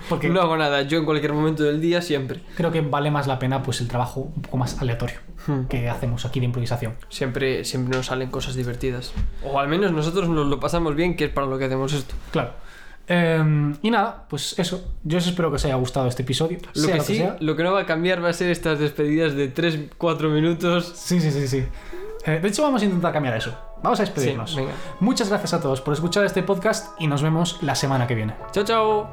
Porque 0.09 0.27
No 0.29 0.41
hago 0.41 0.57
nada, 0.57 0.81
yo 0.81 0.97
en 0.97 1.05
cualquier 1.05 1.33
momento 1.33 1.63
del 1.63 1.79
día 1.81 2.01
siempre. 2.01 2.41
creo 2.55 2.71
que 2.71 2.81
vale 2.81 3.11
más 3.11 3.27
la 3.27 3.39
pena 3.39 3.61
pues 3.63 3.79
el 3.81 3.87
trabajo 3.87 4.21
un 4.35 4.41
poco 4.41 4.57
más 4.57 4.81
aleatorio 4.81 5.17
Hmm. 5.45 5.65
que 5.67 5.87
hacemos 5.89 6.25
aquí 6.25 6.39
de 6.41 6.45
improvisación. 6.47 6.95
Siempre, 7.07 7.63
siempre 7.63 7.95
nos 7.95 8.07
salen 8.07 8.29
cosas 8.29 8.55
divertidas. 8.55 9.13
O 9.45 9.59
al 9.59 9.69
menos 9.69 9.93
nosotros 9.93 10.27
nos 10.27 10.45
lo 10.47 10.59
pasamos 10.59 10.93
bien, 10.95 11.15
que 11.15 11.25
es 11.25 11.31
para 11.31 11.47
lo 11.47 11.57
que 11.57 11.65
hacemos 11.65 11.93
esto. 11.93 12.15
Claro. 12.31 12.51
Eh, 13.07 13.73
y 13.81 13.89
nada, 13.89 14.25
pues 14.29 14.59
eso. 14.59 14.93
Yo 15.03 15.19
os 15.19 15.27
espero 15.27 15.49
que 15.49 15.55
os 15.55 15.63
haya 15.63 15.75
gustado 15.75 16.07
este 16.07 16.23
episodio. 16.23 16.57
Lo 16.73 16.81
sea 16.81 16.91
que 16.93 16.97
lo 16.97 17.03
sí, 17.05 17.17
sea. 17.17 17.37
lo 17.39 17.55
que 17.55 17.63
no 17.63 17.71
va 17.71 17.81
a 17.81 17.85
cambiar 17.85 18.21
va 18.21 18.27
a 18.29 18.33
ser 18.33 18.49
estas 18.49 18.79
despedidas 18.79 19.35
de 19.35 19.53
3-4 19.53 20.29
minutos. 20.29 20.91
Sí, 20.95 21.21
sí, 21.21 21.31
sí, 21.31 21.47
sí. 21.47 21.63
Eh, 22.25 22.39
de 22.41 22.47
hecho, 22.49 22.63
vamos 22.63 22.81
a 22.81 22.85
intentar 22.85 23.13
cambiar 23.13 23.37
eso. 23.37 23.57
Vamos 23.83 23.99
a 23.99 24.03
despedirnos. 24.03 24.51
Sí, 24.51 24.57
venga. 24.57 24.73
Muchas 24.99 25.29
gracias 25.29 25.53
a 25.53 25.61
todos 25.61 25.81
por 25.81 25.93
escuchar 25.93 26.25
este 26.25 26.43
podcast 26.43 26.99
y 26.99 27.07
nos 27.07 27.21
vemos 27.21 27.61
la 27.61 27.75
semana 27.75 28.07
que 28.07 28.15
viene. 28.15 28.35
Chao, 28.51 28.63
chao. 28.63 29.07